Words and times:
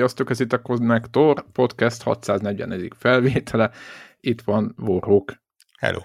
Sziasztok, 0.00 0.30
ez 0.30 0.40
itt 0.40 0.52
a 0.52 0.62
Connector 0.62 1.44
Podcast 1.52 2.02
640. 2.02 2.90
felvétele. 2.96 3.70
Itt 4.20 4.40
van 4.40 4.74
Warhawk. 4.78 5.42
Hello. 5.78 6.00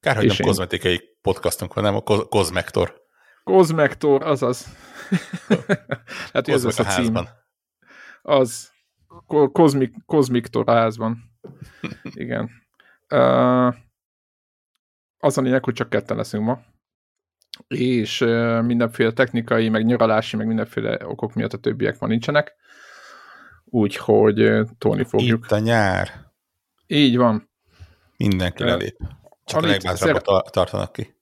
Kár, 0.00 0.16
hogy 0.16 0.26
nem 0.26 0.36
én... 0.38 0.46
kozmetikai 0.46 1.00
podcastunk 1.22 1.74
van, 1.74 1.84
nem 1.84 1.94
a 1.94 2.00
Kozmektor. 2.28 3.02
Kozmektor, 3.44 4.22
azaz. 4.22 4.66
hát 6.32 6.48
ez 6.48 6.64
az 6.64 6.78
a 6.78 6.82
cím. 6.82 6.94
Házban. 6.94 7.28
Az. 8.22 8.70
Kozmik, 9.52 9.94
Kozmiktor 10.06 10.68
a 10.68 10.72
házban. 10.72 11.18
Igen. 12.22 12.50
Uh, 13.08 13.74
az 15.18 15.38
a 15.38 15.40
lényeg, 15.40 15.64
hogy 15.64 15.74
csak 15.74 15.90
ketten 15.90 16.16
leszünk 16.16 16.44
ma 16.44 16.60
és 17.68 18.18
mindenféle 18.62 19.12
technikai, 19.12 19.68
meg 19.68 19.84
nyaralási, 19.84 20.36
meg 20.36 20.46
mindenféle 20.46 20.98
okok 21.04 21.34
miatt 21.34 21.52
a 21.52 21.58
többiek 21.58 21.98
ma 21.98 22.06
nincsenek 22.06 22.54
úgyhogy 23.70 24.60
tolni 24.78 25.04
fogjuk. 25.04 25.44
Itt 25.44 25.50
a 25.50 25.58
nyár. 25.58 26.08
Így 26.86 27.16
van. 27.16 27.50
Mindenki 28.16 28.62
lelép. 28.62 28.96
Csak 29.44 29.62
a 29.62 29.66
legbátrabbat 29.66 30.24
szer... 30.24 30.42
tartanak 30.50 30.92
ki. 30.92 31.14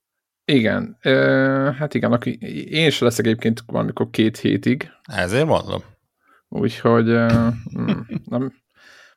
Igen. 0.44 0.96
E, 1.00 1.12
hát 1.72 1.94
igen, 1.94 2.12
aki, 2.12 2.38
én 2.70 2.86
is 2.86 2.98
leszek 2.98 3.26
egyébként 3.26 3.62
valamikor 3.66 4.10
két 4.10 4.38
hétig. 4.38 4.90
Ezért 5.02 5.46
mondom. 5.46 5.82
Úgyhogy 6.48 7.10
e, 7.10 7.52
nem, 8.24 8.52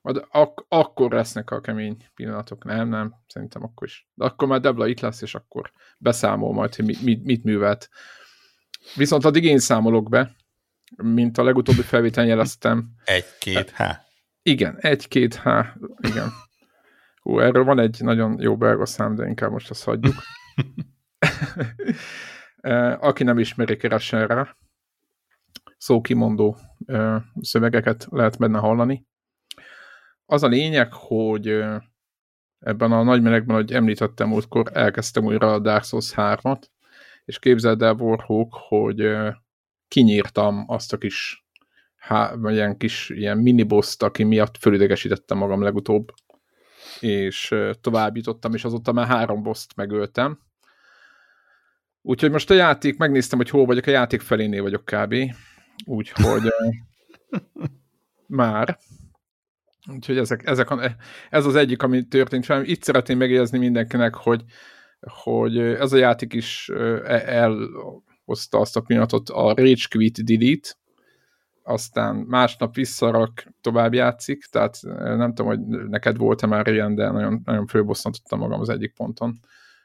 majd 0.02 0.26
ak- 0.32 0.66
akkor 0.68 1.12
lesznek 1.12 1.52
a 1.52 1.62
kemény 1.62 1.98
pillanatok. 2.16 2.64
Nem, 2.64 2.88
nem, 2.88 3.14
szerintem 3.28 3.64
akkor 3.64 3.88
is. 3.88 4.08
De 4.14 4.26
akkor 4.26 4.48
már 4.48 4.60
Debla 4.60 4.88
itt 4.88 5.00
lesz, 5.00 5.22
és 5.22 5.36
akkor 5.36 5.72
beszámol 5.98 6.54
majd, 6.54 6.76
hogy 6.76 6.86
mit, 6.86 7.02
mit, 7.02 7.24
mit 7.24 7.44
művelt. 7.44 7.90
Viszont 8.96 9.26
addig 9.26 9.44
én 9.44 9.60
számolok 9.60 10.10
be, 10.10 10.36
mint 10.96 11.38
a 11.38 11.44
legutóbbi 11.44 11.82
felvételen 11.82 12.30
jeleztem. 12.30 12.90
Egy-két 13.04 13.72
H. 13.72 13.84
Igen, 14.44 14.78
egy-két 14.80 15.36
H, 15.36 15.48
igen. 15.98 16.30
Hú, 17.22 17.40
erről 17.40 17.64
van 17.64 17.80
egy 17.80 17.98
nagyon 18.00 18.40
jó 18.40 18.58
belga 18.58 18.86
szám, 18.86 19.16
de 19.16 19.28
inkább 19.28 19.52
most 19.52 19.70
azt 19.70 19.84
hagyjuk. 19.84 20.16
Eh, 22.62 23.04
aki 23.04 23.24
nem 23.24 23.40
ismeri, 23.40 23.78
keressen 23.78 24.28
rá. 24.28 24.56
Szókimondó 25.78 26.58
eh, 26.86 27.22
szövegeket 27.42 28.08
lehet 28.10 28.38
benne 28.38 28.60
hallani. 28.60 29.08
Az 30.26 30.44
a 30.44 30.48
lényeg, 30.48 30.94
hogy 30.94 31.48
eh, 31.48 31.82
ebben 32.60 32.92
a 32.92 33.04
nagy 33.04 33.22
melegben, 33.22 33.56
ahogy 33.56 33.74
említettem 33.74 34.28
múltkor, 34.28 34.70
elkezdtem 34.74 35.26
újra 35.26 35.54
a 35.54 35.60
Dark 35.60 35.84
Souls 35.84 36.14
3-at, 36.16 36.64
és 37.26 37.40
képzeld 37.40 37.82
el, 37.82 37.94
Warhawk, 37.94 38.54
hogy 38.54 39.00
kinyírtam 39.92 40.64
azt 40.68 40.94
a 40.94 40.98
kis 40.98 41.46
há, 41.96 42.34
ilyen 42.44 42.78
kis 42.78 43.10
ilyen 43.10 43.38
miniboszt, 43.38 44.04
aki 44.04 44.24
miatt 44.24 44.58
fölidegesítettem 44.58 45.38
magam 45.38 45.62
legutóbb, 45.62 46.14
és 47.00 47.56
továbbítottam, 47.82 48.54
és 48.54 48.64
azóta 48.64 48.92
már 48.92 49.08
három 49.08 49.44
boszt 49.44 49.76
megöltem. 49.76 50.40
Úgyhogy 52.02 52.32
most 52.32 52.50
a 52.50 52.54
játék, 52.54 52.98
megnéztem, 52.98 53.38
hogy 53.38 53.50
hol 53.50 53.66
vagyok, 53.66 53.86
a 53.86 53.92
játék 53.92 54.22
felénél 54.22 54.62
vagyok 54.62 54.86
kb. 54.86 55.16
Úgyhogy 55.86 56.44
már. 58.42 58.78
Úgyhogy 59.94 60.18
ezek, 60.18 60.46
ezek 60.46 60.70
a, 60.70 60.96
ez 61.30 61.46
az 61.46 61.56
egyik, 61.56 61.84
ami 61.84 62.08
történt 62.08 62.46
velem. 62.46 62.64
Itt 62.66 62.84
szeretném 62.84 63.18
megjegyezni 63.18 63.58
mindenkinek, 63.58 64.16
hogy, 64.16 64.44
hogy 65.00 65.58
ez 65.58 65.94
a 65.94 65.98
játék 65.98 66.34
is 66.34 66.70
e, 66.70 67.24
el, 67.26 67.70
hozta 68.26 68.60
azt 68.60 68.76
a 68.76 68.82
pillanatot 68.82 69.30
a 69.30 69.54
Rage 69.54 69.86
Quit 69.90 70.24
Delete, 70.24 70.70
aztán 71.64 72.16
másnap 72.16 72.76
visszarak, 72.76 73.48
tovább 73.62 73.94
játszik, 73.94 74.46
tehát 74.46 74.78
nem 75.00 75.34
tudom, 75.34 75.48
hogy 75.48 75.60
neked 75.88 76.18
volt-e 76.18 76.48
már 76.48 76.68
ilyen, 76.68 76.96
de 76.96 77.10
nagyon, 77.10 77.42
nagyon 77.46 77.68
fölbosszantottam 77.68 78.40
magam 78.40 78.60
az 78.60 78.70
egyik 78.70 78.94
ponton. 78.94 79.40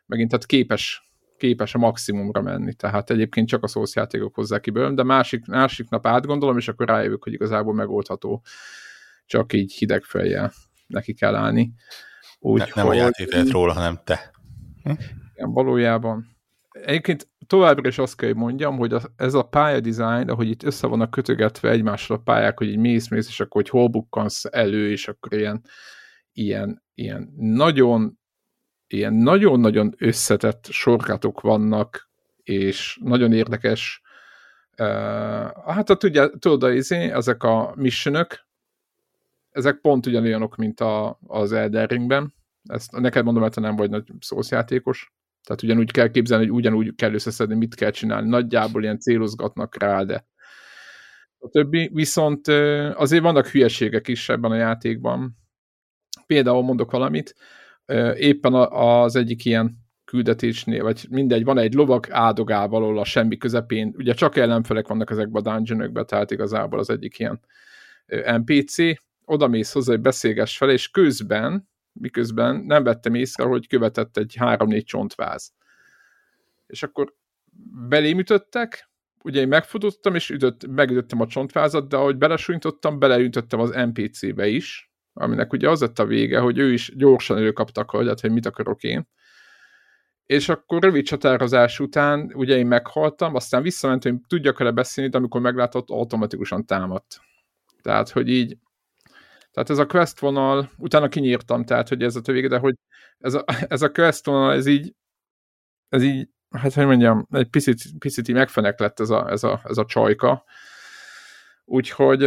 Megint 0.06 0.30
tehát 0.30 0.46
képes, 0.46 1.10
képes 1.36 1.74
a 1.74 1.78
maximumra 1.78 2.42
menni, 2.42 2.74
tehát 2.74 3.10
egyébként 3.10 3.48
csak 3.48 3.62
a 3.62 3.66
szószjátékok 3.66 4.34
hozzá 4.34 4.58
ki 4.58 4.70
de 4.70 5.02
másik, 5.02 5.46
másik 5.46 5.88
nap 5.88 6.06
átgondolom, 6.06 6.56
és 6.56 6.68
akkor 6.68 6.86
rájövök, 6.86 7.22
hogy 7.22 7.32
igazából 7.32 7.74
megoldható, 7.74 8.42
csak 9.26 9.52
így 9.52 9.72
hideg 9.72 10.02
fejjel 10.02 10.52
neki 10.86 11.14
kell 11.14 11.34
állni. 11.34 11.72
Úgy, 12.38 12.58
ne, 12.58 12.66
nem 12.74 12.86
hogy... 12.86 12.98
a 12.98 13.00
játék 13.00 13.52
róla, 13.52 13.72
hanem 13.72 14.00
te. 14.04 14.30
Hm? 14.82 14.92
Igen, 15.34 15.52
valójában 15.52 16.36
Egyébként 16.84 17.28
továbbra 17.46 17.88
is 17.88 17.98
azt 17.98 18.16
kell, 18.16 18.28
hogy 18.28 18.38
mondjam, 18.38 18.76
hogy 18.76 18.94
ez 19.16 19.34
a 19.34 19.42
pályadizájn, 19.42 20.30
ahogy 20.30 20.48
itt 20.48 20.62
össze 20.62 20.86
vannak 20.86 21.10
kötögetve 21.10 21.70
egymásra 21.70 22.14
a 22.14 22.18
pályák, 22.18 22.58
hogy 22.58 22.68
így 22.68 22.78
mész-mész, 22.78 23.28
és 23.28 23.40
akkor 23.40 23.62
hogy 23.62 23.70
hol 23.70 23.88
bukkansz 23.88 24.44
elő, 24.50 24.90
és 24.90 25.08
akkor 25.08 25.32
ilyen, 25.32 25.62
ilyen, 26.32 26.82
ilyen 26.94 27.32
nagyon 27.36 28.18
ilyen 28.88 29.14
nagyon-nagyon 29.14 29.94
összetett 29.98 30.66
sorkátok 30.70 31.40
vannak, 31.40 32.10
és 32.42 32.98
nagyon 33.02 33.32
érdekes 33.32 34.02
uh, 34.78 34.86
hát 35.64 35.90
a, 35.90 35.96
tudja, 35.96 36.30
tudod, 36.30 36.74
izé, 36.74 37.10
ezek 37.10 37.42
a 37.42 37.72
missionök, 37.76 38.46
ezek 39.50 39.80
pont 39.80 40.06
ugyanolyanok, 40.06 40.56
mint 40.56 40.80
a, 40.80 41.18
az 41.26 41.52
Elden 41.52 41.86
Ringben. 41.86 42.34
Ezt 42.62 42.92
neked 42.92 43.24
mondom, 43.24 43.42
mert 43.42 43.54
te 43.54 43.60
nem 43.60 43.76
vagy 43.76 43.90
nagy 43.90 44.12
szószjátékos. 44.20 45.14
Tehát 45.46 45.62
ugyanúgy 45.62 45.90
kell 45.90 46.10
képzelni, 46.10 46.46
hogy 46.46 46.54
ugyanúgy 46.54 46.94
kell 46.94 47.14
összeszedni, 47.14 47.54
mit 47.54 47.74
kell 47.74 47.90
csinálni. 47.90 48.28
Nagyjából 48.28 48.82
ilyen 48.82 48.98
célozgatnak 48.98 49.82
rá, 49.82 50.02
de 50.02 50.26
a 51.38 51.48
többi. 51.48 51.90
Viszont 51.92 52.48
azért 52.94 53.22
vannak 53.22 53.46
hülyeségek 53.46 54.08
is 54.08 54.28
ebben 54.28 54.50
a 54.50 54.56
játékban. 54.56 55.36
Például 56.26 56.62
mondok 56.62 56.90
valamit, 56.90 57.34
éppen 58.14 58.54
az 58.70 59.16
egyik 59.16 59.44
ilyen 59.44 59.84
küldetésnél, 60.04 60.82
vagy 60.82 61.06
mindegy, 61.10 61.44
van 61.44 61.58
egy 61.58 61.74
lovak 61.74 62.10
áldogál 62.10 62.68
valahol 62.68 62.98
a 62.98 63.04
semmi 63.04 63.36
közepén, 63.36 63.94
ugye 63.96 64.12
csak 64.12 64.36
ellenfelek 64.36 64.88
vannak 64.88 65.10
ezekben 65.10 65.42
a 65.42 65.50
dungeonökben, 65.50 66.06
tehát 66.06 66.30
igazából 66.30 66.78
az 66.78 66.90
egyik 66.90 67.18
ilyen 67.18 67.40
NPC, 68.36 68.76
oda 69.24 69.46
mész 69.46 69.72
hozzá, 69.72 69.92
hogy 69.92 70.02
beszélgess 70.02 70.56
fel, 70.56 70.70
és 70.70 70.90
közben 70.90 71.68
miközben 72.00 72.56
nem 72.56 72.82
vettem 72.82 73.14
észre, 73.14 73.44
hogy 73.44 73.68
követett 73.68 74.16
egy 74.16 74.34
három-négy 74.38 74.84
csontváz. 74.84 75.52
És 76.66 76.82
akkor 76.82 77.14
belém 77.88 78.18
ütöttek, 78.18 78.90
ugye 79.22 79.40
én 79.40 79.48
megfutottam, 79.48 80.14
és 80.14 80.30
ütött, 80.30 80.66
megütöttem 80.66 81.20
a 81.20 81.26
csontvázat, 81.26 81.88
de 81.88 81.96
ahogy 81.96 82.16
belesújtottam, 82.16 82.98
beleütöttem 82.98 83.60
az 83.60 83.70
NPC-be 83.70 84.46
is, 84.46 84.90
aminek 85.12 85.52
ugye 85.52 85.70
az 85.70 85.80
lett 85.80 85.98
a 85.98 86.06
vége, 86.06 86.38
hogy 86.38 86.58
ő 86.58 86.72
is 86.72 86.92
gyorsan 86.96 87.36
előkapta 87.36 87.80
a 87.80 87.84
kardját, 87.84 88.20
hogy 88.20 88.32
mit 88.32 88.46
akarok 88.46 88.82
én. 88.82 89.08
És 90.26 90.48
akkor 90.48 90.82
rövid 90.82 91.04
csatározás 91.04 91.80
után 91.80 92.32
ugye 92.34 92.56
én 92.56 92.66
meghaltam, 92.66 93.34
aztán 93.34 93.62
visszamentem, 93.62 94.12
hogy 94.12 94.20
tudjak 94.28 94.58
vele 94.58 94.70
beszélni, 94.70 95.10
de 95.10 95.18
amikor 95.18 95.40
meglátott, 95.40 95.90
automatikusan 95.90 96.66
támadt. 96.66 97.20
Tehát, 97.82 98.10
hogy 98.10 98.28
így 98.28 98.58
tehát 99.56 99.70
ez 99.70 99.78
a 99.78 99.86
quest 99.86 100.20
vonal, 100.20 100.70
utána 100.78 101.08
kinyírtam, 101.08 101.64
tehát 101.64 101.88
hogy 101.88 102.02
ez 102.02 102.16
a 102.16 102.20
vége, 102.24 102.48
de 102.48 102.58
hogy 102.58 102.74
ez 103.18 103.34
a, 103.34 103.44
ez 103.68 103.82
a 103.82 103.90
quest 103.90 104.26
vonal, 104.26 104.52
ez 104.52 104.66
így, 104.66 104.94
ez 105.88 106.02
így, 106.02 106.28
hát 106.50 106.74
hogy 106.74 106.86
mondjam, 106.86 107.26
egy 107.30 107.48
picit, 107.48 107.82
picit 107.98 108.28
így 108.28 108.34
megfenek 108.34 108.78
lett 108.78 109.00
ez 109.00 109.10
a, 109.10 109.30
ez 109.30 109.44
a, 109.44 109.60
ez 109.64 109.78
a 109.78 109.84
csajka. 109.84 110.44
Úgyhogy 111.64 112.24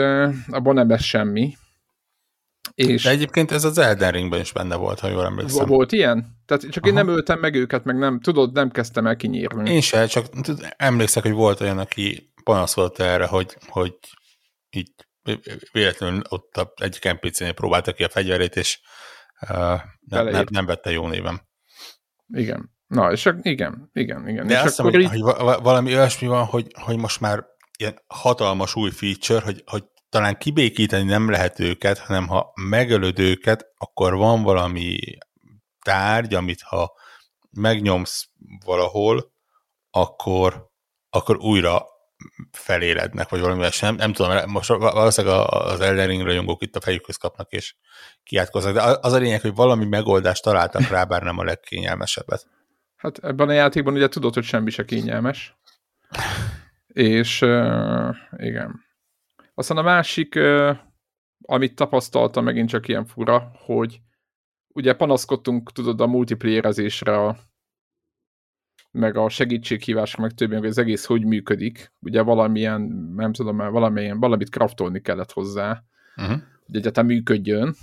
abban 0.48 0.74
nem 0.74 0.90
lesz 0.90 1.04
semmi. 1.04 1.58
És 2.76 3.04
De 3.04 3.10
egyébként 3.10 3.52
ez 3.52 3.64
az 3.64 3.78
Elden 3.78 4.12
Ringben 4.12 4.40
is 4.40 4.52
benne 4.52 4.75
volt, 4.75 5.00
ha 5.00 5.08
jól 5.08 5.25
emlékszem. 5.25 5.66
Volt 5.66 5.92
ilyen? 5.92 6.38
Tehát 6.46 6.70
csak 6.70 6.84
Aha. 6.84 6.88
én 6.88 6.94
nem 6.94 7.16
öltem 7.16 7.40
meg 7.40 7.56
őket, 7.56 7.84
meg 7.84 7.98
nem, 7.98 8.20
tudod, 8.20 8.54
nem 8.54 8.72
kezdtem 8.72 9.08
el 9.08 9.16
kinyírni. 9.16 9.72
Én 9.72 9.82
se, 9.82 10.06
csak 10.06 10.25
emlékszek, 10.78 11.24
hogy 11.24 11.32
volt 11.32 11.62
olyan, 11.62 11.78
aki 11.78 12.32
panaszolt 12.44 13.00
erre, 13.00 13.25
hogy, 13.25 13.58
hogy 13.68 13.94
így 14.70 14.92
véletlenül 15.71 16.21
ott 16.30 16.71
egyik 16.75 17.12
NPC-nél 17.12 17.54
próbálta 17.54 17.94
ki 17.94 18.04
a 18.04 18.10
fegyverét, 18.10 18.56
és 18.56 18.80
uh, 19.42 19.80
nem, 20.00 20.27
nem, 20.27 20.45
nem 20.51 20.66
vette 20.66 20.92
jó 20.92 21.07
névem. 21.07 21.42
Igen. 22.27 22.77
Na, 22.88 23.12
és 23.12 23.30
igen, 23.42 23.89
igen, 23.94 24.27
igen. 24.27 24.48
De 24.48 24.54
és 24.54 24.60
azt 24.60 24.68
hiszem, 24.68 25.00
így... 25.00 25.10
hogy, 25.10 25.21
hogy 25.21 25.62
valami 25.62 25.94
olyasmi 25.95 26.27
van, 26.27 26.45
hogy, 26.45 26.68
hogy 26.80 26.98
most 26.98 27.19
már 27.19 27.45
ilyen 27.77 28.01
hatalmas 28.07 28.75
új 28.75 28.89
feature, 28.89 29.42
hogy, 29.42 29.63
hogy 29.66 29.83
talán 30.10 30.38
kibékíteni 30.38 31.04
nem 31.04 31.30
lehet 31.30 31.60
őket, 31.60 31.98
hanem 31.98 32.27
ha 32.27 32.51
megölöd 32.56 33.19
őket, 33.19 33.65
akkor 33.77 34.15
van 34.15 34.44
valami 34.44 35.00
tárgy, 35.81 36.33
amit 36.33 36.62
ha 36.62 36.94
megnyomsz 37.50 38.30
valahol, 38.65 39.33
akkor, 39.89 40.69
akkor 41.10 41.38
újra 41.38 41.86
felélednek, 42.51 43.30
vagy 43.30 43.39
valami 43.39 43.71
sem. 43.71 43.95
Nem 43.95 44.13
tudom, 44.13 44.50
most 44.50 44.69
valószínűleg 44.69 45.38
az 45.50 45.80
Elden 45.80 46.24
rajongók 46.24 46.62
itt 46.62 46.75
a 46.75 46.81
fejükhöz 46.81 47.16
kapnak, 47.16 47.51
és 47.51 47.75
kiátkoznak, 48.24 48.74
de 48.74 48.81
az 48.81 49.13
a 49.13 49.18
lényeg, 49.18 49.42
hogy 49.42 49.56
valami 49.56 49.86
megoldást 49.86 50.44
találtak 50.44 50.89
rá, 50.89 51.04
bár 51.04 51.24
nem 51.24 51.38
a 51.38 51.44
legkényelmesebbet. 51.44 52.48
Hát 52.95 53.18
ebben 53.18 53.50
a 53.50 53.51
játékban 53.51 53.94
ugye 53.94 54.07
tudod, 54.07 54.33
hogy 54.33 54.44
semmi 54.44 54.69
se 54.69 54.86
kényelmes. 54.86 55.57
És 56.88 57.42
uh, 57.42 58.16
igen. 58.38 58.88
Aztán 59.54 59.77
a 59.77 59.81
másik, 59.81 60.39
amit 61.42 61.75
tapasztaltam, 61.75 62.44
megint 62.44 62.69
csak 62.69 62.88
ilyen 62.88 63.06
fura, 63.06 63.51
hogy 63.54 64.00
ugye 64.68 64.94
panaszkodtunk, 64.94 65.72
tudod, 65.72 66.01
a 66.01 66.07
multiplayerezésre, 66.07 67.18
a, 67.18 67.38
meg 68.91 69.18
a 69.18 69.30
segítséghívásra, 69.30 70.21
meg 70.21 70.31
többi, 70.31 70.56
hogy 70.56 70.65
az 70.65 70.77
egész 70.77 71.06
hogy 71.06 71.25
működik. 71.25 71.91
Ugye 72.00 72.21
valamilyen, 72.21 72.81
nem 73.15 73.33
tudom, 73.33 73.57
valamilyen, 73.57 74.19
valamit 74.19 74.50
kraftolni 74.50 75.01
kellett 75.01 75.31
hozzá, 75.31 75.83
uh-huh. 76.15 76.38
hogy 76.65 76.75
egyetem 76.75 77.06
működjön. 77.06 77.75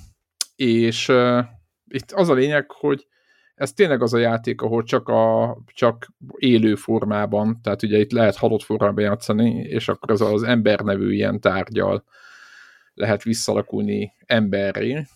És 0.56 1.08
uh, 1.08 1.44
itt 1.88 2.12
az 2.12 2.28
a 2.28 2.34
lényeg, 2.34 2.70
hogy 2.70 3.06
ez 3.54 3.72
tényleg 3.72 4.02
az 4.02 4.14
a 4.14 4.18
játék, 4.18 4.60
ahol 4.60 4.82
csak, 4.82 5.08
a, 5.08 5.56
csak 5.66 6.12
élő 6.36 6.74
formában, 6.74 7.60
tehát 7.62 7.82
ugye 7.82 7.98
itt 7.98 8.12
lehet 8.12 8.36
halott 8.36 8.62
formában 8.62 9.04
játszani, 9.04 9.50
és 9.50 9.88
akkor 9.88 10.10
az 10.10 10.20
az 10.20 10.42
ember 10.42 10.80
nevű 10.80 11.12
ilyen 11.12 11.40
tárgyal 11.40 12.04
lehet 12.94 13.22
visszalakulni 13.22 14.12
emberré, 14.26 15.06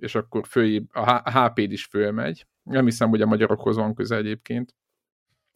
és 0.00 0.14
akkor 0.14 0.46
föl, 0.46 0.82
a 0.92 1.30
HP-d 1.30 1.72
is 1.72 1.84
fölmegy. 1.84 2.46
Nem 2.62 2.84
hiszem, 2.84 3.08
hogy 3.08 3.22
a 3.22 3.26
magyarokhoz 3.26 3.76
van 3.76 3.94
köze 3.94 4.16
egyébként. 4.16 4.74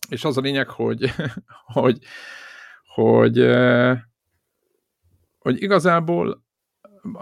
És 0.08 0.25
az 0.25 0.37
a 0.37 0.40
lényeg, 0.40 0.69
hogy, 0.69 1.10
hogy, 1.75 1.99
hogy, 2.94 3.38
hogy 5.38 5.62
igazából 5.62 6.44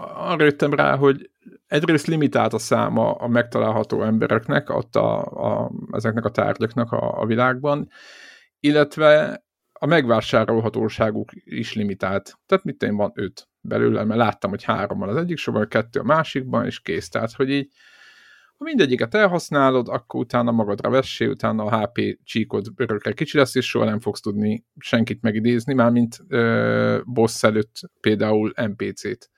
arra 0.01 0.43
jöttem 0.43 0.73
rá, 0.73 0.95
hogy 0.95 1.29
egyrészt 1.67 2.07
limitált 2.07 2.53
a 2.53 2.57
száma 2.57 3.11
a 3.11 3.27
megtalálható 3.27 4.03
embereknek, 4.03 4.69
ott 4.69 4.95
a, 4.95 5.19
a, 5.21 5.71
ezeknek 5.91 6.25
a 6.25 6.31
tárgyaknak 6.31 6.91
a, 6.91 7.21
a 7.21 7.25
világban, 7.25 7.89
illetve 8.59 9.43
a 9.71 9.85
megvásárolhatóságuk 9.85 11.29
is 11.33 11.73
limitált. 11.73 12.39
Tehát 12.45 12.63
mit 12.63 12.83
én 12.83 12.95
van 12.95 13.11
öt 13.15 13.49
belőle, 13.61 14.03
mert 14.03 14.19
láttam, 14.19 14.49
hogy 14.49 14.63
három 14.63 14.99
van 14.99 15.09
az 15.09 15.15
egyik 15.15 15.37
sorban, 15.37 15.67
kettő 15.67 15.99
a 15.99 16.03
másikban, 16.03 16.65
és 16.65 16.79
kész. 16.79 17.09
Tehát, 17.09 17.31
hogy 17.31 17.49
így, 17.49 17.71
ha 18.61 18.67
mindegyiket 18.67 19.13
elhasználod, 19.13 19.87
akkor 19.87 20.19
utána 20.19 20.51
magadra 20.51 20.89
vessé, 20.89 21.25
utána 21.25 21.63
a 21.63 21.81
HP 21.81 22.17
csíkod 22.23 22.67
örökre 22.75 23.13
kicsi 23.13 23.37
lesz, 23.37 23.55
és 23.55 23.65
soha 23.69 23.85
nem 23.85 23.99
fogsz 23.99 24.21
tudni 24.21 24.65
senkit 24.77 25.21
megidézni, 25.21 25.73
mármint 25.73 26.19
ö, 26.27 27.01
boss 27.05 27.43
előtt 27.43 27.79
például 28.01 28.53
NPC-t. 28.55 29.29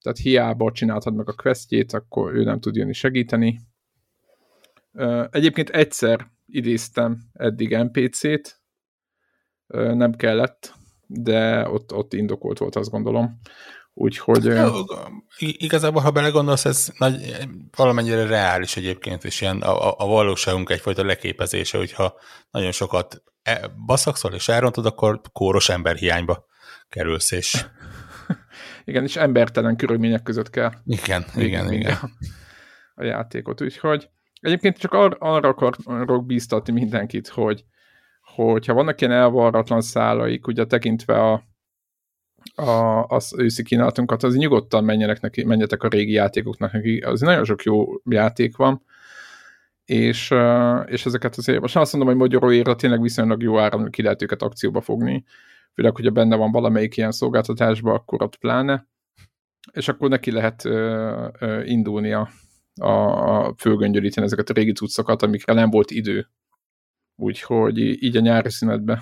Tehát 0.00 0.18
hiába 0.18 0.72
csináltad 0.72 1.14
meg 1.14 1.28
a 1.28 1.32
questjét, 1.32 1.92
akkor 1.92 2.34
ő 2.34 2.44
nem 2.44 2.60
tud 2.60 2.76
jönni 2.76 2.92
segíteni. 2.92 3.60
Ö, 4.92 5.24
egyébként 5.30 5.70
egyszer 5.70 6.30
idéztem 6.46 7.18
eddig 7.32 7.76
NPC-t, 7.76 8.60
ö, 9.66 9.94
nem 9.94 10.12
kellett, 10.12 10.74
de 11.06 11.68
ott, 11.68 11.94
ott 11.94 12.12
indokolt 12.12 12.58
volt, 12.58 12.76
azt 12.76 12.90
gondolom. 12.90 13.38
Úgyhogy... 13.94 14.44
Jó, 14.44 14.70
igazából, 15.38 16.02
ha 16.02 16.10
belegondolsz, 16.10 16.64
ez 16.64 16.92
nagy, 16.98 17.36
valamennyire 17.76 18.26
reális 18.26 18.76
egyébként, 18.76 19.24
és 19.24 19.40
ilyen 19.40 19.60
a, 19.60 19.98
a 19.98 20.06
valóságunk 20.06 20.70
egyfajta 20.70 21.04
leképezése, 21.04 21.78
hogyha 21.78 22.14
nagyon 22.50 22.72
sokat 22.72 23.22
e, 23.42 23.68
baszakszol 23.86 24.32
és 24.32 24.48
elrontod, 24.48 24.86
akkor 24.86 25.20
kóros 25.32 25.68
emberhiányba 25.68 26.46
kerülsz, 26.88 27.30
és... 27.30 27.64
igen, 28.84 29.02
és 29.02 29.16
embertelen 29.16 29.76
körülmények 29.76 30.22
között 30.22 30.50
kell. 30.50 30.72
Igen, 30.84 31.24
igen, 31.34 31.72
igen. 31.72 31.98
A 32.94 33.04
játékot, 33.04 33.62
úgyhogy 33.62 34.08
egyébként 34.40 34.78
csak 34.78 34.92
ar- 34.92 35.16
arra 35.18 35.48
akarok 35.48 36.26
bíztatni 36.26 36.72
mindenkit, 36.72 37.28
hogy 37.28 37.64
hogyha 38.34 38.74
vannak 38.74 39.00
ilyen 39.00 39.12
elvarratlan 39.12 39.80
szálaik, 39.80 40.46
ugye 40.46 40.64
tekintve 40.64 41.30
a, 41.30 41.42
a, 42.54 43.04
az 43.06 43.34
őszi 43.36 43.62
kínálatunkat, 43.62 44.22
az 44.22 44.36
nyugodtan 44.36 44.84
menjenek 44.84 45.20
neki, 45.20 45.44
menjetek 45.44 45.82
a 45.82 45.88
régi 45.88 46.12
játékoknak 46.12 46.72
neki, 46.72 46.98
az 46.98 47.20
nagyon 47.20 47.44
sok 47.44 47.62
jó 47.62 47.86
játék 48.04 48.56
van, 48.56 48.82
és, 49.84 50.34
és 50.86 51.06
ezeket 51.06 51.36
azért, 51.36 51.60
most 51.60 51.76
azt 51.76 51.92
mondom, 51.92 52.10
hogy 52.10 52.20
magyaróért 52.20 52.76
tényleg 52.76 53.00
viszonylag 53.00 53.42
jó 53.42 53.58
áron 53.58 53.90
ki 53.90 54.02
lehet 54.02 54.22
őket 54.22 54.42
akcióba 54.42 54.80
fogni, 54.80 55.24
főleg, 55.74 55.94
hogyha 55.94 56.10
benne 56.10 56.36
van 56.36 56.50
valamelyik 56.50 56.96
ilyen 56.96 57.12
szolgáltatásba, 57.12 57.92
akkor 57.92 58.22
ott 58.22 58.36
pláne, 58.36 58.86
és 59.72 59.88
akkor 59.88 60.08
neki 60.08 60.30
lehet 60.30 60.64
uh, 60.64 61.28
uh, 61.40 61.70
indulni 61.70 62.12
a, 62.12 62.28
a 62.74 63.54
fölgöngyölíteni 63.58 64.26
ezeket 64.26 64.50
a 64.50 64.52
régi 64.52 64.72
cuccokat, 64.72 65.22
amikre 65.22 65.52
nem 65.52 65.70
volt 65.70 65.90
idő. 65.90 66.28
Úgyhogy 67.16 67.78
így 67.78 68.16
a 68.16 68.20
nyári 68.20 68.50
szünetben. 68.50 69.00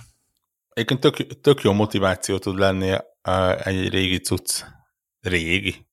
Egyébként 0.68 1.00
tök, 1.00 1.40
tök 1.40 1.62
jó 1.62 1.72
motiváció 1.72 2.38
tud 2.38 2.58
lenni 2.58 2.94
egy 3.62 3.88
régi 3.88 4.18
cucc, 4.18 4.62
régi, 5.20 5.88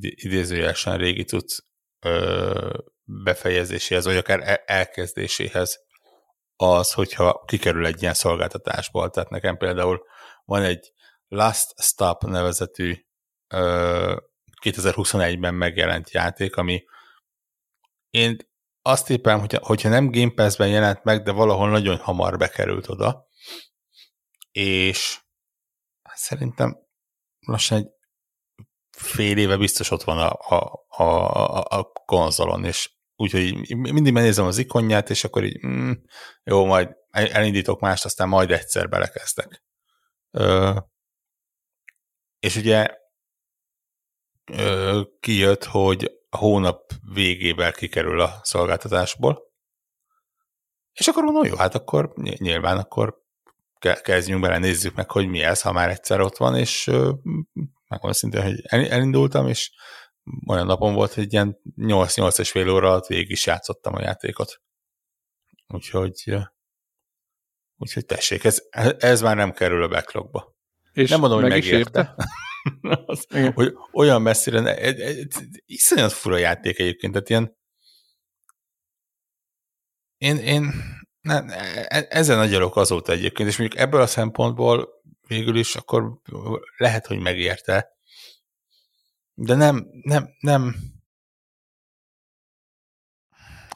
idézőjelesen 0.00 0.96
régi 0.96 1.24
cucc 1.24 1.58
befejezéséhez, 3.04 4.04
vagy 4.04 4.16
akár 4.16 4.62
elkezdéséhez 4.66 5.78
az, 6.56 6.92
hogyha 6.92 7.44
kikerül 7.44 7.86
egy 7.86 8.02
ilyen 8.02 8.14
szolgáltatásból. 8.14 9.10
Tehát 9.10 9.30
nekem 9.30 9.56
például 9.56 10.04
van 10.44 10.62
egy 10.62 10.92
Last 11.28 11.80
Stop 11.82 12.22
nevezetű 12.22 13.04
2021-ben 14.62 15.54
megjelent 15.54 16.10
játék, 16.10 16.56
ami 16.56 16.84
én 18.10 18.36
azt 18.82 19.10
éppen, 19.10 19.40
hogyha, 19.40 19.58
hogyha 19.62 19.88
nem 19.88 20.10
Game 20.10 20.32
Pass-ben 20.34 20.68
jelent 20.68 21.04
meg, 21.04 21.22
de 21.22 21.30
valahol 21.30 21.70
nagyon 21.70 21.96
hamar 21.96 22.38
bekerült 22.38 22.88
oda, 22.88 23.28
és 24.52 25.23
szerintem 26.24 26.78
lassan 27.38 27.78
egy 27.78 27.88
fél 28.90 29.38
éve 29.38 29.56
biztos 29.56 29.90
ott 29.90 30.02
van 30.02 30.18
a, 30.18 30.32
a, 30.56 30.84
a, 30.88 31.78
a 31.78 31.92
konzolon, 32.04 32.64
és 32.64 32.92
úgyhogy 33.16 33.76
mindig 33.76 34.12
megnézem 34.12 34.46
az 34.46 34.58
ikonját, 34.58 35.10
és 35.10 35.24
akkor 35.24 35.44
így, 35.44 35.66
mm, 35.66 35.92
jó, 36.42 36.64
majd 36.64 36.96
elindítok 37.10 37.80
mást, 37.80 38.04
aztán 38.04 38.28
majd 38.28 38.50
egyszer 38.50 38.88
belekezdek. 38.88 39.64
Ö, 40.30 40.78
és 42.38 42.56
ugye 42.56 42.88
ö, 44.52 45.02
kijött, 45.20 45.64
hogy 45.64 46.10
a 46.28 46.36
hónap 46.36 46.92
végével 47.12 47.72
kikerül 47.72 48.20
a 48.20 48.40
szolgáltatásból, 48.42 49.52
és 50.92 51.08
akkor 51.08 51.22
mondom, 51.22 51.44
jó, 51.44 51.56
hát 51.56 51.74
akkor 51.74 52.12
nyilván 52.16 52.78
akkor 52.78 53.23
kezdjünk 54.02 54.40
bele, 54.40 54.58
nézzük 54.58 54.94
meg, 54.94 55.10
hogy 55.10 55.26
mi 55.26 55.42
ez, 55.42 55.60
ha 55.60 55.72
már 55.72 55.90
egyszer 55.90 56.20
ott 56.20 56.36
van, 56.36 56.56
és 56.56 56.84
megmondom 57.88 58.12
szintén, 58.12 58.42
hogy 58.42 58.60
elindultam, 58.66 59.48
és 59.48 59.70
olyan 60.46 60.66
napon 60.66 60.94
volt, 60.94 61.12
hogy 61.12 61.32
ilyen 61.32 61.60
8-8 61.76 62.38
és 62.38 62.50
fél 62.50 62.68
óra 62.68 62.88
alatt 62.88 63.06
végig 63.06 63.30
is 63.30 63.46
játszottam 63.46 63.94
a 63.94 64.02
játékot. 64.02 64.62
Úgyhogy 65.66 66.36
úgyhogy 67.76 68.06
tessék, 68.06 68.44
ez, 68.44 68.62
ez 68.98 69.20
már 69.20 69.36
nem 69.36 69.52
kerül 69.52 69.82
a 69.82 69.88
backlogba. 69.88 70.56
És 70.92 71.10
nem 71.10 71.20
mondom, 71.20 71.40
hogy 71.40 71.50
megérte. 71.50 72.14
az, 73.06 73.26
hogy 73.54 73.72
olyan 73.92 74.22
messzire, 74.22 74.60
ne, 74.60 74.76
egy, 74.76 75.00
egy, 75.00 75.32
iszonyat 75.66 76.12
fura 76.12 76.36
játék 76.36 76.78
egyébként, 76.78 77.12
tehát 77.12 77.28
ilyen 77.28 77.56
én, 80.16 80.36
én 80.36 80.72
ne, 81.24 81.42
e, 81.88 82.06
ezen 82.10 82.36
nagyalok 82.36 82.76
azóta 82.76 83.12
egyébként, 83.12 83.48
és 83.48 83.58
mondjuk 83.58 83.80
ebből 83.80 84.00
a 84.00 84.06
szempontból 84.06 84.88
végül 85.26 85.56
is 85.56 85.76
akkor 85.76 86.20
lehet, 86.76 87.06
hogy 87.06 87.18
megérte, 87.18 87.92
de 89.34 89.54
nem, 89.54 89.86
nem, 90.02 90.28
nem, 90.40 90.74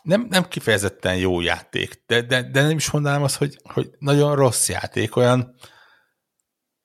nem, 0.02 0.26
nem 0.30 0.48
kifejezetten 0.48 1.16
jó 1.16 1.40
játék, 1.40 2.02
de, 2.06 2.22
de, 2.22 2.42
de 2.42 2.62
nem 2.62 2.76
is 2.76 2.90
mondanám 2.90 3.22
azt, 3.22 3.36
hogy, 3.36 3.58
hogy 3.62 3.90
nagyon 3.98 4.34
rossz 4.34 4.68
játék, 4.68 5.16
olyan 5.16 5.54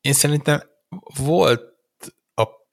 én 0.01 0.13
szerintem 0.13 0.61
volt 1.17 1.71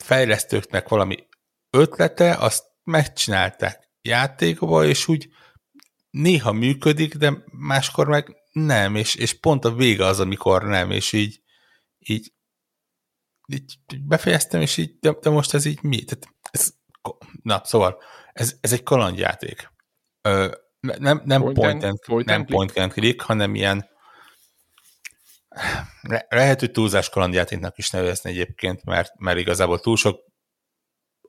fejlesztőknek 0.04 0.88
valami 0.88 1.28
ötlete, 1.70 2.34
azt 2.34 2.64
megcsinálták 2.84 3.90
játékba, 4.02 4.84
és 4.84 5.08
úgy 5.08 5.28
néha 6.10 6.52
működik, 6.52 7.14
de 7.14 7.44
máskor 7.52 8.08
meg 8.08 8.36
nem, 8.52 8.94
és, 8.94 9.14
és 9.14 9.40
pont 9.40 9.64
a 9.64 9.74
vége 9.74 10.04
az, 10.04 10.20
amikor 10.20 10.62
nem, 10.62 10.90
és 10.90 11.12
így, 11.12 11.40
így, 11.98 12.32
így 13.46 13.78
befejeztem, 14.02 14.60
és 14.60 14.76
így, 14.76 14.98
de, 15.00 15.16
de 15.20 15.30
most 15.30 15.54
ez 15.54 15.64
így 15.64 15.82
mi? 15.82 16.04
Tehát 16.04 16.28
ez, 16.50 16.74
na, 17.42 17.60
szóval, 17.64 18.02
ez, 18.32 18.56
ez 18.60 18.72
egy 18.72 18.82
kalandjáték. 18.82 19.72
Ö, 20.22 20.54
nem, 20.80 21.22
nem 21.24 21.40
point, 21.40 21.58
point, 21.58 21.82
and, 21.82 22.00
point, 22.06 22.26
nem 22.26 22.40
and 22.40 22.50
point 22.50 22.76
and 22.76 22.92
click, 22.92 23.20
hanem 23.20 23.54
ilyen 23.54 23.88
lehet, 26.28 26.60
hogy 26.60 26.70
túlzás 26.70 27.08
kalandjátéknak 27.08 27.78
is 27.78 27.90
nevezni 27.90 28.30
egyébként, 28.30 28.84
mert, 28.84 29.18
mert 29.18 29.38
igazából 29.38 29.80
túl 29.80 29.96
sok 29.96 30.20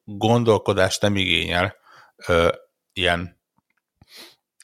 gondolkodást 0.03 1.01
nem 1.01 1.15
igényel 1.15 1.75
ö, 2.27 2.55
ilyen 2.93 3.40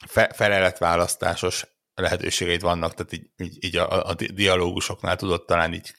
fe, 0.08 0.32
feleletválasztásos 0.34 1.66
lehetőségeid 1.94 2.60
vannak, 2.60 2.94
tehát 2.94 3.12
így, 3.12 3.30
így, 3.36 3.64
így 3.64 3.76
a, 3.76 4.08
a 4.08 4.14
dialógusoknál 4.14 5.16
tudod 5.16 5.44
talán 5.44 5.74
így 5.74 5.94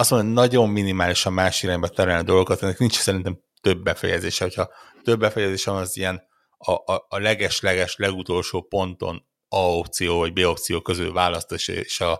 azt 0.00 0.10
mondom, 0.10 0.28
nagyon 0.28 0.68
minimálisan 0.68 1.32
más 1.32 1.62
irányba 1.62 1.88
terelni 1.88 2.20
a 2.20 2.24
dolgokat, 2.24 2.62
ennek 2.62 2.78
nincs 2.78 2.98
szerintem 2.98 3.40
több 3.60 3.82
befejezése. 3.82 4.44
Hogyha 4.44 4.70
több 5.02 5.18
befejezése 5.18 5.70
van, 5.70 5.80
az 5.80 5.96
ilyen 5.96 6.22
a, 6.56 6.72
a, 6.72 7.06
a 7.08 7.18
leges-leges 7.18 7.96
legutolsó 7.96 8.62
ponton 8.62 9.28
A 9.48 9.58
opció 9.58 10.18
vagy 10.18 10.32
B 10.32 10.38
opció 10.38 10.80
közül 10.80 11.12
választás, 11.12 11.68
és 11.68 12.00
a, 12.00 12.12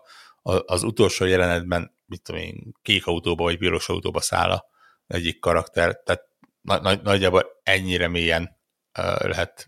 a, 0.43 0.73
az 0.73 0.83
utolsó 0.83 1.25
jelenetben, 1.25 1.97
mit 2.07 2.23
tudom 2.23 2.41
én, 2.41 2.73
kék 2.83 3.07
autóba 3.07 3.43
vagy 3.45 3.59
piros 3.59 3.89
autóba 3.89 4.21
száll 4.21 4.65
egyik 5.07 5.41
karakter, 5.41 6.03
tehát 6.05 6.23
nagy, 6.61 7.03
nagyjából 7.03 7.47
ennyire 7.63 8.09
mélyen 8.09 8.59
uh, 8.99 9.21
lehet 9.21 9.67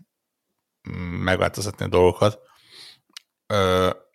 megváltoztatni 1.23 1.85
a 1.85 1.89
dolgokat, 1.89 2.39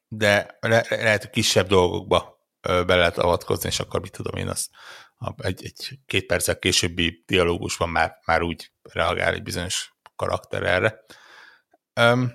de 0.09 0.59
le, 0.61 0.87
lehet, 0.89 1.21
hogy 1.21 1.31
kisebb 1.31 1.67
dolgokba 1.67 2.39
be 2.61 2.95
lehet 2.97 3.19
avatkozni, 3.19 3.69
és 3.69 3.81
akkor 3.81 4.01
mit 4.01 4.13
tudom 4.13 4.41
én, 4.41 4.49
az 4.49 4.71
egy, 5.37 5.65
egy 5.65 5.99
két 6.07 6.27
perccel 6.27 6.59
későbbi 6.59 7.25
dialógusban 7.27 7.89
már, 7.89 8.19
már 8.25 8.43
úgy 8.43 8.73
reagál 8.83 9.33
egy 9.33 9.43
bizonyos 9.43 9.97
karakter 10.17 10.63
erre. 10.63 11.05
Um, 12.01 12.33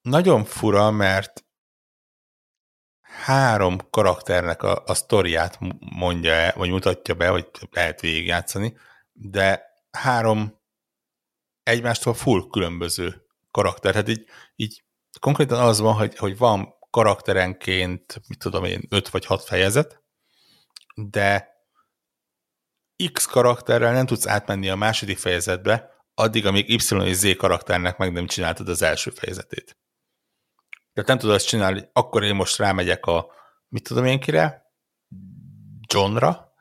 nagyon 0.00 0.44
fura, 0.44 0.90
mert 0.90 1.44
három 3.00 3.90
karakternek 3.90 4.62
a, 4.62 4.82
a 4.84 4.94
sztoriát 4.94 5.58
mondja 5.78 6.52
vagy 6.54 6.70
mutatja 6.70 7.14
be, 7.14 7.30
vagy 7.30 7.48
lehet 7.70 8.00
végigjátszani, 8.00 8.76
de 9.12 9.62
három 9.90 10.57
egymástól 11.68 12.14
full 12.14 12.48
különböző 12.50 13.26
karakter. 13.50 13.94
Hát 13.94 14.08
így, 14.08 14.24
így 14.56 14.84
konkrétan 15.20 15.60
az 15.60 15.80
van, 15.80 15.94
hogy, 15.94 16.16
hogy 16.16 16.38
van 16.38 16.74
karakterenként, 16.90 18.20
mit 18.28 18.38
tudom 18.38 18.64
én, 18.64 18.86
öt 18.88 19.08
vagy 19.08 19.24
hat 19.24 19.44
fejezet, 19.44 20.02
de 20.94 21.56
X 23.12 23.24
karakterrel 23.24 23.92
nem 23.92 24.06
tudsz 24.06 24.26
átmenni 24.26 24.68
a 24.68 24.76
második 24.76 25.18
fejezetbe, 25.18 25.90
addig, 26.14 26.46
amíg 26.46 26.68
Y 26.68 27.04
és 27.04 27.16
Z 27.16 27.36
karakternek 27.36 27.96
meg 27.96 28.12
nem 28.12 28.26
csináltad 28.26 28.68
az 28.68 28.82
első 28.82 29.10
fejezetét. 29.10 29.78
Tehát 30.92 31.08
nem 31.08 31.18
tudod 31.18 31.34
azt 31.34 31.46
csinálni, 31.46 31.78
hogy 31.78 31.88
akkor 31.92 32.22
én 32.24 32.34
most 32.34 32.58
rámegyek 32.58 33.06
a, 33.06 33.30
mit 33.68 33.82
tudom 33.82 34.04
én 34.04 34.20
kire, 34.20 34.62
Johnra, 35.92 36.52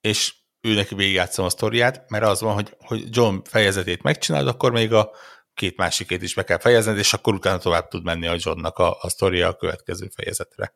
és 0.00 0.34
ő 0.60 0.74
neki 0.74 0.94
végigjátszom 0.94 1.44
a 1.44 1.50
sztoriát, 1.50 2.10
mert 2.10 2.24
az 2.24 2.40
van, 2.40 2.54
hogy, 2.54 2.76
hogy 2.78 3.04
John 3.10 3.36
fejezetét 3.44 4.02
megcsinálod, 4.02 4.48
akkor 4.48 4.72
még 4.72 4.92
a 4.92 5.10
két 5.54 5.76
másikét 5.76 6.22
is 6.22 6.34
be 6.34 6.44
kell 6.44 6.58
fejezned, 6.58 6.98
és 6.98 7.12
akkor 7.12 7.34
utána 7.34 7.58
tovább 7.58 7.88
tud 7.88 8.04
menni 8.04 8.26
a 8.26 8.36
Johnnak 8.38 8.78
a, 8.78 8.96
a 9.00 9.08
sztoria 9.08 9.48
a 9.48 9.56
következő 9.56 10.08
fejezetre. 10.14 10.74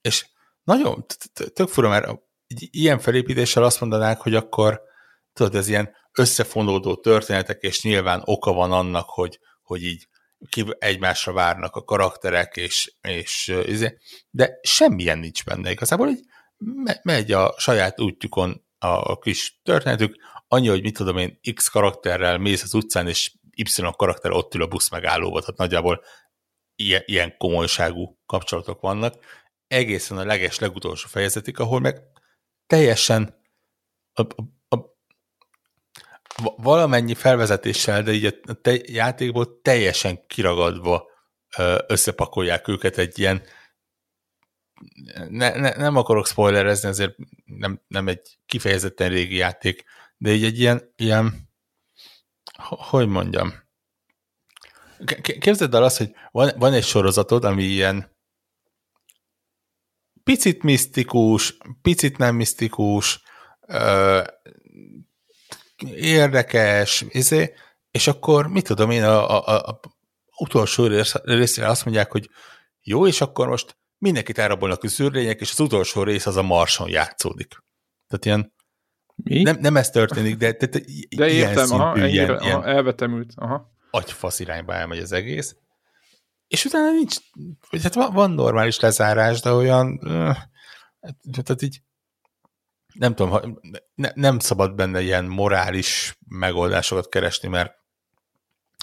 És 0.00 0.26
nagyon 0.62 1.04
tök 1.52 1.68
fura, 1.68 1.88
mert 1.88 2.10
ilyen 2.70 2.98
felépítéssel 2.98 3.62
azt 3.62 3.80
mondanák, 3.80 4.20
hogy 4.20 4.34
akkor 4.34 4.82
tudod, 5.32 5.54
ez 5.54 5.68
ilyen 5.68 5.94
összefonódó 6.12 6.96
történetek, 6.96 7.62
és 7.62 7.82
nyilván 7.82 8.22
oka 8.24 8.52
van 8.52 8.72
annak, 8.72 9.08
hogy, 9.08 9.38
hogy 9.62 9.82
így 9.82 10.08
egymásra 10.78 11.32
várnak 11.32 11.76
a 11.76 11.84
karakterek, 11.84 12.56
és, 12.56 12.92
és 13.00 13.54
izé, 13.64 13.98
de 14.30 14.58
semmilyen 14.62 15.18
nincs 15.18 15.44
benne. 15.44 15.70
Igazából 15.70 16.08
így 16.08 16.24
megy 17.02 17.32
a 17.32 17.54
saját 17.58 18.00
útjukon 18.00 18.64
a, 18.88 19.18
kis 19.18 19.60
történetük, 19.62 20.16
annyi, 20.48 20.68
hogy 20.68 20.82
mit 20.82 20.96
tudom 20.96 21.16
én, 21.16 21.40
X 21.54 21.68
karakterrel 21.68 22.38
mész 22.38 22.62
az 22.62 22.74
utcán, 22.74 23.08
és 23.08 23.32
Y 23.54 23.90
karakter 23.96 24.30
ott 24.30 24.54
ül 24.54 24.62
a 24.62 24.66
busz 24.66 24.90
megállóba, 24.90 25.40
tehát 25.40 25.56
nagyjából 25.56 26.04
ilyen, 26.76 27.02
ilyen 27.06 27.36
komolyságú 27.36 28.18
kapcsolatok 28.26 28.80
vannak, 28.80 29.14
egészen 29.66 30.18
a 30.18 30.24
leges 30.24 30.58
legutolsó 30.58 31.08
fejezetig, 31.08 31.58
ahol 31.58 31.80
meg 31.80 32.00
teljesen 32.66 33.40
a, 34.12 34.22
a, 34.22 34.76
a, 34.76 34.96
valamennyi 36.56 37.14
felvezetéssel, 37.14 38.02
de 38.02 38.12
így 38.12 38.40
a 38.46 38.52
te, 38.52 38.76
játékból 38.82 39.60
teljesen 39.62 40.26
kiragadva 40.26 41.10
összepakolják 41.86 42.68
őket 42.68 42.98
egy 42.98 43.18
ilyen 43.18 43.42
ne, 45.28 45.56
ne, 45.56 45.70
nem 45.70 45.96
akarok 45.96 46.26
spoilerezni, 46.26 46.88
azért 46.88 47.14
nem, 47.44 47.80
nem 47.88 48.08
egy 48.08 48.38
kifejezetten 48.46 49.08
régi 49.08 49.36
játék, 49.36 49.84
de 50.16 50.32
így 50.32 50.44
egy 50.44 50.58
ilyen, 50.58 50.92
ilyen 50.96 51.50
hogy 52.68 53.08
mondjam, 53.08 53.52
képzeld 55.38 55.74
el 55.74 55.82
azt, 55.82 55.98
hogy 55.98 56.14
van, 56.30 56.50
van 56.56 56.72
egy 56.72 56.84
sorozatod, 56.84 57.44
ami 57.44 57.62
ilyen 57.62 58.16
picit 60.22 60.62
misztikus, 60.62 61.56
picit 61.82 62.18
nem 62.18 62.34
misztikus, 62.34 63.22
ö, 63.60 64.22
érdekes, 65.94 67.04
izé, 67.08 67.54
és 67.90 68.06
akkor 68.06 68.46
mit 68.46 68.66
tudom 68.66 68.90
én, 68.90 69.02
a, 69.04 69.46
a, 69.48 69.68
a, 69.68 69.80
utolsó 70.36 70.86
részére 71.22 71.68
azt 71.68 71.84
mondják, 71.84 72.10
hogy 72.10 72.30
jó, 72.82 73.06
és 73.06 73.20
akkor 73.20 73.48
most 73.48 73.76
mindenkit 74.02 74.38
elrabolnak 74.38 74.82
a 74.82 74.88
szűrlények, 74.88 75.40
és 75.40 75.50
az 75.50 75.60
utolsó 75.60 76.02
rész 76.02 76.26
az 76.26 76.36
a 76.36 76.42
Marson 76.42 76.88
játszódik. 76.88 77.48
Tehát 78.08 78.24
ilyen 78.24 78.52
Mi? 79.14 79.42
Nem, 79.42 79.56
nem 79.60 79.76
ez 79.76 79.90
történik, 79.90 80.36
de, 80.36 80.52
de, 80.52 80.66
de, 80.66 80.80
de 81.16 81.28
ilyen 81.28 81.48
értem, 81.48 81.66
szintű, 81.66 81.82
aha, 81.82 82.06
ilyen, 82.06 82.40
ilyen 82.42 82.56
aha, 82.56 82.64
elvetemült, 82.64 83.32
aha. 83.36 83.72
agyfasz 83.90 84.40
irányba 84.40 84.74
elmegy 84.74 84.98
az 84.98 85.12
egész. 85.12 85.56
És 86.46 86.64
utána 86.64 86.90
nincs, 86.90 87.16
vagy 87.70 87.82
hát 87.82 87.94
van, 87.94 88.12
van 88.12 88.30
normális 88.30 88.80
lezárás, 88.80 89.40
de 89.40 89.50
olyan, 89.50 89.98
tehát 91.32 91.62
így 91.62 91.82
nem 92.94 93.14
tudom, 93.14 93.58
ne, 93.94 94.10
nem 94.14 94.38
szabad 94.38 94.74
benne 94.74 95.00
ilyen 95.00 95.24
morális 95.24 96.18
megoldásokat 96.28 97.08
keresni, 97.08 97.48
mert 97.48 97.74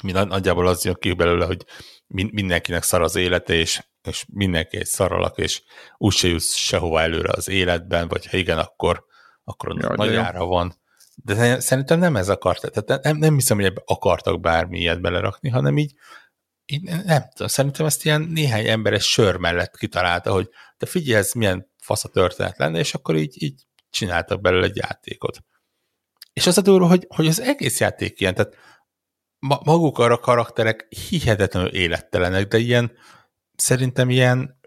mi 0.04 0.12
nagyjából 0.12 0.68
az 0.68 0.86
jön 0.86 0.96
ki 1.00 1.14
belőle, 1.14 1.46
hogy 1.46 1.66
mindenkinek 2.08 2.84
szar 2.84 3.02
az 3.02 3.16
élete, 3.16 3.54
és, 3.54 3.89
és 4.08 4.26
mindenki 4.34 4.78
egy 4.78 4.86
szaralak, 4.86 5.38
és 5.38 5.62
úgyse 5.98 6.28
jutsz 6.28 6.56
sehova 6.56 7.02
előre 7.02 7.32
az 7.32 7.48
életben, 7.48 8.08
vagy 8.08 8.26
ha 8.26 8.38
igen, 8.38 8.58
akkor, 8.58 9.06
akkor 9.44 9.78
ja, 9.82 9.96
nagy 9.96 10.16
ára 10.16 10.46
van. 10.46 10.78
De 11.16 11.60
szerintem 11.60 12.00
nem 12.00 12.16
ez 12.16 12.30
akart, 12.30 12.72
tehát 12.72 13.04
nem, 13.04 13.18
nem 13.18 13.34
hiszem, 13.34 13.58
hogy 13.58 13.66
ebbe 13.66 13.82
akartak 13.86 14.40
bármi 14.40 14.80
ilyet 14.80 15.02
belerakni, 15.02 15.50
hanem 15.50 15.78
így, 15.78 15.94
így 16.66 16.82
nem 16.84 17.30
tudom, 17.30 17.48
szerintem 17.48 17.86
ezt 17.86 18.06
ilyen 18.06 18.22
néhány 18.22 18.68
emberes 18.68 19.10
sör 19.10 19.36
mellett 19.36 19.78
kitalálta, 19.78 20.32
hogy 20.32 20.50
te 20.78 20.86
figyelj, 20.86 21.20
ez 21.20 21.34
milyen 21.34 21.72
fasz 21.82 22.04
a 22.04 22.10
történet 22.10 22.58
lenne, 22.58 22.80
és 22.80 22.94
akkor 22.94 23.16
így, 23.16 23.44
így 23.44 23.68
csináltak 23.90 24.42
belőle 24.42 24.66
egy 24.66 24.76
játékot. 24.76 25.44
És 26.34 26.48
az 26.48 26.58
a 26.58 26.62
durva, 26.62 26.88
hogy, 26.88 27.06
hogy 27.16 27.28
az 27.28 27.40
egész 27.42 27.80
játék 27.80 28.20
ilyen, 28.20 28.34
tehát 28.34 28.56
maguk 29.40 29.98
arra 29.98 30.18
karakterek 30.18 30.88
hihetetlenül 31.10 31.70
élettelenek, 31.70 32.48
de 32.48 32.58
ilyen 32.58 32.92
szerintem 33.60 34.10
ilyen 34.10 34.60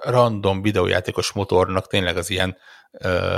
random 0.00 0.62
videójátékos 0.62 1.32
motornak 1.32 1.86
tényleg 1.86 2.16
az 2.16 2.30
ilyen 2.30 2.56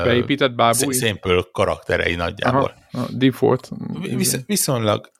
beépített 0.05 0.55
bábúj? 0.55 0.95
Szénpől 0.95 1.49
karakterei 1.53 2.15
nagyjából. 2.15 2.75
Aha, 2.91 3.07
default. 3.11 3.69
Visz, 4.01 4.37
viszonylag 4.47 5.11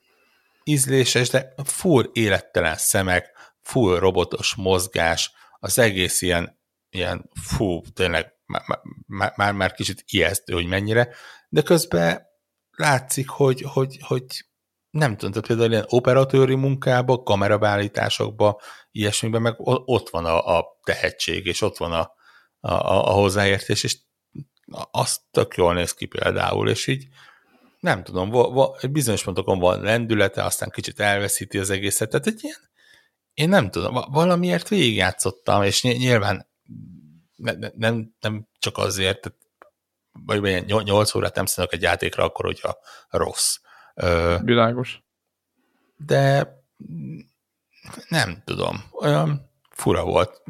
ízléses, 0.63 1.29
de 1.29 1.53
full 1.63 2.09
élettelen 2.13 2.75
szemek, 2.75 3.31
full 3.61 3.99
robotos 3.99 4.55
mozgás, 4.55 5.31
az 5.59 5.79
egész 5.79 6.21
ilyen, 6.21 6.59
ilyen 6.89 7.29
fú, 7.41 7.81
tényleg 7.93 8.33
már, 8.45 8.81
már, 9.35 9.53
már 9.53 9.73
kicsit 9.73 10.03
ijesztő, 10.07 10.53
hogy 10.53 10.65
mennyire, 10.65 11.09
de 11.49 11.61
közben 11.61 12.21
látszik, 12.71 13.29
hogy, 13.29 13.61
hogy, 13.67 13.97
hogy 14.01 14.25
nem 14.93 15.17
tudom, 15.17 15.31
tehát 15.31 15.47
például 15.47 15.71
ilyen 15.71 15.85
operatőri 15.87 16.55
munkába, 16.55 17.23
kamerabeállításokba, 17.23 18.61
ilyesmiben 18.91 19.41
meg 19.41 19.55
ott 19.85 20.09
van 20.09 20.25
a, 20.25 20.57
a 20.57 20.79
tehetség, 20.83 21.45
és 21.45 21.61
ott 21.61 21.77
van 21.77 21.91
a, 21.91 22.11
a, 22.59 22.73
a 23.09 23.11
hozzáértés, 23.11 23.83
és 23.83 23.97
az 24.91 25.19
tök 25.31 25.55
jól 25.55 25.73
néz 25.73 25.93
ki 25.93 26.05
például, 26.05 26.69
és 26.69 26.87
így 26.87 27.07
nem 27.79 28.03
tudom, 28.03 28.29
va, 28.29 28.49
va, 28.49 28.77
bizonyos 28.91 29.23
pontokon 29.23 29.59
van 29.59 29.81
lendülete, 29.81 30.43
aztán 30.43 30.69
kicsit 30.69 30.99
elveszíti 30.99 31.57
az 31.57 31.69
egészet, 31.69 32.09
tehát 32.09 32.27
egy 32.27 32.39
ilyen, 32.43 32.69
én 33.33 33.49
nem 33.49 33.69
tudom, 33.69 33.93
valamiért 34.11 34.67
végigjátszottam, 34.67 35.63
és 35.63 35.81
nyilván 35.81 36.49
ne, 37.35 37.51
ne, 37.51 37.69
nem, 37.75 38.15
nem 38.19 38.47
csak 38.59 38.77
azért, 38.77 39.21
tehát, 39.21 39.37
vagy 40.11 40.65
8 40.65 41.15
órát 41.15 41.35
nem 41.35 41.45
szánok 41.45 41.73
egy 41.73 41.81
játékra 41.81 42.23
akkor, 42.23 42.45
hogyha 42.45 42.77
rossz. 43.09 43.57
Világos. 44.43 45.03
De 45.95 46.53
nem 48.09 48.41
tudom, 48.45 48.83
olyan 48.91 49.49
fura 49.69 50.03
volt. 50.03 50.41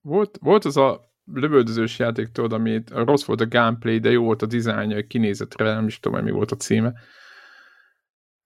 Volt, 0.00 0.38
volt 0.40 0.64
az 0.64 0.76
a 0.76 1.12
lövöldözős 1.24 1.98
játék, 1.98 2.28
tudod, 2.28 2.52
ami 2.52 2.82
rossz 2.86 3.24
volt 3.24 3.40
a 3.40 3.48
gameplay, 3.48 3.98
de 3.98 4.10
jó 4.10 4.24
volt 4.24 4.42
a 4.42 4.46
dizájnja, 4.46 5.06
kinézetre, 5.06 5.74
nem 5.74 5.86
is 5.86 6.00
tudom, 6.00 6.22
mi 6.24 6.30
volt 6.30 6.50
a 6.50 6.56
címe. 6.56 6.92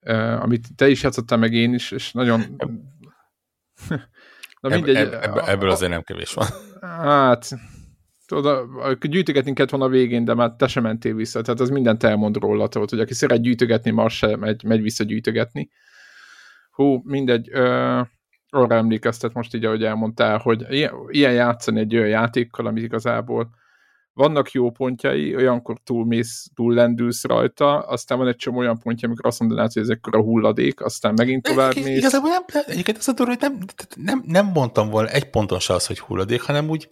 Uh, 0.01 0.43
amit 0.43 0.75
te 0.77 0.89
is 0.89 1.03
játszottál, 1.03 1.39
meg 1.39 1.53
én 1.53 1.75
is, 1.75 1.91
és 1.91 2.13
nagyon... 2.13 2.41
Na 4.61 4.69
mindegy. 4.69 4.97
Ebb, 4.97 5.13
ebb, 5.13 5.37
ebből 5.37 5.71
azért 5.71 5.91
nem 5.91 6.03
kevés 6.03 6.35
van. 6.35 6.47
Hát, 6.81 7.49
tudod, 8.27 8.69
gyűjtögetni 9.01 9.53
kellett 9.53 9.71
volna 9.71 9.87
a 9.87 9.89
végén, 9.89 10.25
de 10.25 10.35
már 10.35 10.53
te 10.59 10.67
sem 10.67 10.83
mentél 10.83 11.15
vissza, 11.15 11.43
tehát 11.43 11.61
az 11.61 11.71
mindent 11.71 12.03
elmond 12.03 12.37
róla, 12.37 12.69
tudod, 12.69 12.91
hogy 12.91 13.01
aki 13.01 13.15
szeret 13.15 13.43
gyűjtögetni, 13.43 13.91
már 13.91 14.11
sem 14.11 14.39
megy, 14.41 14.65
megy 14.65 14.83
vissza 14.83 15.05
gyűjtögetni. 15.05 15.71
Hú, 16.71 17.01
mindegy, 17.05 17.49
ö, 17.53 18.01
arra 18.49 18.75
emlékeztet 18.75 19.33
most 19.33 19.55
így, 19.55 19.65
ahogy 19.65 19.85
elmondtál, 19.85 20.39
hogy 20.39 20.67
ilyen 21.09 21.33
játszani 21.33 21.81
egy 21.81 21.97
olyan 21.97 22.09
játékkal, 22.09 22.67
amit 22.67 22.83
igazából 22.83 23.51
vannak 24.15 24.51
jó 24.51 24.71
pontjai, 24.71 25.37
olyankor 25.37 25.77
túlmész, 25.85 26.47
túl 26.55 26.75
lendülsz 26.75 27.25
rajta, 27.25 27.79
aztán 27.79 28.19
van 28.19 28.29
egy 28.29 28.37
csomó 28.37 28.59
olyan 28.59 28.79
pontja, 28.79 29.09
amikor 29.09 29.27
azt 29.27 29.41
mondanád, 29.41 29.73
hogy 29.73 29.83
ez 29.83 29.97
a 30.11 30.17
hulladék, 30.17 30.85
aztán 30.85 31.15
megint 31.17 31.43
tovább 31.43 31.75
mész. 31.75 31.99
Igazából 31.99 32.31
nem, 32.31 32.43
egyébként 32.67 32.97
az 32.97 33.09
a 33.09 33.13
durva, 33.13 33.33
hogy 33.33 33.41
nem, 33.41 33.59
nem, 33.95 34.23
nem 34.27 34.47
mondtam 34.47 34.91
volna 34.91 35.09
egy 35.09 35.31
ponton 35.31 35.59
se 35.59 35.75
az, 35.75 35.87
hogy 35.87 35.99
hulladék, 35.99 36.43
hanem 36.43 36.69
úgy 36.69 36.89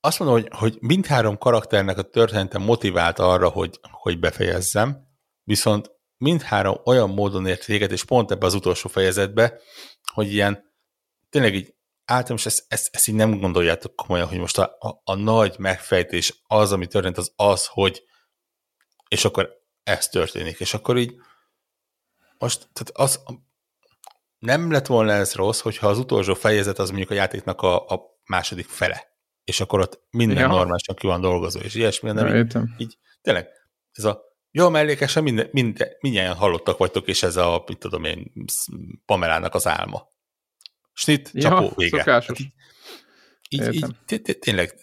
azt 0.00 0.18
mondom, 0.18 0.40
hogy, 0.40 0.48
hogy 0.58 0.76
mindhárom 0.80 1.38
karakternek 1.38 1.98
a 1.98 2.02
története 2.02 2.58
motivált 2.58 3.18
arra, 3.18 3.48
hogy, 3.48 3.80
hogy 3.90 4.18
befejezzem, 4.18 5.08
viszont 5.42 5.90
mindhárom 6.16 6.80
olyan 6.84 7.10
módon 7.10 7.46
ért 7.46 7.64
véget, 7.64 7.90
és 7.92 8.04
pont 8.04 8.30
ebbe 8.30 8.46
az 8.46 8.54
utolsó 8.54 8.88
fejezetbe, 8.88 9.60
hogy 10.12 10.32
ilyen 10.32 10.64
tényleg 11.28 11.54
így 11.54 11.74
általában 12.04 12.46
ezt, 12.46 12.64
ezt, 12.68 12.88
ezt 12.92 13.08
így 13.08 13.14
nem 13.14 13.40
gondoljátok 13.40 13.96
komolyan, 13.96 14.28
hogy 14.28 14.38
most 14.38 14.58
a, 14.58 14.76
a, 14.78 15.00
a 15.04 15.14
nagy 15.14 15.54
megfejtés 15.58 16.42
az, 16.46 16.72
ami 16.72 16.86
történt, 16.86 17.18
az 17.18 17.32
az, 17.36 17.66
hogy 17.66 18.02
és 19.08 19.24
akkor 19.24 19.50
ez 19.82 20.08
történik, 20.08 20.60
és 20.60 20.74
akkor 20.74 20.98
így 20.98 21.14
most, 22.38 22.68
tehát 22.72 22.90
az 22.92 23.22
nem 24.38 24.70
lett 24.70 24.86
volna 24.86 25.12
ez 25.12 25.34
rossz, 25.34 25.60
hogyha 25.60 25.88
az 25.88 25.98
utolsó 25.98 26.34
fejezet 26.34 26.78
az 26.78 26.88
mondjuk 26.88 27.10
a 27.10 27.14
játéknak 27.14 27.62
a, 27.62 27.86
a 27.86 28.00
második 28.24 28.68
fele, 28.68 29.09
és 29.50 29.60
akkor 29.60 29.80
ott 29.80 30.02
minden 30.10 30.38
ja. 30.38 30.46
normálisan 30.46 30.94
ki 30.94 31.06
van 31.06 31.20
dolgozó, 31.20 31.60
és 31.60 31.74
ilyesmi, 31.74 32.10
nem 32.10 32.36
így, 32.36 32.56
így, 32.78 32.98
tényleg, 33.20 33.48
ez 33.92 34.04
a 34.04 34.22
jó 34.50 34.68
mellékesen 34.68 35.22
minden, 35.22 35.48
minden, 35.52 35.88
mindjárt 36.00 36.38
hallottak 36.38 36.78
vagytok, 36.78 37.08
és 37.08 37.22
ez 37.22 37.36
a, 37.36 37.64
mit 37.66 37.78
tudom 37.78 38.04
én, 38.04 38.32
Pamelának 39.04 39.54
az 39.54 39.66
álma. 39.66 40.08
Snit, 40.92 41.30
ja, 41.32 41.40
csapó, 41.40 41.72
vége. 41.76 41.98
Szokásos. 41.98 42.38
Hát 42.38 42.48
így, 43.48 43.84
így, 44.08 44.38
tényleg 44.38 44.74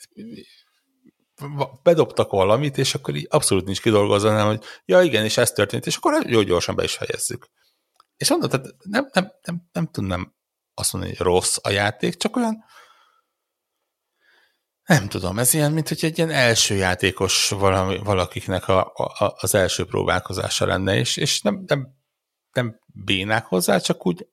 bedobtak 1.84 2.32
valamit, 2.32 2.78
és 2.78 2.96
akkor 2.96 3.16
így 3.16 3.28
abszolút 3.30 3.66
nincs 3.66 3.82
kidolgozva, 3.82 4.30
hanem, 4.30 4.48
hogy 4.48 4.64
ja 4.86 5.02
igen, 5.02 5.24
és 5.24 5.38
ez 5.38 5.52
történt, 5.52 5.86
és 5.86 5.96
akkor 5.96 6.26
jó 6.30 6.42
gyorsan 6.42 6.76
be 6.76 6.84
is 6.84 6.94
fejezzük. 6.94 7.50
És 8.18 8.30
mondod, 8.30 8.50
tehát 8.50 8.76
nem, 8.84 9.10
nem, 9.14 9.32
nem, 9.42 9.68
nem 9.72 9.88
tudnám 9.88 10.36
azt 10.74 10.94
mondani, 10.94 11.16
hogy 11.16 11.26
rossz 11.26 11.58
a 11.62 11.70
játék, 11.70 12.16
csak 12.16 12.36
olyan 12.36 12.64
nem 14.88 15.08
tudom, 15.08 15.40
ez 15.40 15.54
ilyen, 15.54 15.72
mint 15.72 15.88
hogy 15.88 16.06
egy 16.06 16.18
ilyen 16.18 16.30
első 16.30 16.76
játékos 16.76 17.50
valami, 17.50 17.98
valakiknek 17.98 18.68
a, 18.68 18.92
a, 18.94 19.36
az 19.38 19.56
első 19.56 19.86
próbálkozása 19.86 20.66
lenne, 20.66 20.96
és, 20.96 21.18
és 21.18 21.42
nem, 21.42 21.64
nem, 21.66 21.96
nem 22.52 22.80
bénák 22.94 23.46
hozzá, 23.46 23.78
csak 23.80 24.06
úgy 24.06 24.28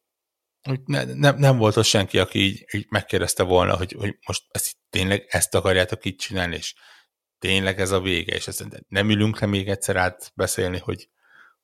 ne, 0.84 1.04
nem, 1.04 1.36
nem 1.36 1.56
volt 1.56 1.76
ott 1.76 1.84
senki, 1.84 2.18
aki 2.18 2.38
így, 2.38 2.64
így 2.72 2.86
megkérdezte 2.88 3.42
volna, 3.42 3.76
hogy, 3.76 3.96
hogy 3.98 4.18
most 4.26 4.42
ezt 4.50 4.76
tényleg 4.90 5.26
ezt 5.28 5.54
akarjátok 5.54 6.04
így 6.04 6.16
csinálni, 6.16 6.56
és 6.56 6.74
tényleg 7.38 7.80
ez 7.80 7.90
a 7.90 8.00
vége, 8.00 8.34
és 8.34 8.46
ezt 8.46 8.84
nem 8.88 9.10
ülünk 9.10 9.40
le 9.40 9.46
még 9.46 9.68
egyszer 9.68 9.96
át 9.96 10.32
beszélni, 10.34 10.78
hogy, 10.78 11.08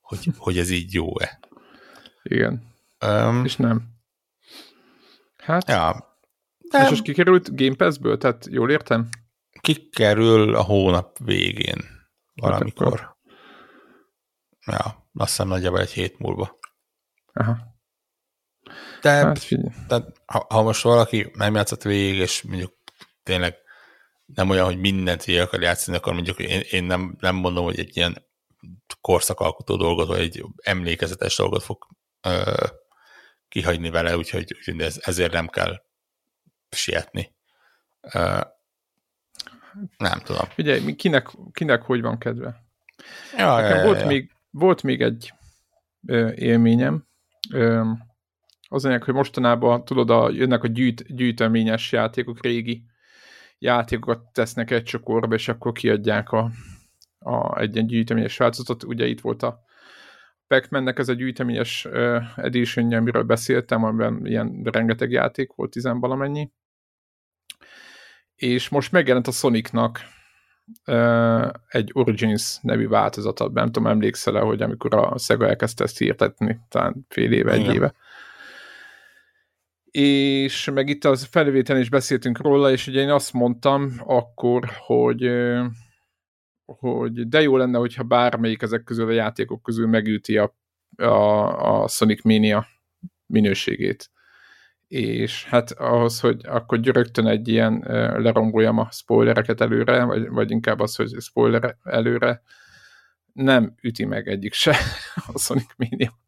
hogy, 0.01 0.27
hogy 0.37 0.59
ez 0.59 0.71
így 0.71 0.93
jó-e. 0.93 1.41
Igen. 2.23 2.75
Um, 3.07 3.45
és 3.45 3.57
nem. 3.57 3.89
Hát, 5.37 5.69
ja, 5.69 6.10
nem. 6.71 6.83
És 6.83 6.89
most 6.89 7.03
kikerült 7.03 7.57
Game 7.57 7.75
Pass-ből? 7.75 8.19
Tehát 8.19 8.47
jól 8.51 8.71
értem? 8.71 9.09
Kikerül 9.61 10.55
a 10.55 10.63
hónap 10.63 11.19
végén 11.19 11.85
valamikor. 12.35 13.17
Ja, 14.67 15.09
azt 15.15 15.31
hiszem 15.31 15.49
nagyjából 15.49 15.81
egy 15.81 15.93
hét 15.93 16.19
múlva. 16.19 16.59
Aha. 17.33 17.59
De, 19.01 19.11
hát, 19.11 19.49
tehát, 19.89 20.23
ha, 20.27 20.47
ha 20.49 20.63
most 20.63 20.83
valaki 20.83 21.31
nem 21.35 21.55
játszott 21.55 21.83
végig, 21.83 22.19
és 22.19 22.43
mondjuk 22.43 22.75
tényleg 23.23 23.57
nem 24.25 24.51
olyan, 24.51 24.65
hogy 24.65 24.79
mindent 24.79 25.25
végig 25.25 25.43
akar 25.43 25.63
játszani, 25.63 25.97
akkor 25.97 26.13
mondjuk 26.13 26.39
én, 26.39 26.63
én 26.71 26.85
nem, 26.85 27.17
nem 27.19 27.35
mondom, 27.35 27.65
hogy 27.65 27.79
egy 27.79 27.97
ilyen 27.97 28.27
korszakalkotó 29.01 29.77
dolgot, 29.77 30.07
vagy 30.07 30.21
egy 30.21 30.45
emlékezetes 30.63 31.37
dolgot 31.37 31.63
fog 31.63 31.87
ö, 32.23 32.67
kihagyni 33.49 33.91
vele, 33.91 34.17
úgyhogy, 34.17 34.55
úgyhogy 34.57 34.81
ez, 34.81 35.01
ezért 35.03 35.33
nem 35.33 35.49
kell 35.49 35.83
sietni. 36.71 37.35
Nem 39.97 40.19
tudom. 40.25 40.49
Ugye, 40.59 40.95
kinek, 40.95 41.29
kinek 41.53 41.83
hogy 41.83 42.01
van 42.01 42.19
kedve? 42.19 42.65
Ja, 43.37 43.57
Nekem 43.57 43.77
ja, 43.77 43.85
volt, 43.85 44.01
ja, 44.01 44.07
Még, 44.07 44.31
volt 44.51 44.83
még 44.83 45.03
egy 45.03 45.33
ö, 46.07 46.33
élményem. 46.33 47.07
Ö, 47.53 47.91
az 48.69 48.85
anyag, 48.85 49.03
hogy 49.03 49.15
mostanában, 49.15 49.85
tudod, 49.85 50.11
a, 50.11 50.31
jönnek 50.31 50.63
a 50.63 50.67
gyűjt, 50.67 51.15
gyűjteményes 51.15 51.93
játékok, 51.93 52.43
régi 52.43 52.85
játékokat 53.59 54.33
tesznek 54.33 54.71
egy 54.71 54.83
csokorba, 54.83 55.35
és 55.35 55.49
akkor 55.49 55.73
kiadják 55.73 56.31
a, 56.31 56.51
a, 57.19 57.59
egy 57.59 57.75
ilyen 57.75 57.87
gyűjteményes 57.87 58.37
változatot. 58.37 58.85
Ugye 58.85 59.07
itt 59.07 59.21
volt 59.21 59.43
a 59.43 59.65
Pac-Man-nek 60.47 60.99
ez 60.99 61.09
a 61.09 61.13
gyűjteményes 61.13 61.85
uh, 61.85 62.23
edition 62.37 62.93
amiről 62.93 63.23
beszéltem, 63.23 63.85
amiben 63.85 64.27
ilyen 64.27 64.61
rengeteg 64.65 65.11
játék 65.11 65.53
volt, 65.55 65.71
tizenvalamennyi 65.71 66.51
és 68.41 68.69
most 68.69 68.93
megjelent 68.93 69.27
a 69.27 69.31
Sonicnak 69.31 70.01
uh, 70.87 71.49
egy 71.67 71.91
Origins 71.93 72.59
nevű 72.63 72.89
változata. 72.89 73.49
Nem 73.49 73.67
tudom, 73.67 73.87
emlékszel-e, 73.87 74.41
hogy 74.41 74.63
amikor 74.63 74.95
a 74.95 75.19
Sega 75.19 75.49
elkezdte 75.49 75.85
ezt 75.85 75.99
hirdetni, 75.99 76.61
talán 76.69 77.07
fél 77.09 77.33
éve, 77.33 77.53
egy 77.53 77.61
Igen. 77.61 77.75
éve. 77.75 77.95
És 79.91 80.71
meg 80.75 80.89
itt 80.89 81.05
az 81.05 81.25
felvételen 81.25 81.83
is 81.83 81.89
beszéltünk 81.89 82.39
róla, 82.39 82.71
és 82.71 82.87
ugye 82.87 83.01
én 83.01 83.11
azt 83.11 83.33
mondtam 83.33 83.93
akkor, 84.05 84.71
hogy 84.87 85.31
hogy 86.65 87.29
de 87.29 87.41
jó 87.41 87.57
lenne, 87.57 87.79
hogyha 87.79 88.03
bármelyik 88.03 88.63
ezek 88.63 88.83
közül 88.83 89.09
a 89.09 89.13
játékok 89.13 89.63
közül 89.63 89.87
megüti 89.87 90.39
a, 90.39 90.57
a, 90.97 91.83
a 91.83 91.89
Sonic 91.89 92.25
Mania 92.25 92.67
minőségét 93.27 94.11
és 94.91 95.45
hát 95.45 95.71
ahhoz, 95.71 96.21
hogy 96.21 96.41
akkor 96.47 96.81
rögtön 96.81 97.27
egy 97.27 97.49
ilyen 97.49 97.79
leromboljam 98.23 98.79
a 98.79 98.91
spoilereket 98.91 99.61
előre, 99.61 100.05
vagy, 100.05 100.29
vagy 100.29 100.51
inkább 100.51 100.81
az, 100.81 100.95
hogy 100.95 101.21
spoiler 101.21 101.77
előre, 101.83 102.43
nem 103.33 103.75
üti 103.83 104.05
meg 104.05 104.29
egyik 104.29 104.53
se 104.53 104.77
a 105.33 105.39
Sonic 105.39 105.71
Mania 105.77 106.19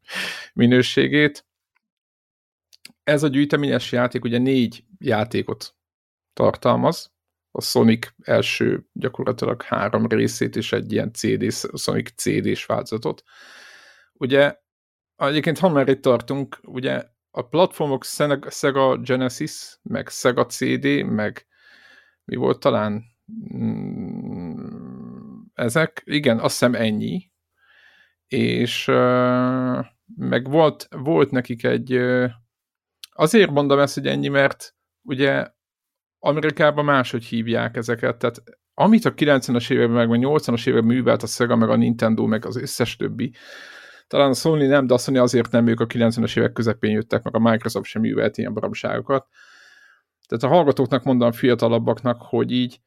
minőségét. 0.53 1.46
Ez 3.05 3.22
a 3.22 3.29
gyűjteményes 3.29 3.92
játék 3.92 4.25
ugye 4.25 4.38
négy 4.38 4.85
játékot 4.98 5.75
tartalmaz, 6.33 7.12
a 7.51 7.61
Sonic 7.61 8.09
első 8.22 8.87
gyakorlatilag 8.92 9.62
három 9.62 10.07
részét 10.07 10.57
és 10.57 10.72
egy 10.72 10.92
ilyen 10.92 11.12
CD, 11.12 11.53
Sonic 11.75 12.11
CD-s 12.14 12.66
változatot. 12.66 13.22
Ugye, 14.12 14.57
egyébként 15.16 15.59
ha 15.59 15.68
már 15.68 15.88
itt 15.88 16.03
tartunk, 16.03 16.59
ugye 16.62 17.11
a 17.35 17.42
platformok 17.42 18.05
Sega 18.51 18.97
Genesis, 18.97 19.79
meg 19.83 20.09
Sega 20.09 20.47
CD, 20.47 21.05
meg 21.05 21.47
mi 22.25 22.37
volt 22.37 22.61
talán? 22.61 23.05
Mm, 23.57 25.40
ezek, 25.55 26.03
igen, 26.05 26.38
azt 26.38 26.53
hiszem 26.59 26.75
ennyi, 26.75 27.31
és 28.27 28.85
meg 30.16 30.51
volt, 30.51 30.88
volt 30.90 31.31
nekik 31.31 31.64
egy, 31.64 32.01
azért 33.12 33.51
mondom 33.51 33.79
ezt, 33.79 33.95
hogy 33.95 34.07
ennyi, 34.07 34.29
mert 34.29 34.75
ugye 35.03 35.47
Amerikában 36.18 36.85
máshogy 36.85 37.25
hívják 37.25 37.77
ezeket, 37.77 38.18
tehát 38.18 38.42
amit 38.75 39.05
a 39.05 39.14
90-es 39.14 39.71
években, 39.71 40.09
meg 40.09 40.25
a 40.25 40.29
80-as 40.29 40.66
években 40.66 40.95
művelt 40.95 41.23
a 41.23 41.27
Sega, 41.27 41.57
meg 41.57 41.68
a 41.68 41.77
Nintendo, 41.77 42.27
meg 42.27 42.47
az 42.47 42.57
összes 42.57 42.97
többi, 42.97 43.33
talán 44.12 44.31
a 44.31 44.35
Sony 44.35 44.68
nem, 44.68 44.87
de 44.87 44.94
a 44.94 44.98
Sony 44.98 45.18
azért 45.18 45.51
nem, 45.51 45.66
ők 45.66 45.81
a 45.81 45.87
90-es 45.87 46.38
évek 46.38 46.53
közepén 46.53 46.90
jöttek, 46.90 47.22
meg 47.22 47.35
a 47.35 47.38
Microsoft 47.38 47.87
sem 47.87 48.03
művelt 48.03 48.38
ilyen 48.38 48.55
baromságokat. 48.55 49.27
Tehát 50.27 50.44
a 50.44 50.57
hallgatóknak 50.57 51.05
mondom 51.05 51.33
fiatalabbaknak, 51.33 52.22
hogy 52.22 52.51
így 52.51 52.81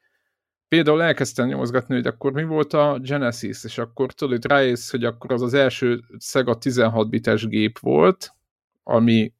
például 0.68 1.02
elkezdtem 1.02 1.46
nyomozgatni, 1.46 1.94
hogy 1.94 2.06
akkor 2.06 2.32
mi 2.32 2.44
volt 2.44 2.72
a 2.72 2.98
Genesis, 3.02 3.64
és 3.64 3.78
akkor 3.78 4.12
tudod, 4.12 4.44
rájössz, 4.44 4.90
hogy 4.90 5.04
akkor 5.04 5.32
az 5.32 5.42
az 5.42 5.54
első 5.54 6.00
Sega 6.18 6.58
16 6.58 7.08
bites 7.08 7.46
gép 7.46 7.78
volt, 7.78 8.34
ami 8.82 9.34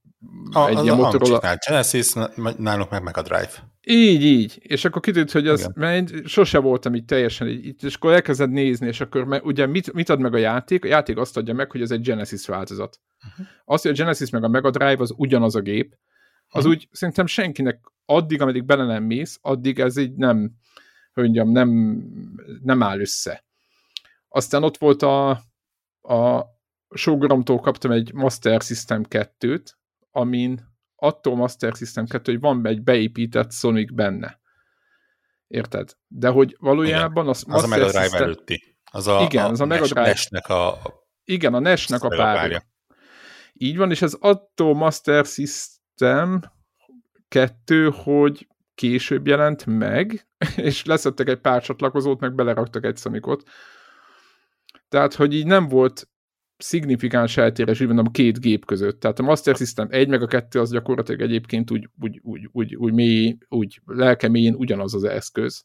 a, 0.52 0.68
egy 0.68 0.82
ilyen 0.82 0.98
a 0.98 1.02
Motorola... 1.02 1.40
Genesis, 1.68 2.12
nálunk 2.56 2.90
meg 2.90 3.02
meg 3.02 3.16
a 3.16 3.22
Drive. 3.22 3.52
Így, 3.88 4.22
így. 4.22 4.58
És 4.62 4.84
akkor 4.84 5.02
kiderült, 5.02 5.30
hogy 5.30 5.48
az, 5.48 5.70
mert 5.74 6.10
én 6.10 6.24
sose 6.24 6.58
voltam 6.58 6.94
így 6.94 7.04
teljesen 7.04 7.48
így, 7.48 7.84
és 7.84 7.94
akkor 7.94 8.12
elkezded 8.12 8.50
nézni, 8.50 8.86
és 8.86 9.00
akkor 9.00 9.24
me, 9.24 9.40
ugye 9.42 9.66
mit, 9.66 9.92
mit 9.92 10.08
ad 10.08 10.20
meg 10.20 10.34
a 10.34 10.38
játék? 10.38 10.84
A 10.84 10.88
játék 10.88 11.16
azt 11.16 11.36
adja 11.36 11.54
meg, 11.54 11.70
hogy 11.70 11.80
ez 11.80 11.90
egy 11.90 12.00
Genesis 12.00 12.46
változat. 12.46 13.00
Uh-huh. 13.26 13.46
Azt, 13.64 13.82
hogy 13.82 13.92
a 13.92 13.94
Genesis 13.94 14.30
meg 14.30 14.44
a 14.44 14.48
Mega 14.48 14.70
Drive 14.70 14.96
az 14.98 15.14
ugyanaz 15.16 15.54
a 15.54 15.60
gép, 15.60 15.96
az 16.48 16.64
uh-huh. 16.64 16.70
úgy 16.70 16.88
szerintem 16.92 17.26
senkinek 17.26 17.80
addig, 18.04 18.40
ameddig 18.40 18.64
bele 18.64 18.84
nem 18.84 19.04
mész, 19.04 19.38
addig 19.42 19.78
ez 19.78 19.96
így 19.96 20.14
nem, 20.14 20.52
hogy 21.12 21.22
mondjam, 21.22 21.50
nem, 21.50 21.68
nem 22.62 22.82
áll 22.82 23.00
össze. 23.00 23.44
Aztán 24.28 24.62
ott 24.62 24.76
volt 24.76 25.02
a, 25.02 25.30
a 26.00 26.44
Showgromtól 26.94 27.60
kaptam 27.60 27.90
egy 27.90 28.12
Master 28.12 28.60
System 28.60 29.04
2-t, 29.08 29.66
amin 30.10 30.74
attól 30.96 31.36
Master 31.36 31.72
System 31.74 32.06
2, 32.06 32.32
hogy 32.32 32.40
van 32.40 32.66
egy 32.66 32.82
beépített 32.82 33.52
Sonic 33.52 33.92
benne. 33.92 34.40
Érted? 35.46 35.96
De 36.06 36.28
hogy 36.28 36.56
valójában 36.60 37.24
igen. 37.24 37.26
az, 37.26 37.44
az 37.48 37.62
a 37.62 37.66
Mega 37.66 37.90
Drive 37.90 38.18
előtti. 38.18 38.76
Az 38.92 39.06
a, 39.06 39.20
igen, 39.20 39.44
a, 39.44 39.48
az 39.48 39.60
a 39.60 39.66
Mega 39.66 39.84
Drive. 39.84 40.00
NES-nek 40.00 40.48
a, 40.48 40.78
igen, 41.24 41.54
a 41.54 41.58
NES-nek 41.58 42.02
a 42.02 42.08
párja. 42.08 42.62
Így 43.52 43.76
van, 43.76 43.90
és 43.90 44.02
ez 44.02 44.16
attól 44.20 44.74
Master 44.74 45.24
System 45.24 46.40
2, 47.28 47.90
hogy 47.90 48.48
később 48.74 49.26
jelent 49.26 49.66
meg, 49.66 50.28
és 50.56 50.84
leszettek 50.84 51.28
egy 51.28 51.40
pár 51.40 51.62
csatlakozót, 51.62 52.20
meg 52.20 52.34
beleraktak 52.34 52.84
egy 52.84 52.96
Sonicot. 52.96 53.42
Tehát, 54.88 55.14
hogy 55.14 55.34
így 55.34 55.46
nem 55.46 55.68
volt 55.68 56.08
szignifikáns 56.58 57.36
eltérés 57.36 57.80
úgy 57.80 57.98
a 57.98 58.10
két 58.10 58.40
gép 58.40 58.64
között. 58.64 59.00
Tehát 59.00 59.18
a 59.18 59.22
Master 59.22 59.56
System 59.56 59.86
1 59.90 60.08
meg 60.08 60.22
a 60.22 60.26
2 60.26 60.60
az 60.60 60.70
gyakorlatilag 60.70 61.20
egyébként 61.20 61.70
úgy, 61.70 61.88
úgy, 62.00 62.20
úgy, 62.22 62.48
úgy, 62.52 62.76
úgy, 62.76 62.92
mély, 62.92 63.38
úgy 63.48 63.80
lelkemélyén 63.86 64.54
ugyanaz 64.54 64.94
az 64.94 65.04
eszköz. 65.04 65.64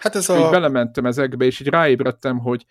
Hát 0.00 0.14
ez 0.14 0.28
a... 0.28 0.38
Így 0.38 0.50
belementem 0.50 1.06
ezekbe, 1.06 1.44
és 1.44 1.60
így 1.60 1.68
ráébredtem, 1.68 2.38
hogy 2.38 2.64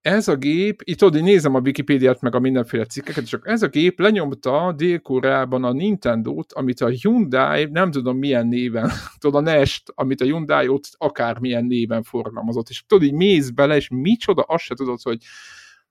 ez 0.00 0.28
a 0.28 0.36
gép, 0.36 0.82
itt 0.84 0.98
tudod, 0.98 1.22
nézem 1.22 1.54
a 1.54 1.60
Wikipédiát, 1.60 2.20
meg 2.20 2.34
a 2.34 2.38
mindenféle 2.38 2.84
cikkeket, 2.84 3.26
csak 3.26 3.48
ez 3.48 3.62
a 3.62 3.68
gép 3.68 4.00
lenyomta 4.00 4.72
Dél-Koreában 4.76 5.64
a 5.64 5.72
Nintendo-t, 5.72 6.52
amit 6.52 6.80
a 6.80 6.88
Hyundai, 6.88 7.64
nem 7.64 7.90
tudom 7.90 8.18
milyen 8.18 8.46
néven, 8.46 8.90
tudod, 9.20 9.46
a 9.46 9.50
Nest, 9.50 9.92
amit 9.94 10.20
a 10.20 10.24
Hyundai 10.24 10.68
ott 10.68 10.84
akármilyen 10.96 11.64
néven 11.64 12.02
forgalmazott, 12.02 12.68
és 12.68 12.84
tudod, 12.86 13.04
így 13.04 13.12
mész 13.12 13.50
bele, 13.50 13.76
és 13.76 13.88
micsoda, 13.88 14.42
azt 14.42 14.64
se 14.64 14.74
tudod, 14.74 14.98
hogy 15.02 15.18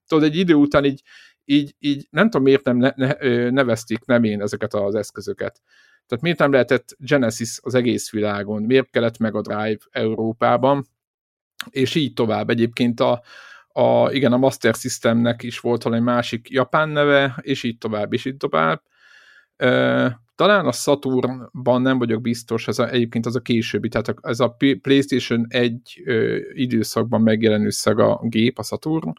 tudod, 0.08 0.24
egy 0.24 0.36
idő 0.36 0.54
után 0.54 0.86
így, 0.86 1.02
így, 1.46 1.76
így 1.80 2.08
nem 2.10 2.30
tudom, 2.30 2.44
miért 2.44 2.66
nem 2.66 2.78
ne, 2.78 2.92
ne, 2.96 3.50
nevezték 3.50 4.06
nem 4.06 4.24
én 4.24 4.42
ezeket 4.42 4.74
az 4.74 4.96
eszközöket. 4.96 5.62
Tehát 6.08 6.24
miért 6.24 6.40
nem 6.40 6.52
lehetett 6.52 6.96
Genesis 6.98 7.60
az 7.62 7.76
egész 7.76 8.12
világon, 8.12 8.62
miért 8.62 8.90
kellett 8.90 9.18
meg 9.18 9.36
a 9.36 9.42
Drive 9.42 9.80
Európában, 9.92 10.88
és 11.70 11.96
így 11.96 12.14
tovább. 12.14 12.50
Egyébként 12.50 13.00
a, 13.00 13.24
a, 13.68 14.12
igen, 14.12 14.34
a 14.34 14.38
Master 14.38 14.74
Systemnek 14.74 15.44
is 15.44 15.60
volt 15.60 15.84
valami 15.84 16.02
másik 16.02 16.50
japán 16.50 16.90
neve, 16.90 17.40
és 17.42 17.64
így 17.64 17.78
tovább, 17.78 18.14
és 18.14 18.26
így 18.26 18.38
tovább. 18.38 18.82
E, 19.56 20.22
talán 20.36 20.66
a 20.66 20.72
Saturnban 20.72 21.82
nem 21.82 21.98
vagyok 21.98 22.22
biztos, 22.22 22.68
ez 22.68 22.80
a, 22.80 22.90
egyébként 22.90 23.26
az 23.26 23.36
a 23.36 23.40
későbbi, 23.40 23.88
tehát 23.88 24.14
ez 24.22 24.40
a 24.40 24.56
PlayStation 24.82 25.46
1 25.50 26.02
ö, 26.06 26.38
időszakban 26.54 27.22
megjelenő 27.22 27.70
a 27.86 28.28
gép, 28.28 28.60
a 28.60 28.64
Saturn, 28.64 29.12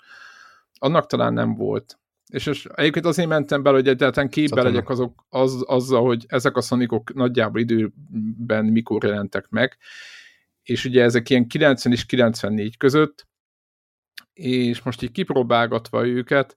annak 0.85 1.07
talán 1.07 1.33
nem 1.33 1.55
volt. 1.55 1.99
És, 2.33 2.47
és 2.47 2.69
egyébként 2.75 3.07
azért 3.07 3.29
mentem 3.29 3.63
bele, 3.63 3.77
hogy 3.77 3.89
egyáltalán 3.89 4.31
képbe 4.31 4.49
Saturn. 4.49 4.67
legyek 4.67 4.89
azok, 4.89 5.27
az, 5.29 5.63
azzal, 5.67 6.05
hogy 6.05 6.25
ezek 6.29 6.57
a 6.57 6.61
szonikok 6.61 7.15
nagyjából 7.15 7.61
időben 7.61 8.65
mikor 8.65 9.05
jelentek 9.05 9.49
meg, 9.49 9.77
és 10.63 10.85
ugye 10.85 11.03
ezek 11.03 11.31
ilyen 11.31 11.47
90 11.47 11.93
és 11.93 12.07
94 12.07 12.77
között, 12.77 13.27
és 14.33 14.83
most 14.83 15.03
így 15.03 15.11
kipróbálgatva 15.11 16.07
őket, 16.07 16.55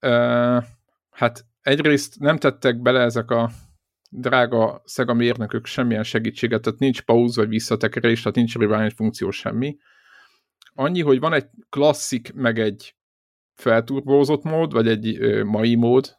uh, 0.00 0.64
hát 1.10 1.46
egyrészt 1.60 2.18
nem 2.18 2.38
tettek 2.38 2.82
bele 2.82 3.00
ezek 3.00 3.30
a 3.30 3.50
drága 4.10 4.82
Sega 4.86 5.14
mérnökök 5.14 5.66
semmilyen 5.66 6.02
segítséget, 6.02 6.62
tehát 6.62 6.78
nincs 6.78 7.02
pauz 7.02 7.36
vagy 7.36 7.48
visszatekerés, 7.48 8.18
tehát 8.18 8.36
nincs 8.36 8.56
rewind 8.56 8.92
funkció 8.92 9.30
semmi. 9.30 9.76
Annyi, 10.74 11.02
hogy 11.02 11.20
van 11.20 11.32
egy 11.32 11.46
klasszik, 11.68 12.32
meg 12.34 12.58
egy 12.58 12.94
felturbózott 13.54 14.42
mód, 14.42 14.72
vagy 14.72 14.88
egy 14.88 15.16
ö, 15.20 15.44
mai 15.44 15.74
mód, 15.74 16.16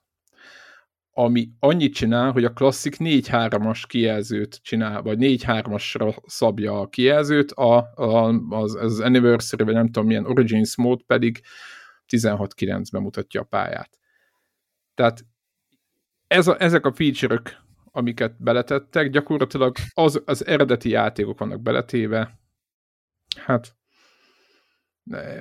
ami 1.17 1.49
annyit 1.59 1.93
csinál, 1.93 2.31
hogy 2.31 2.43
a 2.43 2.53
klasszik 2.53 2.95
4-3-as 2.99 3.83
kijelzőt 3.87 4.59
csinál, 4.63 5.01
vagy 5.01 5.17
4-3-asra 5.21 6.17
szabja 6.25 6.79
a 6.79 6.87
kijelzőt, 6.87 7.51
a, 7.51 7.77
a, 7.95 8.33
az, 8.49 8.75
az 8.75 8.99
Anniversary, 8.99 9.63
vagy 9.63 9.73
nem 9.73 9.85
tudom 9.85 10.05
milyen 10.05 10.25
Origins 10.25 10.77
mód 10.77 11.01
pedig 11.03 11.41
16-9-ben 12.07 13.01
mutatja 13.01 13.41
a 13.41 13.43
pályát. 13.43 13.99
Tehát 14.93 15.25
ez 16.27 16.47
a, 16.47 16.61
ezek 16.61 16.85
a 16.85 16.93
feature-ök, 16.93 17.55
amiket 17.91 18.43
beletettek, 18.43 19.09
gyakorlatilag 19.09 19.75
az, 19.93 20.21
az 20.25 20.45
eredeti 20.45 20.89
játékok 20.89 21.39
vannak 21.39 21.61
beletéve, 21.61 22.39
hát 23.39 23.75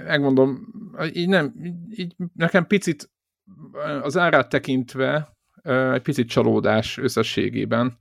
megmondom, 0.06 0.66
így 1.12 1.28
nem, 1.28 1.54
így 1.90 2.14
nekem 2.34 2.66
picit 2.66 3.10
az 4.02 4.16
árát 4.16 4.48
tekintve 4.48 5.36
egy 5.92 6.02
picit 6.02 6.28
csalódás 6.28 6.98
összességében. 6.98 7.96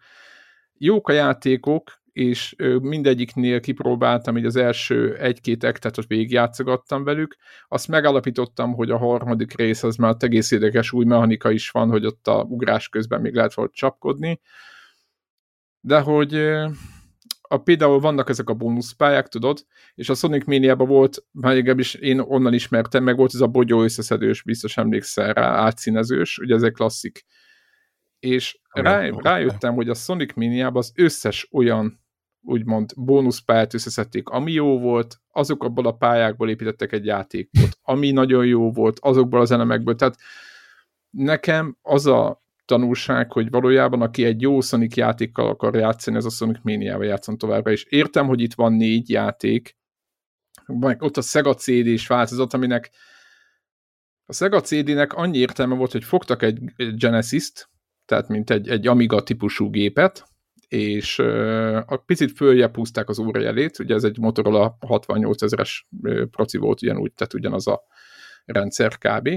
Jók 0.78 1.10
a 1.10 1.12
játékok, 1.12 2.02
és 2.12 2.56
mindegyiknél 2.82 3.60
kipróbáltam, 3.60 4.34
hogy 4.34 4.46
az 4.46 4.56
első 4.56 5.18
egy-két 5.18 5.64
ektet 5.64 5.98
ott 5.98 6.08
végigjátszogattam 6.08 7.04
velük. 7.04 7.36
Azt 7.68 7.88
megállapítottam, 7.88 8.74
hogy 8.74 8.92
a 8.92 8.98
harmadik 8.98 9.58
rész 9.58 9.84
az 9.84 9.96
már 9.96 10.16
egész 10.20 10.52
érdekes 10.52 10.92
új 10.92 11.06
mechanika 11.06 11.52
is 11.52 11.70
van, 11.70 11.90
hogy 11.90 12.06
ott 12.06 12.28
a 12.28 12.44
ugrás 12.44 12.90
közben 12.90 13.22
még 13.22 13.34
lehet 13.34 13.54
volt 13.54 13.74
csapkodni. 13.74 14.40
De 15.80 16.00
hogy 16.00 16.34
a, 17.48 17.58
például 17.58 18.00
vannak 18.00 18.30
ezek 18.30 18.50
a 18.50 18.54
bónuszpályák, 18.54 19.28
tudod, 19.28 19.66
és 19.96 20.10
a 20.10 20.14
Sonic 20.14 20.46
Mania-ban 20.46 20.88
volt, 20.88 21.26
legalábbis 21.32 21.94
én 21.94 22.20
onnan 22.20 22.54
ismertem, 22.54 23.04
meg 23.04 23.16
volt 23.16 23.34
ez 23.34 23.42
a 23.42 23.48
bogyó 23.48 23.82
összeszedős, 23.82 24.44
biztos 24.44 24.78
emlékszel 24.78 25.34
rá, 25.34 25.48
átszínezős, 25.48 26.38
ugye 26.38 26.56
ez 26.56 26.64
egy 26.64 26.74
klasszik. 26.74 27.26
És 28.20 28.60
rá, 28.70 29.10
rájöttem, 29.10 29.74
hogy 29.74 29.90
a 29.90 29.94
Sonic 29.94 30.34
Miniában 30.34 30.78
az 30.78 30.92
összes 30.96 31.48
olyan 31.52 32.02
úgymond 32.42 32.94
bónuszpályát 32.96 33.74
összeszedték, 33.74 34.30
ami 34.30 34.52
jó 34.52 34.80
volt, 34.80 35.22
azok 35.32 35.64
abból 35.64 35.86
a 35.86 35.92
pályákból 35.92 36.50
építettek 36.50 36.92
egy 36.92 37.06
játékot, 37.06 37.78
ami 37.82 38.12
nagyon 38.12 38.46
jó 38.46 38.72
volt, 38.72 39.00
azokból 39.00 39.42
az 39.42 39.52
elemekből, 39.52 39.96
tehát 39.96 40.18
nekem 41.10 41.78
az 41.82 42.06
a 42.06 42.43
tanulság, 42.66 43.32
hogy 43.32 43.50
valójában 43.50 44.02
aki 44.02 44.24
egy 44.24 44.42
jó 44.42 44.62
Sonic 44.62 44.96
játékkal 44.96 45.48
akar 45.48 45.76
játszani, 45.76 46.18
az 46.18 46.26
a 46.26 46.30
Sonic 46.30 46.60
Mania-val 46.64 47.06
játszon 47.06 47.38
továbbra, 47.38 47.72
és 47.72 47.84
értem, 47.84 48.28
hogy 48.28 48.42
itt 48.42 48.54
van 48.54 48.74
négy 48.74 49.10
játék, 49.10 49.78
ott 51.00 51.18
a 51.18 51.22
Sega 51.22 51.54
CD-s 51.54 52.08
változat, 52.08 52.54
aminek 52.54 52.92
a 54.26 54.34
Sega 54.34 54.62
CD-nek 54.62 55.14
annyi 55.14 55.38
értelme 55.38 55.76
volt, 55.76 55.92
hogy 55.92 56.04
fogtak 56.04 56.42
egy 56.42 56.60
Genesis-t, 56.96 57.70
tehát 58.06 58.28
mint 58.28 58.50
egy, 58.50 58.70
egy 58.70 58.88
Amiga 58.88 59.24
típusú 59.24 59.70
gépet, 59.70 60.26
és 60.68 61.20
a 61.86 61.98
picit 62.06 62.32
följebb 62.32 62.76
húzták 62.76 63.10
az 63.10 63.20
órajelét, 63.20 63.80
ugye 63.80 63.96
ez 63.96 64.04
egy 64.04 64.18
Motorola 64.18 64.78
68 64.80 65.42
ezeres 65.42 65.88
proci 66.32 66.58
volt 66.58 66.82
ugyanúgy, 66.82 67.14
tehát 67.14 67.34
ugyanaz 67.34 67.68
a 67.68 67.84
rendszer 68.46 68.98
kb. 68.98 69.30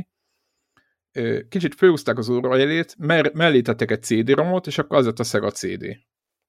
Kicsit 1.49 1.75
fölhúzták 1.75 2.19
az 2.19 2.29
órajelét, 2.29 2.95
mer- 2.99 3.33
mellé 3.33 3.61
tettek 3.61 3.91
egy 3.91 4.03
CD-romot, 4.03 4.67
és 4.67 4.79
akkor 4.79 4.97
az 4.97 5.05
lett 5.05 5.19
a 5.19 5.25
Sega 5.25 5.51
CD. 5.51 5.85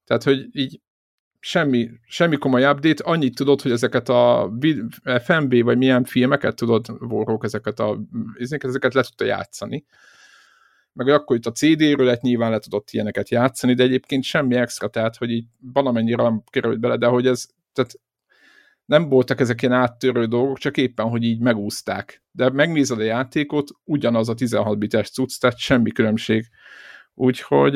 Tehát, 0.04 0.22
hogy 0.22 0.46
így 0.52 0.80
semmi, 1.40 1.90
semmi 2.06 2.36
komoly 2.36 2.64
update, 2.64 3.04
annyit 3.04 3.34
tudod, 3.34 3.60
hogy 3.60 3.70
ezeket 3.70 4.08
a 4.08 4.52
FMB 5.24 5.62
vagy 5.62 5.78
milyen 5.78 6.04
filmeket 6.04 6.56
tudod, 6.56 6.86
vorrók 6.98 7.44
ezeket 7.44 7.80
a 7.80 8.00
ezeket 8.38 8.94
le 8.94 9.02
tudta 9.02 9.24
játszani 9.24 9.86
meg 10.98 11.08
akkor 11.08 11.36
itt 11.36 11.46
a 11.46 11.52
CD-ről 11.52 12.18
nyilván 12.20 12.50
le 12.50 12.58
tudott 12.58 12.90
ilyeneket 12.90 13.28
játszani, 13.28 13.74
de 13.74 13.82
egyébként 13.82 14.22
semmi 14.22 14.54
extra, 14.54 14.88
tehát 14.88 15.16
hogy 15.16 15.30
így 15.30 15.46
valamennyire 15.72 16.32
került 16.50 16.80
bele, 16.80 16.96
de 16.96 17.06
hogy 17.06 17.26
ez, 17.26 17.46
tehát 17.72 18.00
nem 18.88 19.08
voltak 19.08 19.40
ezek 19.40 19.62
ilyen 19.62 19.74
áttörő 19.74 20.26
dolgok, 20.26 20.58
csak 20.58 20.76
éppen, 20.76 21.08
hogy 21.08 21.22
így 21.22 21.40
megúzták. 21.40 22.22
De 22.30 22.50
megnézed 22.50 22.98
a 22.98 23.02
játékot, 23.02 23.70
ugyanaz 23.84 24.28
a 24.28 24.34
16 24.34 24.78
bites 24.78 25.10
cucc, 25.10 25.40
tehát 25.40 25.58
semmi 25.58 25.90
különbség. 25.90 26.48
Úgyhogy 27.14 27.74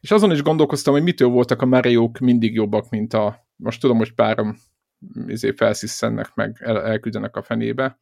és 0.00 0.10
azon 0.10 0.32
is 0.32 0.42
gondolkoztam, 0.42 0.92
hogy 0.92 1.02
mitől 1.02 1.28
voltak 1.28 1.62
a 1.62 1.66
mario 1.66 2.10
mindig 2.20 2.54
jobbak, 2.54 2.90
mint 2.90 3.12
a 3.12 3.46
most 3.56 3.80
tudom, 3.80 3.96
hogy 3.96 4.12
párom 4.14 4.56
izé 5.26 5.52
felszisszennek 5.52 6.34
meg, 6.34 6.56
el, 6.60 6.82
elküldenek 6.82 7.36
a 7.36 7.42
fenébe, 7.42 7.98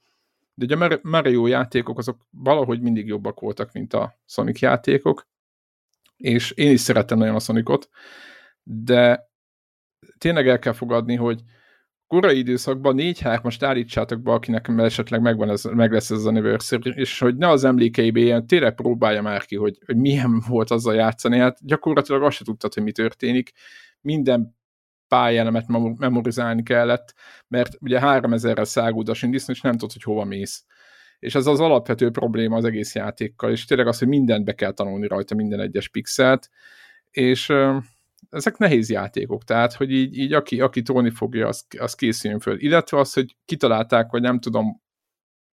de 0.54 0.64
ugye 0.64 0.84
a 0.84 0.98
Mario 1.02 1.46
játékok 1.46 1.98
azok 1.98 2.26
valahogy 2.30 2.80
mindig 2.80 3.06
jobbak 3.06 3.40
voltak, 3.40 3.72
mint 3.72 3.94
a 3.94 4.18
Sonic 4.26 4.60
játékok, 4.60 5.28
és 6.16 6.50
én 6.50 6.70
is 6.70 6.80
szerettem 6.80 7.18
nagyon 7.18 7.34
a 7.34 7.38
Sonicot, 7.38 7.88
de 8.62 9.31
tényleg 10.18 10.48
el 10.48 10.58
kell 10.58 10.72
fogadni, 10.72 11.16
hogy 11.16 11.40
korai 12.06 12.38
időszakban 12.38 12.96
4-3-ast 12.98 13.56
állítsátok 13.60 14.20
be, 14.20 14.32
akinek 14.32 14.68
esetleg 14.76 15.20
megvan 15.20 15.50
ez, 15.50 15.64
meg 15.64 15.92
lesz 15.92 16.10
ez 16.10 16.18
az 16.18 16.26
anniversary, 16.26 16.92
és 16.94 17.18
hogy 17.18 17.36
ne 17.36 17.48
az 17.48 17.64
emlékeibe 17.64 18.20
ilyen, 18.20 18.46
tényleg 18.46 18.74
próbálja 18.74 19.22
már 19.22 19.44
ki, 19.44 19.56
hogy, 19.56 19.78
hogy 19.86 19.96
milyen 19.96 20.42
volt 20.48 20.70
azzal 20.70 20.94
játszani. 20.94 21.38
Hát 21.38 21.58
gyakorlatilag 21.60 22.22
azt 22.22 22.36
se 22.36 22.44
tudtad, 22.44 22.74
hogy 22.74 22.82
mi 22.82 22.92
történik. 22.92 23.52
Minden 24.00 24.56
pályánemet 25.08 25.64
memorizálni 25.98 26.62
kellett, 26.62 27.14
mert 27.48 27.76
ugye 27.80 28.00
3000-rel 28.02 28.64
száguld 28.64 29.08
a 29.08 29.12
és 29.22 29.60
nem 29.60 29.72
tudod, 29.72 29.92
hogy 29.92 30.02
hova 30.02 30.24
mész. 30.24 30.64
És 31.18 31.34
ez 31.34 31.46
az 31.46 31.60
alapvető 31.60 32.10
probléma 32.10 32.56
az 32.56 32.64
egész 32.64 32.94
játékkal, 32.94 33.50
és 33.50 33.64
tényleg 33.64 33.86
az, 33.86 33.98
hogy 33.98 34.08
mindent 34.08 34.44
be 34.44 34.52
kell 34.52 34.72
tanulni 34.72 35.06
rajta, 35.06 35.34
minden 35.34 35.60
egyes 35.60 35.88
pixelt, 35.88 36.48
és 37.10 37.52
ezek 38.32 38.56
nehéz 38.56 38.90
játékok, 38.90 39.44
tehát, 39.44 39.72
hogy 39.72 39.90
így, 39.90 40.16
így 40.16 40.32
aki, 40.32 40.60
aki 40.60 40.82
tolni 40.82 41.10
fogja, 41.10 41.48
az, 41.48 41.66
az 41.78 41.94
készüljön 41.94 42.40
föl. 42.40 42.60
Illetve 42.60 42.98
az, 42.98 43.12
hogy 43.12 43.36
kitalálták, 43.44 44.10
hogy 44.10 44.20
nem 44.20 44.38
tudom, 44.38 44.82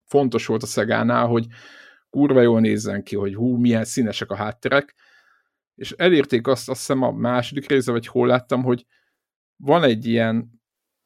fontos 0.05 0.45
volt 0.45 0.63
a 0.63 0.65
Szegánál, 0.65 1.27
hogy 1.27 1.45
kurva 2.09 2.41
jól 2.41 2.59
nézzen 2.59 3.03
ki, 3.03 3.15
hogy 3.15 3.35
hú, 3.35 3.55
milyen 3.55 3.85
színesek 3.85 4.31
a 4.31 4.35
hátterek, 4.35 4.95
és 5.75 5.91
elérték 5.91 6.47
azt, 6.47 6.69
azt 6.69 6.79
hiszem 6.79 7.01
a 7.01 7.11
második 7.11 7.67
része, 7.67 7.91
vagy 7.91 8.07
hol 8.07 8.27
láttam, 8.27 8.63
hogy 8.63 8.85
van 9.55 9.83
egy 9.83 10.05
ilyen, 10.05 10.61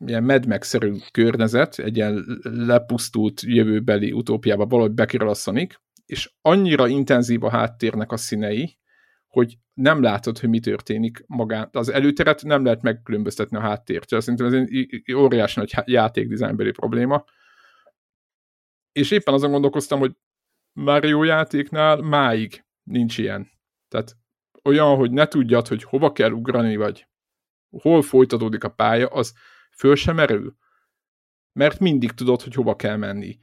ilyen 0.05 0.23
Mad 0.23 0.47
Max-szerű 0.47 0.95
környezet, 1.11 1.79
egy 1.79 1.95
ilyen 1.95 2.41
lepusztult 2.41 3.41
jövőbeli 3.41 4.11
utópiába 4.11 4.65
valahogy 4.65 4.93
bekerül 4.93 5.29
a 5.29 5.33
Sonic, 5.33 5.75
és 6.05 6.33
annyira 6.41 6.87
intenzív 6.87 7.43
a 7.43 7.49
háttérnek 7.49 8.11
a 8.11 8.17
színei, 8.17 8.77
hogy 9.33 9.57
nem 9.73 10.01
látod, 10.01 10.39
hogy 10.39 10.49
mi 10.49 10.59
történik 10.59 11.23
magán. 11.27 11.69
Az 11.71 11.89
előteret 11.89 12.43
nem 12.43 12.63
lehet 12.63 12.81
megkülönböztetni 12.81 13.57
a 13.57 13.61
háttértől. 13.61 14.21
Szerintem 14.21 14.47
ez 14.47 14.53
egy 14.53 15.13
óriási 15.13 15.59
nagy 15.59 15.73
játékdizájnbeli 15.85 16.71
probléma. 16.71 17.23
És 18.91 19.11
éppen 19.11 19.33
azon 19.33 19.51
gondolkoztam, 19.51 19.99
hogy 19.99 20.15
Mario 20.71 21.23
játéknál 21.23 22.01
máig 22.01 22.65
nincs 22.83 23.17
ilyen. 23.17 23.49
Tehát 23.87 24.17
olyan, 24.63 24.95
hogy 24.95 25.11
ne 25.11 25.25
tudjad, 25.25 25.67
hogy 25.67 25.83
hova 25.83 26.11
kell 26.11 26.31
ugrani, 26.31 26.75
vagy 26.75 27.07
hol 27.69 28.01
folytatódik 28.01 28.63
a 28.63 28.69
pálya, 28.69 29.07
az 29.07 29.33
föl 29.77 29.95
sem 29.95 30.15
merül. 30.15 30.55
Mert 31.59 31.79
mindig 31.79 32.11
tudod, 32.11 32.41
hogy 32.41 32.53
hova 32.53 32.75
kell 32.75 32.97
menni. 32.97 33.37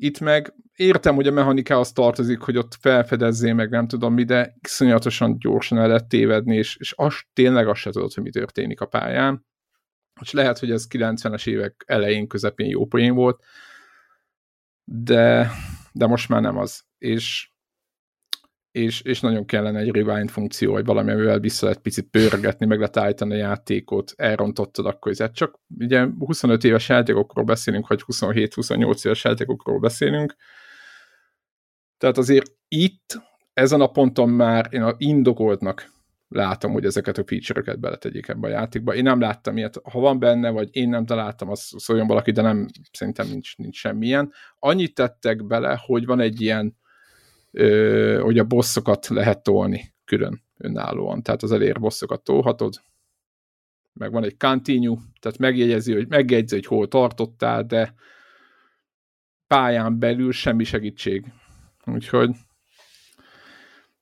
Itt 0.00 0.20
meg 0.20 0.54
értem, 0.76 1.14
hogy 1.14 1.26
a 1.26 1.32
mechanikához 1.32 1.92
tartozik, 1.92 2.40
hogy 2.40 2.56
ott 2.56 2.74
felfedezzél 2.80 3.54
meg 3.54 3.70
nem 3.70 3.88
tudom 3.88 4.14
mi, 4.14 4.24
de 4.24 4.54
iszonyatosan 4.64 5.38
gyorsan 5.38 5.78
el 5.78 5.86
lehet 5.86 6.08
tévedni, 6.08 6.56
és, 6.56 6.76
és 6.76 6.92
azt, 6.96 7.26
tényleg 7.32 7.68
azt 7.68 7.80
se 7.80 7.90
tudod, 7.90 8.12
hogy 8.12 8.22
mi 8.22 8.30
történik 8.30 8.80
a 8.80 8.86
pályán. 8.86 9.46
És 10.20 10.32
lehet, 10.32 10.58
hogy 10.58 10.70
ez 10.70 10.86
90-es 10.90 11.46
évek 11.46 11.84
elején, 11.86 12.26
közepén 12.26 12.68
jó 12.68 12.86
poén 12.86 13.14
volt, 13.14 13.44
de, 14.84 15.50
de 15.92 16.06
most 16.06 16.28
már 16.28 16.40
nem 16.40 16.56
az. 16.56 16.84
És 16.98 17.50
és, 18.70 19.00
és 19.00 19.20
nagyon 19.20 19.44
kellene 19.44 19.78
egy 19.78 19.90
rewind 19.90 20.30
funkció, 20.30 20.72
vagy 20.72 20.84
valami, 20.84 21.10
amivel 21.10 21.40
vissza 21.40 21.66
lehet 21.66 21.82
picit 21.82 22.08
pörgetni, 22.10 22.66
meg 22.66 22.78
lehet 22.78 22.96
állítani 22.96 23.34
a 23.34 23.36
játékot, 23.36 24.12
elrontottad, 24.16 24.86
akkor 24.86 25.12
ez 25.16 25.32
csak 25.32 25.60
ugye 25.78 26.06
25 26.18 26.64
éves 26.64 26.88
játékokról 26.88 27.44
beszélünk, 27.44 27.88
vagy 27.88 28.02
27-28 28.06 29.04
éves 29.04 29.24
játékokról 29.24 29.78
beszélünk, 29.78 30.36
tehát 31.98 32.18
azért 32.18 32.52
itt, 32.68 33.20
ezen 33.52 33.80
a 33.80 33.86
ponton 33.86 34.28
már 34.28 34.68
én 34.70 34.82
a 34.82 34.94
indokoltnak 34.98 35.90
látom, 36.28 36.72
hogy 36.72 36.84
ezeket 36.84 37.18
a 37.18 37.24
feature-öket 37.26 37.80
beletegyék 37.80 38.28
ebbe 38.28 38.46
a 38.46 38.50
játékba. 38.50 38.94
Én 38.94 39.02
nem 39.02 39.20
láttam 39.20 39.56
ilyet. 39.56 39.80
Ha 39.82 40.00
van 40.00 40.18
benne, 40.18 40.50
vagy 40.50 40.68
én 40.72 40.88
nem 40.88 41.06
találtam, 41.06 41.50
az 41.50 41.72
szóljon 41.76 42.06
valaki, 42.06 42.30
de 42.30 42.42
nem, 42.42 42.66
szerintem 42.92 43.28
nincs, 43.28 43.56
nincs 43.56 43.76
semmilyen. 43.76 44.32
Annyit 44.58 44.94
tettek 44.94 45.46
bele, 45.46 45.80
hogy 45.86 46.06
van 46.06 46.20
egy 46.20 46.40
ilyen 46.40 46.76
hogy 48.20 48.38
a 48.38 48.44
bosszokat 48.44 49.06
lehet 49.06 49.42
tolni 49.42 49.94
külön 50.04 50.42
önállóan. 50.56 51.22
Tehát 51.22 51.42
az 51.42 51.52
elér 51.52 51.80
bosszokat 51.80 52.22
tolhatod, 52.22 52.74
meg 53.92 54.12
van 54.12 54.24
egy 54.24 54.36
continue, 54.36 54.98
tehát 55.20 55.38
megjegyezi, 55.38 55.92
hogy 55.92 56.08
megjegyzi, 56.08 56.54
hogy 56.54 56.66
hol 56.66 56.88
tartottál, 56.88 57.64
de 57.64 57.94
pályán 59.46 59.98
belül 59.98 60.32
semmi 60.32 60.64
segítség. 60.64 61.24
Úgyhogy 61.84 62.28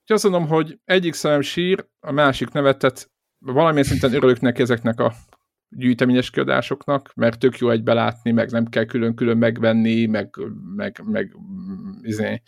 Úgyhogy 0.09 0.21
azt 0.25 0.33
mondom, 0.33 0.57
hogy 0.57 0.79
egyik 0.85 1.15
szemem 1.15 1.41
sír, 1.41 1.87
a 2.01 2.13
másik 2.13 2.51
nevetet, 2.51 3.11
valamilyen 3.39 3.85
szinten 3.85 4.15
örülök 4.15 4.41
neki 4.41 4.63
ezeknek 4.63 5.01
a 5.01 5.15
gyűjteményes 5.69 6.31
kiadásoknak, 6.31 7.13
mert 7.15 7.39
tök 7.39 7.59
jó 7.59 7.71
egybe 7.71 7.93
látni, 7.93 8.31
meg 8.31 8.51
nem 8.51 8.67
kell 8.67 8.85
külön-külön 8.85 9.37
megvenni, 9.37 10.07
meg, 10.07 10.35
meg, 10.77 11.01
meg 11.05 11.37
izé, 12.03 12.43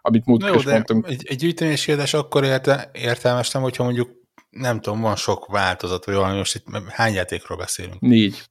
amit 0.00 0.24
múltkor 0.24 0.56
is 0.56 0.64
mondtunk. 0.64 1.08
Egy, 1.08 1.26
egy 1.26 1.36
gyűjteményes 1.36 1.84
kiadás 1.84 2.14
akkor 2.14 2.44
érte, 2.44 2.90
értelmestem, 2.92 3.62
hogyha 3.62 3.84
mondjuk 3.84 4.10
nem 4.50 4.80
tudom, 4.80 5.00
van 5.00 5.16
sok 5.16 5.46
változat, 5.46 6.04
vagy 6.04 6.14
valami, 6.14 6.36
most 6.36 6.54
itt 6.54 6.88
hány 6.88 7.14
játékról 7.14 7.58
beszélünk? 7.58 8.00
Négy. 8.00 8.42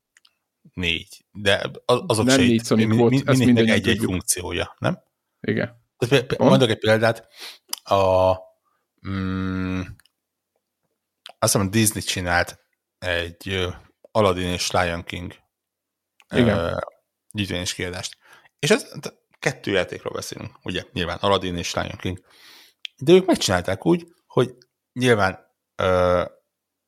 Négy. 0.74 1.26
De 1.32 1.72
azok 1.86 2.26
nem 2.26 2.36
se 2.40 2.42
négy 2.42 2.66
Sonic 2.66 2.88
mi, 2.88 2.96
volt, 2.96 3.38
mi, 3.38 3.46
mindig 3.46 3.70
egy-egy 3.70 4.00
funkciója, 4.04 4.76
nem? 4.80 5.00
Igen. 5.42 5.84
Mondok 6.38 6.70
egy 6.70 6.80
példát. 6.80 7.28
A, 7.84 8.34
mm, 9.10 9.80
azt 11.40 11.54
hiszem, 11.54 11.70
Disney 11.70 12.02
csinált 12.02 12.60
egy 13.00 13.68
Aladdin 14.16 14.48
és 14.48 14.72
Lion 14.72 15.04
King 15.04 15.36
Igen. 16.36 16.84
gyűjtőnyés 17.32 17.74
kiadást. 17.74 18.18
És 18.60 18.70
ez 18.70 18.92
kettő 19.40 19.72
játékról 19.72 20.14
beszélünk, 20.14 20.58
ugye, 20.64 20.84
nyilván 20.92 21.18
Aladdin 21.18 21.58
és 21.58 21.74
Lion 21.74 21.98
King. 21.98 22.26
De 22.98 23.12
ők 23.12 23.26
megcsinálták 23.26 23.86
úgy, 23.86 24.08
hogy 24.28 24.54
nyilván 24.94 25.40
ö, 25.76 26.24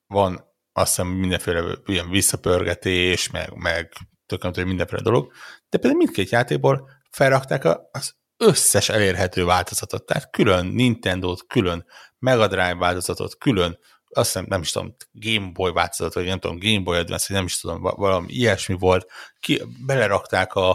van 0.07 0.55
azt 0.73 0.95
hiszem 0.95 1.07
mindenféle 1.07 1.77
ilyen 1.85 2.09
visszapörgetés, 2.09 3.29
meg, 3.29 3.53
meg 3.53 3.93
tökéletes 4.25 4.63
mindenféle 4.63 5.01
dolog, 5.01 5.31
de 5.69 5.77
például 5.77 6.03
mindkét 6.03 6.29
játékból 6.29 6.89
felrakták 7.09 7.65
az 7.91 8.15
összes 8.37 8.89
elérhető 8.89 9.45
változatot, 9.45 10.05
tehát 10.05 10.29
külön 10.29 10.65
Nintendo-t, 10.65 11.47
külön 11.47 11.85
Mega 12.19 12.47
Drive 12.47 12.75
változatot, 12.75 13.37
külön 13.37 13.79
azt 14.09 14.33
hiszem, 14.33 14.45
nem 14.49 14.61
is 14.61 14.71
tudom, 14.71 14.95
Game 15.11 15.51
Boy 15.51 15.71
változat, 15.71 16.13
vagy 16.13 16.25
nem 16.25 16.39
tudom, 16.39 16.59
Game 16.59 16.79
Boy 16.79 16.97
Advance, 16.97 17.25
vagy 17.27 17.37
nem 17.37 17.45
is 17.45 17.59
tudom, 17.59 17.81
valami 17.81 18.33
ilyesmi 18.33 18.75
volt, 18.79 19.11
ki, 19.39 19.61
belerakták 19.85 20.53
a, 20.53 20.69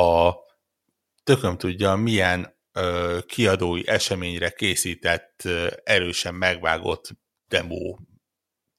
a 0.00 0.34
tököm 1.22 1.56
tudja, 1.56 1.94
milyen 1.94 2.58
ö, 2.72 3.18
kiadói 3.26 3.88
eseményre 3.88 4.50
készített, 4.50 5.40
ö, 5.44 5.66
erősen 5.84 6.34
megvágott 6.34 7.08
demo 7.48 7.96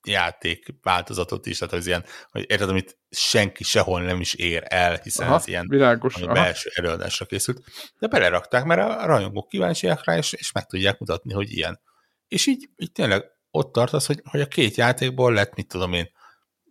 játék 0.07 0.65
változatot 0.81 1.45
is, 1.45 1.57
tehát 1.57 1.73
az 1.73 1.87
ilyen, 1.87 2.05
hogy 2.31 2.45
érted, 2.47 2.69
amit 2.69 2.99
senki 3.09 3.63
sehol 3.63 4.01
nem 4.01 4.19
is 4.19 4.33
ér 4.33 4.63
el, 4.67 4.99
hiszen 5.03 5.27
aha, 5.27 5.35
ez 5.35 5.47
ilyen 5.47 5.67
világos, 5.67 6.15
ami 6.15 6.25
belső 6.25 6.69
előadásra 6.73 7.25
készült, 7.25 7.63
de 7.99 8.07
belerakták, 8.07 8.63
mert 8.63 8.81
a 8.81 9.05
rajongók 9.05 9.47
kíváncsiak 9.47 10.05
rá, 10.05 10.17
és, 10.17 10.33
és 10.33 10.51
meg 10.51 10.65
tudják 10.65 10.99
mutatni, 10.99 11.33
hogy 11.33 11.51
ilyen. 11.51 11.79
És 12.27 12.47
így, 12.47 12.69
így 12.75 12.91
tényleg 12.91 13.25
ott 13.51 13.71
tartasz, 13.71 14.07
hogy, 14.07 14.21
hogy 14.23 14.41
a 14.41 14.47
két 14.47 14.75
játékból 14.75 15.33
lett, 15.33 15.55
mit 15.55 15.67
tudom 15.67 15.93
én, 15.93 16.09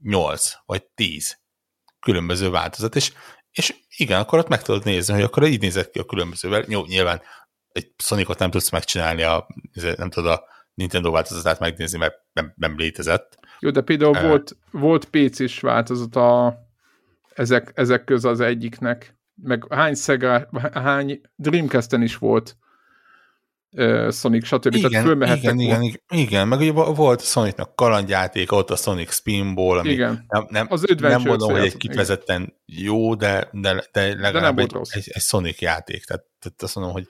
8 0.03 0.53
vagy 0.67 0.85
10 0.85 1.39
különböző 2.01 2.51
változat, 2.51 2.97
és, 2.97 3.13
és 3.53 3.75
igen, 3.97 4.21
akkor 4.21 4.39
ott 4.39 4.49
meg 4.49 4.63
tudod 4.63 4.85
nézni, 4.85 5.15
hogy 5.15 5.23
akkor 5.23 5.47
így 5.47 5.61
nézett 5.61 5.91
ki 5.91 5.99
a 5.99 6.05
különbözővel. 6.05 6.65
Jó, 6.69 6.85
nyilván 6.87 7.21
egy 7.73 7.93
Sonicot 7.97 8.39
nem 8.39 8.51
tudsz 8.51 8.71
megcsinálni, 8.71 9.23
a, 9.23 9.47
nem 9.97 10.11
tudod 10.11 10.31
a 10.31 10.45
Nintendo 10.75 11.11
változatát 11.11 11.59
megnézni, 11.59 11.99
mert 11.99 12.15
nem, 12.33 12.53
nem 12.57 12.77
létezett. 12.77 13.39
Jó, 13.59 13.71
de 13.71 13.81
például 13.81 14.17
uh, 14.17 14.23
volt, 14.23 14.57
volt 14.71 15.05
PC-s 15.05 15.61
változat 15.61 16.17
a, 16.17 16.59
ezek, 17.35 17.73
ezek 17.75 18.05
közül 18.05 18.31
az 18.31 18.41
egyiknek, 18.41 19.19
meg 19.35 19.67
hány, 19.71 19.95
Sega, 19.95 20.49
hány 20.73 21.21
Dreamcast-en 21.35 22.03
is 22.03 22.17
volt 22.17 22.57
Sonic, 24.11 24.47
stb. 24.47 24.75
Igen, 24.75 24.91
Tehát 24.91 25.07
fölmehettek 25.07 25.43
igen, 25.43 25.59
igen, 25.59 26.01
igen, 26.09 26.49
meg 26.49 26.59
ugye 26.59 26.73
volt 26.73 27.21
Sonicnak 27.21 27.77
kalandjáték, 27.77 28.53
ott 28.53 28.71
a 28.71 28.77
Sonic 28.77 29.13
Spinball, 29.13 29.79
ami 29.79 29.91
igen. 29.91 30.25
nem, 30.29 30.47
nem, 30.49 30.67
az 30.71 30.95
nem 30.99 31.23
mondom, 31.23 31.51
hogy 31.51 31.65
egy 31.65 31.77
kifejezetten 31.77 32.61
jó, 32.65 33.15
de, 33.15 33.49
de, 33.53 33.85
de 33.93 34.15
legalább 34.15 34.57
de 34.57 34.63
egy, 34.63 34.77
egy, 34.91 35.11
egy 35.13 35.23
Sonic 35.23 35.61
játék. 35.61 36.05
Tehát, 36.05 36.25
tehát 36.39 36.63
azt 36.63 36.75
mondom, 36.75 36.93
hogy 36.93 37.09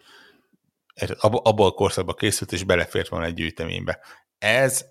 abból 1.20 1.66
a 1.66 1.70
korszakban 1.72 2.14
készült, 2.14 2.52
és 2.52 2.64
belefért 2.64 3.08
volna 3.08 3.26
egy 3.26 3.34
gyűjteménybe. 3.34 3.98
Ez 4.38 4.84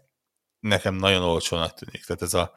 nekem 0.60 0.96
nagyon 0.96 1.22
olcsónak 1.22 1.74
tűnik. 1.74 2.06
Tehát 2.06 2.22
ez 2.22 2.34
a 2.34 2.54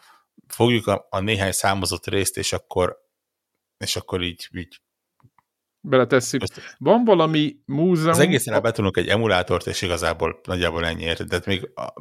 fogjuk 0.47 0.87
a, 0.87 1.07
a 1.11 1.21
néhány 1.21 1.53
számozott 1.53 2.07
részt, 2.07 2.37
és 2.37 2.53
akkor 2.53 3.01
és 3.83 3.97
akkor 3.97 4.23
így, 4.23 4.49
így 4.53 4.81
beletesszük. 5.83 6.43
Van 6.79 7.05
valami 7.05 7.57
múzeum... 7.65 8.11
Az 8.11 8.19
egészen 8.19 8.63
betudunk 8.63 8.97
egy 8.97 9.09
emulátort, 9.09 9.67
és 9.67 9.83
igazából 9.83 10.41
nagyjából 10.47 10.87
ennyi 10.87 11.03
érted. 11.03 11.29
De 11.29 11.41
még 11.47 11.71
a, 11.75 11.93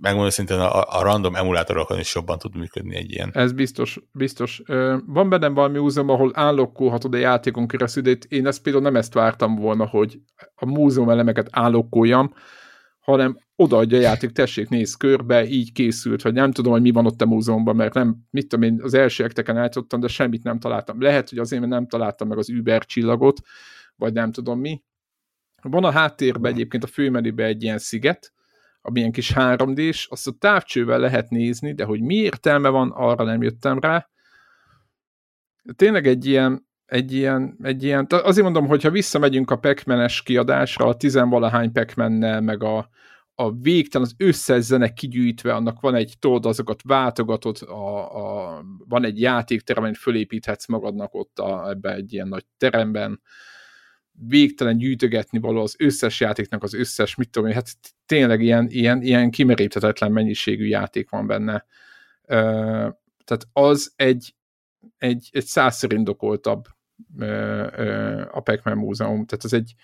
megmondom 0.00 0.30
szintén 0.30 0.58
a, 0.58 0.98
a 0.98 1.02
random 1.02 1.34
emulátorokon 1.34 1.98
is 1.98 2.14
jobban 2.14 2.38
tud 2.38 2.56
működni 2.56 2.96
egy 2.96 3.10
ilyen. 3.10 3.30
Ez 3.32 3.52
biztos, 3.52 4.00
biztos. 4.12 4.62
Van 5.06 5.28
bennem 5.28 5.54
állok 5.54 5.68
múzeum, 5.68 6.08
ahol 6.08 6.30
állokkolhatod 6.34 7.14
a 7.14 7.18
játékon 7.18 7.66
keresztül, 7.66 8.02
de 8.02 8.16
én 8.28 8.46
ezt 8.46 8.62
például 8.62 8.84
nem 8.84 8.96
ezt 8.96 9.14
vártam 9.14 9.54
volna, 9.54 9.86
hogy 9.86 10.18
a 10.54 10.66
múzeum 10.66 11.08
elemeket 11.08 11.48
állokkoljam, 11.50 12.34
hanem 13.00 13.38
odaadja 13.56 13.98
a 13.98 14.00
játék, 14.00 14.30
tessék, 14.30 14.68
néz 14.68 14.94
körbe, 14.94 15.44
így 15.46 15.72
készült, 15.72 16.22
vagy 16.22 16.32
nem 16.32 16.52
tudom, 16.52 16.72
hogy 16.72 16.82
mi 16.82 16.90
van 16.90 17.06
ott 17.06 17.20
a 17.20 17.26
múzeumban, 17.26 17.76
mert 17.76 17.94
nem, 17.94 18.16
mit 18.30 18.48
tudom 18.48 18.64
én, 18.64 18.80
az 18.82 18.94
első 18.94 19.24
ekteken 19.24 19.56
állítottam, 19.56 20.00
de 20.00 20.08
semmit 20.08 20.42
nem 20.42 20.58
találtam. 20.58 21.00
Lehet, 21.00 21.28
hogy 21.28 21.38
azért, 21.38 21.60
mert 21.60 21.72
nem 21.72 21.86
találtam 21.86 22.28
meg 22.28 22.38
az 22.38 22.50
Uber 22.50 22.84
csillagot, 22.84 23.40
vagy 23.96 24.12
nem 24.12 24.32
tudom 24.32 24.60
mi. 24.60 24.82
Van 25.62 25.84
a 25.84 25.90
háttérben 25.90 26.52
egyébként 26.52 26.84
a 26.84 26.86
főmenüben 26.86 27.46
egy 27.46 27.62
ilyen 27.62 27.78
sziget, 27.78 28.32
ami 28.80 28.98
ilyen 28.98 29.12
kis 29.12 29.32
3 29.32 29.74
d 29.74 29.80
azt 30.08 30.26
a 30.26 30.32
távcsővel 30.38 30.98
lehet 30.98 31.30
nézni, 31.30 31.74
de 31.74 31.84
hogy 31.84 32.00
mi 32.00 32.14
értelme 32.14 32.68
van, 32.68 32.90
arra 32.90 33.24
nem 33.24 33.42
jöttem 33.42 33.78
rá. 33.78 34.08
Tényleg 35.76 36.06
egy 36.06 36.26
ilyen, 36.26 36.66
egy 36.86 37.12
ilyen, 37.12 37.56
egy 37.62 37.82
ilyen 37.82 38.06
azért 38.08 38.44
mondom, 38.44 38.66
hogy 38.66 38.82
ha 38.82 38.90
visszamegyünk 38.90 39.50
a 39.50 39.56
pac 39.56 40.22
kiadásra, 40.22 40.86
a 40.86 40.96
tizenvalahány 40.96 41.72
pac 41.72 41.94
meg 42.40 42.62
a, 42.62 42.88
a 43.34 43.52
végtelen, 43.52 44.06
az 44.06 44.14
összes 44.16 44.62
zene 44.62 44.92
kigyűjtve, 44.92 45.54
annak 45.54 45.80
van 45.80 45.94
egy, 45.94 46.14
tudod, 46.18 46.46
azokat 46.46 46.82
váltogatod, 46.82 47.62
a, 47.62 48.16
a, 48.16 48.64
van 48.88 49.04
egy 49.04 49.20
játékterem, 49.20 49.82
amit 49.82 49.98
fölépíthetsz 49.98 50.66
magadnak 50.66 51.14
ott 51.14 51.38
a, 51.38 51.68
ebbe 51.68 51.94
egy 51.94 52.12
ilyen 52.12 52.28
nagy 52.28 52.44
teremben, 52.56 53.20
végtelen 54.12 54.78
gyűjtögetni 54.78 55.38
való 55.38 55.62
az 55.62 55.74
összes 55.78 56.20
játéknak 56.20 56.62
az 56.62 56.74
összes, 56.74 57.14
mit 57.14 57.30
tudom 57.30 57.48
én, 57.48 57.54
hát 57.54 57.68
tényleg 58.06 58.42
ilyen, 58.42 58.66
ilyen, 58.70 59.02
ilyen 59.02 59.30
kimeríthetetlen 59.30 60.12
mennyiségű 60.12 60.66
játék 60.66 61.10
van 61.10 61.26
benne. 61.26 61.66
Ö, 62.22 62.36
tehát 63.24 63.48
az 63.52 63.92
egy, 63.96 64.34
egy, 64.98 65.28
egy 65.32 65.44
százszor 65.44 65.92
indokoltabb 65.92 66.64
ö, 67.18 67.66
ö, 67.76 68.24
a 68.30 68.40
Pac-Man 68.40 68.76
múzeum, 68.76 69.26
tehát 69.26 69.44
ez 69.44 69.52
egy, 69.52 69.74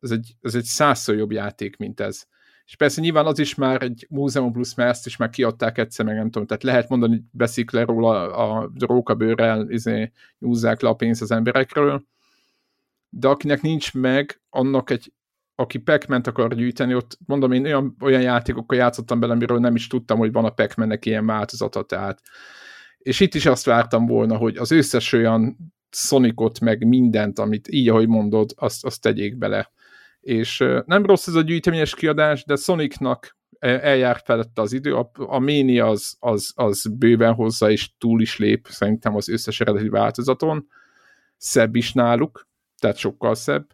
ez 0.00 0.10
egy, 0.10 0.36
ez 0.40 0.54
egy 0.54 0.64
százszor 0.64 1.14
jobb 1.16 1.32
játék, 1.32 1.76
mint 1.76 2.00
ez. 2.00 2.26
És 2.68 2.76
persze 2.76 3.00
nyilván 3.00 3.26
az 3.26 3.38
is 3.38 3.54
már 3.54 3.82
egy 3.82 4.06
múzeum 4.10 4.52
plusz, 4.52 4.74
mert 4.74 4.90
ezt 4.90 5.06
is 5.06 5.16
már 5.16 5.30
kiadták 5.30 5.78
egyszer, 5.78 6.04
meg 6.04 6.16
nem 6.16 6.30
tudom, 6.30 6.46
tehát 6.46 6.62
lehet 6.62 6.88
mondani, 6.88 7.12
hogy 7.12 7.22
veszik 7.32 7.70
le 7.70 7.84
róla 7.84 8.32
a 8.32 8.70
rókabőrrel, 8.78 9.70
izé, 9.70 10.12
nyúzzák 10.38 10.80
le 10.80 10.88
a 10.88 10.94
pénzt 10.94 11.22
az 11.22 11.30
emberekről, 11.30 12.04
de 13.08 13.28
akinek 13.28 13.62
nincs 13.62 13.94
meg, 13.94 14.40
annak 14.50 14.90
egy, 14.90 15.12
aki 15.54 15.78
pac 15.78 16.26
akar 16.26 16.54
gyűjteni, 16.54 16.94
ott 16.94 17.18
mondom, 17.26 17.52
én 17.52 17.64
olyan, 17.64 17.96
olyan 18.00 18.22
játékokkal 18.22 18.78
játszottam 18.78 19.20
bele, 19.20 19.32
amiről 19.32 19.58
nem 19.58 19.74
is 19.74 19.86
tudtam, 19.86 20.18
hogy 20.18 20.32
van 20.32 20.44
a 20.44 20.50
pac 20.50 21.06
ilyen 21.06 21.26
változata, 21.26 21.82
tehát 21.82 22.22
és 22.98 23.20
itt 23.20 23.34
is 23.34 23.46
azt 23.46 23.64
vártam 23.64 24.06
volna, 24.06 24.36
hogy 24.36 24.56
az 24.56 24.70
összes 24.70 25.12
olyan 25.12 25.56
Sonicot, 25.90 26.60
meg 26.60 26.86
mindent, 26.86 27.38
amit 27.38 27.68
így, 27.68 27.88
ahogy 27.88 28.08
mondod, 28.08 28.52
azt, 28.56 28.84
azt 28.84 29.00
tegyék 29.00 29.36
bele. 29.36 29.72
És 30.28 30.64
nem 30.84 31.06
rossz 31.06 31.26
ez 31.26 31.34
a 31.34 31.40
gyűjteményes 31.40 31.94
kiadás, 31.94 32.44
de 32.44 32.56
Sonicnak 32.56 33.36
eljárt 33.58 34.24
felette 34.24 34.60
az 34.60 34.72
idő, 34.72 34.94
a, 34.94 35.10
a 35.14 35.38
Mania 35.38 35.86
az, 35.86 36.16
az, 36.18 36.52
az 36.54 36.86
bőven 36.98 37.34
hozzá, 37.34 37.70
és 37.70 37.90
túl 37.98 38.20
is 38.20 38.38
lép 38.38 38.66
szerintem 38.70 39.14
az 39.16 39.28
összes 39.28 39.60
eredeti 39.60 39.88
változaton. 39.88 40.66
Szebb 41.36 41.74
is 41.74 41.92
náluk, 41.92 42.48
tehát 42.78 42.96
sokkal 42.96 43.34
szebb. 43.34 43.66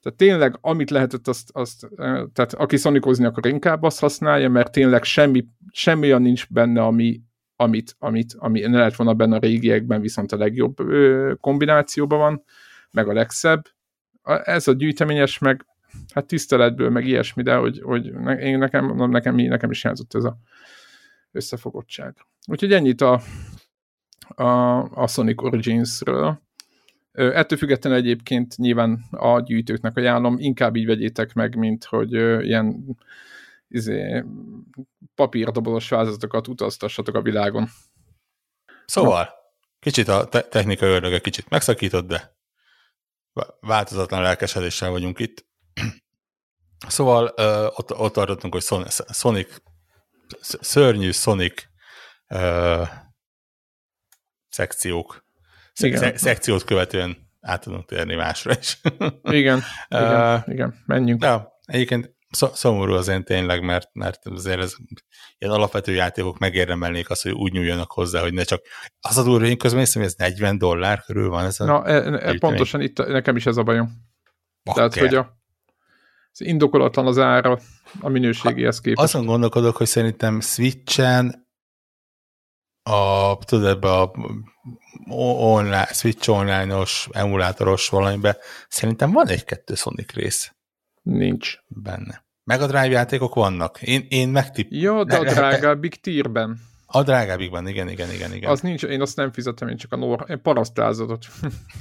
Tehát 0.00 0.18
tényleg, 0.18 0.58
amit 0.60 0.90
lehetett, 0.90 1.28
azt, 1.28 1.50
azt 1.52 1.88
tehát 2.32 2.54
aki 2.54 2.76
szonikozni 2.76 3.24
akar, 3.24 3.46
inkább 3.46 3.82
azt 3.82 4.00
használja, 4.00 4.48
mert 4.48 4.72
tényleg 4.72 5.04
semmi, 5.04 5.46
semmi 5.70 6.06
olyan 6.06 6.22
nincs 6.22 6.48
benne, 6.48 6.82
ami, 6.82 7.20
amit, 7.56 7.94
amit, 7.98 8.34
ami 8.38 8.60
ne 8.60 8.78
lett 8.78 8.94
volna 8.96 9.14
benne 9.14 9.36
a 9.36 9.40
régiekben, 9.40 10.00
viszont 10.00 10.32
a 10.32 10.36
legjobb 10.36 10.80
ö, 10.80 11.32
kombinációban 11.40 12.18
van, 12.18 12.44
meg 12.90 13.08
a 13.08 13.12
legszebb. 13.12 13.62
Ez 14.44 14.68
a 14.68 14.72
gyűjteményes, 14.72 15.38
meg 15.38 15.66
hát 16.14 16.26
tiszteletből, 16.26 16.90
meg 16.90 17.06
ilyesmi, 17.06 17.42
de 17.42 17.54
hogy, 17.54 17.80
hogy 17.82 18.06
én 18.40 18.58
nekem, 18.58 19.10
nekem, 19.10 19.34
nekem 19.34 19.70
is 19.70 19.82
hiányzott 19.82 20.14
ez 20.14 20.24
a 20.24 20.36
összefogottság. 21.32 22.26
Úgyhogy 22.46 22.72
ennyit 22.72 23.00
a, 23.00 23.20
a, 24.28 24.78
a 25.02 25.06
Sonic 25.06 25.42
Origins-ről. 25.42 26.42
Ettől 27.12 27.58
függetlenül 27.58 27.98
egyébként 27.98 28.56
nyilván 28.56 29.04
a 29.10 29.40
gyűjtőknek 29.40 29.96
ajánlom, 29.96 30.38
inkább 30.38 30.76
így 30.76 30.86
vegyétek 30.86 31.32
meg, 31.32 31.56
mint 31.56 31.84
hogy 31.84 32.12
ilyen 32.44 32.96
izé, 33.68 34.24
papírdobozos 35.14 35.88
vázatokat 35.88 36.48
utaztassatok 36.48 37.14
a 37.14 37.22
világon. 37.22 37.68
Szóval, 38.86 39.24
no. 39.24 39.30
kicsit 39.78 40.08
a 40.08 40.28
te- 40.28 40.42
technika 40.42 40.86
ördöge 40.86 41.18
kicsit 41.18 41.48
megszakított, 41.48 42.06
de 42.06 42.36
változatlan 43.60 44.22
lelkesedéssel 44.22 44.90
vagyunk 44.90 45.18
itt. 45.18 45.45
Szóval 46.88 47.34
uh, 47.36 47.78
ott, 47.78 47.94
ott 47.94 48.12
tartottunk, 48.12 48.52
hogy 48.52 48.62
Sonic, 49.12 49.56
szörnyű 50.40 51.10
Sonic 51.10 51.62
uh, 52.28 52.88
szekciók 54.48 55.24
igen. 55.82 56.16
szekciót 56.16 56.64
követően 56.64 57.16
át 57.40 57.60
tudunk 57.60 57.84
térni 57.84 58.14
másra 58.14 58.52
is. 58.58 58.80
igen, 59.22 59.62
igen, 59.88 60.34
uh, 60.34 60.42
igen, 60.46 60.82
menjünk. 60.86 61.20
De 61.20 61.48
egyébként 61.64 62.16
szomorú 62.30 62.92
azért 62.94 63.24
tényleg, 63.24 63.62
mert, 63.62 63.88
mert 63.92 64.26
azért 64.26 64.58
ez 64.58 64.74
ilyen 65.38 65.54
alapvető 65.54 65.92
játékok 65.92 66.38
megérdemelnék 66.38 67.10
azt, 67.10 67.22
hogy 67.22 67.32
úgy 67.32 67.52
nyúljanak 67.52 67.90
hozzá, 67.90 68.20
hogy 68.20 68.32
ne 68.32 68.42
csak 68.42 68.62
az 69.00 69.18
a 69.18 69.22
durva, 69.22 69.46
én 69.46 69.58
közben 69.58 69.80
hiszem, 69.80 70.02
hogy 70.02 70.10
ez 70.10 70.16
40 70.16 70.58
dollár 70.58 71.02
körül 71.02 71.28
van. 71.28 71.44
Ez 71.44 71.58
Na, 71.58 71.86
e, 71.86 71.94
e, 71.94 72.38
pontosan 72.38 72.80
itt 72.80 72.96
nekem 72.96 73.36
is 73.36 73.46
ez 73.46 73.56
a 73.56 73.62
bajom. 73.62 73.90
Bakker. 74.64 74.88
Tehát, 74.88 75.08
hogy 75.08 75.14
a, 75.14 75.36
az 76.38 76.46
indokolatlan 76.46 77.06
az 77.06 77.18
ára 77.18 77.58
a 78.00 78.08
minőségéhez 78.08 78.80
képest. 78.80 79.14
Azon 79.14 79.26
gondolkodok, 79.26 79.76
hogy 79.76 79.86
szerintem 79.86 80.40
Switchen 80.40 81.44
a, 82.82 83.36
tudod, 83.44 83.66
ebbe 83.66 83.92
a 83.92 84.12
online, 85.08 85.84
Switch 85.84 86.30
online-os, 86.30 87.08
emulátoros 87.12 87.88
valamiben 87.88 88.36
szerintem 88.68 89.12
van 89.12 89.28
egy-kettő 89.28 89.74
Sonic 89.74 90.12
rész. 90.12 90.54
Nincs. 91.02 91.58
Benne. 91.66 92.24
Meg 92.44 92.60
a 92.60 92.66
Drive 92.66 92.88
játékok 92.88 93.34
vannak. 93.34 93.82
Én, 93.82 94.06
én 94.08 94.28
megtipp... 94.28 94.70
Jó, 94.70 95.04
de 95.04 95.16
a 95.16 95.24
drágábbik 95.24 95.94
tírben. 95.94 96.58
A 96.86 97.02
drágábbikban, 97.02 97.68
igen, 97.68 97.88
igen, 97.88 98.10
igen, 98.10 98.32
igen. 98.32 98.50
Az 98.50 98.60
nincs, 98.60 98.82
én 98.82 99.00
azt 99.00 99.16
nem 99.16 99.32
fizetem, 99.32 99.68
én 99.68 99.76
csak 99.76 99.92
a 99.92 99.96
nor, 99.96 100.24
én 100.28 100.42
parasztlázatot 100.42 101.26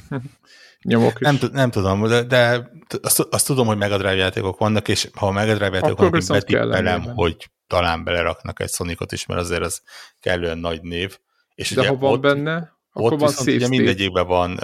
nyomok 0.81 1.13
is. 1.19 1.19
Nem, 1.19 1.37
nem 1.51 1.71
tudom, 1.71 2.07
de, 2.07 2.23
de 2.23 2.71
azt, 3.01 3.19
azt, 3.19 3.45
tudom, 3.45 3.67
hogy 3.67 3.77
Mega 3.77 3.97
Drive 3.97 4.15
játékok 4.15 4.57
vannak, 4.57 4.87
és 4.87 5.09
ha 5.13 5.27
a 5.27 5.31
Mega 5.31 5.53
Drive 5.53 5.75
játékok 5.75 5.97
vannak, 5.97 6.27
betippelem, 6.27 7.01
hogy 7.01 7.49
talán 7.67 8.03
beleraknak 8.03 8.59
egy 8.59 8.69
Sonicot 8.69 9.11
is, 9.11 9.25
mert 9.25 9.39
azért 9.39 9.61
az 9.61 9.81
kellően 10.19 10.57
nagy 10.57 10.81
név. 10.81 11.17
És 11.55 11.71
De 11.71 11.79
ugye 11.79 11.89
ha 11.89 11.95
van 11.95 12.11
ott, 12.11 12.21
benne, 12.21 12.73
akkor 12.91 13.13
ott 13.13 13.19
van 13.19 13.29
viszont 13.29 13.49
ugye 13.49 13.67
mindegyikben 13.67 14.27
van 14.27 14.51
uh, 14.51 14.59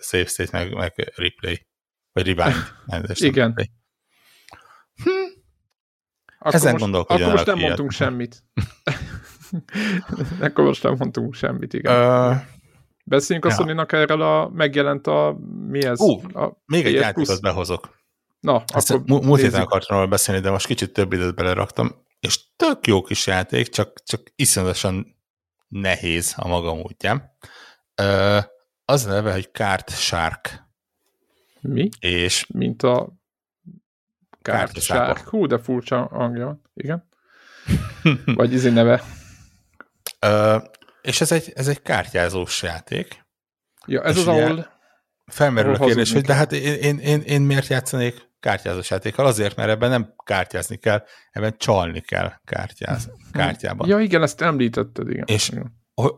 save 0.00 0.26
state, 0.26 0.58
meg, 0.58 0.74
meg 0.74 1.12
replay. 1.14 1.66
Vagy 2.12 2.34
rewind. 2.34 2.56
Igen. 3.18 3.46
Replay. 3.46 3.70
Hm. 5.02 5.10
Akkor 6.38 6.54
Ezen 6.54 6.72
most, 6.72 6.94
Akkor 6.94 7.20
most 7.20 7.46
nem 7.46 7.58
mondtunk 7.58 7.90
semmit. 7.90 8.44
akkor 10.40 10.64
most 10.64 10.82
nem 10.82 10.94
mondtunk 10.98 11.34
semmit, 11.34 11.74
igen. 11.74 11.94
Uh, 11.94 12.36
Beszéljünk 13.04 13.48
ja. 13.48 13.56
a 13.56 13.86
sony 13.86 14.00
erről 14.00 14.22
a 14.22 14.48
megjelent 14.48 15.06
a 15.06 15.36
mi 15.66 15.84
ez? 15.84 16.00
Uh, 16.00 16.42
a 16.42 16.62
még 16.66 16.86
egy 16.86 16.94
játékot 16.94 17.40
behozok. 17.40 18.00
Na, 18.40 18.64
Ezt 18.74 18.90
akkor 18.90 19.20
múlt 19.20 19.40
héten 19.40 19.60
akartam 19.60 19.96
róla 19.96 20.08
beszélni, 20.08 20.40
de 20.40 20.50
most 20.50 20.66
kicsit 20.66 20.92
több 20.92 21.12
időt 21.12 21.34
beleraktam 21.34 22.02
és 22.22 22.56
tök 22.56 22.86
jó 22.86 23.02
kis 23.02 23.26
játék, 23.26 23.68
csak, 23.68 24.02
csak 24.02 24.32
iszonyatosan 24.34 25.16
nehéz 25.68 26.34
a 26.36 26.48
maga 26.48 26.74
módján. 26.74 27.36
Az 28.84 29.06
a 29.06 29.10
neve, 29.10 29.32
hogy 29.32 29.50
Kart 29.50 29.90
Shark. 29.90 30.62
Mi? 31.60 31.88
És 32.00 32.46
Mint 32.54 32.82
a 32.82 33.12
Kart 34.42 34.80
Shark. 34.80 35.28
Hú, 35.28 35.46
de 35.46 35.58
furcsa 35.58 36.08
hangja 36.12 36.44
van. 36.44 36.62
Igen. 36.74 37.08
Vagy 38.36 38.52
izé 38.52 38.70
neve. 38.70 39.02
Ö, 40.26 40.56
és 41.02 41.20
ez 41.20 41.32
egy, 41.32 41.52
ez 41.54 41.68
egy 41.68 41.82
kártyázós 41.82 42.62
játék. 42.62 43.24
Ja, 43.86 44.02
ez 44.02 44.16
és 44.16 44.20
az, 44.20 44.26
ahol... 44.26 44.70
Felmerül 45.26 45.74
ahol 45.74 45.84
a 45.84 45.86
kérdés, 45.86 46.12
hogy 46.12 46.22
de 46.22 46.34
hát 46.34 46.52
én, 46.52 46.74
én, 46.74 46.98
én, 46.98 47.20
én 47.20 47.40
miért 47.40 47.66
játszanék 47.66 48.30
kártyázós 48.40 48.90
játékkal, 48.90 49.26
azért, 49.26 49.56
mert 49.56 49.70
ebben 49.70 49.90
nem 49.90 50.14
kártyázni 50.24 50.76
kell, 50.76 51.04
ebben 51.30 51.54
csalni 51.58 52.00
kell 52.00 52.32
kártyáz, 52.44 53.10
kártyában. 53.32 53.88
Ja, 53.88 53.98
igen, 53.98 54.22
ezt 54.22 54.40
említetted, 54.40 55.10
igen. 55.10 55.24
És 55.26 55.48
igen. 55.48 55.72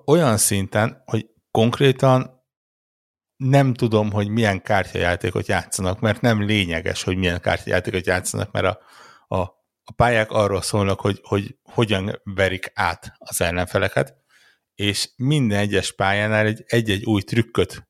olyan 0.04 0.36
szinten, 0.36 1.02
hogy 1.04 1.26
konkrétan 1.50 2.42
nem 3.36 3.74
tudom, 3.74 4.12
hogy 4.12 4.28
milyen 4.28 4.62
kártyajátékot 4.62 5.46
játszanak, 5.46 6.00
mert 6.00 6.20
nem 6.20 6.42
lényeges, 6.42 7.02
hogy 7.02 7.16
milyen 7.16 7.40
kártyajátékot 7.40 8.06
játszanak, 8.06 8.50
mert 8.50 8.66
a, 8.66 8.78
a 9.36 9.63
a 9.84 9.92
pályák 9.92 10.30
arról 10.30 10.62
szólnak, 10.62 11.00
hogy, 11.00 11.20
hogy 11.22 11.56
hogyan 11.62 12.20
verik 12.24 12.70
át 12.74 13.12
az 13.18 13.40
ellenfeleket, 13.40 14.14
és 14.74 15.10
minden 15.16 15.58
egyes 15.58 15.92
pályánál 15.92 16.46
egy, 16.46 16.62
egy-egy 16.66 17.04
új 17.04 17.22
trükköt 17.22 17.88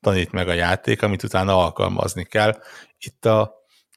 tanít 0.00 0.32
meg 0.32 0.48
a 0.48 0.52
játék, 0.52 1.02
amit 1.02 1.22
utána 1.22 1.62
alkalmazni 1.62 2.24
kell. 2.24 2.60
Itt 2.98 3.24
a, 3.24 3.40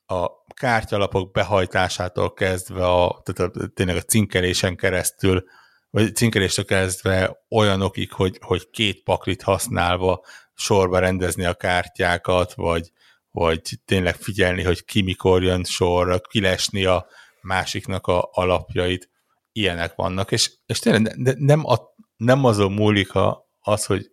a 0.06 0.44
kártyalapok 0.54 1.32
behajtásától 1.32 2.34
kezdve, 2.34 2.88
a, 2.88 3.22
tehát 3.24 3.56
a, 3.56 3.68
tényleg 3.68 3.96
a 3.96 4.02
cinkelésen 4.02 4.76
keresztül, 4.76 5.44
vagy 5.90 6.16
cinkeléstől 6.16 6.66
kezdve 6.66 7.46
olyanokig, 7.50 8.12
hogy, 8.12 8.38
hogy 8.42 8.70
két 8.70 9.04
paklit 9.04 9.42
használva 9.42 10.26
sorba 10.54 11.00
rendezni 11.00 11.46
a 11.46 11.54
kártyákat, 11.54 12.54
vagy, 12.54 12.92
vagy 13.32 13.62
tényleg 13.86 14.16
figyelni, 14.16 14.64
hogy 14.64 14.86
ki 14.86 15.02
mikor 15.02 15.44
jön 15.44 15.64
sorra, 15.64 16.20
kilesni 16.20 16.86
a 16.86 17.08
másiknak 17.42 18.08
a 18.08 18.30
alapjait, 18.32 19.10
ilyenek 19.52 19.96
vannak, 19.96 20.32
és, 20.32 20.52
és 20.66 20.80
tényleg 20.80 21.18
ne, 21.18 21.34
nem, 21.38 21.66
a, 21.66 21.80
nem 22.18 22.46
azon 22.46 22.72
múlik 22.72 23.16
a, 23.16 23.50
az, 23.60 23.86
hogy, 23.86 24.10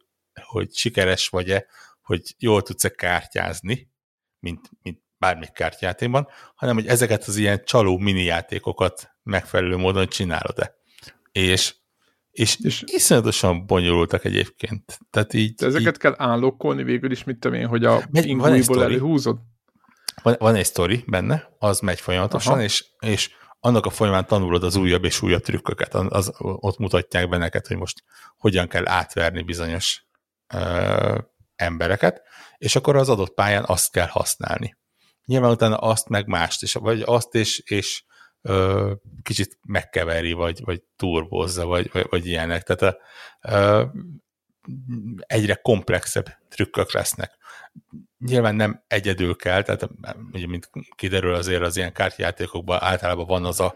hogy 0.47 0.75
sikeres 0.75 1.29
vagy-e, 1.29 1.67
hogy 2.03 2.35
jól 2.39 2.63
tudsz-e 2.63 2.89
kártyázni, 2.89 3.91
mint, 4.39 4.71
mint 4.83 5.03
bármik 5.19 5.53
kártyátékban, 5.53 6.29
hanem 6.55 6.75
hogy 6.75 6.87
ezeket 6.87 7.25
az 7.25 7.37
ilyen 7.37 7.65
csaló 7.65 7.99
mini 7.99 8.23
játékokat 8.23 9.11
megfelelő 9.23 9.77
módon 9.77 10.09
csinálod-e. 10.09 10.75
És, 11.33 11.75
és, 12.37 12.59
és 12.63 12.83
iszonyatosan 12.87 13.67
bonyolultak 13.67 14.25
egyébként. 14.25 14.99
Tehát 15.11 15.35
így, 15.35 15.65
ezeket 15.65 15.95
így, 15.95 16.01
kell 16.01 16.15
állokkolni 16.17 16.83
végül 16.83 17.11
is, 17.11 17.25
mit 17.25 17.39
tudom 17.39 17.59
én, 17.59 17.67
hogy 17.67 17.85
a 17.85 18.03
ingújból 18.13 18.83
előhúzod? 18.83 19.39
Van, 20.23 20.37
van 20.39 20.55
egy 20.55 20.65
sztori 20.65 21.05
benne, 21.07 21.49
az 21.59 21.81
megy 21.81 22.01
folyamatosan, 22.01 22.61
és, 22.61 22.85
és 22.99 23.31
annak 23.61 23.87
a 23.87 23.91
folyamán 23.91 24.27
tanulod 24.27 24.65
az 24.65 24.77
újabb 24.77 25.05
és 25.05 25.23
újabb 25.23 25.43
trükköket. 25.43 25.95
Az, 25.95 26.33
ott 26.39 26.79
mutatják 26.79 27.29
be 27.29 27.37
neked, 27.37 27.67
hogy 27.67 27.77
most 27.77 28.03
hogyan 28.37 28.69
kell 28.69 28.89
átverni 28.89 29.43
bizonyos 29.43 30.07
ö, 30.55 31.19
embereket, 31.57 32.23
és 32.59 32.77
akkor 32.77 32.97
az 32.97 33.09
adott 33.09 33.35
pályán 33.35 33.65
azt 33.67 33.93
kell 33.93 34.09
használni. 34.09 34.77
Nyilván 35.25 35.51
utána 35.51 35.77
azt 35.77 36.09
meg 36.09 36.27
mást 36.27 36.63
is, 36.63 36.73
vagy 36.73 37.03
azt 37.05 37.35
és, 37.35 37.63
és 37.65 38.05
kicsit 39.23 39.59
megkeveri, 39.67 40.33
vagy, 40.33 40.61
vagy 40.65 40.83
turbozza, 40.97 41.67
vagy, 41.67 41.91
vagy, 41.93 42.07
vagy 42.11 42.27
ilyenek. 42.27 42.63
Tehát 42.63 42.97
ö, 43.43 43.85
egyre 45.17 45.55
komplexebb 45.55 46.37
trükkök 46.49 46.93
lesznek. 46.93 47.33
Nyilván 48.19 48.55
nem 48.55 48.85
egyedül 48.87 49.37
kell, 49.37 49.63
tehát 49.63 49.89
ugye, 50.33 50.47
mint 50.47 50.71
kiderül 50.95 51.35
azért 51.35 51.63
az 51.63 51.77
ilyen 51.77 51.93
kártyajátékokban 51.93 52.83
általában 52.83 53.27
van 53.27 53.45
az 53.45 53.61
a, 53.61 53.75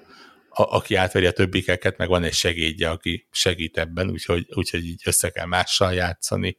a 0.49 0.63
aki 0.63 0.95
átveri 0.95 1.27
a 1.27 1.33
többikeket, 1.33 1.97
meg 1.97 2.09
van 2.09 2.23
egy 2.23 2.33
segédje, 2.33 2.91
aki 2.91 3.29
segít 3.31 3.79
ebben, 3.79 4.11
úgyhogy, 4.11 4.47
úgyhogy 4.55 4.87
így 4.87 5.03
össze 5.05 5.31
kell 5.31 5.47
mással 5.47 5.93
játszani, 5.93 6.59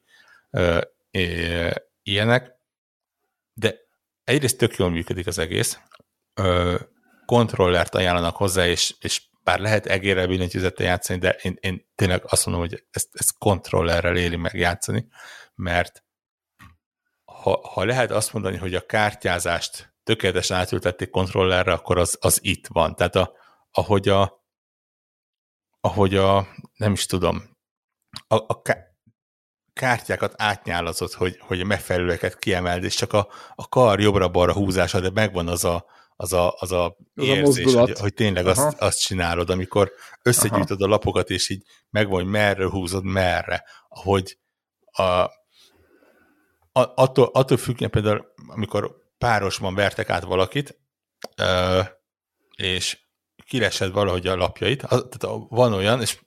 ö, 0.49 0.81
ö, 1.11 1.69
ilyenek. 2.03 2.51
De 3.53 3.75
egyrészt 4.23 4.57
tök 4.57 4.75
jól 4.75 4.89
működik 4.89 5.27
az 5.27 5.37
egész, 5.37 5.79
ö, 6.33 6.75
kontrollert 7.31 7.95
ajánlanak 7.95 8.35
hozzá, 8.35 8.67
és, 8.67 8.95
és 8.99 9.21
bár 9.43 9.59
lehet 9.59 9.85
egérrel 9.85 10.27
billentyűzettel 10.27 10.85
játszani, 10.85 11.19
de 11.19 11.29
én, 11.29 11.57
én 11.59 11.87
tényleg 11.95 12.23
azt 12.27 12.45
mondom, 12.45 12.67
hogy 12.67 12.83
ezt, 12.91 13.09
ezt 13.11 13.37
kontrollerrel 13.37 14.17
éli 14.17 14.35
meg 14.35 14.53
játszani, 14.53 15.07
mert 15.55 16.03
ha, 17.25 17.67
ha 17.67 17.83
lehet 17.83 18.11
azt 18.11 18.33
mondani, 18.33 18.57
hogy 18.57 18.75
a 18.75 18.85
kártyázást 18.85 19.93
tökéletesen 20.03 20.57
átültették 20.57 21.09
kontrollerre, 21.09 21.71
akkor 21.71 21.97
az, 21.97 22.17
az 22.21 22.39
itt 22.41 22.67
van. 22.67 22.95
Tehát 22.95 23.15
a, 23.15 23.33
ahogy 23.71 24.09
a 24.09 24.45
ahogy 25.81 26.15
a, 26.15 26.47
nem 26.75 26.91
is 26.91 27.05
tudom, 27.05 27.57
a, 28.27 28.35
a 28.35 28.61
kártyákat 29.73 30.33
átnyálazott, 30.37 31.13
hogy, 31.13 31.39
hogy 31.39 31.61
a 31.61 31.65
megfelelőeket 31.65 32.39
kiemeld, 32.39 32.83
és 32.83 32.95
csak 32.95 33.13
a, 33.13 33.27
a 33.55 33.67
kar 33.67 33.99
jobbra-balra 33.99 34.53
húzása, 34.53 34.99
de 34.99 35.09
megvan 35.09 35.47
az 35.47 35.63
a, 35.63 35.85
az 36.21 36.33
a, 36.33 36.55
az 36.59 36.71
a 36.71 36.97
az 37.15 37.23
érzés, 37.23 37.73
a 37.75 37.79
hogy, 37.79 37.99
hogy 37.99 38.13
tényleg 38.13 38.47
azt, 38.47 38.81
azt 38.81 39.01
csinálod, 39.01 39.49
amikor 39.49 39.91
összegyűjtöd 40.23 40.81
Aha. 40.81 40.89
a 40.89 40.93
lapokat, 40.93 41.29
és 41.29 41.49
így 41.49 41.63
megvan, 41.89 42.21
hogy 42.21 42.31
merre 42.31 42.69
húzod, 42.69 43.03
merre, 43.03 43.63
ahogy 43.89 44.37
a, 44.91 45.01
a, 45.01 45.29
attól, 46.71 47.29
attól 47.33 47.57
függően 47.57 47.91
például, 47.91 48.33
amikor 48.47 48.95
párosban 49.17 49.75
vertek 49.75 50.09
át 50.09 50.23
valakit, 50.23 50.79
és 52.55 52.99
kilesed 53.45 53.91
valahogy 53.91 54.27
a 54.27 54.35
lapjait, 54.35 54.83
az, 54.83 55.05
tehát 55.09 55.37
van 55.49 55.73
olyan, 55.73 56.01
és 56.01 56.19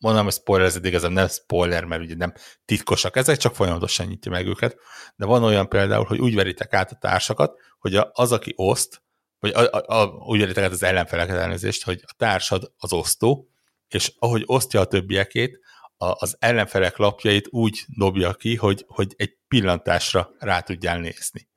mondom, 0.00 0.24
hogy 0.24 0.32
spoiler, 0.32 0.66
ez 0.66 0.84
igazán 0.84 1.12
nem 1.12 1.28
spoiler, 1.28 1.84
mert 1.84 2.02
ugye 2.02 2.14
nem 2.14 2.32
titkosak 2.64 3.16
ezek, 3.16 3.36
csak 3.36 3.54
folyamatosan 3.54 4.06
nyitja 4.06 4.30
meg 4.30 4.46
őket, 4.46 4.76
de 5.16 5.26
van 5.26 5.42
olyan 5.42 5.68
például, 5.68 6.04
hogy 6.04 6.18
úgy 6.18 6.34
veritek 6.34 6.72
át 6.72 6.90
a 6.90 6.96
társakat, 6.96 7.58
hogy 7.78 7.94
az, 8.12 8.32
aki 8.32 8.52
oszt, 8.56 9.02
vagy 9.38 9.52
a, 9.52 9.60
a, 9.60 10.00
a, 10.00 10.04
úgy 10.06 10.38
veritek 10.38 10.64
át 10.64 10.70
az 10.70 10.82
ellenfeleket 10.82 11.36
elnézést, 11.36 11.84
hogy 11.84 12.00
a 12.06 12.14
társad 12.16 12.72
az 12.78 12.92
osztó, 12.92 13.48
és 13.88 14.12
ahogy 14.18 14.42
osztja 14.46 14.80
a 14.80 14.84
többiekét, 14.84 15.60
a, 15.96 16.06
az 16.18 16.36
ellenfelek 16.38 16.96
lapjait 16.96 17.48
úgy 17.50 17.84
dobja 17.86 18.34
ki, 18.34 18.56
hogy, 18.56 18.84
hogy 18.88 19.14
egy 19.16 19.36
pillantásra 19.48 20.30
rá 20.38 20.60
tudjál 20.60 20.98
nézni. 20.98 21.48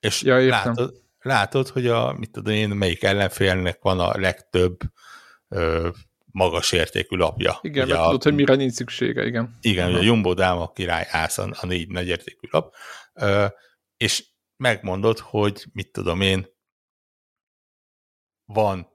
És 0.00 0.22
ja, 0.22 0.48
látod, 0.48 0.94
látod, 1.18 1.68
hogy 1.68 1.86
a, 1.86 2.12
mit 2.12 2.30
tudom 2.30 2.54
én, 2.54 2.68
melyik 2.68 3.02
ellenfélnek 3.02 3.78
van 3.82 4.00
a 4.00 4.18
legtöbb 4.18 4.78
ö, 5.48 5.88
magas 6.32 6.72
értékű 6.72 7.16
lapja. 7.16 7.58
Igen, 7.62 7.84
ugye 7.84 7.92
mert 7.92 8.04
a, 8.04 8.06
tudod, 8.06 8.22
hogy 8.22 8.34
mire 8.34 8.54
nincs 8.54 8.72
szüksége, 8.72 9.26
igen. 9.26 9.58
Igen, 9.60 9.88
ugye 9.88 9.98
a 9.98 10.02
Jumbo 10.02 10.34
Dáma 10.34 10.72
király 10.72 11.06
állsz 11.10 11.38
a, 11.38 11.48
a 11.60 11.66
négy 11.66 11.88
nagy 11.88 12.08
értékű 12.08 12.48
lap, 12.50 12.74
ö, 13.14 13.46
és 13.96 14.24
megmondod, 14.56 15.18
hogy 15.18 15.64
mit 15.72 15.92
tudom 15.92 16.20
én, 16.20 16.46
van 18.44 18.88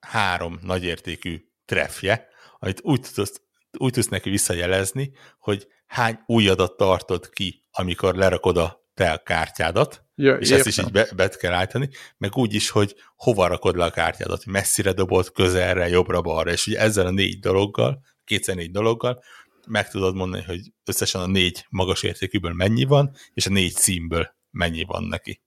három 0.00 0.58
nagyértékű 0.62 1.44
treffje, 1.64 2.28
amit 2.58 2.80
úgy 2.82 3.06
tudsz, 3.14 3.42
úgy 3.78 3.92
tudsz 3.92 4.08
neki 4.08 4.30
visszajelezni, 4.30 5.12
hogy 5.38 5.66
hány 5.86 6.22
új 6.26 6.48
adat 6.48 6.76
tartod 6.76 7.30
ki, 7.30 7.66
amikor 7.70 8.14
lerakod 8.14 8.56
a 8.56 8.86
te 8.94 9.22
kártyádat, 9.24 10.07
ja, 10.18 10.34
és 10.34 10.50
értem. 10.50 10.58
ezt 10.58 10.66
is 10.66 10.78
így 10.84 10.92
be, 10.92 11.08
be 11.16 11.28
kell 11.28 11.52
állítani, 11.52 11.88
meg 12.18 12.36
úgy 12.36 12.54
is, 12.54 12.70
hogy 12.70 12.94
hova 13.16 13.46
rakod 13.46 13.76
le 13.76 13.84
a 13.84 13.90
kártyádat, 13.90 14.42
hogy 14.42 14.52
messzire 14.52 14.92
dobod, 14.92 15.32
közelre, 15.32 15.88
jobbra-balra, 15.88 16.50
és 16.50 16.66
ugye 16.66 16.78
ezzel 16.78 17.06
a 17.06 17.10
négy 17.10 17.38
dologgal, 17.38 18.00
kétszer 18.24 18.54
négy 18.54 18.70
dologgal 18.70 19.22
meg 19.68 19.90
tudod 19.90 20.14
mondani, 20.14 20.42
hogy 20.42 20.72
összesen 20.84 21.20
a 21.20 21.26
négy 21.26 21.66
magas 21.68 22.02
értékűből 22.02 22.52
mennyi 22.52 22.84
van, 22.84 23.16
és 23.34 23.46
a 23.46 23.50
négy 23.50 23.74
címből 23.74 24.34
mennyi 24.50 24.84
van 24.84 25.04
neki. 25.04 25.40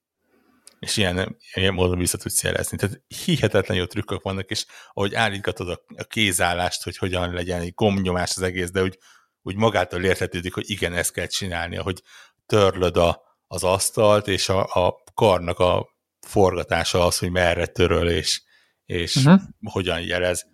És 0.79 0.97
ilyen, 0.97 1.37
ilyen 1.53 1.73
módon 1.73 1.97
vissza 1.97 2.17
tudsz 2.17 2.43
jelezni. 2.43 2.77
Tehát 2.77 3.01
hihetetlen 3.25 3.77
jó 3.77 3.85
trükkök 3.85 4.21
vannak, 4.21 4.49
és 4.49 4.65
ahogy 4.93 5.15
állítgatod 5.15 5.69
a, 5.69 5.81
a 5.95 6.03
kézállást, 6.03 6.83
hogy 6.83 6.97
hogyan 6.97 7.33
legyen 7.33 7.61
egy 7.61 7.73
gombnyomás 7.73 8.31
az 8.35 8.41
egész, 8.41 8.71
de 8.71 8.81
úgy, 8.81 8.97
úgy 9.41 9.55
magától 9.55 10.03
értetődik, 10.03 10.53
hogy 10.53 10.69
igen, 10.69 10.93
ezt 10.93 11.13
kell 11.13 11.27
csinálni, 11.27 11.75
hogy 11.75 12.01
törlöd 12.45 12.97
a, 12.97 13.21
az 13.51 13.63
asztalt, 13.63 14.27
és 14.27 14.49
a, 14.49 14.85
a 14.85 15.03
karnak 15.13 15.59
a 15.59 15.87
forgatása 16.19 17.05
az, 17.05 17.17
hogy 17.17 17.31
merre 17.31 17.65
töröl, 17.65 18.09
és, 18.09 18.41
és 18.85 19.15
uh-huh. 19.15 19.41
hogyan 19.63 20.01
jelez. 20.01 20.45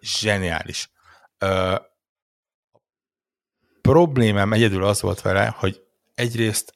Zseniális. 0.00 0.90
Ö, 1.38 1.76
problémám 3.80 4.52
egyedül 4.52 4.84
az 4.84 5.00
volt 5.00 5.20
vele, 5.20 5.54
hogy 5.58 5.80
egyrészt 6.14 6.74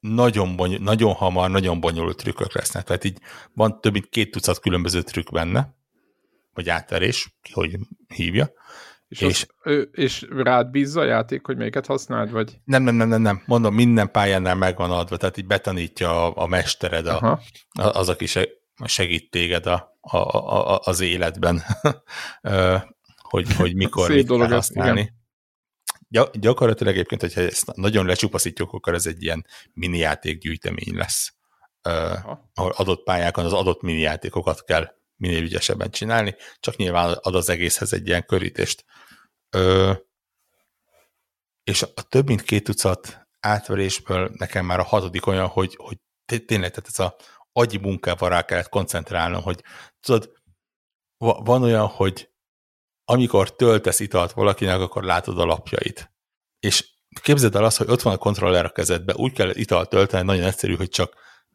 nagyon, 0.00 0.56
bony- 0.56 0.82
nagyon 0.82 1.12
hamar, 1.12 1.50
nagyon 1.50 1.80
bonyolult 1.80 2.16
trükkök 2.16 2.54
lesznek. 2.54 2.84
Tehát 2.84 3.04
így 3.04 3.18
van 3.52 3.80
több 3.80 3.92
mint 3.92 4.08
két 4.08 4.30
tucat 4.30 4.58
különböző 4.58 5.02
trükk 5.02 5.30
benne, 5.30 5.74
vagy 6.52 6.68
átverés, 6.68 7.38
ki 7.42 7.52
hogy 7.52 7.76
hívja. 8.14 8.50
És, 9.08 9.20
és, 9.20 9.46
az, 9.62 9.88
és 9.92 10.26
rád 10.30 10.70
bízza 10.70 11.00
a 11.00 11.04
játék, 11.04 11.46
hogy 11.46 11.56
melyiket 11.56 11.86
használd, 11.86 12.30
vagy? 12.30 12.60
Nem, 12.64 12.82
nem, 12.82 12.94
nem, 12.94 13.08
nem, 13.08 13.22
nem. 13.22 13.42
Mondom, 13.46 13.74
minden 13.74 14.10
pályánál 14.10 14.54
megvan 14.54 14.90
adva, 14.90 15.16
tehát 15.16 15.36
így 15.36 15.46
betanítja 15.46 16.26
a, 16.26 16.42
a 16.42 16.46
mestered, 16.46 17.06
a, 17.06 17.40
az, 17.72 18.08
aki 18.08 18.26
segít 18.84 19.30
téged 19.30 19.66
a, 19.66 19.98
a, 20.00 20.16
a, 20.16 20.80
az 20.84 21.00
életben, 21.00 21.62
hogy, 23.30 23.54
hogy 23.54 23.74
mikor 23.74 24.10
mit 24.10 24.28
kell 24.28 24.48
használni. 24.48 25.12
Ez, 26.10 26.26
gyakorlatilag 26.32 26.94
egyébként, 26.94 27.20
hogyha 27.20 27.40
ezt 27.40 27.76
nagyon 27.76 28.06
lecsupaszítjuk, 28.06 28.72
akkor 28.72 28.94
ez 28.94 29.06
egy 29.06 29.22
ilyen 29.22 29.46
mini 29.72 29.98
játékgyűjtemény 29.98 30.94
lesz. 30.94 31.32
Aha. 31.82 32.50
ahol 32.54 32.72
adott 32.76 33.02
pályákon 33.02 33.44
az 33.44 33.52
adott 33.52 33.82
mini 33.82 34.00
játékokat 34.00 34.64
kell 34.64 34.97
minél 35.18 35.42
ügyesebben 35.42 35.90
csinálni, 35.90 36.34
csak 36.60 36.76
nyilván 36.76 37.12
ad 37.12 37.34
az 37.34 37.48
egészhez 37.48 37.92
egy 37.92 38.06
ilyen 38.06 38.26
körítést. 38.26 38.84
Ö, 39.50 39.92
és 41.64 41.82
a 41.82 42.02
több 42.08 42.26
mint 42.26 42.42
két 42.42 42.64
tucat 42.64 43.28
átverésből 43.40 44.30
nekem 44.32 44.66
már 44.66 44.78
a 44.78 44.84
hatodik 44.84 45.26
olyan, 45.26 45.46
hogy, 45.46 45.74
hogy 45.76 45.98
tényleg 46.24 46.70
tehát 46.70 46.86
ez 46.86 46.98
a 46.98 47.16
agyi 47.52 47.78
munkával 47.78 48.28
rá 48.28 48.44
kellett 48.44 48.68
koncentrálnom, 48.68 49.42
hogy 49.42 49.62
tudod, 50.00 50.32
van 51.18 51.62
olyan, 51.62 51.86
hogy 51.86 52.30
amikor 53.04 53.56
töltesz 53.56 54.00
italt 54.00 54.32
valakinek, 54.32 54.80
akkor 54.80 55.02
látod 55.02 55.38
a 55.38 55.44
lapjait. 55.44 56.12
És 56.60 56.88
képzeld 57.22 57.54
el 57.54 57.64
azt, 57.64 57.76
hogy 57.76 57.90
ott 57.90 58.02
van 58.02 58.12
a 58.12 58.18
kontroller 58.18 58.64
a 58.64 58.70
kezedbe, 58.70 59.14
úgy 59.14 59.32
kell 59.32 59.50
italt 59.50 59.88
tölteni, 59.88 60.24
nagyon 60.24 60.44
egyszerű, 60.44 60.76
hogy 60.76 60.88
csak 60.88 61.14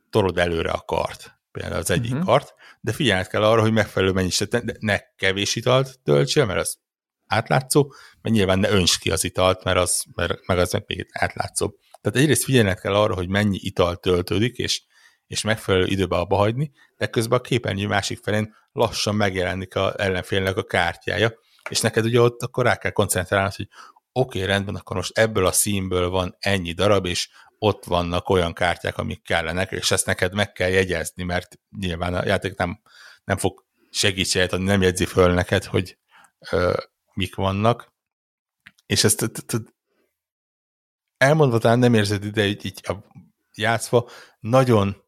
torod 0.10 0.38
előre 0.38 0.72
a 0.72 0.82
kart, 0.82 1.43
például 1.54 1.82
az 1.82 1.92
egyik 1.92 2.12
uh-huh. 2.12 2.26
kart, 2.26 2.54
de 2.82 2.92
figyelned 2.92 3.28
kell 3.28 3.44
arra, 3.44 3.62
hogy 3.62 3.72
megfelelő 3.72 4.12
mennyiséget, 4.12 4.78
ne 4.80 5.00
kevés 5.16 5.56
italt 5.56 6.00
töltsél, 6.04 6.46
mert 6.46 6.60
az 6.60 6.78
átlátszó, 7.28 7.94
mert 8.22 8.36
nyilván 8.36 8.60
ne 8.60 8.70
önts 8.70 9.00
ki 9.00 9.12
az 9.12 9.24
italt, 9.24 9.64
mert 9.64 9.78
az, 9.78 10.04
mert, 10.16 10.48
meg 10.48 10.58
az 10.58 10.72
meg 10.72 10.84
még 10.88 11.08
átlátszó. 11.12 11.74
Tehát 12.02 12.18
egyrészt 12.18 12.44
figyelned 12.44 12.80
kell 12.80 12.96
arra, 12.96 13.14
hogy 13.14 13.28
mennyi 13.28 13.58
ital 13.62 13.96
töltődik, 13.96 14.58
és, 14.58 14.82
és 15.28 15.42
megfelelő 15.42 15.86
időbe 15.86 16.16
abba 16.16 16.36
hagyni, 16.36 16.72
de 16.98 17.08
közben 17.08 17.40
a 17.40 17.42
képernyő 17.42 17.88
másik 17.88 18.20
felén 18.24 18.56
lassan 18.72 19.16
megjelenik 19.16 19.76
a 19.76 19.94
ellenfélnek 19.98 20.58
a 20.58 20.64
kártyája, 20.64 21.34
és 21.70 21.82
neked 21.82 22.06
ugye 22.06 22.22
ott 22.22 22.42
akkor 22.42 22.64
rá 22.64 22.76
kell 22.76 22.92
koncentrálnod, 22.92 23.56
hogy 23.56 23.68
oké, 24.12 24.38
okay, 24.38 24.50
rendben, 24.50 24.76
akkor 24.76 24.96
most 24.96 25.18
ebből 25.18 25.46
a 25.46 25.52
színből 25.52 26.10
van 26.10 26.36
ennyi 26.40 26.72
darab, 26.72 27.06
és 27.06 27.30
ott 27.64 27.86
vannak 27.86 28.30
olyan 28.30 28.54
kártyák, 28.54 28.98
amik 28.98 29.24
kellenek, 29.24 29.72
és 29.72 29.92
ezt 29.92 30.06
neked 30.06 30.34
meg 30.34 30.52
kell 30.52 30.70
jegyezni, 30.70 31.24
mert 31.24 31.60
nyilván 31.78 32.14
a 32.14 32.26
játék 32.26 32.58
nem, 32.58 32.82
nem 33.24 33.38
fog 33.38 33.66
segítséget 33.90 34.54
adni, 34.54 34.66
nem 34.66 34.82
jegyzi 34.82 35.06
föl 35.06 35.34
neked, 35.34 35.64
hogy 35.64 35.98
ö, 36.52 36.78
mik 37.14 37.36
vannak. 37.36 37.94
És 38.86 39.04
ezt 39.04 39.32
elmondva 41.18 41.58
talán 41.58 41.80
nem 41.80 41.94
érzed 41.94 42.26
ide, 42.26 42.46
hogy 42.46 42.66
így 42.66 42.80
a 42.84 42.94
játszva 43.56 44.10
nagyon 44.40 45.04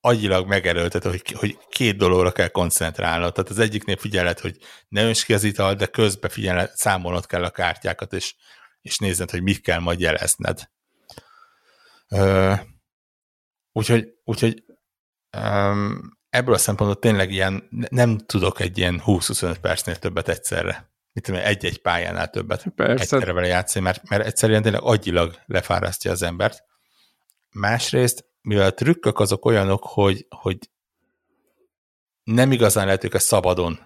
agyilag 0.00 0.46
megerőltet, 0.46 1.04
hogy, 1.04 1.32
hogy 1.32 1.58
két 1.68 1.96
dologra 1.96 2.32
kell 2.32 2.48
koncentrálnod. 2.48 3.32
Tehát 3.32 3.50
az 3.50 3.58
egyiknél 3.58 3.96
figyeled, 3.96 4.38
hogy 4.38 4.58
ne 4.88 5.04
önts 5.04 5.24
ki 5.24 5.34
az 5.34 5.44
ital, 5.44 5.74
de 5.74 5.86
közben 5.86 6.30
figyeled, 6.30 6.76
számolnod 6.76 7.26
kell 7.26 7.44
a 7.44 7.50
kártyákat, 7.50 8.12
és, 8.12 8.34
és 8.80 8.98
nézned, 8.98 9.30
hogy 9.30 9.42
mit 9.42 9.60
kell 9.60 9.78
majd 9.78 10.00
jelezned. 10.00 10.72
Úgyhogy 13.72 14.08
úgyhogy 14.24 14.64
ebből 16.28 16.54
a 16.54 16.58
szempontból 16.58 17.00
tényleg 17.00 17.32
ilyen, 17.32 17.68
nem 17.90 18.18
tudok 18.18 18.60
egy 18.60 18.78
ilyen 18.78 19.02
20-25 19.06 19.56
percnél 19.60 19.96
többet 19.96 20.28
egyszerre. 20.28 20.92
Mit 21.12 21.24
tudom, 21.24 21.40
egy-egy 21.44 21.82
pályánál 21.82 22.30
többet 22.30 22.64
Persze. 22.74 23.02
egyszerre 23.02 23.32
vele 23.32 23.46
játszani, 23.46 23.84
mert, 23.84 24.08
mert 24.08 24.26
egyszerűen 24.26 24.62
tényleg 24.62 24.82
agyilag 24.82 25.38
lefárasztja 25.46 26.10
az 26.10 26.22
embert. 26.22 26.62
Másrészt 27.50 28.24
mivel 28.40 28.66
a 28.66 28.74
trükkök 28.74 29.18
azok 29.18 29.44
olyanok, 29.44 29.82
hogy, 29.84 30.26
hogy 30.28 30.58
nem 32.24 32.52
igazán 32.52 32.84
lehet 32.84 33.04
őket 33.04 33.20
szabadon 33.20 33.78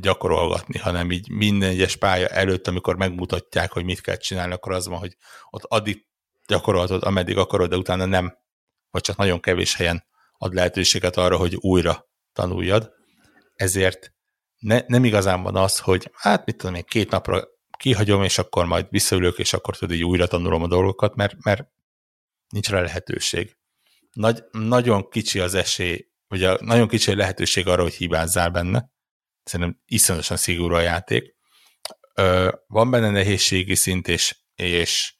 gyakorolgatni, 0.00 0.78
hanem 0.78 1.10
így 1.10 1.30
minden 1.30 1.70
egyes 1.70 1.96
pálya 1.96 2.26
előtt, 2.28 2.66
amikor 2.66 2.96
megmutatják, 2.96 3.72
hogy 3.72 3.84
mit 3.84 4.00
kell 4.00 4.16
csinálni, 4.16 4.52
akkor 4.52 4.72
az 4.72 4.86
van, 4.86 4.98
hogy 4.98 5.16
ott 5.50 5.64
addig 5.64 6.06
gyakorolhatod, 6.46 7.02
ameddig 7.02 7.36
akarod, 7.36 7.70
de 7.70 7.76
utána 7.76 8.04
nem, 8.04 8.38
vagy 8.90 9.02
csak 9.02 9.16
nagyon 9.16 9.40
kevés 9.40 9.74
helyen 9.74 10.04
ad 10.38 10.54
lehetőséget 10.54 11.16
arra, 11.16 11.36
hogy 11.36 11.54
újra 11.54 12.08
tanuljad. 12.32 12.92
Ezért 13.54 14.14
ne, 14.58 14.80
nem 14.86 15.04
igazán 15.04 15.42
van 15.42 15.56
az, 15.56 15.78
hogy 15.78 16.10
hát 16.14 16.46
mit 16.46 16.56
tudom 16.56 16.74
én, 16.74 16.84
két 16.84 17.10
napra 17.10 17.44
kihagyom, 17.78 18.22
és 18.22 18.38
akkor 18.38 18.64
majd 18.64 18.86
visszaülök, 18.90 19.38
és 19.38 19.52
akkor 19.52 19.76
tudod, 19.76 19.96
így 19.96 20.04
újra 20.04 20.26
tanulom 20.26 20.62
a 20.62 20.66
dolgokat, 20.66 21.14
mert, 21.14 21.44
mert 21.44 21.68
nincs 22.48 22.68
rá 22.68 22.80
lehetőség 22.80 23.56
nagy, 24.14 24.44
nagyon 24.50 25.08
kicsi 25.08 25.38
az 25.38 25.54
esély, 25.54 26.06
vagy 26.26 26.44
a, 26.44 26.58
nagyon 26.60 26.88
kicsi 26.88 27.10
a 27.10 27.16
lehetőség 27.16 27.66
arra, 27.66 27.82
hogy 27.82 27.94
hibázzál 27.94 28.50
benne. 28.50 28.90
Szerintem 29.42 29.80
iszonyatosan 29.84 30.36
szigorú 30.36 30.74
a 30.74 30.80
játék. 30.80 31.34
Ö, 32.14 32.52
van 32.66 32.90
benne 32.90 33.10
nehézségi 33.10 33.74
szint, 33.74 34.08
és, 34.08 34.36
és 34.54 35.14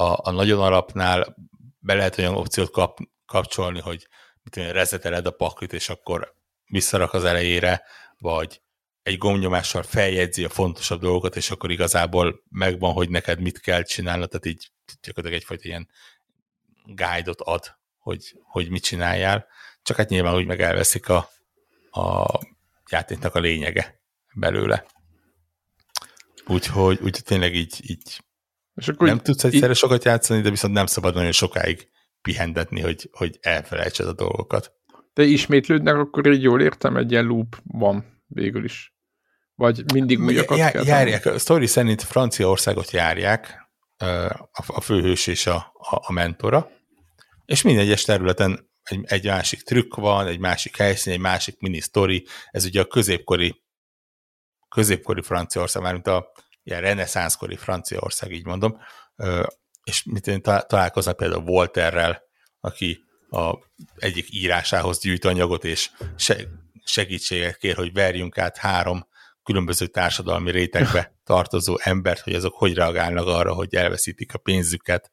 a, 0.00 0.20
a 0.22 0.30
nagyon 0.30 0.60
alapnál 0.60 1.36
be 1.78 1.94
lehet 1.94 2.18
olyan 2.18 2.34
opciót 2.34 2.70
kap, 2.70 2.98
kapcsolni, 3.26 3.80
hogy 3.80 4.08
mit 4.42 4.56
rezeteled 4.56 5.26
a 5.26 5.30
paklit, 5.30 5.72
és 5.72 5.88
akkor 5.88 6.34
visszarak 6.64 7.12
az 7.12 7.24
elejére, 7.24 7.82
vagy 8.18 8.60
egy 9.02 9.18
gombnyomással 9.18 9.82
feljegyzi 9.82 10.44
a 10.44 10.48
fontosabb 10.48 11.00
dolgokat, 11.00 11.36
és 11.36 11.50
akkor 11.50 11.70
igazából 11.70 12.42
megvan, 12.50 12.92
hogy 12.92 13.08
neked 13.08 13.40
mit 13.40 13.60
kell 13.60 13.82
csinálnod, 13.82 14.28
tehát 14.28 14.46
így 14.46 14.70
gyakorlatilag 15.02 15.40
egyfajta 15.42 15.68
ilyen 15.68 15.88
guide-ot 16.84 17.40
ad 17.40 17.78
hogy, 18.00 18.40
hogy 18.42 18.70
mit 18.70 18.82
csináljál, 18.82 19.46
csak 19.82 19.96
hát 19.96 20.08
nyilván 20.08 20.34
úgy 20.34 20.46
meg 20.46 20.60
elveszik 20.60 21.08
a, 21.08 21.30
a 21.90 22.26
játéknak 22.90 23.34
a 23.34 23.40
lényege 23.40 24.00
belőle. 24.34 24.86
Úgyhogy, 26.46 27.00
úgy 27.02 27.20
tényleg 27.24 27.54
így, 27.54 27.90
így 27.90 28.20
és 28.80 28.88
akkor 28.88 29.08
nem 29.08 29.18
tudsz 29.18 29.44
egyszerre 29.44 29.70
így... 29.72 29.76
sokat 29.76 30.04
játszani, 30.04 30.40
de 30.40 30.50
viszont 30.50 30.74
nem 30.74 30.86
szabad 30.86 31.14
nagyon 31.14 31.32
sokáig 31.32 31.88
pihendetni, 32.22 32.80
hogy, 32.80 33.08
hogy 33.12 33.38
elfelejtsed 33.40 34.06
a 34.06 34.12
dolgokat. 34.12 34.72
De 35.12 35.22
ismétlődnek, 35.22 35.94
akkor 35.94 36.32
így 36.32 36.42
jól 36.42 36.60
értem, 36.60 36.96
egy 36.96 37.10
ilyen 37.10 37.24
loop 37.24 37.56
van 37.64 38.22
végül 38.26 38.64
is. 38.64 38.94
Vagy 39.54 39.92
mindig 39.92 40.20
újakat 40.20 40.58
Jár, 40.58 40.72
kell 40.72 40.84
Járják, 40.84 41.26
a 41.26 41.38
sztori 41.38 41.66
szerint 41.66 42.02
Franciaországot 42.02 42.90
járják, 42.90 43.68
a 44.66 44.80
főhős 44.80 45.26
és 45.26 45.46
a, 45.46 45.54
a, 45.72 46.00
a 46.06 46.12
mentora, 46.12 46.70
és 47.44 47.62
minden 47.62 47.84
egyes 47.84 48.02
területen 48.02 48.70
egy, 48.82 49.04
egy 49.06 49.26
másik 49.26 49.62
trükk 49.62 49.94
van, 49.94 50.26
egy 50.26 50.38
másik 50.38 50.76
helyszín, 50.76 51.12
egy 51.12 51.18
másik 51.18 51.58
mini 51.58 51.80
story. 51.80 52.26
Ez 52.50 52.64
ugye 52.64 52.80
a 52.80 52.84
középkori, 52.84 53.62
középkori 54.68 55.22
Franciaország, 55.22 55.82
már 55.82 55.92
mint 55.92 56.06
a 56.06 56.32
ilyen 56.62 56.80
reneszánszkori 56.80 57.56
Franciaország, 57.56 58.32
így 58.32 58.44
mondom, 58.44 58.78
és 59.84 60.04
mit 60.04 60.42
találkoznak 60.66 61.16
például 61.16 61.44
Volterrel, 61.44 62.22
aki 62.60 63.04
a 63.30 63.54
egyik 63.96 64.26
írásához 64.30 65.00
gyűjt 65.00 65.24
anyagot, 65.24 65.64
és 65.64 65.90
segítséget 66.84 67.56
kér, 67.56 67.76
hogy 67.76 67.92
verjünk 67.92 68.38
át 68.38 68.56
három 68.56 69.08
különböző 69.42 69.86
társadalmi 69.86 70.50
rétegbe 70.50 71.14
tartozó 71.24 71.78
embert, 71.82 72.20
hogy 72.20 72.34
azok 72.34 72.54
hogy 72.54 72.74
reagálnak 72.74 73.26
arra, 73.26 73.54
hogy 73.54 73.74
elveszítik 73.74 74.34
a 74.34 74.38
pénzüket, 74.38 75.12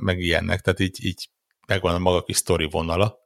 meg 0.00 0.18
ilyennek, 0.18 0.60
tehát 0.60 0.80
így, 0.80 1.04
így 1.04 1.30
megvan 1.66 1.94
a 1.94 1.98
maga 1.98 2.22
kis 2.22 2.36
sztori 2.36 2.68
vonala, 2.70 3.19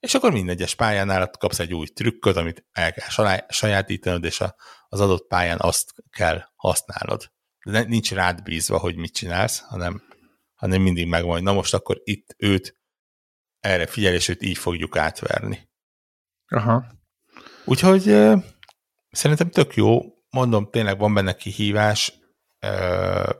és 0.00 0.14
akkor 0.14 0.32
minden 0.32 0.54
egyes 0.54 0.74
pályánál 0.74 1.30
kapsz 1.38 1.58
egy 1.58 1.74
új 1.74 1.86
trükköt, 1.86 2.36
amit 2.36 2.66
el 2.72 2.92
kell 2.92 3.38
sajátítanod, 3.48 4.24
és 4.24 4.40
a, 4.40 4.54
az 4.88 5.00
adott 5.00 5.26
pályán 5.26 5.58
azt 5.60 5.94
kell 6.10 6.42
használnod. 6.56 7.32
De 7.64 7.82
nincs 7.82 8.12
rád 8.12 8.42
bízva, 8.42 8.78
hogy 8.78 8.96
mit 8.96 9.14
csinálsz, 9.14 9.58
hanem, 9.58 10.02
hanem 10.54 10.82
mindig 10.82 11.06
megvan, 11.06 11.42
na 11.42 11.52
most 11.52 11.74
akkor 11.74 12.00
itt 12.04 12.34
őt 12.38 12.78
erre 13.60 13.86
figyel, 13.86 14.14
és 14.14 14.28
őt 14.28 14.42
így 14.42 14.58
fogjuk 14.58 14.96
átverni. 14.96 15.68
Aha. 16.46 16.84
Úgyhogy 17.64 18.08
euh, 18.08 18.42
szerintem 19.10 19.50
tök 19.50 19.74
jó, 19.74 20.00
mondom, 20.30 20.70
tényleg 20.70 20.98
van 20.98 21.14
benne 21.14 21.34
kihívás, 21.34 22.12
euh, 22.58 23.30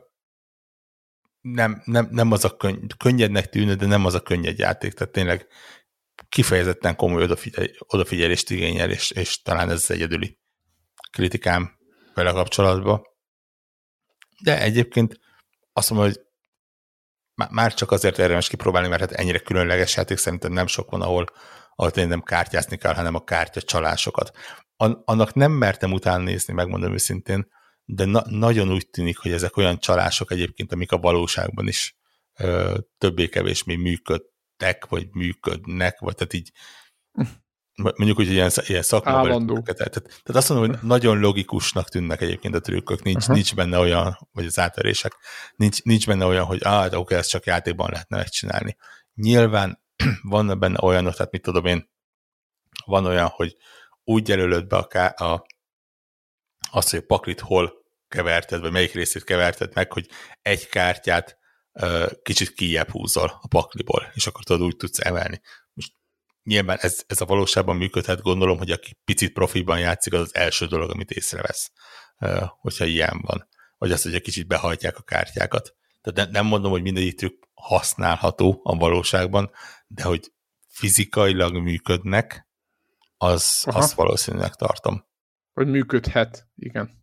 nem, 1.41 1.83
nem, 1.85 2.09
nem 2.11 2.33
az 2.33 2.45
a 2.45 2.57
könny, 2.57 2.87
könnyednek 2.97 3.49
tűnő, 3.49 3.75
de 3.75 3.87
nem 3.87 4.05
az 4.05 4.15
a 4.15 4.23
könnyed 4.23 4.59
játék, 4.59 4.93
tehát 4.93 5.13
tényleg 5.13 5.47
kifejezetten 6.31 6.97
komoly 6.97 7.23
odafigyel, 7.23 7.67
odafigyelést 7.79 8.51
igényel, 8.51 8.91
és, 8.91 9.11
és 9.11 9.43
talán 9.43 9.71
ez 9.71 9.83
az 9.83 9.91
egyedüli 9.91 10.39
kritikám 11.11 11.79
vele 12.15 12.33
kapcsolatban. 12.33 13.03
De 14.43 14.61
egyébként 14.61 15.19
azt 15.73 15.91
mondom, 15.91 16.09
hogy 16.09 16.21
már 17.51 17.75
csak 17.75 17.91
azért 17.91 18.19
érdemes 18.19 18.49
kipróbálni, 18.49 18.89
mert 18.89 19.01
hát 19.01 19.13
ennyire 19.13 19.39
különleges 19.39 19.97
játék 19.97 20.19
szerintem 20.19 20.53
nem 20.53 20.67
sok 20.67 20.91
van, 20.91 21.03
ahol, 21.03 21.25
ahol 21.75 21.91
tényleg 21.91 22.13
nem 22.13 22.23
kártyázni 22.23 22.77
kell, 22.77 22.95
hanem 22.95 23.15
a 23.15 23.25
kártya 23.25 23.63
csalásokat. 23.63 24.37
Annak 25.05 25.35
nem 25.35 25.53
mertem 25.53 25.93
utána 25.93 26.23
nézni, 26.23 26.53
megmondom 26.53 26.93
őszintén, 26.93 27.49
de 27.85 28.05
na- 28.05 28.25
nagyon 28.31 28.73
úgy 28.73 28.89
tűnik, 28.91 29.19
hogy 29.19 29.33
ezek 29.33 29.57
olyan 29.57 29.79
csalások 29.79 30.31
egyébként, 30.31 30.73
amik 30.73 30.93
a 30.93 30.99
valóságban 30.99 31.69
is 31.69 31.97
ö, 32.39 32.79
többé-kevésbé 32.99 33.75
működtek, 34.61 34.87
vagy 34.87 35.09
működnek, 35.13 35.99
vagy 35.99 36.15
tehát 36.15 36.33
így 36.33 36.53
mondjuk 37.75 38.19
úgy, 38.19 38.27
hogy 38.27 38.35
ilyen, 38.35 38.51
ilyen 38.67 38.83
szakmában. 38.83 39.47
Tehát, 39.47 39.91
tehát, 39.91 40.23
azt 40.25 40.49
mondom, 40.49 40.69
hogy 40.69 40.79
nagyon 40.83 41.19
logikusnak 41.19 41.89
tűnnek 41.89 42.21
egyébként 42.21 42.55
a 42.55 42.61
trükkök, 42.61 43.03
nincs, 43.03 43.21
uh-huh. 43.21 43.35
nincs 43.35 43.55
benne 43.55 43.79
olyan, 43.79 44.29
vagy 44.33 44.47
az 44.47 44.59
átverések, 44.59 45.13
nincs, 45.57 45.83
nincs 45.83 46.07
benne 46.07 46.25
olyan, 46.25 46.45
hogy 46.45 46.61
ah, 46.63 46.99
oké, 46.99 47.15
ezt 47.15 47.29
csak 47.29 47.45
játékban 47.45 47.91
lehetne 47.91 48.17
megcsinálni. 48.17 48.77
Nyilván 49.15 49.83
van 50.23 50.59
benne 50.59 50.79
olyanok, 50.83 51.15
tehát 51.15 51.33
mit 51.33 51.43
tudom 51.43 51.65
én, 51.65 51.91
van 52.85 53.07
olyan, 53.07 53.27
hogy 53.27 53.57
úgy 54.05 54.29
jelölöd 54.29 54.67
be 54.67 54.77
a, 54.77 55.25
a, 55.25 55.47
azt, 56.71 56.91
hogy 56.91 56.99
a 56.99 57.07
paklit 57.07 57.41
hol 57.41 57.73
keverted, 58.09 58.61
vagy 58.61 58.73
melyik 58.73 58.93
részét 58.93 59.25
keverted 59.25 59.75
meg, 59.75 59.93
hogy 59.93 60.09
egy 60.43 60.69
kártyát 60.69 61.40
kicsit 62.23 62.53
kijebb 62.53 62.91
húzol 62.91 63.39
a 63.43 63.49
pakliból, 63.49 64.11
és 64.15 64.27
akkor 64.27 64.45
tudod 64.45 64.67
úgy 64.67 64.77
tudsz 64.77 64.99
emelni. 65.01 65.41
Most 65.73 65.93
nyilván 66.43 66.79
ez, 66.81 67.03
ez 67.07 67.21
a 67.21 67.25
valóságban 67.25 67.77
működhet, 67.77 68.23
gondolom, 68.23 68.59
hogy 68.59 68.71
aki 68.71 68.99
picit 69.05 69.33
profiban 69.33 69.79
játszik, 69.79 70.13
az 70.13 70.21
az 70.21 70.35
első 70.35 70.67
dolog, 70.67 70.91
amit 70.91 71.11
észrevesz, 71.11 71.73
hogyha 72.61 72.85
ilyen 72.85 73.21
van. 73.23 73.49
Vagy 73.79 73.93
azt, 73.93 74.03
hogy 74.03 74.15
egy 74.15 74.23
kicsit 74.23 74.47
behajtják 74.47 74.99
a 74.99 75.03
kártyákat. 75.03 75.75
Tehát 76.01 76.31
nem 76.31 76.47
mondom, 76.47 76.71
hogy 76.71 76.83
mindegyik 76.83 77.19
trükk 77.19 77.45
használható 77.55 78.61
a 78.63 78.77
valóságban, 78.77 79.51
de 79.87 80.03
hogy 80.03 80.33
fizikailag 80.69 81.57
működnek, 81.57 82.49
az, 83.17 83.63
azt 83.67 83.93
valószínűleg 83.93 84.55
tartom. 84.55 85.05
Hogy 85.53 85.67
működhet, 85.67 86.49
igen. 86.57 87.00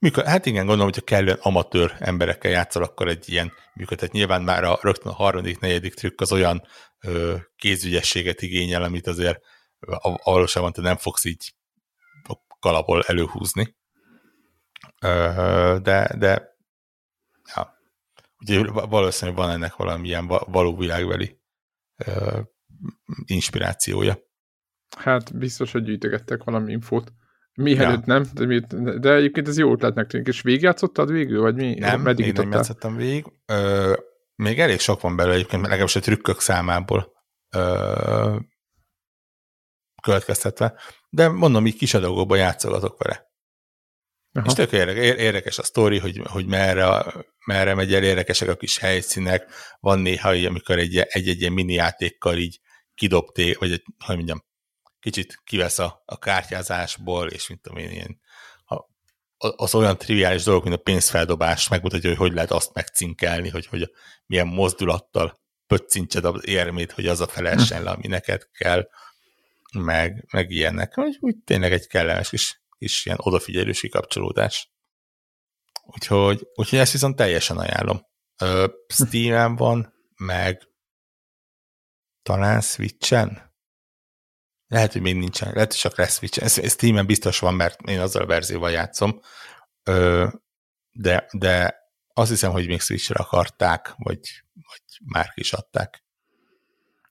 Működ, 0.00 0.24
hát 0.24 0.46
igen, 0.46 0.66
gondolom, 0.66 0.86
hogyha 0.92 1.04
kellően 1.04 1.38
amatőr 1.40 1.96
emberekkel 1.98 2.50
játszol, 2.50 2.82
akkor 2.82 3.08
egy 3.08 3.28
ilyen 3.28 3.52
működhet. 3.74 4.12
Nyilván 4.12 4.42
már 4.42 4.64
a, 4.64 4.78
rögtön 4.82 5.12
a 5.12 5.14
harmadik, 5.14 5.58
negyedik 5.58 5.94
trükk 5.94 6.20
az 6.20 6.32
olyan 6.32 6.62
ö, 7.00 7.36
kézügyességet 7.56 8.42
igényel, 8.42 8.82
amit 8.82 9.06
azért 9.06 9.40
a, 9.78 10.30
valóságban 10.30 10.72
te 10.72 10.80
nem 10.80 10.96
fogsz 10.96 11.24
így 11.24 11.54
a 12.22 12.34
kalapból 12.60 13.02
előhúzni. 13.02 13.76
Ö, 15.00 15.78
de, 15.82 16.14
de 16.18 16.56
ja. 17.54 17.78
Ugye 18.38 18.70
valószínűleg 18.70 19.40
van 19.40 19.50
ennek 19.50 19.76
valamilyen 19.76 20.26
való 20.26 20.76
világbeli 20.76 21.40
ö, 21.96 22.40
inspirációja. 23.24 24.18
Hát 24.98 25.36
biztos, 25.36 25.72
hogy 25.72 25.82
gyűjtögettek 25.82 26.44
valami 26.44 26.72
infót. 26.72 27.12
Mielőtt 27.54 28.06
ja. 28.06 28.22
nem, 28.34 29.00
de, 29.00 29.14
egyébként 29.14 29.48
ez 29.48 29.58
jó 29.58 29.72
ötletnek 29.72 30.06
tűnik. 30.06 30.26
És 30.26 30.42
végigjátszottad 30.42 31.10
végül, 31.10 31.40
vagy 31.40 31.54
mi? 31.54 31.74
Nem, 31.74 32.00
Meddig 32.00 32.24
még 32.24 32.34
nem 32.34 32.52
játszottam 32.52 32.96
végig. 32.96 33.24
Ö, 33.46 33.92
még 34.34 34.60
elég 34.60 34.78
sok 34.78 35.00
van 35.00 35.16
belőle 35.16 35.34
egyébként, 35.34 35.62
legalábbis 35.62 35.96
a 35.96 36.00
trükkök 36.00 36.40
számából 36.40 37.12
ö, 37.54 38.36
következtetve. 40.02 40.74
De 41.10 41.28
mondom, 41.28 41.66
így 41.66 41.76
kis 41.76 41.94
adagokban 41.94 42.38
játszogatok 42.38 43.02
vele. 43.02 43.28
Aha. 44.32 44.46
És 44.46 44.52
tök 44.52 44.72
érdekes, 44.72 45.16
érdekes 45.16 45.58
a 45.58 45.62
sztori, 45.62 45.98
hogy, 45.98 46.20
hogy 46.24 46.46
merre, 46.46 47.04
merre 47.46 47.74
megy 47.74 47.94
el, 47.94 48.02
érdekesek 48.02 48.48
a 48.48 48.56
kis 48.56 48.78
helyszínek. 48.78 49.52
Van 49.80 49.98
néha, 49.98 50.28
amikor 50.28 50.78
egy-egy 50.78 51.40
ilyen 51.40 51.52
mini 51.52 51.72
játékkal 51.72 52.36
így 52.36 52.60
kidobték, 52.94 53.58
vagy 53.58 53.72
egy, 53.72 53.84
hogy 54.04 54.16
mondjam, 54.16 54.44
kicsit 55.00 55.40
kivesz 55.44 55.78
a, 55.78 56.02
a 56.04 56.18
kártyázásból, 56.18 57.28
és 57.28 57.48
mint 57.48 57.62
tudom 57.62 57.78
én, 57.78 57.90
ilyen, 57.90 58.20
a, 59.42 59.64
az 59.64 59.74
olyan 59.74 59.98
triviális 59.98 60.42
dolgok, 60.42 60.64
mint 60.64 60.76
a 60.76 60.82
pénzfeldobás 60.82 61.68
megmutatja, 61.68 62.08
hogy 62.08 62.18
hogy 62.18 62.32
lehet 62.32 62.50
azt 62.50 62.74
megcinkelni, 62.74 63.48
hogy, 63.48 63.66
hogy 63.66 63.90
milyen 64.26 64.46
mozdulattal 64.46 65.40
pöccincsed 65.66 66.24
az 66.24 66.46
érmét, 66.46 66.92
hogy 66.92 67.06
az 67.06 67.20
a 67.20 67.26
felessen 67.26 67.82
le, 67.82 67.90
ami 67.90 68.06
neked 68.06 68.48
kell, 68.52 68.88
meg, 69.72 70.26
meg 70.30 70.50
ilyenek. 70.50 70.98
Úgy, 70.98 71.16
úgy 71.20 71.36
tényleg 71.44 71.72
egy 71.72 71.86
kellemes 71.86 72.28
kis, 72.28 72.62
kis 72.78 73.06
ilyen 73.06 73.18
odafigyelősi 73.20 73.88
kapcsolódás. 73.88 74.72
Úgyhogy, 75.82 76.48
úgyhogy 76.54 76.78
ezt 76.78 76.92
viszont 76.92 77.16
teljesen 77.16 77.58
ajánlom. 77.58 78.06
Steam-en 78.86 79.56
van, 79.56 79.94
meg 80.16 80.68
talán 82.22 82.60
Switch-en? 82.60 83.49
Lehet, 84.70 84.92
hogy 84.92 85.02
még 85.02 85.16
nincsen, 85.16 85.52
lehet, 85.52 85.70
hogy 85.70 85.80
csak 85.80 85.96
lesz 85.96 86.16
Switch. 86.16 86.42
Ez, 86.42 86.58
ez 86.58 86.72
Steam-en 86.72 87.06
biztos 87.06 87.38
van, 87.38 87.54
mert 87.54 87.80
én 87.80 88.00
azzal 88.00 88.22
a 88.22 88.26
verzióval 88.26 88.70
játszom, 88.70 89.20
Ö, 89.84 90.26
de, 90.92 91.26
de 91.32 91.74
azt 92.14 92.30
hiszem, 92.30 92.50
hogy 92.52 92.66
még 92.66 92.80
Switch-re 92.80 93.18
akarták, 93.18 93.94
vagy, 93.96 94.20
vagy 94.52 94.82
már 95.04 95.32
is 95.34 95.52
adták. 95.52 96.04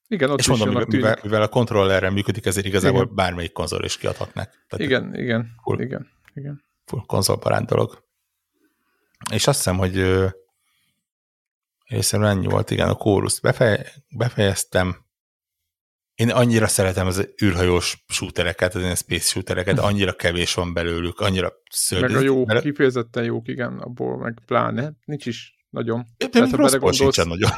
Igen, 0.07 0.29
ott 0.29 0.39
És 0.39 0.47
mondom, 0.47 0.67
mivel, 0.67 0.85
mivel, 0.87 1.19
mivel 1.23 1.41
a 1.41 1.47
kontrollerrel 1.47 2.11
működik, 2.11 2.45
ezért 2.45 2.65
igazából 2.65 3.03
igen. 3.03 3.15
bármelyik 3.15 3.51
konzol 3.51 3.83
is 3.83 3.97
kiadhatnak. 3.97 4.49
Tehát 4.67 4.85
igen, 4.85 5.15
igen, 5.15 5.49
full, 5.63 5.79
igen, 5.79 6.07
igen. 6.33 6.65
Full 6.85 7.03
konzolbarát 7.05 7.65
dolog. 7.65 8.07
És 9.31 9.47
azt 9.47 9.57
hiszem, 9.57 9.77
hogy 9.77 10.25
részemben 11.85 12.29
ennyi 12.29 12.47
volt, 12.47 12.71
igen, 12.71 12.89
a 12.89 12.95
kóruszt 12.95 13.41
befej, 13.41 13.85
befejeztem, 14.09 15.05
én 16.19 16.29
annyira 16.29 16.67
szeretem 16.67 17.07
az 17.07 17.27
űrhajós 17.43 18.03
shootereket, 18.07 18.75
az 18.75 18.81
ilyen 18.81 18.95
space 18.95 19.29
shootereket, 19.29 19.79
hm. 19.79 19.85
annyira 19.85 20.13
kevés 20.13 20.53
van 20.53 20.73
belőlük, 20.73 21.19
annyira 21.19 21.53
szörnyű. 21.69 22.13
Meg 22.13 22.15
a 22.15 22.25
jó, 22.25 22.45
mert... 22.45 22.61
kifejezetten 22.61 23.23
jók, 23.23 23.47
igen, 23.47 23.77
abból 23.77 24.17
meg 24.17 24.37
pláne, 24.45 24.91
nincs 25.05 25.25
is 25.25 25.53
nagyon. 25.69 26.05
De 26.17 26.27
Tehát, 26.27 26.51
rossz 26.51 26.75
gondolsz, 26.75 27.17
nagyon. 27.17 27.51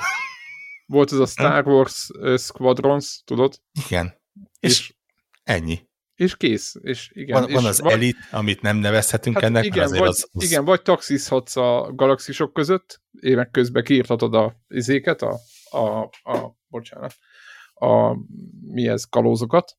Volt 0.85 1.11
ez 1.11 1.17
a 1.17 1.25
Star 1.25 1.67
Wars 1.67 2.09
Squadrons, 2.37 3.21
tudod? 3.25 3.61
Igen. 3.85 4.13
És, 4.59 4.69
és 4.69 4.93
ennyi. 5.43 5.89
És 6.15 6.37
kész. 6.37 6.75
És 6.81 7.11
igen, 7.13 7.41
van, 7.41 7.49
és 7.49 7.55
van 7.55 7.65
az 7.65 7.79
vagy, 7.79 7.91
elit, 7.91 8.17
amit 8.31 8.61
nem 8.61 8.77
nevezhetünk 8.77 9.35
hát 9.35 9.43
ennek, 9.43 9.65
igen, 9.65 9.89
vagy, 9.89 10.07
az, 10.07 10.29
az... 10.31 10.43
Igen, 10.43 10.65
vagy 10.65 10.81
taxizhatsz 10.81 11.55
a 11.55 11.91
galaxisok 11.95 12.53
között, 12.53 13.01
évek 13.19 13.51
közben 13.51 13.83
kiírtatod 13.83 14.35
a 14.35 14.55
izéket, 14.67 15.21
a, 15.21 15.39
a, 15.69 16.01
a 16.31 16.55
bocsánat, 16.67 17.15
a 17.81 18.17
mi 18.61 18.87
ez, 18.87 19.03
kalózokat. 19.03 19.77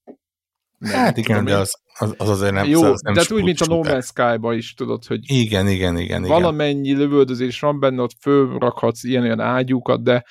Nem, 0.79 0.93
hát 0.93 1.17
igen, 1.17 1.45
de 1.45 1.57
az, 1.57 1.81
az, 1.99 2.15
az 2.17 2.29
azért 2.29 2.53
nem 2.53 2.69
Jó, 2.69 2.83
az 2.83 3.01
nem 3.01 3.15
de 3.15 3.23
úgy, 3.31 3.43
mint 3.43 3.61
a 3.61 3.67
No 3.67 3.81
Man's 3.83 4.05
Sky-ba 4.05 4.55
is, 4.55 4.75
tudod, 4.75 5.05
hogy 5.05 5.21
igen, 5.23 5.69
igen, 5.69 5.99
igen, 5.99 6.23
valamennyi 6.23 6.89
igen. 6.89 7.01
lövöldözés 7.01 7.61
van 7.61 7.81
benne, 7.81 8.03
ott 8.03 8.17
fölrakhatsz 8.21 9.05
ilyen-olyan 9.05 9.41
ágyúkat, 9.41 10.03
de 10.03 10.25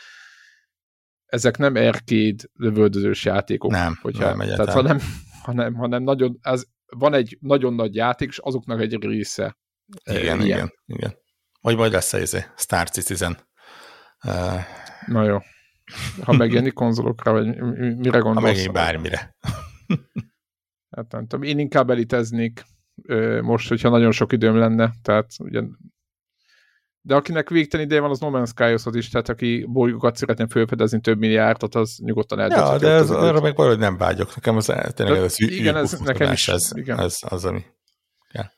ezek 1.25 1.57
nem 1.57 1.75
arcade 1.75 2.43
lövöldözős 2.53 3.25
játékok. 3.25 3.71
Nem, 3.71 3.97
hogyha, 4.01 4.35
nem 4.35 4.47
tehát, 4.47 4.71
hanem, 4.71 4.99
hanem, 5.43 5.73
hanem 5.73 6.03
nagyon, 6.03 6.37
ez, 6.41 6.63
van 6.85 7.13
egy 7.13 7.37
nagyon 7.41 7.73
nagy 7.73 7.95
játék, 7.95 8.29
és 8.29 8.37
azoknak 8.37 8.81
egy 8.81 8.97
része. 8.99 9.57
Igen, 10.03 10.21
ilyen. 10.21 10.57
igen, 10.57 10.71
igen. 10.85 11.13
Vagy 11.61 11.75
majd 11.75 11.91
lesz 11.91 12.13
ez 12.13 12.21
izé, 12.21 12.45
Star 12.55 12.89
Citizen. 12.89 13.37
Uh, 14.23 14.59
Na 15.05 15.23
jó. 15.23 15.37
Ha 16.23 16.31
megjelenik 16.33 16.73
konzolokra, 16.73 17.31
vagy 17.31 17.45
mire 17.77 18.19
gondolsz? 18.19 18.35
Ha 18.35 18.41
megjelenik 18.41 18.71
bármire. 18.71 19.35
Hát 20.95 21.11
nem 21.11 21.27
tudom, 21.27 21.43
én 21.43 21.59
inkább 21.59 21.89
eliteznék 21.89 22.63
most, 23.41 23.69
hogyha 23.69 23.89
nagyon 23.89 24.11
sok 24.11 24.31
időm 24.31 24.55
lenne, 24.55 24.91
tehát 25.01 25.27
ugye 25.37 25.61
de 27.03 27.15
akinek 27.15 27.49
végtelen 27.49 27.85
ideje 27.85 28.01
van, 28.01 28.09
az 28.09 28.19
No 28.19 28.29
Man's 28.31 28.47
sky 28.47 28.97
is, 28.97 29.09
tehát 29.09 29.29
aki 29.29 29.65
bolygókat 29.69 30.15
szeretne 30.15 30.47
felfedezni 30.47 30.99
több 30.99 31.17
milliárdot, 31.17 31.75
az 31.75 31.97
nyugodtan 32.03 32.39
eldönthet. 32.39 32.71
Ja, 32.71 32.77
de 32.77 32.93
ez, 32.93 33.09
arra 33.09 33.41
meg 33.41 33.55
valahogy 33.55 33.79
nem 33.79 33.97
vágyok. 33.97 34.35
Nekem 34.35 34.55
az 34.55 34.65
tényleg 34.65 35.17
de, 35.17 35.23
ez 35.23 35.35
igen, 35.37 35.75
ez 35.75 35.91
nekem 35.91 36.31
is. 36.31 36.47
Ez, 36.47 36.71
igen. 36.73 36.99
ez 36.99 37.17
az, 37.19 37.45
ami... 37.45 37.63
Ja. 38.31 38.51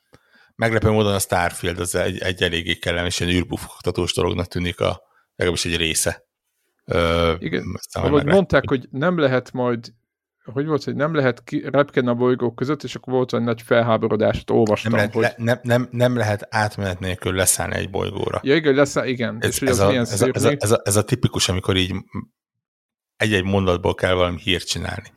Meglepő 0.56 0.90
módon 0.90 1.14
a 1.14 1.20
Starfield 1.20 1.80
az 1.80 1.96
egy, 1.96 2.18
egy 2.18 2.42
eléggé 2.42 2.74
kellemes, 2.74 3.20
ilyen 3.20 3.36
űrbufogtatós 3.36 4.14
dolognak 4.14 4.48
tűnik 4.48 4.80
a 4.80 5.02
legalábbis 5.36 5.66
egy 5.66 5.78
része. 5.78 6.24
Ö, 6.86 7.34
Igen, 7.40 7.64
ahogy 7.92 8.26
mondták, 8.26 8.70
hogy 8.70 8.88
nem 8.92 9.18
lehet 9.18 9.52
majd 9.52 9.94
hogy 10.44 10.66
volt, 10.66 10.84
hogy 10.84 10.96
nem 10.96 11.14
lehet 11.14 11.44
ki, 11.44 11.70
repkedni 11.70 12.10
a 12.10 12.14
bolygók 12.14 12.56
között, 12.56 12.84
és 12.84 12.96
akkor 12.96 13.14
volt 13.14 13.34
egy 13.34 13.42
nagy 13.42 13.62
felháborodást, 13.62 14.50
olvastam, 14.50 14.92
nem 14.92 15.00
lehet, 15.00 15.14
hogy... 15.14 15.24
Le, 15.24 15.34
nem, 15.38 15.60
nem, 15.62 15.88
nem 15.92 16.16
lehet 16.16 16.48
átmenet 16.50 17.00
nélkül 17.00 17.34
leszállni 17.34 17.76
egy 17.76 17.90
bolygóra. 17.90 18.40
Ja, 18.44 18.56
igen, 18.56 18.74
leszáll, 18.76 19.08
igen. 19.08 19.38
Ez, 19.40 19.50
és 19.50 19.62
ez, 19.62 19.80
a, 19.80 19.94
ez, 19.94 20.22
a, 20.22 20.28
ez, 20.34 20.44
a, 20.44 20.54
ez, 20.58 20.72
a, 20.72 20.82
ez 20.84 20.96
a 20.96 21.04
tipikus, 21.04 21.50
amikor 21.50 21.76
így 21.76 21.94
egy-egy 23.16 23.44
mondatból 23.44 23.96
kell 23.96 24.14
valami 24.14 24.40
hírt 24.40 24.68
csinálni. 24.68 25.14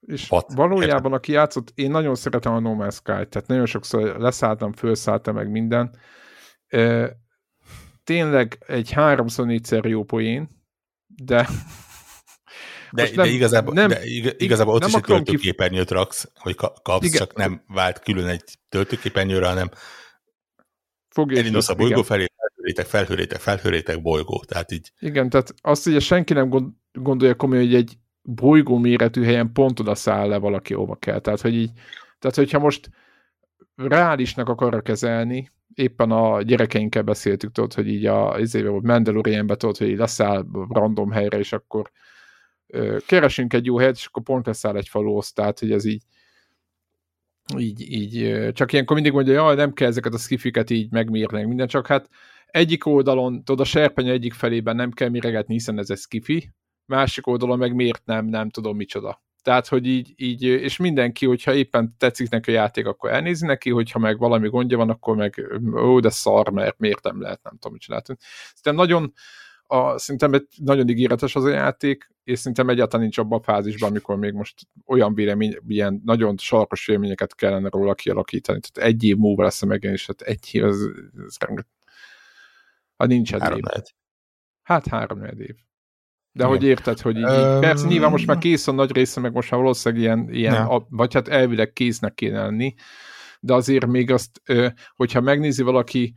És 0.00 0.26
Pat, 0.26 0.52
valójában, 0.54 0.96
értem. 0.96 1.12
aki 1.12 1.32
játszott, 1.32 1.72
én 1.74 1.90
nagyon 1.90 2.14
szeretem 2.14 2.52
a 2.52 2.60
No 2.60 2.74
Man's 2.78 2.92
Sky, 2.92 3.02
tehát 3.02 3.44
nagyon 3.46 3.66
sokszor 3.66 4.16
leszálltam, 4.18 4.72
felszálltam 4.72 5.34
meg 5.34 5.50
minden 5.50 5.96
tényleg 8.06 8.58
egy 8.66 8.90
háromszor 8.90 9.46
négyszer 9.46 9.84
jó 9.84 10.04
poén, 10.04 10.48
de 11.06 11.48
de, 12.92 13.02
nem, 13.02 13.14
de 13.14 13.26
igazából, 13.26 13.74
nem, 13.74 13.88
de 13.88 14.00
igazából 14.36 14.74
ott 14.74 14.80
nem 14.80 14.88
is 14.88 14.94
egy 14.94 15.02
töltőképernyőt 15.02 15.90
raksz, 15.90 16.30
hogy 16.34 16.54
kapsz, 16.82 17.06
igen, 17.06 17.18
csak 17.18 17.36
nem 17.36 17.62
vált 17.68 17.98
külön 17.98 18.28
egy 18.28 18.58
töltőképernyőre, 18.68 19.46
hanem 19.46 19.70
elindulsz 21.14 21.68
a 21.68 21.74
bolygó 21.74 22.02
felé, 22.02 22.26
felhőrétek, 22.36 22.86
felhőrétek, 22.86 23.40
felhőrétek, 23.40 24.02
bolygó. 24.02 24.44
Tehát 24.46 24.72
így... 24.72 24.92
Igen, 24.98 25.28
tehát 25.28 25.54
azt 25.60 25.86
ugye 25.86 26.00
senki 26.00 26.32
nem 26.32 26.74
gondolja 26.92 27.34
komolyan, 27.34 27.64
hogy 27.64 27.74
egy 27.74 27.98
bolygó 28.22 28.78
méretű 28.78 29.24
helyen 29.24 29.52
pont 29.52 29.80
oda 29.80 29.94
száll 29.94 30.28
le 30.28 30.36
valaki, 30.38 30.74
hova 30.74 30.96
kell. 30.96 31.20
Tehát, 31.20 31.40
hogy 31.40 31.54
így, 31.54 31.70
tehát 32.18 32.36
hogyha 32.36 32.58
most 32.58 32.90
reálisnak 33.74 34.48
akarra 34.48 34.80
kezelni, 34.80 35.50
éppen 35.76 36.10
a 36.10 36.42
gyerekeinkkel 36.42 37.02
beszéltük, 37.02 37.52
tudod, 37.52 37.74
hogy 37.74 37.88
így 37.88 38.06
a 38.06 38.38
izébe 38.38 38.68
volt 38.68 38.84
Mandalorianbe, 38.84 39.56
tudod, 39.56 39.76
hogy 39.76 39.88
így 39.88 39.96
leszáll 39.96 40.44
random 40.68 41.10
helyre, 41.10 41.38
és 41.38 41.52
akkor 41.52 41.90
ö, 42.66 42.96
keresünk 43.06 43.52
egy 43.52 43.64
jó 43.64 43.78
helyet, 43.78 43.96
és 43.96 44.06
akkor 44.06 44.22
pont 44.22 44.46
leszáll 44.46 44.76
egy 44.76 44.88
faluhoz, 44.88 45.32
tehát, 45.32 45.58
hogy 45.58 45.72
ez 45.72 45.84
így 45.84 46.02
így, 47.58 47.92
így, 47.92 48.48
csak 48.52 48.72
ilyenkor 48.72 48.94
mindig 48.94 49.12
mondja, 49.12 49.44
hogy 49.44 49.56
nem 49.56 49.72
kell 49.72 49.88
ezeket 49.88 50.14
a 50.14 50.18
skifiket 50.18 50.70
így 50.70 50.90
megmérni, 50.90 51.44
minden, 51.44 51.66
csak 51.66 51.86
hát 51.86 52.08
egyik 52.46 52.86
oldalon, 52.86 53.44
tudod, 53.44 53.60
a 53.60 53.64
serpenya 53.64 54.12
egyik 54.12 54.32
felében 54.32 54.76
nem 54.76 54.90
kell 54.90 55.08
miregetni, 55.08 55.52
hiszen 55.52 55.78
ez 55.78 55.90
egy 55.90 55.98
skifi, 55.98 56.52
másik 56.84 57.26
oldalon 57.26 57.58
meg 57.58 57.74
miért 57.74 58.04
nem, 58.04 58.26
nem 58.26 58.50
tudom 58.50 58.76
micsoda. 58.76 59.22
Tehát, 59.46 59.68
hogy 59.68 59.86
így, 59.86 60.12
így, 60.16 60.42
és 60.42 60.76
mindenki, 60.76 61.26
hogyha 61.26 61.54
éppen 61.54 61.94
tetszik 61.98 62.28
neki 62.28 62.50
a 62.50 62.54
játék, 62.54 62.86
akkor 62.86 63.10
elnézi 63.10 63.46
neki, 63.46 63.70
hogyha 63.70 63.98
meg 63.98 64.18
valami 64.18 64.48
gondja 64.48 64.76
van, 64.76 64.90
akkor 64.90 65.16
meg 65.16 65.50
ó, 65.74 66.00
de 66.00 66.10
szar, 66.10 66.48
mert 66.48 66.78
miért 66.78 67.02
nem 67.02 67.20
lehet, 67.20 67.42
nem 67.42 67.52
tudom, 67.52 67.72
mit 67.72 67.80
csináltunk. 67.80 68.18
Szerintem 68.54 68.74
nagyon, 68.74 69.12
a, 69.66 69.98
szerintem 69.98 70.34
egy 70.34 70.46
nagyon 70.56 70.88
ígéretes 70.88 71.36
az 71.36 71.44
a 71.44 71.48
játék, 71.48 72.10
és 72.24 72.38
szerintem 72.38 72.68
egyáltalán 72.68 73.02
nincs 73.02 73.18
abban 73.18 73.38
a 73.38 73.42
fázisban, 73.42 73.90
amikor 73.90 74.16
még 74.16 74.32
most 74.32 74.60
olyan 74.86 75.14
vélemény, 75.14 75.58
ilyen 75.68 76.02
nagyon 76.04 76.36
sarkos 76.36 76.86
véleményeket 76.86 77.34
kellene 77.34 77.68
róla 77.68 77.94
kialakítani. 77.94 78.60
Tehát 78.60 78.90
egy 78.90 79.04
év 79.04 79.16
múlva 79.16 79.42
lesz 79.42 79.62
a 79.62 79.66
megjelenés, 79.66 80.04
tehát 80.04 80.34
egy 80.34 80.54
év, 80.54 80.64
az, 80.64 80.90
az 81.26 81.36
ha 82.96 83.06
nincs 83.06 83.34
egy 83.34 83.56
év. 83.56 83.64
Hát 84.62 84.86
három 84.86 85.24
év. 85.24 85.56
De 86.36 86.44
Igen. 86.44 86.56
hogy 86.56 86.66
érted, 86.66 87.00
hogy 87.00 87.16
így, 87.16 87.22
így 87.22 87.58
persze 87.60 87.86
nyilván 87.86 88.10
most 88.10 88.26
már 88.26 88.38
kész 88.38 88.68
a 88.68 88.72
nagy 88.72 88.92
része, 88.92 89.20
meg 89.20 89.32
most 89.32 89.50
már 89.50 89.60
valószínűleg 89.60 90.04
ilyen, 90.04 90.28
ilyen 90.30 90.54
a, 90.54 90.86
vagy 90.90 91.14
hát 91.14 91.28
elvileg 91.28 91.72
késznek 91.72 92.14
kéne 92.14 92.42
lenni, 92.42 92.74
de 93.40 93.54
azért 93.54 93.86
még 93.86 94.10
azt, 94.10 94.42
hogyha 94.96 95.20
megnézi 95.20 95.62
valaki 95.62 96.14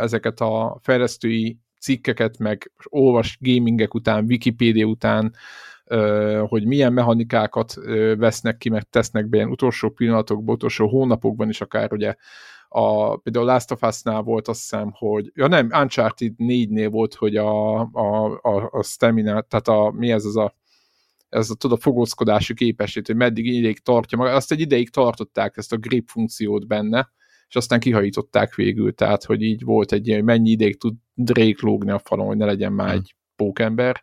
ezeket 0.00 0.40
a 0.40 0.78
fejlesztői 0.82 1.58
cikkeket, 1.80 2.38
meg 2.38 2.72
olvas 2.84 3.38
gamingek 3.40 3.94
után, 3.94 4.24
Wikipédia 4.24 4.86
után, 4.86 5.34
hogy 6.48 6.66
milyen 6.66 6.92
mechanikákat 6.92 7.74
vesznek 8.16 8.56
ki, 8.56 8.68
meg 8.68 8.82
tesznek 8.82 9.28
be 9.28 9.36
ilyen 9.36 9.50
utolsó 9.50 9.90
pillanatokban, 9.90 10.54
utolsó 10.54 10.88
hónapokban 10.88 11.48
is 11.48 11.60
akár 11.60 11.92
ugye 11.92 12.14
a, 12.72 13.16
például 13.16 13.44
Last 13.44 13.70
of 13.70 13.82
Us-nál 13.82 14.22
volt 14.22 14.48
azt 14.48 14.60
hiszem, 14.60 14.90
hogy, 14.94 15.30
ja 15.34 15.46
nem, 15.46 15.68
Uncharted 15.72 16.32
4-nél 16.38 16.88
volt, 16.90 17.14
hogy 17.14 17.36
a, 17.36 17.80
a, 17.80 18.40
a, 18.42 18.68
a 18.70 18.82
stamina, 18.82 19.40
tehát 19.40 19.68
a, 19.68 19.90
mi 19.90 20.10
ez 20.10 20.24
az 20.24 20.36
a, 20.36 20.54
ez 21.28 21.50
a, 21.50 21.54
tudod, 21.54 21.78
a 21.78 21.80
fogózkodási 21.80 22.54
képesség, 22.54 23.06
hogy 23.06 23.16
meddig 23.16 23.46
ideig 23.46 23.78
tartja 23.78 24.18
maga, 24.18 24.34
azt 24.34 24.52
egy 24.52 24.60
ideig 24.60 24.90
tartották 24.90 25.56
ezt 25.56 25.72
a 25.72 25.76
grip 25.76 26.08
funkciót 26.08 26.66
benne, 26.66 27.10
és 27.48 27.56
aztán 27.56 27.80
kihajították 27.80 28.54
végül, 28.54 28.94
tehát 28.94 29.24
hogy 29.24 29.42
így 29.42 29.64
volt 29.64 29.92
egy 29.92 30.08
ilyen, 30.08 30.24
mennyi 30.24 30.50
ideig 30.50 30.78
tud 30.78 30.94
Drake 31.14 31.60
lógni 31.60 31.90
a 31.90 31.98
falon, 31.98 32.26
hogy 32.26 32.36
ne 32.36 32.44
legyen 32.44 32.72
már 32.72 32.90
hm. 32.90 32.96
egy 32.96 33.14
pókember. 33.36 34.02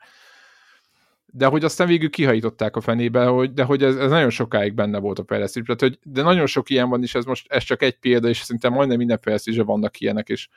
De 1.33 1.45
hogy 1.45 1.63
aztán 1.63 1.87
végül 1.87 2.09
kihajították 2.09 2.75
a 2.75 2.81
fenébe, 2.81 3.25
hogy, 3.25 3.53
de 3.53 3.63
hogy 3.63 3.83
ez, 3.83 3.95
ez 3.95 4.09
nagyon 4.09 4.29
sokáig 4.29 4.73
benne 4.73 4.99
volt 4.99 5.19
a 5.19 5.25
fejlesztés. 5.27 5.63
Tehát, 5.63 5.81
hogy, 5.81 5.99
de 6.03 6.21
nagyon 6.21 6.45
sok 6.45 6.69
ilyen 6.69 6.89
van, 6.89 7.03
és 7.03 7.15
ez 7.15 7.25
most 7.25 7.51
ez 7.51 7.63
csak 7.63 7.81
egy 7.81 7.99
példa, 7.99 8.27
és 8.27 8.37
szerintem 8.37 8.73
majdnem 8.73 8.97
minden 8.97 9.19
fejlesztésre 9.21 9.63
vannak 9.63 9.99
ilyenek, 9.99 10.29
és, 10.29 10.47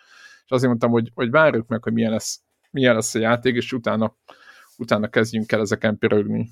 és 0.45 0.51
azért 0.51 0.69
mondtam, 0.69 0.91
hogy, 0.91 1.11
hogy 1.15 1.31
várjuk 1.31 1.69
meg, 1.69 1.83
hogy 1.83 1.93
milyen 1.93 2.11
lesz, 2.11 2.41
milyen 2.71 2.95
lesz 2.95 3.15
a 3.15 3.19
játék, 3.19 3.55
és 3.55 3.73
utána, 3.73 4.17
utána 4.77 5.09
kezdjünk 5.09 5.53
el 5.53 5.61
ezeken 5.61 5.99
pirögni. 5.99 6.51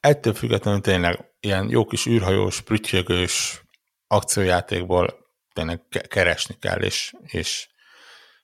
Ettől 0.00 0.34
függetlenül 0.34 0.80
tényleg 0.80 1.30
ilyen 1.40 1.68
jó 1.70 1.84
kis 1.84 2.06
űrhajós, 2.06 2.60
prüttyögős 2.60 3.64
akciójátékból 4.06 5.24
tényleg 5.52 5.80
keresni 6.08 6.54
kell, 6.60 6.82
és, 6.82 7.14
és 7.22 7.68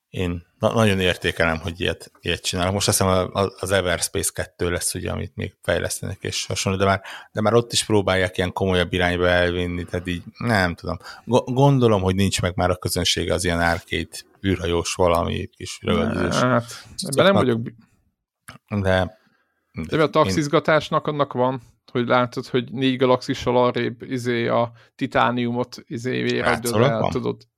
én 0.08 0.46
na- 0.60 0.74
nagyon 0.74 1.00
értékelem, 1.00 1.58
hogy 1.58 1.80
ilyet, 1.80 2.12
ilyet 2.20 2.42
csinálok. 2.42 2.72
Most 2.72 2.88
azt 2.88 2.98
hiszem 2.98 3.30
az 3.60 3.70
Everspace 3.70 4.30
2 4.34 4.70
lesz, 4.70 4.94
ugye, 4.94 5.10
amit 5.10 5.36
még 5.36 5.54
fejlesztenek, 5.62 6.18
és 6.20 6.46
hasonló, 6.46 6.78
de 6.78 6.84
már, 6.84 7.02
de 7.32 7.40
már 7.40 7.54
ott 7.54 7.72
is 7.72 7.84
próbálják 7.84 8.36
ilyen 8.36 8.52
komolyabb 8.52 8.92
irányba 8.92 9.28
elvinni, 9.28 9.84
tehát 9.84 10.06
így 10.06 10.22
nem 10.38 10.74
tudom. 10.74 10.96
Gondolom, 11.44 12.02
hogy 12.02 12.14
nincs 12.14 12.42
meg 12.42 12.56
már 12.56 12.70
a 12.70 12.76
közönsége 12.76 13.34
az 13.34 13.44
ilyen 13.44 13.60
árkét 13.60 14.26
űrhajós 14.46 14.94
valami 14.94 15.46
kis 15.46 15.78
rögzés. 15.82 16.34
Hát, 16.34 16.64
nem 17.16 17.32
vagyok... 17.32 17.60
De, 18.68 19.18
de, 19.72 19.96
de 19.96 20.02
a 20.02 20.10
taxizgatásnak 20.10 21.06
annak 21.06 21.32
van, 21.32 21.62
hogy 21.92 22.06
látod, 22.06 22.46
hogy 22.46 22.72
négy 22.72 22.96
galaxissal 22.96 23.56
arrébb 23.56 24.02
izé 24.02 24.46
a 24.46 24.72
titániumot 24.94 25.82
izé 25.86 26.40
el, 26.40 26.60
tudod, 27.10 27.48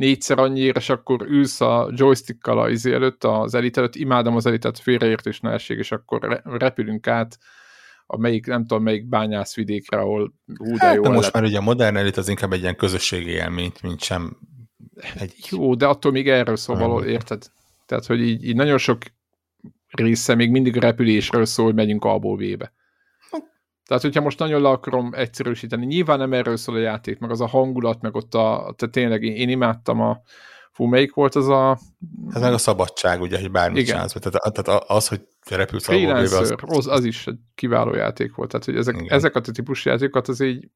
négyszer 0.00 0.38
annyira, 0.38 0.80
és 0.80 0.88
akkor 0.88 1.26
ülsz 1.28 1.60
a 1.60 1.90
joystickkal 1.94 2.58
a 2.60 2.68
izé 2.68 2.92
előtt, 2.92 3.24
az 3.24 3.54
elit 3.54 3.76
előtt, 3.76 3.94
imádom 3.94 4.36
az 4.36 4.46
elitet, 4.46 4.78
félreértés 4.78 5.40
ne 5.40 5.50
essék, 5.50 5.78
és 5.78 5.92
akkor 5.92 6.42
repülünk 6.44 7.06
át 7.06 7.38
a 8.06 8.16
melyik, 8.16 8.46
nem 8.46 8.66
tudom, 8.66 8.82
melyik 8.82 9.08
bányászvidékre, 9.08 9.98
ahol 9.98 10.34
hú, 10.56 10.76
de 10.76 10.84
hát, 10.84 10.94
jó 10.94 11.02
de 11.02 11.08
most 11.08 11.22
lett. 11.22 11.32
már 11.32 11.44
ugye 11.44 11.58
a 11.58 11.62
modern 11.62 11.96
elit 11.96 12.16
az 12.16 12.28
inkább 12.28 12.52
egy 12.52 12.60
ilyen 12.60 12.76
közösségi 12.76 13.30
élményt, 13.30 13.82
mint 13.82 14.02
sem 14.02 14.36
egy... 15.14 15.34
Jó, 15.50 15.74
de 15.74 15.86
attól 15.86 16.12
még 16.12 16.28
erről 16.28 16.56
szól 16.56 16.76
való, 16.76 17.04
érted? 17.04 17.42
Tehát, 17.86 18.06
hogy 18.06 18.20
így, 18.20 18.44
így 18.44 18.56
nagyon 18.56 18.78
sok 18.78 19.02
része 19.88 20.34
még 20.34 20.50
mindig 20.50 20.76
a 20.76 20.80
repülésről 20.80 21.44
szól, 21.44 21.64
hogy 21.64 21.74
megyünk 21.74 22.04
A-ból 22.04 22.36
B-be. 22.36 22.72
Tehát, 23.90 24.04
hogyha 24.04 24.20
most 24.20 24.38
nagyon 24.38 24.62
le 24.62 24.68
akarom 24.68 25.10
egyszerűsíteni, 25.14 25.86
nyilván 25.86 26.18
nem 26.18 26.32
erről 26.32 26.56
szól 26.56 26.74
a 26.74 26.78
játék, 26.78 27.18
meg 27.18 27.30
az 27.30 27.40
a 27.40 27.46
hangulat, 27.46 28.00
meg 28.00 28.14
ott 28.14 28.34
a, 28.34 28.74
tehát 28.76 28.94
tényleg 28.94 29.22
én, 29.22 29.34
én 29.34 29.48
imádtam 29.48 30.00
a, 30.00 30.22
fú, 30.72 30.84
melyik 30.84 31.14
volt 31.14 31.34
az 31.34 31.48
a... 31.48 31.78
Ez 32.34 32.40
meg 32.40 32.52
a 32.52 32.58
szabadság, 32.58 33.20
ugye, 33.20 33.40
hogy 33.40 33.50
bármit 33.50 33.78
Igen. 33.78 33.92
csinálsz. 33.92 34.12
Tehát, 34.12 34.54
tehát 34.54 34.84
az, 34.86 35.08
hogy 35.08 35.26
repülsz 35.48 35.88
a 35.88 35.92
az... 35.92 36.54
az... 36.60 36.86
az 36.86 37.04
is 37.04 37.26
egy 37.26 37.38
kiváló 37.54 37.94
játék 37.94 38.34
volt. 38.34 38.50
Tehát, 38.50 38.66
hogy 38.66 38.76
ezek, 38.76 39.04
ezeket 39.06 39.48
a 39.48 39.52
típusú 39.52 39.90
játékokat 39.90 40.28
az 40.28 40.40
így 40.40 40.68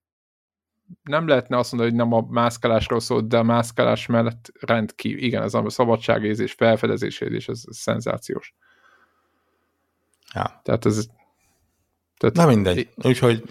nem 1.03 1.29
lehetne 1.29 1.59
azt 1.59 1.73
mondani, 1.73 1.97
hogy 1.97 2.01
nem 2.09 2.13
a 2.13 2.27
mászkálásról 2.31 3.01
szólt, 3.01 3.29
de 3.29 3.39
a 3.39 3.43
mászkálás 3.43 4.07
mellett 4.07 4.53
rendkívül, 4.61 5.23
igen, 5.23 5.43
ez 5.43 5.55
a 5.55 5.71
szabadságérzés, 5.71 6.53
felfedezésérzés, 6.53 7.49
ez, 7.49 7.63
ez 7.69 7.77
szenzációs. 7.77 8.55
Ja. 10.35 10.61
Tehát 10.63 10.87
ez 10.87 11.07
tehát, 12.33 12.49
Na 12.49 12.55
mindegy. 12.55 12.89
Úgyhogy 12.95 13.43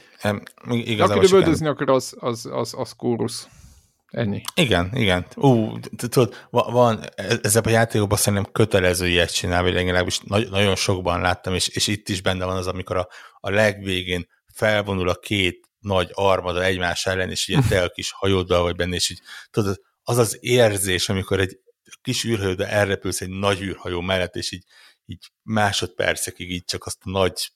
igazából 0.70 1.24
Aki 1.24 1.32
lövöldözni 1.32 1.68
akar, 1.68 1.90
az, 1.90 2.16
az, 2.20 2.46
az, 2.52 2.74
az 2.78 2.92
kórusz. 2.92 3.48
Ennyi. 4.08 4.42
Igen, 4.56 4.90
igen. 4.94 5.26
Ú, 5.36 5.80
tudod, 5.98 6.48
van, 6.50 7.04
ezzel 7.42 7.62
a 7.66 7.70
játékokban 7.70 8.18
szerintem 8.18 8.52
kötelező 8.52 9.08
ilyet 9.08 9.34
csinálni, 9.34 9.72
vagy 9.72 9.74
legalábbis 9.74 10.20
nagyon 10.50 10.76
sokban 10.76 11.22
láttam, 11.22 11.54
és, 11.54 11.68
és 11.68 11.88
itt 11.88 12.10
is 12.10 12.22
benne 12.22 12.46
van 12.46 12.58
az, 12.58 12.68
amikor 12.68 12.98
a, 12.98 13.08
a 13.40 13.50
legvégén 13.50 14.28
felvonul 14.54 15.10
a 15.10 15.16
két 15.16 15.70
nagy 15.80 16.10
armada 16.14 16.64
egymás 16.64 17.06
ellen, 17.06 17.30
és 17.30 17.48
ilyen 17.48 17.64
te 17.70 17.84
a 17.84 17.90
kis 17.90 18.12
hajóddal 18.12 18.62
vagy 18.62 18.76
benne, 18.76 18.96
és 18.96 19.10
így, 19.10 19.20
tudod, 19.50 19.80
az 20.04 20.18
az 20.18 20.38
érzés, 20.42 21.10
amikor 21.10 21.40
egy 21.40 21.60
kis 22.02 22.24
űrhajó, 22.24 22.56
elrepülsz 22.58 23.22
egy 23.22 23.30
nagy 23.30 23.62
űrhajó 23.62 24.02
mellett, 24.02 24.36
és 24.36 24.52
így, 24.52 24.64
így 25.06 25.32
másodpercekig 25.44 26.52
így 26.52 26.66
csak 26.66 26.86
azt 26.86 27.00
a 27.04 27.10
nagy 27.10 27.52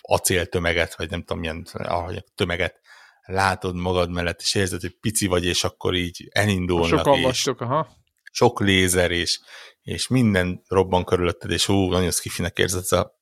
acéltömeget, 0.00 0.96
vagy 0.96 1.10
nem 1.10 1.20
tudom 1.20 1.38
milyen 1.38 1.66
ahogy 1.72 2.24
tömeget 2.34 2.80
látod 3.22 3.74
magad 3.74 4.10
mellett, 4.10 4.40
és 4.40 4.54
érzed, 4.54 4.80
hogy 4.80 4.98
pici 5.00 5.26
vagy, 5.26 5.44
és 5.44 5.64
akkor 5.64 5.94
így 5.94 6.28
elindulnak. 6.30 6.98
Sokan 6.98 7.18
és 7.18 7.46
aha. 7.46 7.88
Sok 8.32 8.60
lézer, 8.60 9.10
és, 9.10 9.40
és 9.82 10.08
minden 10.08 10.62
robban 10.68 11.04
körülötted, 11.04 11.50
és 11.50 11.66
hú, 11.66 11.90
nagyon 11.90 12.10
skifinek 12.10 12.58
érzed, 12.58 12.98
a, 12.98 13.18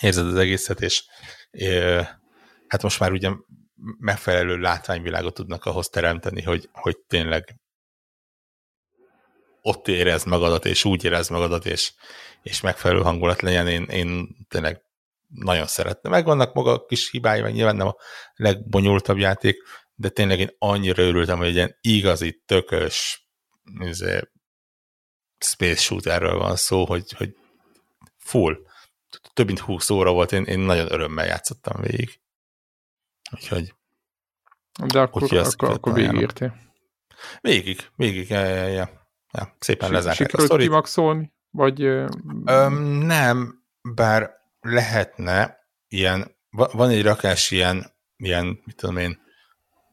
érzed 0.00 0.26
az 0.26 0.36
egészet, 0.36 0.80
és 0.80 1.04
é, 1.50 1.68
hát 2.68 2.82
most 2.82 3.00
már 3.00 3.12
ugye 3.12 3.30
megfelelő 3.98 4.58
látványvilágot 4.58 5.34
tudnak 5.34 5.64
ahhoz 5.64 5.88
teremteni, 5.88 6.42
hogy, 6.42 6.68
hogy 6.72 6.98
tényleg 6.98 7.60
ott 9.60 9.88
érezd 9.88 10.26
magadat, 10.26 10.64
és 10.64 10.84
úgy 10.84 11.04
érezd 11.04 11.30
magadat, 11.30 11.66
és, 11.66 11.92
és 12.42 12.60
megfelelő 12.60 13.00
hangulat 13.00 13.42
legyen. 13.42 13.68
Én, 13.68 13.82
én 13.82 14.36
tényleg 14.48 14.85
nagyon 15.28 15.66
szeretne. 15.66 16.10
Megvannak 16.10 16.54
maga 16.54 16.72
a 16.72 16.84
kis 16.84 17.10
hibái, 17.10 17.40
meg 17.40 17.52
nyilván 17.52 17.76
nem 17.76 17.86
a 17.86 17.96
legbonyolultabb 18.34 19.18
játék, 19.18 19.56
de 19.94 20.08
tényleg 20.08 20.38
én 20.38 20.50
annyira 20.58 21.02
örültem, 21.02 21.38
hogy 21.38 21.46
egy 21.46 21.54
ilyen 21.54 21.76
igazi, 21.80 22.42
tökös 22.46 23.26
izé, 23.80 24.20
space 25.38 25.80
shooterről 25.80 26.38
van 26.38 26.56
szó, 26.56 26.84
hogy, 26.84 27.12
hogy 27.12 27.36
full. 28.16 28.56
Több 29.32 29.46
mint 29.46 29.58
20 29.58 29.90
óra 29.90 30.12
volt, 30.12 30.32
én, 30.32 30.44
én 30.44 30.58
nagyon 30.58 30.92
örömmel 30.92 31.26
játszottam 31.26 31.80
végig. 31.80 32.20
Úgyhogy 33.32 33.74
de 34.84 35.00
akkor, 35.00 35.22
úgyhogy 35.22 35.38
akkor, 35.38 35.70
akkor 35.70 35.92
végigértél. 35.92 36.56
Végig, 37.40 37.90
végig, 37.96 38.28
ja, 38.28 38.44
ja, 38.44 38.66
ja. 38.66 38.90
ja 39.32 39.56
szépen 39.58 39.90
lezárták 39.90 40.32
a 40.32 40.40
sztorit. 40.40 40.66
Kimaxolni? 40.66 41.32
Vagy... 41.50 41.82
Öm, 42.44 42.74
nem, 42.84 43.64
bár 43.94 44.30
lehetne 44.68 45.58
ilyen, 45.88 46.36
van 46.50 46.90
egy 46.90 47.02
rakás 47.02 47.50
ilyen, 47.50 47.94
ilyen 48.16 48.60
mit 48.64 48.76
tudom 48.76 48.96
én, 48.96 49.24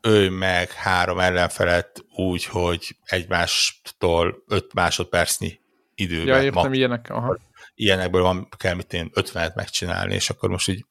ő 0.02 0.30
meg 0.30 0.72
három 0.72 1.20
ellenfelet 1.20 2.06
úgy, 2.16 2.46
hogy 2.46 2.98
egymástól 3.04 4.44
öt 4.48 4.74
másodpercnyi 4.74 5.60
időben. 5.96 6.36
Ja, 6.36 6.44
értem, 6.44 6.70
ma, 6.70 6.76
ilyenek. 6.76 7.10
Aha. 7.10 7.38
Ilyenekből 7.74 8.22
van, 8.22 8.50
kell 8.58 8.74
mit 8.74 8.94
én 8.94 9.10
50-et 9.14 9.56
megcsinálni, 9.56 10.14
és 10.14 10.30
akkor 10.30 10.50
most 10.50 10.68
így 10.68 10.86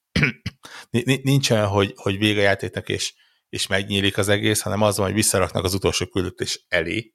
nincs 1.23 1.51
olyan, 1.51 1.69
hogy, 1.69 1.93
hogy 1.97 2.19
vége 2.19 2.41
a 2.41 2.43
játéknak, 2.43 2.89
és, 2.89 3.15
és 3.49 3.67
megnyílik 3.67 4.19
az 4.19 4.29
egész, 4.29 4.61
hanem 4.61 4.83
az 4.83 4.97
van, 4.97 5.07
hogy 5.07 5.15
visszaraknak 5.15 5.65
az 5.65 5.75
utolsó 5.75 6.07
küldetés 6.07 6.65
elé, 6.69 7.13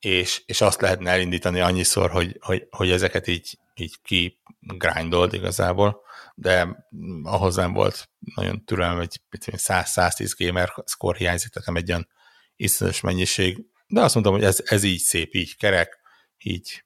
és, 0.00 0.42
és 0.46 0.60
azt 0.60 0.80
lehetne 0.80 1.10
elindítani 1.10 1.60
annyiszor, 1.60 2.10
hogy, 2.10 2.36
hogy, 2.40 2.66
hogy 2.70 2.90
ezeket 2.90 3.26
így, 3.26 3.58
így 3.74 4.00
ki 4.02 4.40
grindold 4.62 5.32
igazából, 5.32 6.00
de 6.34 6.86
ahhoz 7.22 7.56
nem 7.56 7.72
volt 7.72 8.10
nagyon 8.34 8.64
türelem, 8.64 8.96
hogy 8.96 9.20
100-110 9.30 10.32
gamer 10.36 10.72
score 10.86 11.18
hiányzik, 11.18 11.52
tehát 11.52 11.68
nem 11.68 11.76
egy 11.76 11.90
olyan 11.90 12.08
iszonyos 12.56 13.00
mennyiség, 13.00 13.64
de 13.86 14.00
azt 14.00 14.14
mondtam, 14.14 14.34
hogy 14.34 14.44
ez, 14.44 14.62
ez 14.64 14.82
így 14.82 14.98
szép, 14.98 15.34
így 15.34 15.56
kerek, 15.56 16.00
így 16.38 16.84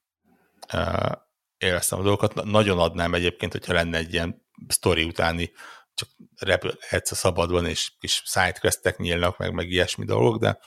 uh, 0.72 1.12
éreztem 1.58 1.98
a 1.98 2.02
dolgokat. 2.02 2.44
Nagyon 2.44 2.78
adnám 2.78 3.14
egyébként, 3.14 3.52
hogyha 3.52 3.72
lenne 3.72 3.96
egy 3.96 4.12
ilyen 4.12 4.46
sztori 4.68 5.04
utáni, 5.04 5.52
csak 5.94 6.08
repülhetsz 6.38 7.10
a 7.10 7.14
szabadban, 7.14 7.66
és 7.66 7.92
kis 7.98 8.22
sidequestek 8.24 8.98
nyílnak, 8.98 9.38
meg, 9.38 9.52
meg 9.52 9.70
ilyesmi 9.70 10.04
dolgok, 10.04 10.40
de 10.40 10.58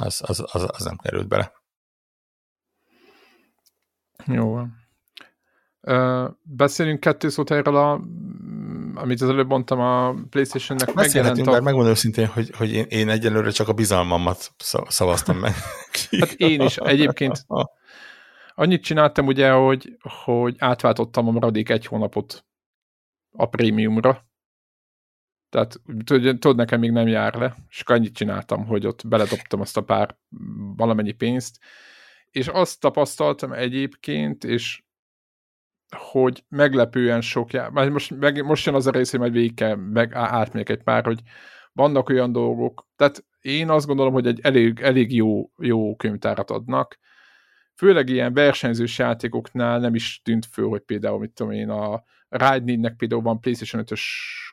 az, 0.00 0.20
az, 0.24 0.44
az, 0.52 0.66
az 0.68 0.84
nem 0.84 0.96
került 0.96 1.28
bele. 1.28 1.52
Jó 4.26 4.50
van. 4.50 4.85
Beszélünk 6.42 7.00
kettő 7.00 7.28
szót 7.28 7.50
erről 7.50 7.76
a 7.76 8.00
amit 8.98 9.20
az 9.20 9.28
előbb 9.28 9.48
mondtam, 9.48 9.80
a 9.80 10.14
Playstation-nek 10.30 10.94
megjelent 10.94 11.46
a... 11.46 11.50
Mert 11.50 11.64
megmondom 11.64 11.92
őszintén, 11.92 12.26
hogy, 12.26 12.50
hogy 12.56 12.72
én, 12.72 12.84
én 12.88 13.08
egyelőre 13.08 13.50
csak 13.50 13.68
a 13.68 13.72
bizalmamat 13.72 14.52
szavaztam 14.88 15.38
meg. 15.38 15.52
hát 16.20 16.32
én 16.32 16.60
is 16.60 16.76
egyébként 16.76 17.46
annyit 18.54 18.82
csináltam 18.82 19.26
ugye, 19.26 19.50
hogy, 19.50 19.96
hogy 20.24 20.54
átváltottam 20.58 21.28
a 21.28 21.30
maradék 21.30 21.68
egy 21.68 21.86
hónapot 21.86 22.44
a 23.32 23.46
prémiumra. 23.46 24.26
Tehát 25.48 25.80
tudod, 26.04 26.56
nekem 26.56 26.80
még 26.80 26.90
nem 26.90 27.06
jár 27.06 27.34
le, 27.34 27.56
és 27.68 27.82
annyit 27.82 28.14
csináltam, 28.14 28.66
hogy 28.66 28.86
ott 28.86 29.08
beledobtam 29.08 29.60
azt 29.60 29.76
a 29.76 29.84
pár 29.84 30.18
valamennyi 30.76 31.12
pénzt, 31.12 31.58
és 32.30 32.48
azt 32.48 32.80
tapasztaltam 32.80 33.52
egyébként, 33.52 34.44
és 34.44 34.82
hogy 35.98 36.44
meglepően 36.48 37.20
sok 37.20 37.50
most, 37.72 38.18
meg, 38.18 38.44
most 38.44 38.66
jön 38.66 38.74
az 38.74 38.86
a 38.86 38.90
rész, 38.90 39.10
hogy 39.10 39.20
majd 39.20 39.32
végig 39.32 39.54
kell 39.54 39.74
meg 39.74 40.14
átmegyek 40.14 40.68
egy 40.68 40.82
pár, 40.82 41.04
hogy 41.04 41.20
vannak 41.72 42.08
olyan 42.08 42.32
dolgok, 42.32 42.88
tehát 42.96 43.24
én 43.40 43.70
azt 43.70 43.86
gondolom, 43.86 44.12
hogy 44.12 44.26
egy 44.26 44.40
elég, 44.42 44.80
elég 44.80 45.14
jó, 45.14 45.50
jó 45.58 45.96
könyvtárat 45.96 46.50
adnak, 46.50 46.98
főleg 47.74 48.08
ilyen 48.08 48.32
versenyzős 48.32 48.98
játékoknál 48.98 49.78
nem 49.78 49.94
is 49.94 50.20
tűnt 50.24 50.46
föl, 50.46 50.68
hogy 50.68 50.80
például, 50.80 51.18
mit 51.18 51.32
tudom 51.32 51.52
én, 51.52 51.70
a 51.70 52.02
Ride 52.28 52.94
például 52.96 53.22
van 53.22 53.40
PlayStation 53.40 53.84
5-ös, 53.86 54.00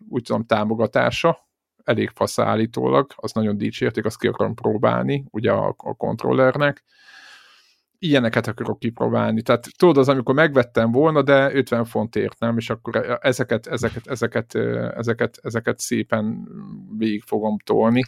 úgy 0.10 0.24
tudom, 0.24 0.46
támogatása, 0.46 1.48
elég 1.84 2.10
faszállítólag, 2.10 3.12
az 3.16 3.32
nagyon 3.32 3.58
dicsérték, 3.58 4.06
azt 4.06 4.20
ki 4.20 4.28
akarom 4.28 4.54
próbálni, 4.54 5.26
ugye 5.32 5.52
a, 5.52 5.76
a 5.78 5.96
kontrollernek, 5.96 6.84
ilyeneket 8.04 8.48
akarok 8.48 8.80
kipróbálni. 8.80 9.42
Tehát 9.42 9.68
tudod, 9.78 9.98
az, 9.98 10.10
amikor 10.10 10.36
megvettem 10.36 10.92
volna, 10.92 11.22
de 11.22 11.54
50 11.54 11.86
fontért 11.86 12.40
nem, 12.40 12.58
és 12.58 12.70
akkor 12.70 13.20
ezeket, 13.22 13.68
ezeket, 13.68 14.08
ezeket, 14.08 14.56
ezeket, 14.98 15.40
ezeket 15.42 15.80
szépen 15.80 16.48
végig 16.98 17.24
fogom 17.26 17.58
tolni. 17.64 18.04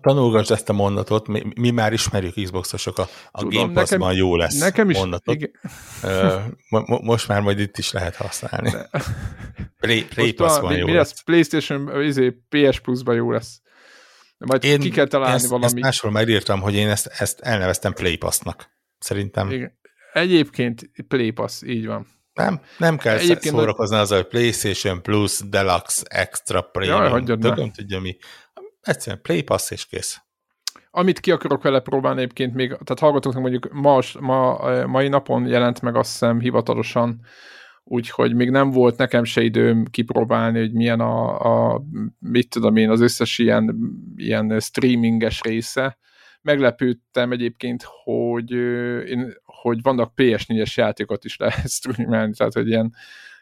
Tanulgass 0.00 0.50
ezt 0.50 0.68
a 0.68 0.72
mondatot, 0.72 1.28
mi, 1.28 1.42
mi 1.60 1.70
már 1.70 1.92
ismerjük 1.92 2.34
Xbox-osok, 2.42 2.98
a, 2.98 3.06
a 3.30 3.38
Tudom, 3.38 3.60
Game 3.60 3.72
Pass-ban 3.72 4.14
jó 4.14 4.36
lesz 4.36 4.58
nekem 4.58 4.90
is, 4.90 4.98
mondatot. 4.98 5.34
Igen. 5.34 5.50
Most 7.02 7.28
már 7.28 7.40
majd 7.40 7.58
itt 7.58 7.78
is 7.78 7.92
lehet 7.92 8.16
használni. 8.16 8.70
Play, 9.80 10.04
Play 10.04 10.32
Pass-ban 10.32 10.76
jó 10.76 10.86
mi 10.86 10.92
lesz. 10.92 11.10
lesz. 11.10 11.22
PlayStation, 11.22 12.02
izé, 12.02 12.30
PS 12.48 12.80
Plus-ban 12.80 13.14
jó 13.14 13.30
lesz. 13.30 13.60
Majd 14.38 14.64
én, 14.64 14.80
ki 14.80 14.90
kell 14.90 15.06
találni 15.06 15.34
ezt, 15.34 15.46
valami. 15.46 15.64
Ezt 15.64 15.78
máshol 15.78 16.10
megírtam, 16.10 16.60
hogy 16.60 16.74
én 16.74 16.88
ezt, 16.88 17.06
ezt 17.06 17.40
elneveztem 17.40 17.92
Play 17.92 18.16
Pass-nak. 18.16 18.70
Szerintem. 19.00 19.50
Igen. 19.50 19.78
Egyébként 20.12 20.90
Play 21.08 21.30
Pass, 21.30 21.62
így 21.62 21.86
van. 21.86 22.06
Nem, 22.32 22.60
nem 22.78 22.96
kell 22.96 23.16
Egyébként 23.16 23.54
szórakozni 23.54 23.96
az, 23.96 24.10
hogy 24.10 24.26
PlayStation 24.26 25.02
Plus, 25.02 25.40
Deluxe, 25.48 26.02
Extra, 26.08 26.62
Premium, 26.62 27.24
nem 27.38 27.70
tudja 27.70 28.00
mi. 28.00 28.16
Egyszerűen 28.80 29.22
Play 29.22 29.42
Pass 29.42 29.70
és 29.70 29.86
kész. 29.86 30.20
Amit 30.90 31.20
ki 31.20 31.30
akarok 31.30 31.62
vele 31.62 31.80
próbálni 31.80 32.20
egyébként 32.20 32.54
még, 32.54 32.68
tehát 32.68 32.98
hallgatóknak 32.98 33.42
mondjuk 33.42 33.72
ma, 33.72 34.00
ma, 34.20 34.58
mai 34.86 35.08
napon 35.08 35.46
jelent 35.46 35.80
meg 35.80 35.96
azt 35.96 36.10
hiszem 36.10 36.40
hivatalosan, 36.40 37.20
úgyhogy 37.84 38.34
még 38.34 38.50
nem 38.50 38.70
volt 38.70 38.96
nekem 38.96 39.24
se 39.24 39.42
időm 39.42 39.84
kipróbálni, 39.84 40.58
hogy 40.58 40.72
milyen 40.72 41.00
a, 41.00 41.38
a 41.72 41.82
mit 42.18 42.48
tudom 42.48 42.76
én, 42.76 42.90
az 42.90 43.00
összes 43.00 43.38
ilyen, 43.38 43.76
ilyen 44.16 44.60
streaminges 44.60 45.40
része, 45.40 45.98
Meglepődtem 46.42 47.32
egyébként, 47.32 47.84
hogy, 48.04 48.50
én, 49.08 49.34
hogy 49.44 49.82
vannak 49.82 50.12
PS4-es 50.16 50.74
játékot 50.74 51.24
is 51.24 51.36
lehet 51.36 51.68
streamelni, 51.78 52.32
tehát 52.36 52.52
hogy 52.52 52.68
ilyen, 52.68 52.94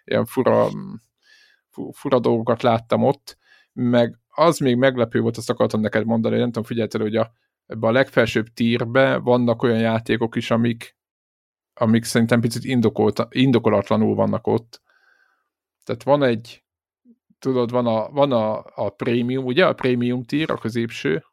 ilyen 0.05 0.25
fura, 0.25 0.69
fura 1.93 2.19
dolgokat 2.19 2.63
láttam 2.63 3.05
ott, 3.05 3.39
meg 3.73 4.19
az 4.29 4.59
még 4.59 4.77
meglepő 4.77 5.21
volt, 5.21 5.37
azt 5.37 5.51
akartam 5.51 5.81
neked 5.81 6.05
mondani, 6.05 6.37
nem 6.37 6.47
tudom, 6.47 6.63
figyelted, 6.63 7.01
hogy 7.01 7.17
a, 7.17 7.33
ebbe 7.67 7.87
a 7.87 7.93
legfelsőbb 7.93 8.47
tírbe 8.47 9.17
vannak 9.17 9.63
olyan 9.63 9.79
játékok 9.79 10.37
is, 10.37 10.51
amik, 10.51 10.97
amik 11.75 12.05
szerintem 12.05 12.41
picit 12.41 12.65
indokolt, 12.65 13.27
indokolatlanul 13.31 14.15
vannak 14.15 14.47
ott. 14.47 14.83
Tehát 15.85 16.03
van 16.03 16.23
egy, 16.23 16.65
tudod, 17.39 17.71
van 17.71 17.87
a, 17.87 18.11
van 18.11 18.33
a, 18.33 18.65
a 18.75 18.89
prémium, 18.89 19.45
ugye, 19.45 19.67
a 19.67 19.73
prémium 19.73 20.23
tír, 20.23 20.51
a 20.51 20.59
középső, 20.59 21.25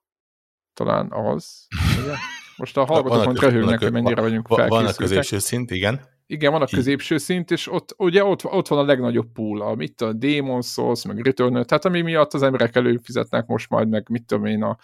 talán 0.75 1.11
az. 1.11 1.67
Ugye? 2.03 2.13
Most 2.57 2.77
a 2.77 2.85
hallgatók 2.85 3.25
mond 3.25 3.39
röhögnek, 3.39 3.79
hogy 3.79 3.91
mennyire 3.91 4.21
vagyunk 4.21 4.47
felkészültek. 4.47 4.83
Van 4.83 4.93
a 4.93 4.97
középső 4.97 5.39
szint, 5.39 5.71
igen. 5.71 6.01
Igen, 6.27 6.51
van 6.51 6.61
a 6.61 6.65
középső 6.65 7.17
szint, 7.17 7.51
és 7.51 7.71
ott, 7.71 7.95
ugye 7.97 8.23
ott, 8.23 8.45
ott 8.45 8.67
van 8.67 8.79
a 8.79 8.85
legnagyobb 8.85 9.31
pool, 9.33 9.61
a, 9.61 9.75
mit 9.75 10.01
a 10.01 10.13
Demon 10.13 10.61
Souls, 10.61 11.05
meg 11.05 11.25
Return, 11.25 11.51
tehát 11.65 11.85
ami 11.85 12.01
miatt 12.01 12.33
az 12.33 12.41
emberek 12.41 12.75
előfizetnek 12.75 13.45
most 13.45 13.69
majd, 13.69 13.89
meg 13.89 14.09
mit 14.09 14.25
tudom 14.25 14.45
én, 14.45 14.63
a, 14.63 14.77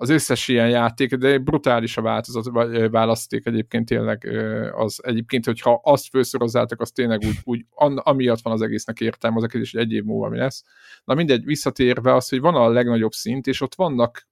az 0.00 0.08
összes 0.08 0.48
ilyen 0.48 0.68
játék, 0.68 1.14
de 1.14 1.38
brutális 1.38 1.96
a 1.96 2.02
változat, 2.02 2.50
választék 2.90 3.46
egyébként 3.46 3.86
tényleg 3.86 4.28
az 4.76 5.00
egyébként, 5.02 5.44
hogyha 5.44 5.80
azt 5.84 6.08
felszorozzátok, 6.10 6.80
az 6.80 6.90
tényleg 6.90 7.24
úgy, 7.26 7.36
úgy 7.44 7.64
amiatt 7.94 8.40
van 8.42 8.52
az 8.52 8.62
egésznek 8.62 9.00
értelme, 9.00 9.36
az 9.36 9.54
is 9.54 9.74
egy 9.74 9.92
év 9.92 10.04
múlva 10.04 10.28
mi 10.28 10.38
lesz. 10.38 10.64
Na 11.04 11.14
mindegy, 11.14 11.44
visszatérve 11.44 12.14
az, 12.14 12.28
hogy 12.28 12.40
van 12.40 12.54
a 12.54 12.68
legnagyobb 12.68 13.12
szint, 13.12 13.46
és 13.46 13.60
ott 13.60 13.74
vannak 13.74 14.28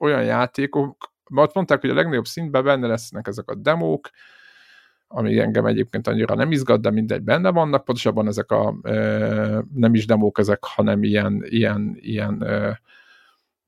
olyan 0.00 0.24
játékok, 0.24 1.12
mert 1.30 1.54
mondták, 1.54 1.80
hogy 1.80 1.90
a 1.90 1.94
legnagyobb 1.94 2.26
szintben 2.26 2.64
benne 2.64 2.86
lesznek 2.86 3.26
ezek 3.26 3.50
a 3.50 3.54
demók, 3.54 4.10
ami 5.08 5.38
engem 5.38 5.66
egyébként 5.66 6.06
annyira 6.06 6.34
nem 6.34 6.52
izgat, 6.52 6.80
de 6.80 6.90
mindegy, 6.90 7.22
benne 7.22 7.50
vannak, 7.50 7.84
pontosabban 7.84 8.26
ezek 8.26 8.50
a 8.50 8.74
e, 8.82 8.94
nem 9.74 9.94
is 9.94 10.06
demók 10.06 10.38
ezek, 10.38 10.64
hanem 10.64 11.02
ilyen 11.02 11.44
ilyen, 11.48 11.96
ilyen, 12.00 12.42
e, 12.44 12.80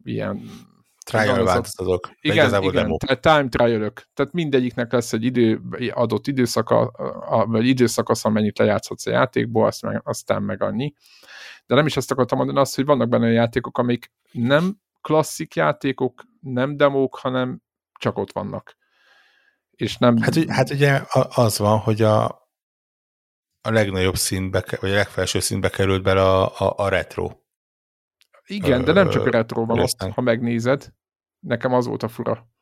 ilyen 0.05 0.43
trial 1.05 1.45
változatok. 1.45 2.11
Igen, 2.21 2.63
igen 2.63 2.97
tehát 2.97 3.21
time 3.21 3.49
trial 3.49 3.93
Tehát 4.15 4.33
mindegyiknek 4.33 4.93
lesz 4.93 5.13
egy 5.13 5.25
idő, 5.25 5.61
adott 5.91 6.27
időszaka, 6.27 6.93
vagy 7.47 7.67
időszakasz, 7.67 8.25
amennyit 8.25 8.59
lejátszhatsz 8.59 9.07
a 9.07 9.11
játékból, 9.11 9.67
azt 9.67 9.83
meg, 9.83 10.01
aztán 10.05 10.43
meg 10.43 10.63
annyi. 10.63 10.95
De 11.67 11.75
nem 11.75 11.87
is 11.87 11.97
azt 11.97 12.11
akartam 12.11 12.39
mondani, 12.39 12.59
azt, 12.59 12.75
hogy 12.75 12.85
vannak 12.85 13.09
benne 13.09 13.31
játékok, 13.31 13.79
amik 13.79 14.13
nem 14.33 14.77
klasszik 15.03 15.55
játékok, 15.55 16.25
nem 16.41 16.77
demók, 16.77 17.17
hanem 17.17 17.63
csak 17.99 18.19
ott 18.19 18.33
vannak. 18.33 18.77
És 19.71 19.99
nem... 19.99 20.17
Hát, 20.17 20.45
hát 20.49 20.71
ugye 20.71 21.01
az 21.35 21.59
van, 21.59 21.79
hogy 21.79 22.03
a, 22.03 22.25
a 23.61 23.71
legnagyobb 23.71 24.17
szintbe, 24.17 24.65
vagy 24.81 24.91
a 24.91 24.95
legfelső 24.95 25.41
szintbe 25.41 25.69
került 25.69 26.03
bele 26.03 26.23
a, 26.23 26.45
a, 26.45 26.75
a 26.77 26.89
retro. 26.89 27.31
Igen, 28.47 28.85
de 28.85 28.93
nem 28.93 29.11
csak 29.11 29.27
a 29.27 29.31
retro 29.31 29.65
van 29.65 29.79
ott, 29.79 30.03
ha 30.15 30.21
megnézed. 30.21 30.93
Nekem 31.41 31.73
az 31.73 31.87
volt 31.87 32.03
a 32.03 32.09
fura 32.09 32.53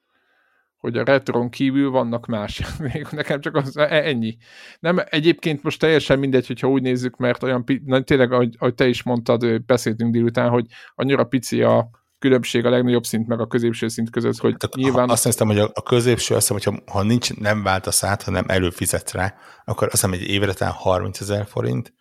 hogy 0.80 0.97
a 0.97 1.05
retron 1.05 1.51
kívül 1.51 1.91
vannak 1.91 2.26
más 2.26 2.62
Nekem 3.11 3.41
csak 3.41 3.55
az 3.55 3.76
e, 3.76 3.86
ennyi. 3.88 4.36
Nem, 4.78 4.99
egyébként 5.05 5.62
most 5.62 5.80
teljesen 5.80 6.18
mindegy, 6.18 6.47
hogyha 6.47 6.68
úgy 6.68 6.82
nézzük, 6.82 7.16
mert 7.16 7.43
olyan, 7.43 7.64
na, 7.84 8.03
tényleg, 8.03 8.32
ahogy, 8.32 8.57
ahogy 8.59 8.74
te 8.74 8.88
is 8.88 9.03
mondtad, 9.03 9.62
beszéltünk 9.62 10.12
délután, 10.12 10.49
hogy 10.49 10.66
annyira 10.95 11.24
pici 11.24 11.62
a, 11.62 11.91
különbség 12.20 12.64
a 12.64 12.70
legnagyobb 12.70 13.04
szint 13.04 13.26
meg 13.26 13.40
a 13.40 13.46
középső 13.46 13.88
szint 13.88 14.10
között, 14.10 14.36
hogy 14.36 14.56
Tehát 14.56 14.76
nyilván... 14.76 15.08
Azt 15.08 15.24
hiszem, 15.24 15.46
hogy 15.46 15.58
a, 15.58 15.70
a 15.74 15.82
középső, 15.82 16.34
azt 16.34 16.48
hiszem, 16.48 16.74
hogyha 16.74 16.92
ha 16.92 17.02
nincs, 17.02 17.34
nem 17.34 17.62
váltasz 17.62 18.04
át, 18.04 18.22
hanem 18.22 18.44
előfizetsz 18.48 19.12
rá, 19.12 19.34
akkor 19.64 19.82
azt 19.82 19.92
hiszem, 19.92 20.12
egy 20.12 20.28
évre 20.28 20.52
talán 20.52 20.74
30 20.74 21.20
ezer 21.20 21.46
forint, 21.46 21.94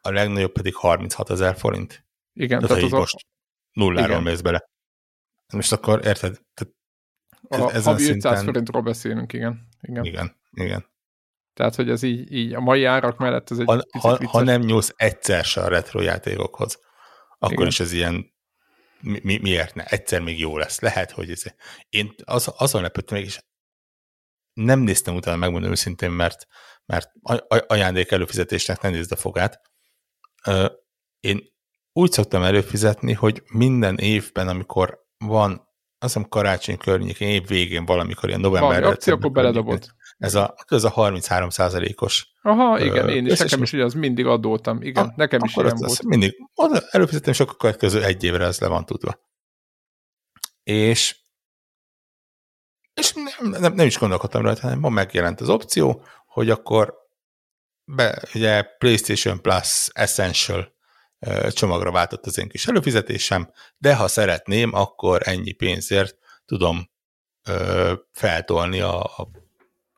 a 0.00 0.10
legnagyobb 0.10 0.52
pedig 0.52 0.74
36 0.74 1.30
ezer 1.30 1.56
forint. 1.56 2.06
Igen, 2.32 2.60
tehát, 2.60 2.76
tehát 2.76 2.92
az 2.92 2.98
most 2.98 3.14
a... 3.14 3.18
nulláról 3.72 4.20
mész 4.20 4.40
bele. 4.40 4.64
Most 5.52 5.72
akkor 5.72 6.00
érted? 6.04 6.38
Tehát 6.54 6.74
a 7.48 7.74
ezen 7.74 7.92
havi 7.92 8.02
500 8.02 8.06
szinten... 8.06 8.44
forintról 8.44 8.82
beszélünk, 8.82 9.32
igen. 9.32 9.68
Igen, 9.80 10.04
igen. 10.04 10.36
igen. 10.50 10.88
Tehát, 11.54 11.74
hogy 11.74 11.90
ez 11.90 12.02
így, 12.02 12.32
így 12.32 12.54
a 12.54 12.60
mai 12.60 12.84
árak 12.84 13.18
mellett 13.18 13.50
ez 13.50 13.58
egy 13.58 13.66
ha, 13.66 13.82
ha, 13.98 14.28
ha 14.28 14.42
nem 14.42 14.60
nyúlsz 14.60 14.94
egyszer 14.96 15.44
se 15.44 15.60
a 15.60 15.68
retro 15.68 16.00
játékokhoz, 16.00 16.80
akkor 17.38 17.52
igen. 17.52 17.66
is 17.66 17.80
ez 17.80 17.92
ilyen 17.92 18.32
mi, 19.00 19.38
miért 19.38 19.74
ne? 19.74 19.84
Egyszer 19.84 20.20
még 20.20 20.38
jó 20.38 20.58
lesz. 20.58 20.80
Lehet, 20.80 21.10
hogy 21.10 21.30
ez... 21.30 21.42
Én 21.88 22.14
az, 22.24 22.52
azon 22.56 22.82
lepődtem 22.82 23.18
mégis, 23.18 23.40
nem 24.52 24.80
néztem 24.80 25.14
utána, 25.14 25.36
megmondom 25.36 25.70
őszintén, 25.70 26.10
mert, 26.10 26.46
mert 26.86 27.10
ajándék 27.66 28.10
előfizetésnek 28.10 28.80
nem 28.80 28.92
nézd 28.92 29.12
a 29.12 29.16
fogát. 29.16 29.60
Én 31.20 31.52
úgy 31.92 32.12
szoktam 32.12 32.42
előfizetni, 32.42 33.12
hogy 33.12 33.42
minden 33.52 33.98
évben, 33.98 34.48
amikor 34.48 35.06
van, 35.18 35.68
azt 35.98 36.14
hiszem 36.14 36.28
karácsony 36.28 36.76
környékén, 36.76 37.28
év 37.28 37.46
végén 37.46 37.84
valamikor, 37.84 38.28
ilyen 38.28 38.40
november. 38.40 38.82
Van 38.82 38.92
akció, 38.92 39.14
akkor 39.14 39.30
beledobod. 39.30 39.94
Ez 40.20 40.34
a, 40.34 40.54
ez 40.68 40.84
a 40.84 40.90
33 40.90 41.48
os 41.96 42.32
Aha, 42.42 42.80
igen, 42.80 43.08
én 43.08 43.26
is, 43.26 43.38
nekem 43.38 43.62
is, 43.62 43.72
az 43.72 43.94
mindig 43.94 44.26
adótam, 44.26 44.82
igen, 44.82 45.04
a, 45.04 45.12
nekem 45.16 45.40
is 45.44 45.56
ilyen 45.56 45.76
volt. 45.76 46.02
Mindig, 46.02 46.36
előfizetem, 46.90 47.32
és 47.32 47.40
akkor 47.40 47.56
következő 47.56 48.04
egy 48.04 48.24
évre 48.24 48.44
ez 48.44 48.60
le 48.60 48.68
van 48.68 48.84
tudva. 48.84 49.20
És 50.62 51.18
és 52.94 53.12
nem, 53.12 53.50
nem, 53.60 53.74
nem 53.74 53.86
is 53.86 53.98
gondolkodtam 53.98 54.42
rajta, 54.42 54.60
hanem 54.60 54.78
ma 54.78 54.88
megjelent 54.88 55.40
az 55.40 55.48
opció, 55.48 56.04
hogy 56.26 56.50
akkor 56.50 56.94
be, 57.84 58.22
ugye 58.34 58.62
PlayStation 58.78 59.40
Plus 59.40 59.88
Essential 59.92 60.74
csomagra 61.48 61.90
váltott 61.90 62.26
az 62.26 62.38
én 62.38 62.48
kis 62.48 62.66
előfizetésem, 62.66 63.50
de 63.78 63.94
ha 63.94 64.08
szeretném, 64.08 64.74
akkor 64.74 65.20
ennyi 65.24 65.52
pénzért 65.52 66.16
tudom 66.44 66.90
ö, 67.48 67.92
feltolni 68.12 68.80
a, 68.80 69.02
a, 69.02 69.28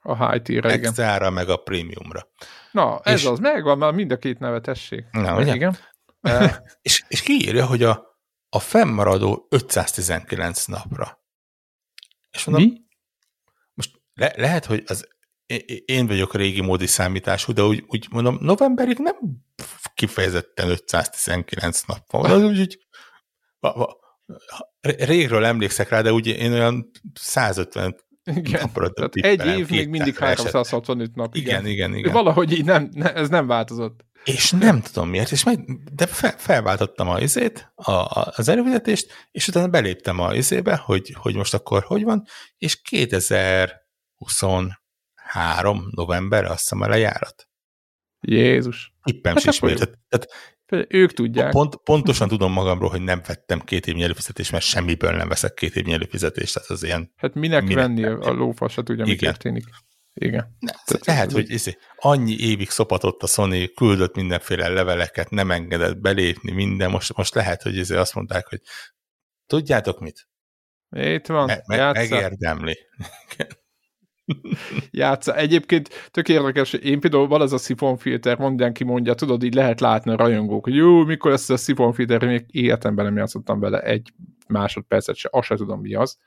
a 0.03 0.30
high 0.30 0.42
tier 0.42 0.64
extra 0.64 1.30
meg 1.30 1.48
a 1.48 1.57
premiumra. 1.57 2.28
Na, 2.70 3.00
ez 3.03 3.20
és, 3.20 3.26
az, 3.26 3.38
megvan, 3.38 3.78
már 3.78 3.92
mind 3.92 4.12
a 4.12 4.18
két 4.18 4.38
neve 4.38 4.61
tessék. 4.61 5.05
Na, 5.11 5.36
ugye? 5.40 5.55
Igen. 5.55 5.76
E, 6.22 6.62
és, 6.82 7.05
és 7.09 7.22
kiírja, 7.22 7.66
hogy 7.66 7.82
a, 7.82 8.18
a 8.48 8.59
fennmaradó 8.59 9.46
519 9.50 10.64
napra. 10.64 11.20
És 12.30 12.44
mondom, 12.44 12.68
Mi? 12.68 12.80
most 13.74 14.00
le, 14.14 14.32
lehet, 14.36 14.64
hogy 14.64 14.82
az 14.86 15.09
én 15.84 16.07
vagyok 16.07 16.34
régi 16.34 16.61
módi 16.61 16.86
számítású, 16.86 17.53
de 17.53 17.62
úgy, 17.62 17.84
úgy 17.86 18.07
mondom, 18.11 18.38
novemberig 18.40 18.98
nem 18.98 19.16
kifejezetten 19.94 20.68
519 20.68 21.82
nap 21.82 22.11
van. 22.11 22.30
Az 22.30 22.42
úgy, 22.42 22.59
úgy 22.61 22.78
va, 23.61 23.72
va, 23.72 23.96
régről 24.80 25.44
emlékszek 25.44 25.88
rá, 25.88 26.00
de 26.00 26.12
úgy 26.12 26.26
én 26.26 26.53
olyan 26.53 26.90
150 27.14 27.96
igen. 28.24 28.60
napra 28.60 28.90
Egy 29.10 29.46
év 29.46 29.70
még 29.70 29.88
mindig 29.88 30.16
365 30.16 31.14
nap. 31.14 31.34
Igen, 31.34 31.66
igen, 31.66 31.66
igen. 31.66 31.94
igen. 31.94 32.12
Valahogy 32.12 32.52
így 32.52 32.64
nem, 32.64 32.88
ne, 32.92 33.14
ez 33.14 33.28
nem 33.28 33.46
változott. 33.46 34.04
És 34.24 34.50
nem 34.50 34.80
tudom 34.80 35.08
miért, 35.08 35.30
és 35.30 35.44
meg, 35.44 35.64
de 35.94 36.06
fel, 36.06 36.34
felváltottam 36.38 37.08
a 37.08 37.20
izét, 37.20 37.72
a, 37.74 37.90
a, 37.90 38.32
az 38.36 38.48
előfizetést, 38.48 39.12
és 39.30 39.48
utána 39.48 39.68
beléptem 39.68 40.20
a 40.20 40.34
izébe, 40.34 40.76
hogy, 40.76 41.14
hogy 41.18 41.34
most 41.34 41.54
akkor 41.54 41.82
hogy 41.82 42.02
van, 42.02 42.24
és 42.58 42.80
2020 42.80 43.78
három 45.14 45.88
november, 45.90 46.44
azt 46.44 46.60
hiszem 46.60 46.80
a 46.80 46.88
lejárat. 46.88 47.48
Jézus. 48.20 48.94
Tippem 49.02 49.34
hát 49.34 49.42
sincs 49.42 49.58
Tehát, 49.58 49.98
tehát 50.08 50.28
ők 50.88 51.12
tudják. 51.12 51.50
Pont, 51.50 51.76
pontosan 51.76 52.28
tudom 52.28 52.52
magamról, 52.52 52.90
hogy 52.90 53.02
nem 53.02 53.22
vettem 53.26 53.60
két 53.60 53.86
évnyi 53.86 54.02
előfizetést, 54.02 54.52
mert 54.52 54.64
semmiből 54.64 55.12
nem 55.12 55.28
veszek 55.28 55.54
két 55.54 55.76
évnyi 55.76 55.92
előfizetést, 55.92 56.54
tehát 56.54 56.70
az 56.70 56.82
ilyen... 56.82 57.12
Hát 57.16 57.34
minek, 57.34 57.62
minek 57.62 57.76
venni 57.76 58.04
a 58.04 58.32
lófasat, 58.32 58.84
tudja, 58.84 59.04
mi 59.04 59.16
történik. 59.16 59.64
Igen. 60.14 60.56
Ne, 60.58 60.72
Tehát 60.84 61.06
lehet, 61.06 61.32
hogy 61.32 61.52
ez, 61.52 61.64
annyi 61.96 62.36
évig 62.38 62.70
szopatott 62.70 63.22
a 63.22 63.26
Sony, 63.26 63.74
küldött 63.74 64.14
mindenféle 64.14 64.68
leveleket, 64.68 65.30
nem 65.30 65.50
engedett 65.50 66.00
belépni, 66.00 66.52
minden, 66.52 66.90
most, 66.90 67.16
most 67.16 67.34
lehet, 67.34 67.62
hogy 67.62 67.78
ezért 67.78 68.00
azt 68.00 68.14
mondták, 68.14 68.46
hogy 68.46 68.60
tudjátok 69.46 70.00
mit? 70.00 70.28
Itt 70.90 71.26
van, 71.26 71.46
me, 71.46 71.62
me, 71.66 71.92
megérdemli. 71.92 72.78
játsza. 74.90 75.36
Egyébként 75.36 76.08
tök 76.10 76.28
érdekes, 76.28 76.72
én 76.72 77.00
például 77.00 77.26
van 77.26 77.40
az 77.40 77.52
a 77.52 77.58
szifonfilter, 77.58 78.38
mindenki 78.38 78.84
mondja, 78.84 79.14
tudod, 79.14 79.42
így 79.42 79.54
lehet 79.54 79.80
látni 79.80 80.10
a 80.10 80.16
rajongók, 80.16 80.64
hogy 80.64 80.74
jó, 80.74 81.04
mikor 81.04 81.30
lesz 81.30 81.50
a 81.50 81.56
szifonfilter, 81.56 82.24
még 82.24 82.44
életemben 82.46 83.04
nem 83.04 83.16
játszottam 83.16 83.60
bele 83.60 83.80
egy 83.80 84.12
másodpercet 84.48 85.16
se, 85.16 85.28
azt 85.32 85.46
se 85.46 85.56
tudom 85.56 85.80
mi 85.80 85.94
az. 85.94 86.18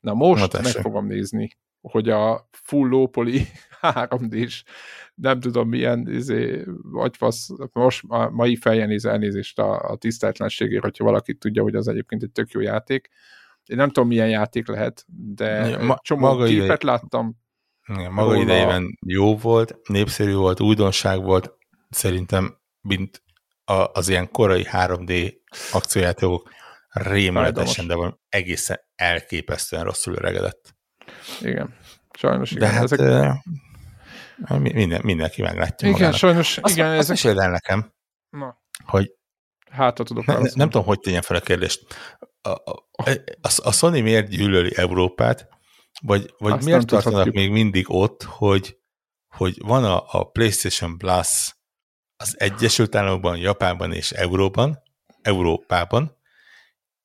Na 0.00 0.14
most 0.14 0.52
Na, 0.52 0.60
meg 0.62 0.72
fogom 0.72 1.06
nézni, 1.06 1.48
hogy 1.80 2.08
a 2.08 2.48
full 2.50 2.88
lópoli 2.88 3.46
3D-s, 3.80 4.64
nem 5.14 5.40
tudom 5.40 5.68
milyen 5.68 6.08
izé, 6.08 6.64
agyfasz, 6.92 7.48
most 7.72 8.04
a 8.08 8.30
mai 8.30 8.56
fejjen 8.56 8.88
néz 8.88 9.04
elnézést 9.04 9.58
a, 9.58 9.90
a 9.90 9.96
tiszteltlenségért, 9.96 10.82
hogyha 10.82 11.04
valaki 11.04 11.34
tudja, 11.34 11.62
hogy 11.62 11.74
az 11.74 11.88
egyébként 11.88 12.22
egy 12.22 12.30
tök 12.30 12.50
jó 12.50 12.60
játék, 12.60 13.08
én 13.66 13.76
nem 13.76 13.90
tudom, 13.90 14.08
milyen 14.08 14.28
játék 14.28 14.68
lehet, 14.68 15.04
de 15.34 15.78
ma, 15.82 15.98
csomó 16.02 16.26
maga 16.26 16.44
képet 16.44 16.82
idej, 16.82 16.94
láttam. 16.94 17.36
Igen, 17.86 18.12
maga 18.12 18.30
róla. 18.30 18.42
idejében 18.42 18.98
jó 19.06 19.36
volt, 19.36 19.76
népszerű 19.88 20.34
volt, 20.34 20.60
újdonság 20.60 21.22
volt, 21.22 21.52
szerintem, 21.90 22.58
mint 22.80 23.22
a, 23.64 23.90
az 23.92 24.08
ilyen 24.08 24.30
korai 24.30 24.66
3D 24.72 25.34
akciójátékok 25.72 26.50
rémületesen, 26.88 27.86
de 27.86 27.94
van 27.94 28.20
egészen 28.28 28.80
elképesztően 28.94 29.84
rosszul 29.84 30.14
öregedett. 30.14 30.76
Igen, 31.40 31.74
sajnos 32.18 32.50
igen. 32.50 32.68
De 32.68 32.74
hát 32.74 32.82
ezek... 32.82 33.32
minden, 34.58 35.00
mindenki 35.04 35.42
meglátja 35.42 35.88
Igen, 35.88 35.90
magának. 35.90 36.18
sajnos, 36.18 36.58
azt, 36.58 36.76
igen. 36.76 36.98
Azt 36.98 37.10
ezek... 37.10 37.36
el 37.36 37.50
nekem, 37.50 37.92
Na. 38.30 38.60
hogy 38.84 39.14
Hát, 39.70 39.94
tudok 39.94 40.24
ne, 40.26 40.34
nem 40.34 40.70
tudom, 40.70 40.84
hogy 40.84 41.00
tegyen 41.00 41.22
fel 41.22 41.36
a 41.36 41.40
kérdést 41.40 41.86
a, 42.46 42.86
a, 43.42 43.48
a 43.62 43.72
Sony 43.72 44.02
miért 44.02 44.28
gyűlöli 44.28 44.76
Európát, 44.76 45.48
vagy, 46.02 46.34
vagy 46.38 46.64
miért 46.64 46.86
tartanak 46.86 47.32
még 47.32 47.50
mindig 47.50 47.84
ott, 47.88 48.22
hogy, 48.22 48.76
hogy 49.28 49.58
van 49.58 49.84
a, 49.84 50.04
a 50.08 50.24
PlayStation 50.24 50.98
Plus 50.98 51.56
az 52.16 52.34
Egyesült 52.38 52.94
Államokban, 52.94 53.36
Japánban 53.36 53.92
és 53.92 54.10
Euróban, 54.10 54.82
Európában, 55.22 56.16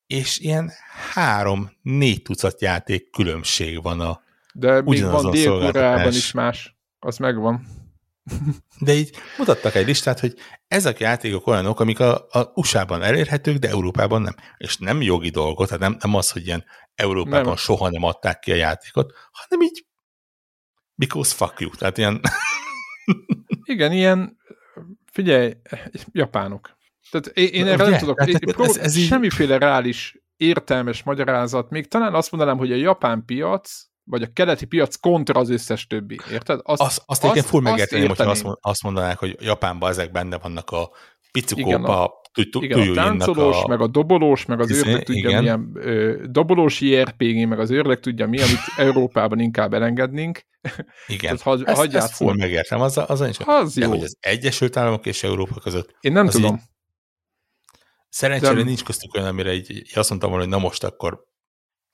és 0.06 0.38
ilyen 0.38 0.70
három-négy 1.12 2.22
tucat 2.22 2.60
játék 2.60 3.10
különbség 3.10 3.82
van 3.82 4.00
a 4.00 4.22
De 4.54 4.80
még 4.82 5.02
van 5.02 5.30
dél 5.30 6.06
is 6.08 6.32
más, 6.32 6.76
az 6.98 7.16
megvan. 7.16 7.81
De 8.86 8.92
így 8.92 9.16
mutattak 9.38 9.74
egy 9.74 9.86
listát, 9.86 10.20
hogy 10.20 10.34
ezek 10.68 10.96
a 11.00 11.02
játékok 11.02 11.46
olyanok, 11.46 11.80
amik 11.80 12.00
a, 12.00 12.26
a 12.30 12.50
USA-ban 12.54 13.02
elérhetők, 13.02 13.56
de 13.56 13.68
Európában 13.68 14.22
nem. 14.22 14.34
És 14.56 14.76
nem 14.76 15.02
jogi 15.02 15.30
dolgot, 15.30 15.66
tehát 15.66 15.82
nem, 15.82 15.96
nem 16.00 16.14
az, 16.14 16.30
hogy 16.30 16.46
ilyen 16.46 16.64
Európában 16.94 17.44
nem. 17.44 17.56
soha 17.56 17.90
nem 17.90 18.02
adták 18.02 18.38
ki 18.38 18.52
a 18.52 18.54
játékot, 18.54 19.12
hanem 19.32 19.66
így 19.66 19.86
because 20.94 21.34
fuck 21.34 21.60
you. 21.60 21.70
Tehát 21.70 21.98
ilyen... 21.98 22.20
Igen, 23.64 23.92
ilyen, 23.92 24.36
figyelj, 25.12 25.52
japánok. 26.12 26.76
Tehát 27.10 27.26
én, 27.26 27.48
én 27.48 27.66
erre 27.66 27.88
nem 27.88 27.98
tudok, 27.98 28.18
tehát, 28.18 28.42
ez, 28.42 28.76
ez, 28.76 28.76
ez 28.76 28.98
semmiféle 28.98 29.58
reális 29.58 30.22
értelmes 30.36 31.02
magyarázat, 31.02 31.70
még 31.70 31.88
talán 31.88 32.14
azt 32.14 32.30
mondanám, 32.30 32.58
hogy 32.58 32.72
a 32.72 32.76
japán 32.76 33.24
piac 33.24 33.91
vagy 34.04 34.22
a 34.22 34.32
keleti 34.32 34.64
piac 34.64 34.96
kontra 34.96 35.40
az 35.40 35.50
összes 35.50 35.86
többi, 35.86 36.20
érted? 36.30 36.60
Azt, 36.62 36.80
azt, 36.80 37.02
azt, 37.06 37.24
azt 37.24 37.46
full 37.46 37.60
megérteném, 37.60 38.08
hogyha 38.08 38.30
azt, 38.30 38.46
azt 38.60 38.82
mondanák, 38.82 39.18
hogy 39.18 39.36
Japánban 39.40 39.90
ezek 39.90 40.12
benne 40.12 40.38
vannak 40.38 40.70
a 40.70 40.90
picukóba, 41.32 42.20
igen, 42.40 42.88
a 42.88 42.94
táncolós, 42.94 43.62
a... 43.62 43.68
meg 43.68 43.80
a 43.80 43.86
dobolós, 43.86 44.44
meg 44.44 44.60
az 44.60 44.70
izé, 44.70 44.88
őrleg 44.88 45.02
tudja 45.02 45.28
igen. 45.28 45.42
milyen 45.42 45.70
ö, 45.74 46.24
dobolós 46.30 46.80
JRPG, 46.80 47.48
meg 47.48 47.58
az 47.58 47.70
őrleg 47.70 48.00
tudja 48.00 48.26
mi, 48.26 48.40
amit 48.40 48.58
Európában 48.76 49.40
inkább 49.40 49.74
elengednénk. 49.74 50.46
Igen, 51.06 51.36
Tehát, 51.36 51.64
ha, 51.64 51.82
ezt, 51.82 51.94
ezt 51.94 52.14
full 52.14 52.34
megértem, 52.34 52.80
az, 52.80 52.98
az, 52.98 53.20
az, 53.20 53.40
az 53.46 53.76
jó. 53.76 53.88
hogy 53.88 54.02
az 54.02 54.16
Egyesült 54.20 54.76
Államok 54.76 55.06
és 55.06 55.22
Európa 55.22 55.60
között. 55.60 55.96
Én 56.00 56.12
nem 56.12 56.26
tudom. 56.26 56.54
Így, 56.54 56.60
szerencsére 58.08 58.54
De... 58.54 58.62
nincs 58.62 58.84
köztük 58.84 59.14
olyan, 59.14 59.26
amire 59.26 59.52
így, 59.52 59.70
így 59.70 59.92
azt 59.94 60.08
mondtam 60.08 60.30
volna, 60.30 60.44
hogy 60.44 60.54
na 60.54 60.60
most 60.60 60.84
akkor 60.84 61.24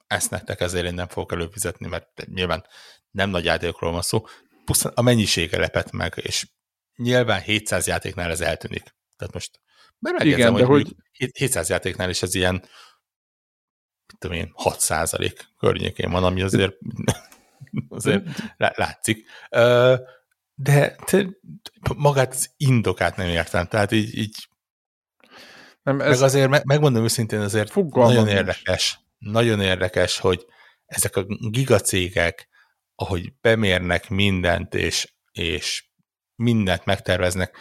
ezt 0.09 0.31
nektek 0.31 0.61
ezért 0.61 0.87
én 0.87 0.95
nem 0.95 1.09
fogok 1.09 1.33
előfizetni, 1.33 1.87
mert 1.87 2.27
nyilván 2.27 2.67
nem 3.11 3.31
nagy 3.31 3.45
játékokról 3.45 3.93
van 3.93 4.03
szó, 4.03 4.27
pusztán 4.65 4.93
a 4.95 5.03
mennyisége 5.03 5.59
lepett 5.59 5.91
meg, 5.91 6.13
és 6.17 6.49
nyilván 6.97 7.41
700 7.41 7.87
játéknál 7.87 8.31
ez 8.31 8.41
eltűnik. 8.41 8.95
Tehát 9.17 9.35
most 9.35 9.61
Igen, 10.19 10.55
de 10.55 10.65
hogy 10.65 10.95
700 11.33 11.69
játéknál 11.69 12.11
is 12.11 12.23
ez 12.23 12.35
ilyen 12.35 12.55
mit 14.07 14.19
tudom 14.19 14.37
én, 14.37 14.51
6 14.55 14.81
százalék 14.81 15.49
környékén 15.59 16.11
van, 16.11 16.25
ami 16.25 16.43
azért, 16.43 16.75
azért 17.89 18.23
látszik. 18.57 19.27
De 20.55 20.97
magát 21.97 22.33
az 22.33 22.51
indokát 22.57 23.17
nem 23.17 23.29
értem, 23.29 23.67
tehát 23.67 23.93
így, 23.93 24.19
így 24.19 24.49
nem, 25.83 26.01
ez 26.01 26.19
meg 26.19 26.23
azért, 26.23 26.65
megmondom 26.65 27.05
őszintén, 27.05 27.41
azért 27.41 27.75
nagyon 27.75 28.29
érdekes, 28.29 29.01
nagyon 29.19 29.61
érdekes, 29.61 30.19
hogy 30.19 30.47
ezek 30.85 31.17
a 31.17 31.25
gigacégek, 31.51 32.49
ahogy 32.95 33.33
bemérnek 33.41 34.09
mindent, 34.09 34.75
és, 34.75 35.15
és 35.33 35.89
mindent 36.35 36.85
megterveznek, 36.85 37.57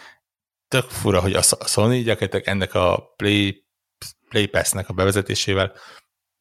tök 0.68 0.90
fura, 0.90 1.22
hogy 1.22 1.34
a 1.34 1.42
Sony 1.42 2.04
gyakorlatilag 2.04 2.48
ennek 2.48 2.74
a 2.74 3.14
Play, 3.16 3.66
Play 4.30 4.46
Pass-nek 4.46 4.90
a 4.90 4.94
bevezetésével 4.94 5.74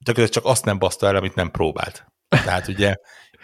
tökéletes 0.05 0.35
csak 0.35 0.45
azt 0.45 0.65
nem 0.65 0.79
baszta 0.79 1.07
el, 1.07 1.17
amit 1.17 1.35
nem 1.35 1.51
próbált. 1.51 2.07
Tehát 2.29 2.69
ugye 2.69 2.95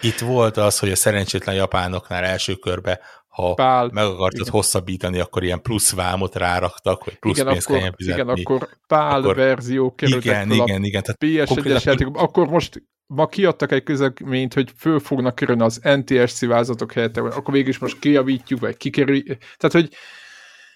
itt 0.00 0.18
volt 0.18 0.56
az, 0.56 0.78
hogy 0.78 0.90
a 0.90 0.96
szerencsétlen 0.96 1.54
japánoknál 1.54 2.24
első 2.24 2.54
körbe, 2.54 3.00
ha 3.32 3.54
Pál, 3.54 3.90
meg 3.92 4.04
akartad 4.04 4.40
igen. 4.40 4.52
hosszabbítani, 4.52 5.18
akkor 5.18 5.42
ilyen 5.42 5.62
plusz 5.62 5.92
vámot 5.94 6.34
ráraktak, 6.34 7.02
hogy 7.02 7.18
plusz 7.18 7.38
igen, 7.38 7.50
pénzt 7.52 7.66
akkor, 7.66 7.76
kelljen 7.76 7.94
fizetni. 7.96 8.22
igen, 8.22 8.34
akkor 8.44 8.68
pál 8.86 9.18
Akkor- 9.20 9.36
verziók 9.36 9.96
kerültek 9.96 10.24
igen, 10.24 10.48
fel 10.48 10.56
igen, 10.66 10.84
igen. 10.84 11.02
Tehát 11.02 11.18
PS1-es 11.24 11.48
konkrétan- 11.54 11.82
játékok, 11.84 12.16
akkor 12.16 12.46
most 12.48 12.82
ma 13.06 13.26
kiadtak 13.26 13.72
egy 13.72 13.82
közleményt, 13.82 14.54
hogy 14.54 14.72
föl 14.76 14.98
fognak 15.00 15.34
kerülni 15.34 15.62
az 15.62 15.80
NTSC 15.82 16.46
vázatok 16.46 16.92
helyett, 16.92 17.16
akkor 17.16 17.54
végül 17.54 17.68
is 17.68 17.78
most 17.78 17.98
kijavítjuk, 17.98 18.60
vagy 18.60 18.76
kikerül. 18.76 19.22
Tehát, 19.24 19.70
hogy 19.72 19.88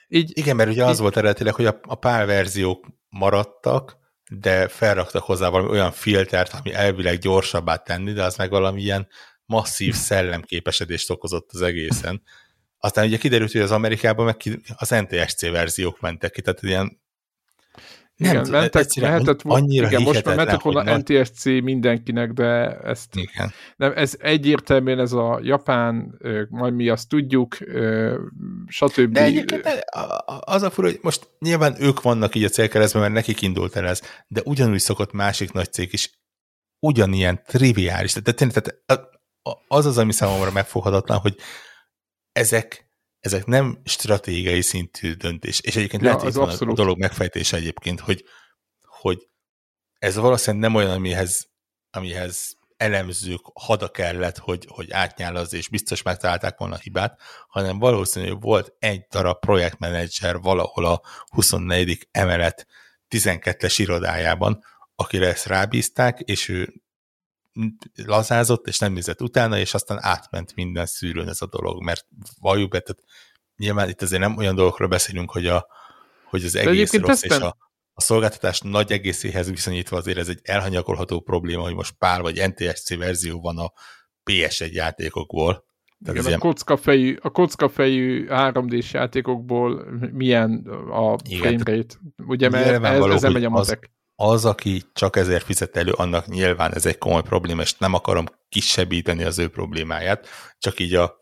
így, 0.09 0.39
Igen, 0.39 0.57
mert 0.57 0.71
ugye 0.71 0.85
az 0.85 0.95
Így- 0.95 1.01
volt 1.01 1.17
eredetileg, 1.17 1.55
hogy 1.55 1.67
a, 1.67 1.79
a 1.83 1.95
pál 1.95 2.27
verziók 2.27 2.87
maradtak, 3.09 3.97
de 4.31 4.69
felraktak 4.69 5.23
hozzá 5.23 5.49
valami 5.49 5.71
olyan 5.71 5.91
filtert, 5.93 6.53
ami 6.61 6.75
elvileg 6.75 7.19
gyorsabbá 7.19 7.77
tenni, 7.77 8.13
de 8.13 8.23
az 8.25 8.37
meg 8.37 8.51
valami 8.51 8.83
ilyen 8.83 9.09
masszív 9.45 9.95
szellemképesedést 10.11 11.11
okozott 11.11 11.51
az 11.53 11.63
egészen. 11.63 12.23
Aztán 12.87 13.07
ugye 13.07 13.17
kiderült, 13.17 13.53
hogy 13.53 13.61
az 13.61 13.71
Amerikában 13.71 14.25
meg 14.25 14.37
ki, 14.37 14.61
az 14.77 14.89
NTSC 14.89 15.51
verziók 15.51 16.01
mentek 16.01 16.31
ki, 16.31 16.41
tehát 16.41 16.63
ilyen 16.63 17.05
igen, 18.19 18.43
tudom, 18.43 18.61
mentek, 18.61 19.43
volna, 19.43 19.65
annyira 19.65 19.87
igen, 19.87 20.03
most 20.03 20.25
már 20.25 20.37
mentett 20.37 20.61
volna 20.61 20.83
na- 20.83 20.97
NTSC 20.97 21.45
mindenkinek, 21.45 22.33
de 22.33 22.79
ezt 22.79 23.17
Igen. 23.17 23.53
nem, 23.77 23.93
ez 23.97 24.15
egyértelműen 24.19 24.99
ez 24.99 25.13
a 25.13 25.41
japán, 25.43 26.19
majd 26.49 26.75
mi 26.75 26.89
azt 26.89 27.09
tudjuk, 27.09 27.57
stb. 28.67 29.13
De 29.13 29.23
egyébként 29.23 29.85
az 30.41 30.63
a 30.63 30.71
fura, 30.71 30.87
hogy 30.87 30.99
most 31.03 31.29
nyilván 31.39 31.77
ők 31.79 32.03
vannak 32.03 32.35
így 32.35 32.45
a 32.45 32.49
célkeresztben, 32.49 33.03
mert 33.03 33.15
nekik 33.15 33.43
indult 33.43 33.77
el 33.77 33.87
ez, 33.87 34.01
de 34.29 34.41
ugyanúgy 34.45 34.81
szokott 34.81 35.13
másik 35.13 35.53
nagy 35.53 35.73
cég 35.73 35.89
is 35.93 36.11
ugyanilyen 36.79 37.43
triviális. 37.47 38.13
Tehát 38.13 38.35
tényleg, 38.37 38.83
tehát 38.87 39.11
az 39.69 39.87
az, 39.87 39.99
ami 39.99 40.13
számomra 40.13 40.51
megfoghatatlan, 40.53 41.19
hogy 41.19 41.37
ezek, 42.37 42.91
ezek 43.21 43.45
nem 43.47 43.81
stratégiai 43.85 44.61
szintű 44.61 45.13
döntés. 45.13 45.61
És 45.61 45.77
egyébként 45.77 46.03
Ja, 46.03 46.09
lehet, 46.09 46.23
hogy 46.23 46.33
van 46.35 46.49
a- 46.49 46.73
dolog 46.75 46.99
megfejtése 46.99 47.57
egyébként, 47.57 48.01
hogy, 48.01 48.25
hogy 48.81 49.29
ez 49.99 50.17
valószínűleg 50.17 50.71
nem 50.71 50.81
olyan, 50.81 50.91
amihez, 50.95 51.49
amihez 51.91 52.57
elemzők 52.77 53.41
hada 53.55 53.89
kellett, 53.89 54.39
hogy, 54.39 54.67
hogy 54.69 54.91
átnyálaz, 54.93 55.53
és 55.53 55.69
biztos 55.69 56.03
megtalálták 56.03 56.59
volna 56.59 56.75
a 56.75 56.79
hibát, 56.79 57.21
hanem 57.49 57.79
valószínű, 57.79 58.29
hogy 58.29 58.41
volt 58.41 58.75
egy 58.79 59.07
darab 59.11 59.39
projektmenedzser 59.39 60.39
valahol 60.39 60.85
a 60.85 61.03
24. 61.27 62.09
emelet 62.11 62.67
12-es 63.09 63.75
irodájában, 63.77 64.65
akire 64.95 65.27
ezt 65.29 65.47
rábízták, 65.47 66.21
és 66.21 66.49
ő 66.49 66.73
lazázott, 67.95 68.67
és 68.67 68.79
nem 68.79 68.93
nézett 68.93 69.23
utána, 69.23 69.59
és 69.59 69.75
aztán 69.75 69.99
átment 70.01 70.55
minden 70.55 70.87
szűrőn 70.87 71.29
ez 71.29 71.43
a 71.43 71.47
dolog, 71.47 71.83
mert 71.83 72.07
valljuk 72.41 72.71
be, 72.71 72.81
tehát 72.81 73.03
nyilván 73.57 73.89
itt 73.89 74.03
azért 74.03 74.21
nem 74.21 74.37
olyan 74.37 74.55
dolgokról 74.55 74.89
beszélünk, 74.89 75.31
hogy, 75.31 75.47
a, 75.47 75.67
hogy 76.25 76.45
az 76.45 76.57
egész 76.57 76.93
rossz, 76.93 77.23
és 77.23 77.31
a, 77.31 77.57
a 77.93 78.01
szolgáltatás 78.01 78.61
nagy 78.61 78.93
egészéhez 78.93 79.51
viszonyítva 79.51 79.97
azért 79.97 80.19
ez 80.19 80.29
egy 80.29 80.41
elhanyagolható 80.43 81.21
probléma, 81.21 81.63
hogy 81.63 81.75
most 81.75 81.95
pár 81.99 82.21
vagy 82.21 82.43
NTSC 82.49 82.97
verzió 82.97 83.41
van 83.41 83.59
a 83.59 83.73
PS1 84.31 84.73
játékokból. 84.73 85.65
Tehát 86.05 86.21
Igen, 86.21 86.33
a, 86.33 86.39
kockafejű, 86.39 87.17
a 87.21 87.31
kockafejű 87.31 88.27
3D-s 88.29 88.93
játékokból 88.93 89.85
milyen 90.13 90.67
a 90.91 91.17
Igen, 91.29 91.59
frame 91.59 91.77
rate. 91.77 91.95
Ugye, 92.27 92.49
mert 92.49 92.85
ez, 92.85 93.23
hogy 93.23 93.33
megy 93.33 93.45
a 93.45 93.49
matek. 93.49 93.79
az, 93.83 93.96
aki 94.45 94.83
csak 94.93 95.17
ezért 95.17 95.45
fizet 95.45 95.77
elő, 95.77 95.93
annak 95.93 96.27
nyilván 96.27 96.75
ez 96.75 96.87
egy 96.87 96.99
komoly 96.99 97.23
probléma, 97.23 97.63
és 97.63 97.75
nem 97.75 97.95
akarom 97.95 98.27
kisebbíteni 98.49 99.25
az 99.25 99.39
ő 99.39 99.49
problémáját, 99.49 100.29
csak 100.59 100.81
így 100.81 100.95
a, 100.95 101.19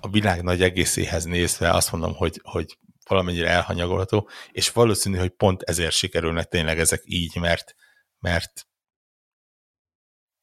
a 0.00 0.08
világ 0.08 0.42
nagy 0.42 0.62
egészéhez 0.62 1.24
nézve 1.24 1.70
azt 1.70 1.92
mondom, 1.92 2.14
hogy, 2.14 2.40
hogy 2.42 2.78
valamennyire 3.08 3.48
elhanyagolható, 3.48 4.28
és 4.50 4.70
valószínű, 4.70 5.16
hogy 5.18 5.30
pont 5.30 5.62
ezért 5.62 5.94
sikerülnek 5.94 6.48
tényleg 6.48 6.78
ezek 6.78 7.02
így, 7.04 7.36
mert, 7.36 7.74
mert 8.18 8.66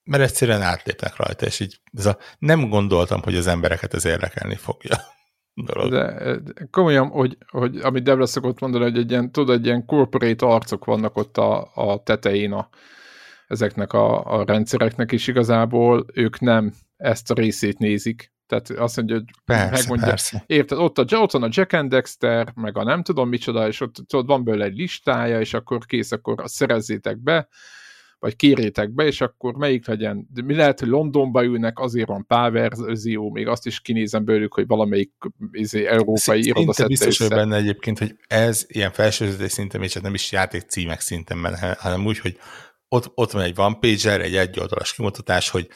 mert 0.03 0.23
egyszerűen 0.23 0.61
átlépnek 0.61 1.15
rajta, 1.15 1.45
és 1.45 1.59
így 1.59 1.81
ez 1.97 2.05
a, 2.05 2.17
nem 2.37 2.69
gondoltam, 2.69 3.21
hogy 3.21 3.35
az 3.35 3.47
embereket 3.47 3.93
ez 3.93 4.05
érdekelni 4.05 4.55
fogja. 4.55 4.97
Dolog. 5.65 5.89
De, 5.89 6.39
komolyan, 6.71 7.07
hogy, 7.07 7.37
hogy 7.47 7.77
amit 7.77 8.03
Debra 8.03 8.25
szokott 8.25 8.59
mondani, 8.59 8.83
hogy 8.83 8.97
egy 8.97 9.11
ilyen, 9.11 9.31
tudod, 9.31 9.55
egy 9.55 9.65
ilyen 9.65 9.85
corporate 9.85 10.45
arcok 10.45 10.85
vannak 10.85 11.17
ott 11.17 11.37
a, 11.37 11.71
a 11.73 12.03
tetején 12.03 12.51
a, 12.51 12.69
ezeknek 13.47 13.93
a, 13.93 14.39
a 14.39 14.45
rendszereknek, 14.45 15.11
és 15.11 15.27
igazából 15.27 16.05
ők 16.13 16.39
nem 16.39 16.73
ezt 16.97 17.31
a 17.31 17.33
részét 17.33 17.77
nézik. 17.77 18.31
Tehát 18.47 18.69
azt 18.69 18.97
mondja, 18.97 19.15
hogy 19.15 19.25
Persze, 19.45 19.71
megmondja, 19.71 20.07
persze. 20.07 20.43
Érted, 20.45 20.77
ott, 20.77 20.97
a, 20.97 21.05
ott 21.15 21.31
van 21.31 21.43
a 21.43 21.49
Jack 21.49 21.73
and 21.73 21.89
Dexter, 21.89 22.51
meg 22.55 22.77
a 22.77 22.83
nem 22.83 23.03
tudom 23.03 23.29
micsoda, 23.29 23.67
és 23.67 23.81
ott, 23.81 23.95
ott 24.13 24.27
van 24.27 24.43
belőle 24.43 24.65
egy 24.65 24.77
listája, 24.77 25.39
és 25.39 25.53
akkor 25.53 25.85
kész, 25.85 26.11
akkor 26.11 26.41
szerezzétek 26.45 27.17
be, 27.17 27.47
vagy 28.19 28.35
kérjétek 28.35 28.91
be, 28.91 29.05
és 29.05 29.21
akkor 29.21 29.53
melyik 29.53 29.87
legyen. 29.87 30.27
De 30.33 30.41
mi 30.41 30.55
lehet, 30.55 30.79
hogy 30.79 30.87
Londonba 30.87 31.43
ülnek, 31.43 31.79
azért 31.79 32.07
van 32.07 32.25
pár 32.25 32.51
verzió, 32.51 33.31
még 33.31 33.47
azt 33.47 33.65
is 33.65 33.79
kinézem 33.79 34.25
belőlük, 34.25 34.53
hogy 34.53 34.67
valamelyik 34.67 35.11
izé, 35.51 35.85
európai 35.85 36.45
iroda 36.45 36.73
szedte 36.73 36.87
biztos 36.87 37.17
vagy 37.17 37.29
benne 37.29 37.55
egyébként, 37.55 37.99
hogy 37.99 38.15
ez 38.27 38.65
ilyen 38.67 38.91
felsőződés 38.91 39.51
szinten, 39.51 39.83
és 39.83 39.93
nem 39.93 40.13
is 40.13 40.31
játék 40.31 40.61
címek 40.61 40.99
szinten 40.99 41.41
benne, 41.41 41.77
hanem 41.79 42.05
úgy, 42.05 42.19
hogy 42.19 42.37
ott, 42.87 43.11
ott 43.15 43.31
van 43.31 43.43
egy 43.43 43.53
one 43.59 43.77
pager, 43.79 44.21
egy 44.21 44.35
egyoldalas 44.35 44.93
kimutatás, 44.93 45.49
hogy 45.49 45.67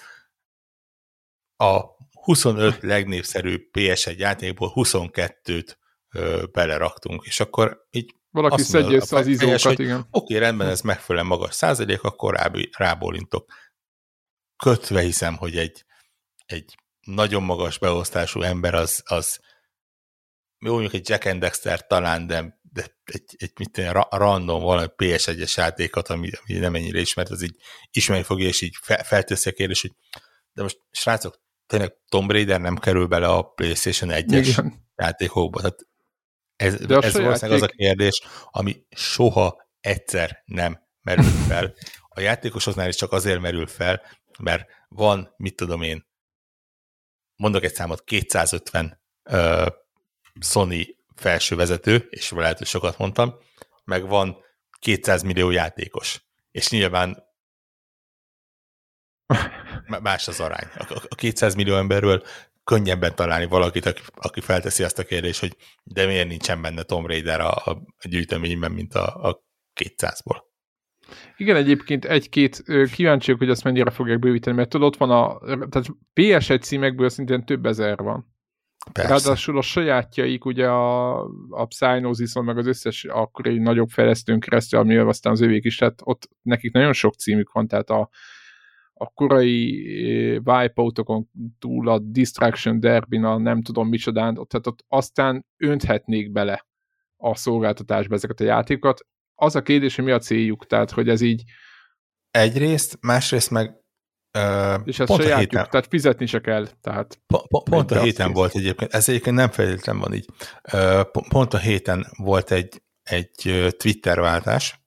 a 1.57 1.81
25 2.23 2.81
legnépszerűbb 2.81 3.69
PS1 3.73 4.17
játékból 4.17 4.71
22-t 4.75 5.75
ö, 6.11 6.43
beleraktunk, 6.51 7.25
és 7.25 7.39
akkor 7.39 7.87
így 7.91 8.15
Valaki 8.33 8.61
azt 8.61 8.69
szedje 8.69 8.95
össze 8.95 9.15
az 9.15 9.27
izókat, 9.27 9.61
hogy 9.61 9.79
igen. 9.79 10.07
oké, 10.11 10.37
rendben, 10.37 10.67
ez 10.67 10.81
megfelelően 10.81 11.31
magas 11.31 11.55
százalék, 11.55 12.03
akkor 12.03 12.33
rá, 12.33 12.51
rábólintok. 12.77 13.53
Kötve 14.63 15.01
hiszem, 15.01 15.35
hogy 15.35 15.57
egy, 15.57 15.85
egy 16.45 16.77
nagyon 16.99 17.43
magas 17.43 17.77
beosztású 17.77 18.41
ember 18.41 18.73
az, 18.73 19.03
az 19.05 19.39
jó, 20.59 20.71
mondjuk 20.71 20.93
egy 20.93 21.09
Jack 21.09 21.25
and 21.25 21.39
Dexter 21.39 21.87
talán, 21.87 22.27
de, 22.27 22.59
de 22.71 22.85
egy, 23.03 23.35
egy 23.37 23.51
mit 23.59 23.77
ra, 23.77 24.07
random 24.09 24.61
valami 24.61 24.87
PS1-es 24.97 25.57
játékot, 25.57 26.07
ami, 26.07 26.29
ami 26.45 26.59
nem 26.59 26.75
ennyire 26.75 26.99
ismert, 26.99 27.29
az 27.29 27.41
így 27.41 27.55
ismerni 27.91 28.23
fogja, 28.23 28.47
és 28.47 28.61
így 28.61 28.75
fel, 28.81 29.03
felteszi 29.03 29.49
a 29.49 29.53
kérdés, 29.53 29.81
hogy 29.81 29.91
de 30.53 30.61
most 30.61 30.79
srácok, 30.91 31.41
tényleg 31.67 31.93
Tomb 32.09 32.31
Raider 32.31 32.61
nem 32.61 32.75
kerül 32.75 33.07
bele 33.07 33.27
a 33.27 33.41
PlayStation 33.43 34.09
1-es 34.13 34.47
igen. 34.47 34.87
játékokba. 34.95 35.59
Tehát 35.59 35.87
ez, 36.55 36.75
De 36.75 36.97
ez 36.97 37.13
valószínűleg 37.13 37.35
az 37.41 37.41
a 37.41 37.51
játék- 37.51 37.75
kérdés, 37.75 38.21
ami 38.49 38.85
soha 38.89 39.61
egyszer 39.79 40.41
nem 40.45 40.87
merül 41.01 41.31
fel. 41.47 41.73
A 42.09 42.19
játékosoknál 42.19 42.87
is 42.87 42.95
csak 42.95 43.11
azért 43.11 43.39
merül 43.39 43.67
fel, 43.67 44.01
mert 44.39 44.69
van, 44.87 45.33
mit 45.37 45.55
tudom 45.55 45.81
én, 45.81 46.07
mondok 47.35 47.63
egy 47.63 47.73
számot, 47.73 48.03
250 48.03 49.01
uh, 49.29 49.67
Sony 50.39 50.95
felső 51.15 51.55
vezető, 51.55 52.07
és 52.09 52.31
lehet, 52.31 52.57
hogy 52.57 52.67
sokat 52.67 52.97
mondtam, 52.97 53.37
meg 53.83 54.07
van 54.07 54.37
200 54.79 55.21
millió 55.21 55.49
játékos. 55.49 56.25
És 56.51 56.69
nyilván 56.69 57.23
más 60.01 60.27
az 60.27 60.39
arány. 60.39 60.67
A, 60.73 61.05
a 61.09 61.15
200 61.15 61.55
millió 61.55 61.75
emberről 61.75 62.23
könnyebben 62.63 63.15
találni 63.15 63.45
valakit, 63.45 63.85
aki, 63.85 64.01
aki 64.15 64.41
felteszi 64.41 64.83
azt 64.83 64.99
a 64.99 65.03
kérdést, 65.03 65.39
hogy 65.39 65.55
de 65.83 66.05
miért 66.05 66.27
nincsen 66.27 66.61
benne 66.61 66.83
Tom 66.83 67.05
Raider 67.05 67.39
a, 67.39 67.51
a 67.51 68.07
gyűjteményben, 68.09 68.71
mint 68.71 68.93
a, 68.93 69.29
a 69.29 69.43
200-ból. 69.81 70.37
Igen, 71.37 71.55
egyébként 71.55 72.05
egy-két 72.05 72.63
kíváncsiak, 72.93 73.37
hogy 73.37 73.49
azt 73.49 73.63
mennyire 73.63 73.89
fogják 73.89 74.19
bővíteni, 74.19 74.55
mert 74.55 74.69
tudod, 74.69 74.87
ott 74.87 74.97
van 74.97 75.11
a, 75.11 75.39
tehát 75.45 75.87
PS1 76.13 76.61
címekből 76.61 77.09
szintén 77.09 77.45
több 77.45 77.65
ezer 77.65 77.97
van. 77.97 78.31
Persze. 78.91 79.09
Ráadásul 79.09 79.57
a 79.57 79.61
sajátjaik, 79.61 80.45
ugye 80.45 80.67
a, 80.67 81.19
a 81.49 81.65
Psygnosis, 81.65 82.33
meg 82.33 82.57
az 82.57 82.67
összes 82.67 83.05
akkori 83.05 83.57
nagyobb 83.57 83.89
fejlesztőn 83.89 84.39
keresztül, 84.39 84.79
ami 84.79 84.97
aztán 84.97 85.33
az 85.33 85.41
övék 85.41 85.65
is, 85.65 85.77
tehát 85.77 85.99
ott 86.03 86.29
nekik 86.41 86.71
nagyon 86.71 86.93
sok 86.93 87.13
címük 87.13 87.51
van, 87.51 87.67
tehát 87.67 87.89
a, 87.89 88.09
a 89.03 89.11
korai 89.13 89.85
eh, 90.35 90.41
Wipeoutokon 90.43 91.29
túl 91.59 91.89
a 91.89 91.99
Distraction 91.99 92.79
derby 92.79 93.17
a 93.17 93.37
nem 93.37 93.61
tudom 93.61 93.87
micsodán, 93.87 94.33
tehát 94.33 94.67
ott 94.67 94.85
aztán 94.87 95.45
önthetnék 95.57 96.31
bele 96.31 96.65
a 97.17 97.35
szolgáltatásba 97.35 98.15
ezeket 98.15 98.39
a 98.39 98.43
játékokat. 98.43 99.05
Az 99.35 99.55
a 99.55 99.61
kérdés, 99.61 99.95
hogy 99.95 100.05
mi 100.05 100.11
a 100.11 100.19
céljuk, 100.19 100.65
tehát 100.65 100.91
hogy 100.91 101.09
ez 101.09 101.21
így, 101.21 101.43
Egyrészt, 102.31 102.97
másrészt 103.01 103.49
meg 103.49 103.69
uh, 104.37 104.81
és 104.83 104.99
ez 104.99 105.07
pont, 105.07 105.19
a 105.19 105.23
sajátjuk, 105.23 105.51
héten, 105.51 105.67
tehát 105.69 105.87
fizetni 105.87 106.25
se 106.25 106.41
kell, 106.41 106.67
tehát 106.81 107.21
pont, 107.27 107.69
pont 107.69 107.91
a 107.91 108.01
héten 108.01 108.27
kész. 108.27 108.35
volt 108.35 108.55
egyébként, 108.55 108.93
ez 108.93 109.09
egyébként 109.09 109.35
nem 109.35 109.49
feltétlen 109.49 109.99
van 109.99 110.13
így, 110.13 110.25
uh, 110.73 111.01
pont, 111.29 111.53
a 111.53 111.57
héten 111.57 112.05
volt 112.17 112.51
egy, 112.51 112.81
egy 113.03 113.67
Twitter 113.77 114.19
váltás, 114.19 114.79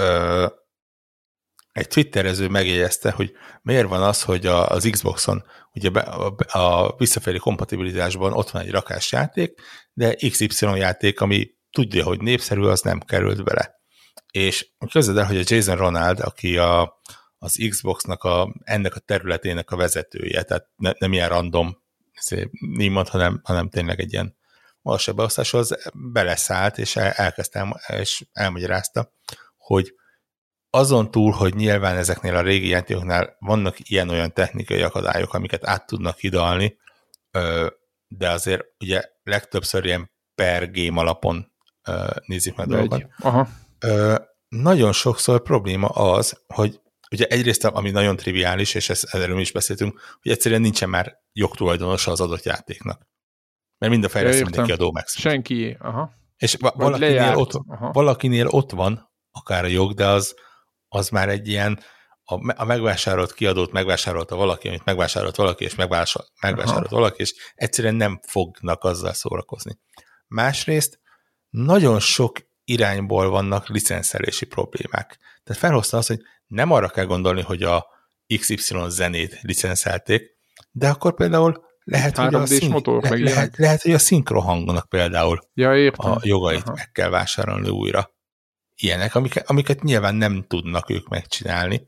uh, 0.00 0.46
egy 1.76 1.88
twitterező 1.88 2.48
megjegyezte, 2.48 3.10
hogy 3.10 3.32
miért 3.62 3.88
van 3.88 4.02
az, 4.02 4.22
hogy 4.22 4.46
a, 4.46 4.68
az 4.68 4.88
Xboxon 4.90 5.44
ugye 5.72 5.90
a, 6.00 6.94
visszafelé 6.96 7.36
kompatibilitásban 7.36 8.32
ott 8.32 8.50
van 8.50 8.62
egy 8.62 8.70
rakás 8.70 9.12
játék, 9.12 9.60
de 9.92 10.14
XY 10.14 10.66
játék, 10.76 11.20
ami 11.20 11.50
tudja, 11.70 12.04
hogy 12.04 12.20
népszerű, 12.20 12.62
az 12.62 12.80
nem 12.80 13.00
került 13.00 13.44
bele. 13.44 13.80
És 14.30 14.68
közöd 14.90 15.16
el, 15.16 15.26
hogy 15.26 15.36
a 15.36 15.42
Jason 15.44 15.76
Ronald, 15.76 16.20
aki 16.20 16.56
a, 16.56 17.00
az 17.38 17.66
Xboxnak 17.68 18.24
a, 18.24 18.54
ennek 18.64 18.94
a 18.94 19.00
területének 19.00 19.70
a 19.70 19.76
vezetője, 19.76 20.42
tehát 20.42 20.68
ne, 20.76 20.92
nem 20.98 21.12
ilyen 21.12 21.28
random 21.28 21.82
némond, 22.76 23.08
hanem, 23.08 23.40
hanem 23.44 23.68
tényleg 23.68 24.00
egy 24.00 24.12
ilyen 24.12 24.36
magas 24.82 25.12
beosztás, 25.12 25.54
az 25.54 25.90
beleszállt, 25.92 26.78
és 26.78 26.96
el, 26.96 27.10
elkezdte, 27.10 27.82
és 28.00 28.24
elmagyarázta, 28.32 29.12
hogy 29.56 29.94
azon 30.76 31.10
túl, 31.10 31.32
hogy 31.32 31.54
nyilván 31.54 31.96
ezeknél 31.96 32.36
a 32.36 32.40
régi 32.40 32.68
játékoknál 32.68 33.36
vannak 33.38 33.90
ilyen-olyan 33.90 34.32
technikai 34.32 34.82
akadályok, 34.82 35.34
amiket 35.34 35.66
át 35.66 35.86
tudnak 35.86 36.18
hidalni, 36.18 36.78
de 38.08 38.30
azért 38.30 38.62
ugye 38.80 39.04
legtöbbször 39.22 39.84
ilyen 39.84 40.10
per 40.34 40.70
game 40.70 41.00
alapon 41.00 41.52
nézik 42.26 42.54
meg 42.54 42.66
dolgokat. 42.66 43.06
Aha. 43.18 43.48
Nagyon 44.48 44.92
sokszor 44.92 45.42
probléma 45.42 45.88
az, 45.88 46.42
hogy 46.46 46.80
ugye 47.10 47.26
egyrészt, 47.26 47.64
ami 47.64 47.90
nagyon 47.90 48.16
triviális, 48.16 48.74
és 48.74 48.88
ezt, 48.88 49.14
erről 49.14 49.40
is 49.40 49.52
beszéltünk, 49.52 50.00
hogy 50.22 50.32
egyszerűen 50.32 50.60
nincsen 50.60 50.88
már 50.88 51.18
jogtulajdonosa 51.32 52.10
az 52.10 52.20
adott 52.20 52.44
játéknak. 52.44 53.06
Mert 53.78 53.92
mind 53.92 54.04
a 54.04 54.08
fejlesztő 54.08 54.42
mindenki 54.42 54.72
a 54.72 54.76
Domax. 54.76 55.18
Senki, 55.18 55.76
aha. 55.80 56.12
És 56.36 56.56
valakinél 56.58 57.34
ott, 57.34 57.52
valakinél 57.92 58.46
ott 58.46 58.70
van 58.70 59.10
akár 59.30 59.64
a 59.64 59.68
jog, 59.68 59.94
de 59.94 60.06
az, 60.06 60.34
az 60.88 61.08
már 61.08 61.28
egy 61.28 61.48
ilyen, 61.48 61.80
a, 62.24 62.62
a 62.62 62.64
megvásárolt 62.64 63.32
kiadót 63.32 63.72
megvásárolta 63.72 64.36
valaki, 64.36 64.68
amit 64.68 64.84
megvásárolt 64.84 65.36
valaki, 65.36 65.64
és 65.64 65.74
megvásárolt, 65.74 66.32
megvásárolt 66.40 66.86
Aha. 66.86 66.96
valaki, 66.96 67.22
és 67.22 67.34
egyszerűen 67.54 67.94
nem 67.94 68.20
fognak 68.22 68.84
azzal 68.84 69.12
szórakozni. 69.12 69.78
Másrészt 70.26 71.00
nagyon 71.50 72.00
sok 72.00 72.38
irányból 72.64 73.28
vannak 73.28 73.68
licenszelési 73.68 74.44
problémák. 74.44 75.18
Tehát 75.44 75.60
felhozta 75.60 75.96
azt, 75.96 76.08
hogy 76.08 76.20
nem 76.46 76.70
arra 76.70 76.88
kell 76.88 77.04
gondolni, 77.04 77.42
hogy 77.42 77.62
a 77.62 77.86
XY 78.38 78.56
zenét 78.88 79.38
licenszelték, 79.42 80.36
de 80.70 80.88
akkor 80.88 81.14
például 81.14 81.64
lehet, 81.84 82.16
hogy 82.16 82.34
a, 82.34 82.46
szink, 82.46 82.72
motor, 82.72 83.02
le, 83.02 83.18
lehet, 83.18 83.56
lehet, 83.56 83.82
hogy 83.82 83.92
a 83.92 83.98
szinkrohangnak 83.98 84.88
például 84.88 85.38
ja, 85.54 85.70
a 85.92 86.20
jogait 86.22 86.62
Aha. 86.62 86.72
meg 86.74 86.90
kell 86.92 87.08
vásárolni 87.08 87.68
újra 87.68 88.15
ilyenek, 88.76 89.14
amiket, 89.14 89.48
amiket 89.50 89.82
nyilván 89.82 90.14
nem 90.14 90.44
tudnak 90.46 90.90
ők 90.90 91.08
megcsinálni, 91.08 91.86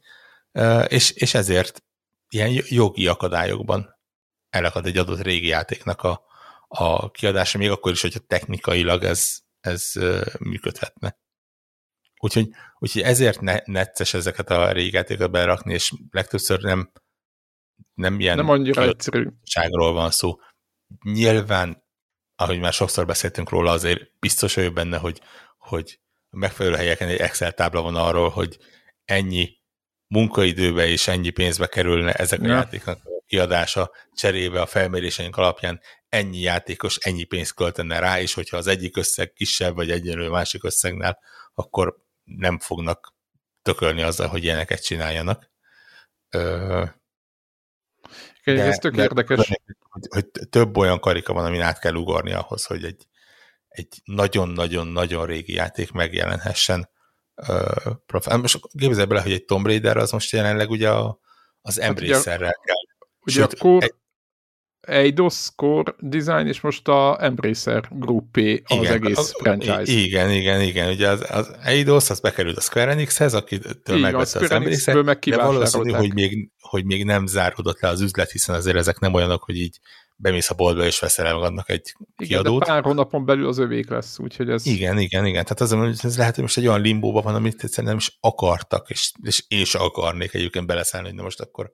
és, 0.87 1.11
és 1.11 1.35
ezért 1.35 1.83
ilyen 2.29 2.63
jogi 2.69 3.07
akadályokban 3.07 3.97
elakad 4.51 4.87
egy 4.87 4.97
adott 4.97 5.21
régi 5.21 5.47
játéknak 5.47 6.03
a, 6.03 6.23
a 6.69 7.11
kiadása, 7.11 7.59
még 7.59 7.71
akkor 7.71 7.93
is, 7.93 8.01
hogyha 8.01 8.19
technikailag 8.19 9.05
ez, 9.05 9.39
ez 9.61 9.93
működhetne. 10.39 11.17
Úgyhogy, 12.21 12.49
úgyhogy 12.79 13.03
ezért 13.03 13.41
ne, 13.41 13.61
necces 13.65 14.15
ezeket 14.15 14.51
a 14.51 14.73
régi 14.73 14.95
játékokat 14.95 15.31
berakni, 15.31 15.73
és 15.73 15.93
legtöbbször 16.11 16.63
nem, 16.63 16.93
nem 17.95 18.21
ilyen 18.21 18.37
nem 18.37 18.49
annyira 18.49 18.83
egyszerű. 18.83 19.29
van 19.93 20.11
szó. 20.11 20.41
Nyilván, 21.03 21.87
ahogy 22.37 22.61
már 22.61 22.73
sokszor 22.73 23.07
beszéltünk 23.07 23.49
róla, 23.51 23.71
azért 23.71 24.19
biztos 24.19 24.55
vagyok 24.55 24.75
benne, 24.75 24.97
hogy, 24.97 25.21
hogy 25.59 26.01
megfelelő 26.31 26.77
helyeken 26.77 27.09
egy 27.09 27.21
Excel 27.21 27.53
tábla 27.53 27.83
van 27.83 27.97
arról, 27.97 28.29
hogy 28.29 28.59
ennyi 29.05 29.57
munkaidőbe 30.07 30.87
és 30.87 31.09
ennyi 31.09 31.31
pénzbe 31.31 31.67
kerülne 31.67 32.13
ezek 32.13 32.41
a 32.41 32.47
ja. 32.47 32.53
játéknak 32.53 33.01
a 33.05 33.25
kiadása, 33.27 33.91
cserébe 34.15 34.61
a 34.61 34.67
felméréseink 34.67 35.37
alapján 35.37 35.81
ennyi 36.09 36.41
játékos 36.41 36.97
ennyi 36.97 37.25
pénzt 37.25 37.55
költene 37.55 37.99
rá, 37.99 38.21
és 38.21 38.35
hogyha 38.35 38.57
az 38.57 38.67
egyik 38.67 38.97
összeg 38.97 39.33
kisebb, 39.33 39.75
vagy 39.75 39.91
egyenlő 39.91 40.29
másik 40.29 40.65
összegnál, 40.65 41.19
akkor 41.55 41.97
nem 42.25 42.59
fognak 42.59 43.15
tökölni 43.63 44.03
azzal, 44.03 44.29
hogy 44.29 44.45
ilyeneket 44.45 44.85
csináljanak. 44.85 45.51
Ö, 46.31 46.85
de, 48.45 48.63
ez 48.63 48.79
tök 48.79 48.95
de, 48.95 49.03
érdekes. 49.03 49.49
Hogy, 49.79 50.07
hogy 50.09 50.27
több 50.51 50.77
olyan 50.77 51.01
karika 51.01 51.33
van, 51.33 51.45
amin 51.45 51.61
át 51.61 51.81
kell 51.81 51.95
ugorni 51.95 52.33
ahhoz, 52.33 52.65
hogy 52.65 52.85
egy, 52.85 53.07
egy 53.69 54.01
nagyon-nagyon-nagyon 54.05 55.27
régi 55.27 55.53
játék 55.53 55.93
megjelenhessen. 55.93 56.89
Uh, 57.49 58.41
most 58.41 58.61
képzelj 58.79 59.07
bele, 59.07 59.21
hogy 59.21 59.33
egy 59.33 59.45
Tomb 59.45 59.67
Raider 59.67 59.97
az 59.97 60.11
most 60.11 60.33
jelenleg 60.33 60.71
ugye 60.71 60.91
a, 60.91 61.19
az 61.61 61.81
Embracerrel 61.81 62.47
hát 62.47 62.65
kell. 62.65 63.07
Ugye 63.21 63.41
Sőt, 63.41 63.53
akkor 63.53 63.83
egy, 63.83 63.95
Eidos 64.81 65.49
Core 65.57 65.95
Design, 65.99 66.47
és 66.47 66.61
most 66.61 66.89
a 66.89 67.17
Embracer 67.21 67.89
Group 67.91 68.37
az 68.37 68.77
igen, 68.77 68.93
egész 68.93 69.19
az, 69.19 69.35
franchise. 69.39 69.93
Igen, 69.93 70.31
igen, 70.31 70.61
igen. 70.61 70.91
Ugye 70.91 71.09
az, 71.09 71.25
az 71.29 71.55
Eidos, 71.63 72.11
az 72.11 72.21
bekerült 72.21 72.57
a 72.57 72.61
Square 72.61 72.91
Enixhez, 72.91 73.35
akitől 73.35 73.99
megvette 73.99 74.39
az 74.39 74.51
Embracer, 74.51 75.03
meg 75.03 75.19
de 75.19 75.37
valószínű, 75.37 75.91
hogy 75.91 76.15
még, 76.15 76.51
hogy 76.61 76.85
még 76.85 77.05
nem 77.05 77.27
záródott 77.27 77.81
le 77.81 77.89
az 77.89 78.01
üzlet, 78.01 78.31
hiszen 78.31 78.55
azért 78.55 78.77
ezek 78.77 78.99
nem 78.99 79.15
olyanok, 79.15 79.43
hogy 79.43 79.57
így 79.57 79.79
bemész 80.21 80.51
a 80.51 80.55
boltba 80.55 80.85
és 80.85 81.01
veszel 81.01 81.27
el 81.27 81.35
magadnak 81.35 81.71
egy 81.71 81.93
igen, 81.99 82.29
kiadót. 82.29 82.61
De 82.61 82.67
pár 82.67 82.83
hónapon 82.83 83.25
belül 83.25 83.49
az 83.49 83.59
övék 83.59 83.89
lesz, 83.89 84.19
úgyhogy 84.19 84.51
ez... 84.51 84.67
Igen, 84.67 84.99
igen, 84.99 85.27
igen. 85.27 85.43
Tehát 85.43 85.61
az, 85.61 85.73
hogy 85.73 85.99
ez 86.03 86.19
lehet, 86.19 86.35
hogy 86.35 86.43
most 86.43 86.57
egy 86.57 86.67
olyan 86.67 86.81
limbóban 86.81 87.23
van, 87.23 87.35
amit 87.35 87.63
egyszerűen 87.63 87.89
nem 87.89 87.97
is 87.97 88.19
akartak, 88.21 88.91
és, 88.91 89.13
és 89.23 89.45
én 89.49 89.61
is 89.61 89.75
akarnék 89.75 90.35
egyébként 90.35 90.67
beleszállni, 90.67 91.09
hogy 91.09 91.17
na 91.17 91.23
most 91.23 91.41
akkor 91.41 91.73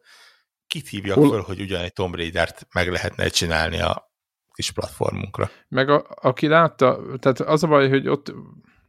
kit 0.66 0.88
hívjak 0.88 1.16
Hol... 1.16 1.28
föl, 1.28 1.40
hogy 1.40 1.60
ugyan 1.60 1.82
egy 1.82 1.92
Tomb 1.92 2.14
Raider-t 2.14 2.66
meg 2.74 2.90
lehetne 2.90 3.28
csinálni 3.28 3.80
a 3.80 4.12
kis 4.54 4.70
platformunkra. 4.70 5.50
Meg 5.68 5.88
a, 5.88 6.06
aki 6.08 6.46
látta, 6.46 7.00
tehát 7.18 7.40
az 7.40 7.62
a 7.62 7.66
baj, 7.66 7.88
hogy 7.88 8.08
ott 8.08 8.32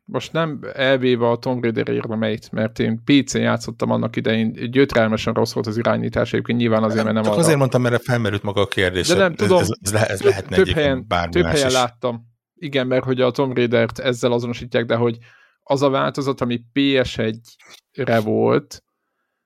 most 0.06 0.32
nem 0.34 0.60
elvéve 0.73 1.30
a 1.30 1.38
Tomb 1.38 1.64
Raider 1.64 1.88
érdemeit, 1.88 2.52
mert 2.52 2.80
én 2.80 3.02
PC-n 3.03 3.38
játszottam 3.38 3.91
annak 3.91 4.15
idején, 4.15 4.72
gyötrelmesen 4.72 5.34
rossz 5.34 5.53
volt 5.53 5.68
az 5.68 5.77
irányítás, 5.77 6.34
egyébként 6.34 6.60
nyilván 6.60 6.84
azért, 6.84 7.03
mert 7.03 7.15
nem 7.15 7.23
Csak 7.23 7.38
azért 7.38 7.57
mondtam, 7.57 7.82
mert 7.82 8.03
felmerült 8.03 8.44
maga 8.44 8.61
a 8.61 8.68
kérdés. 8.68 9.07
De 9.07 9.15
nem 9.15 9.36
tudom, 9.36 9.60
ez, 9.60 9.69
ez, 9.82 9.94
ez, 9.94 10.10
ez 10.10 10.22
lehetne 10.22 10.56
több 10.56 10.68
helyen, 10.68 11.07
több 11.30 11.45
helyen 11.45 11.68
is. 11.68 11.73
láttam. 11.73 12.34
Igen, 12.56 12.88
mert 12.88 13.03
hogy 13.03 13.22
a 13.22 13.32
Tomb 13.32 13.56
Raider-t 13.56 13.99
ezzel 13.99 14.32
azonosítják, 14.32 14.86
de 14.86 14.95
hogy 14.95 15.18
az 15.64 15.82
a 15.82 15.90
változat, 15.90 16.41
ami 16.41 16.61
PS1-re 16.73 18.19
volt, 18.19 18.84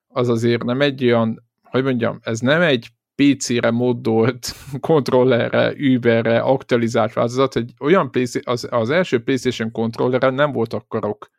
az 0.07 0.29
azért 0.29 0.63
nem 0.63 0.81
egy 0.81 1.03
olyan, 1.03 1.43
hogy 1.63 1.83
mondjam, 1.83 2.19
ez 2.21 2.39
nem 2.39 2.61
egy 2.61 2.87
PC-re 3.19 3.71
moddolt, 3.71 4.55
kontrollerre, 4.79 5.73
Uberre 5.73 6.39
aktualizált 6.39 7.13
változat, 7.13 7.53
hogy 7.53 7.73
olyan 7.79 8.09
az, 8.43 8.67
az 8.71 8.89
első 8.89 9.23
PlayStation 9.23 9.71
kontrollerre 9.71 10.29
nem 10.29 10.51
volt 10.51 10.73
akarok. 10.73 11.29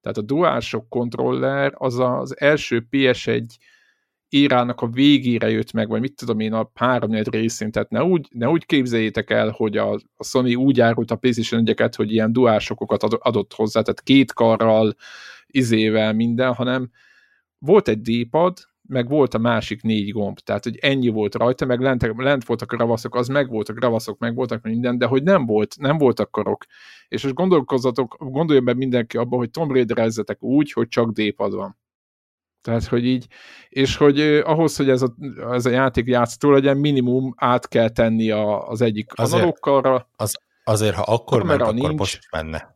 Tehát 0.00 0.18
a 0.18 0.22
DualShock 0.22 0.88
kontroller 0.88 1.72
az 1.76 1.98
az 1.98 2.40
első 2.40 2.86
PS1 2.90 3.44
írának 4.28 4.80
a 4.80 4.86
végére 4.86 5.50
jött 5.50 5.72
meg, 5.72 5.88
vagy 5.88 6.00
mit 6.00 6.16
tudom 6.16 6.40
én, 6.40 6.52
a 6.52 6.70
három 6.74 7.12
részén, 7.12 7.70
tehát 7.70 7.90
ne 7.90 8.04
úgy, 8.04 8.28
ne 8.30 8.48
úgy 8.48 8.66
képzeljétek 8.66 9.30
el, 9.30 9.50
hogy 9.50 9.76
a, 9.76 9.92
a 9.92 10.24
Sony 10.24 10.54
úgy 10.54 10.80
árult 10.80 11.10
a 11.10 11.16
PlayStation 11.16 11.66
1 11.66 11.94
hogy 11.96 12.12
ilyen 12.12 12.32
duálsokokat 12.32 13.02
adott 13.02 13.52
hozzá, 13.52 13.82
tehát 13.82 14.02
két 14.02 14.32
karral, 14.32 14.94
izével, 15.46 16.12
minden, 16.12 16.54
hanem 16.54 16.90
volt 17.58 17.88
egy 17.88 18.00
D-pad, 18.00 18.58
meg 18.88 19.08
volt 19.08 19.34
a 19.34 19.38
másik 19.38 19.82
négy 19.82 20.12
gomb, 20.12 20.38
tehát 20.38 20.64
hogy 20.64 20.76
ennyi 20.76 21.08
volt 21.08 21.34
rajta, 21.34 21.66
meg 21.66 21.80
lent, 21.80 22.12
lent 22.16 22.44
voltak 22.44 22.72
a 22.72 22.76
ravaszok, 22.76 23.14
az 23.14 23.28
meg 23.28 23.48
voltak 23.48 23.80
ravaszok, 23.80 24.18
meg 24.18 24.34
voltak 24.34 24.62
minden, 24.62 24.98
de 24.98 25.06
hogy 25.06 25.22
nem 25.22 25.46
volt, 25.46 25.76
nem 25.78 25.98
voltak 25.98 26.30
karok. 26.30 26.64
És 27.08 27.22
most 27.22 27.34
gondolkozzatok, 27.34 28.16
gondoljon 28.18 28.64
be 28.64 28.74
mindenki 28.74 29.16
abba, 29.16 29.36
hogy 29.36 29.50
Tomb 29.50 29.70
raider 29.70 30.10
úgy, 30.38 30.72
hogy 30.72 30.88
csak 30.88 31.10
D-pad 31.10 31.54
van. 31.54 31.78
Tehát, 32.64 32.84
hogy 32.84 33.06
így, 33.06 33.26
és 33.68 33.96
hogy 33.96 34.20
eh, 34.20 34.48
ahhoz, 34.48 34.76
hogy 34.76 34.88
ez 34.88 35.02
a, 35.02 35.14
ez 35.50 35.66
a 35.66 35.70
játék 35.70 36.06
játszható 36.06 36.50
legyen, 36.50 36.76
minimum 36.76 37.34
át 37.36 37.68
kell 37.68 37.88
tenni 37.88 38.30
a, 38.30 38.68
az 38.68 38.80
egyik 38.80 39.12
analógkarra. 39.12 40.08
Az, 40.16 40.38
azért, 40.64 40.94
ha 40.94 41.02
akkor 41.02 41.42
ment, 41.42 41.60
akkor 41.60 41.74
nincs. 41.74 41.98
most 41.98 42.28
menne. 42.30 42.73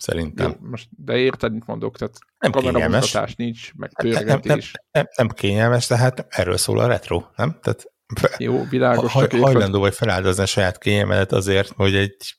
Szerintem. 0.00 0.50
Jó, 0.50 0.68
most, 0.68 0.88
de 0.96 1.16
érted, 1.16 1.52
mit 1.52 1.66
mondok, 1.66 1.98
tehát 1.98 2.18
nem 2.38 2.50
kameramutatás 2.50 3.34
nincs, 3.34 3.74
meg 3.74 3.92
pörgetés. 3.94 4.24
Nem, 4.24 4.40
nem, 4.42 4.58
nem, 4.90 5.06
nem 5.16 5.28
kényelmes, 5.28 5.86
de 5.86 5.96
hát 5.96 6.26
erről 6.28 6.56
szól 6.56 6.78
a 6.78 6.86
retro, 6.86 7.24
nem? 7.36 7.58
Tehát 7.62 7.92
Jó, 8.38 8.64
világos. 8.64 9.12
Ha, 9.12 9.26
hajlandó 9.30 9.80
vagy 9.80 9.94
feláldozni 9.94 10.42
a 10.42 10.46
saját 10.46 10.78
kényelmedet 10.78 11.32
azért, 11.32 11.68
hogy 11.68 11.94
egy 11.94 12.34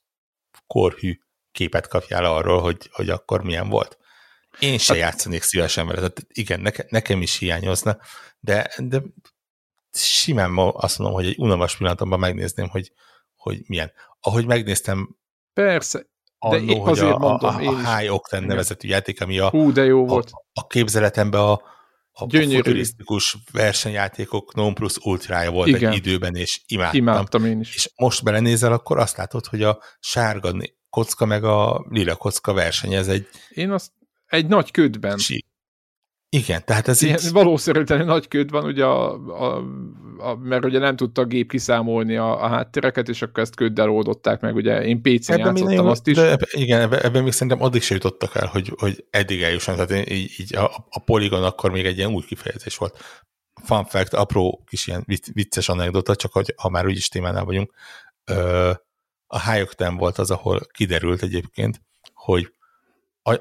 korhű 0.67 1.19
képet 1.51 1.88
kapjál 1.88 2.25
arról, 2.25 2.61
hogy, 2.61 2.89
hogy 2.91 3.09
akkor 3.09 3.43
milyen 3.43 3.69
volt. 3.69 3.97
Én 4.59 4.77
se 4.77 4.93
hát, 4.93 5.01
játszanék 5.01 5.41
szívesen 5.41 5.85
vele, 5.85 5.97
tehát 5.97 6.25
igen, 6.27 6.59
neke, 6.59 6.85
nekem 6.89 7.21
is 7.21 7.38
hiányozna, 7.38 7.97
de, 8.39 8.71
de 8.77 9.01
simán 9.91 10.51
azt 10.57 10.97
mondom, 10.97 11.17
hogy 11.17 11.27
egy 11.27 11.38
unalmas 11.38 11.77
pillanatomban 11.77 12.19
megnézném, 12.19 12.69
hogy, 12.69 12.91
hogy 13.35 13.61
milyen. 13.67 13.91
Ahogy 14.19 14.45
megnéztem 14.45 15.15
Persze, 15.53 16.05
annó, 16.43 16.65
de 16.65 16.73
én 16.73 16.81
azért 16.81 17.11
a, 17.11 17.18
mondom, 17.18 17.49
a, 17.49 17.61
a, 17.61 17.68
a 17.68 17.97
High 17.97 18.13
Octane 18.13 18.45
nevezetű 18.45 18.88
játék, 18.88 19.22
ami 19.22 19.39
a, 19.39 19.49
Hú, 19.49 19.72
de 19.72 19.84
jó 19.84 20.05
volt. 20.05 20.30
a, 20.31 20.61
a 20.61 20.68
képzeletembe 20.68 21.39
a, 21.39 21.51
a, 21.51 22.23
a 22.23 22.27
futurisztikus 22.30 23.38
versenyjátékok 23.51 24.55
non 24.55 24.73
plus 24.73 24.97
ultrája 24.97 25.51
volt 25.51 25.68
Igen. 25.68 25.91
egy 25.91 25.97
időben, 25.97 26.35
és 26.35 26.61
imádtam. 26.68 26.99
Imádtam 26.99 27.45
én 27.45 27.59
is. 27.59 27.76
És 27.76 27.91
most 27.95 28.23
belenézel, 28.23 28.72
akkor 28.72 28.97
azt 28.97 29.18
látod, 29.18 29.45
hogy 29.45 29.63
a 29.63 29.80
sárga 29.99 30.51
kocka 30.89 31.26
meg 31.26 31.43
a 31.43 31.85
lila 31.89 32.15
kocka 32.15 32.53
verseny, 32.53 32.93
ez 32.93 33.07
egy... 33.07 33.27
Én 33.49 33.72
azt 33.72 33.91
egy 34.26 34.47
nagy 34.47 34.72
ködben. 34.72 35.18
Sí. 35.18 35.45
Igen, 36.33 36.61
tehát 36.65 36.87
ez 36.87 37.01
Ilyen, 37.01 37.19
így... 37.23 37.31
Valószínűleg 37.31 38.05
nagy 38.05 38.27
köd 38.27 38.49
van, 38.49 38.65
ugye 38.65 38.85
a, 38.85 39.13
a, 39.13 39.63
a, 40.17 40.35
mert 40.35 40.65
ugye 40.65 40.79
nem 40.79 40.95
tudta 40.95 41.21
a 41.21 41.25
gép 41.25 41.49
kiszámolni 41.49 42.15
a, 42.15 42.43
a 42.43 42.47
háttéreket, 42.47 43.09
és 43.09 43.21
akkor 43.21 43.43
ezt 43.43 43.55
köddel 43.55 43.89
oldották 43.89 44.41
meg, 44.41 44.55
ugye 44.55 44.83
én 44.83 45.01
PC-n 45.01 45.31
ebben 45.31 45.57
játszottam 45.57 45.87
azt 45.87 46.07
is. 46.07 46.15
De 46.15 46.29
ebben, 46.29 46.47
igen, 46.51 46.81
ebben, 46.81 46.99
ebben 47.01 47.23
még 47.23 47.31
szerintem 47.31 47.61
addig 47.61 47.81
se 47.81 47.93
jutottak 47.93 48.35
el, 48.35 48.47
hogy, 48.47 48.73
hogy 48.77 49.05
eddig 49.09 49.41
eljusson, 49.41 49.75
tehát 49.75 50.09
így, 50.09 50.31
így 50.37 50.55
a, 50.55 50.85
a 50.89 50.99
poligon 50.99 51.43
akkor 51.43 51.71
még 51.71 51.85
egy 51.85 51.97
ilyen 51.97 52.13
új 52.13 52.23
kifejezés 52.23 52.77
volt. 52.77 52.97
Fun 53.63 53.85
fact, 53.85 54.13
apró 54.13 54.63
kis 54.65 54.87
ilyen 54.87 55.05
vicces 55.33 55.69
anekdota, 55.69 56.15
csak 56.15 56.33
hogy 56.33 56.53
ha 56.57 56.69
már 56.69 56.85
úgyis 56.85 57.07
témánál 57.07 57.43
vagyunk, 57.43 57.73
a 59.27 59.51
High 59.51 59.97
volt 59.97 60.17
az, 60.17 60.31
ahol 60.31 60.59
kiderült 60.71 61.21
egyébként, 61.21 61.81
hogy 62.13 62.53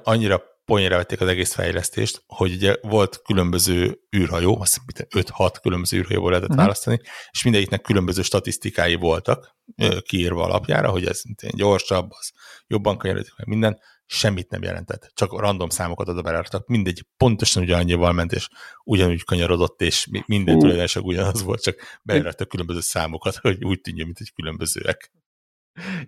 annyira 0.03 0.43
poénra 0.71 0.97
vették 0.97 1.21
az 1.21 1.29
egész 1.29 1.53
fejlesztést, 1.53 2.23
hogy 2.27 2.53
ugye 2.53 2.77
volt 2.83 3.23
különböző 3.23 4.01
űrhajó, 4.17 4.61
azt 4.61 4.81
hiszem 4.87 5.07
5-6 5.37 5.55
különböző 5.63 5.97
űrhajóból 5.97 6.29
lehetett 6.29 6.49
uh-huh. 6.51 6.65
választani, 6.65 7.01
és 7.31 7.43
mindegyiknek 7.43 7.81
különböző 7.81 8.23
statisztikái 8.23 8.95
voltak 8.95 9.57
kiírva 10.03 10.45
alapjára, 10.45 10.91
hogy 10.91 11.07
ez 11.07 11.23
gyorsabb, 11.51 12.11
az 12.11 12.33
jobban 12.67 12.99
kanyarodik 12.99 13.33
meg 13.37 13.47
minden, 13.47 13.79
semmit 14.07 14.51
nem 14.51 14.63
jelentett, 14.63 15.11
csak 15.15 15.41
random 15.41 15.69
számokat 15.69 16.09
oda 16.09 16.23
beraktak, 16.23 16.67
mindegy 16.67 17.07
pontosan 17.17 17.63
ugyanannyival 17.63 18.13
ment, 18.13 18.33
és 18.33 18.49
ugyanúgy 18.85 19.25
kanyarodott, 19.25 19.81
és 19.81 20.07
minden 20.27 20.59
tulajdonosak 20.59 21.05
ugyanaz 21.05 21.43
volt, 21.43 21.63
csak 21.63 22.01
beleraktak 22.03 22.49
különböző 22.49 22.81
számokat, 22.81 23.37
hogy 23.37 23.65
úgy 23.65 23.81
tűnjön, 23.81 24.07
mint 24.07 24.19
egy 24.21 24.33
különbözőek. 24.35 25.13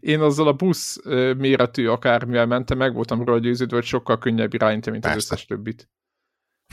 Én 0.00 0.20
azzal 0.20 0.48
a 0.48 0.52
busz 0.52 1.00
méretű 1.36 1.86
akármivel 1.86 2.46
mentem, 2.46 2.78
meg 2.78 2.94
voltam 2.94 3.24
róla 3.24 3.38
győződve, 3.38 3.76
hogy 3.76 3.84
sokkal 3.84 4.18
könnyebb 4.18 4.54
irányítani, 4.54 4.90
mint 4.90 5.02
Persze. 5.02 5.18
az 5.18 5.24
összes 5.24 5.44
többit. 5.44 5.88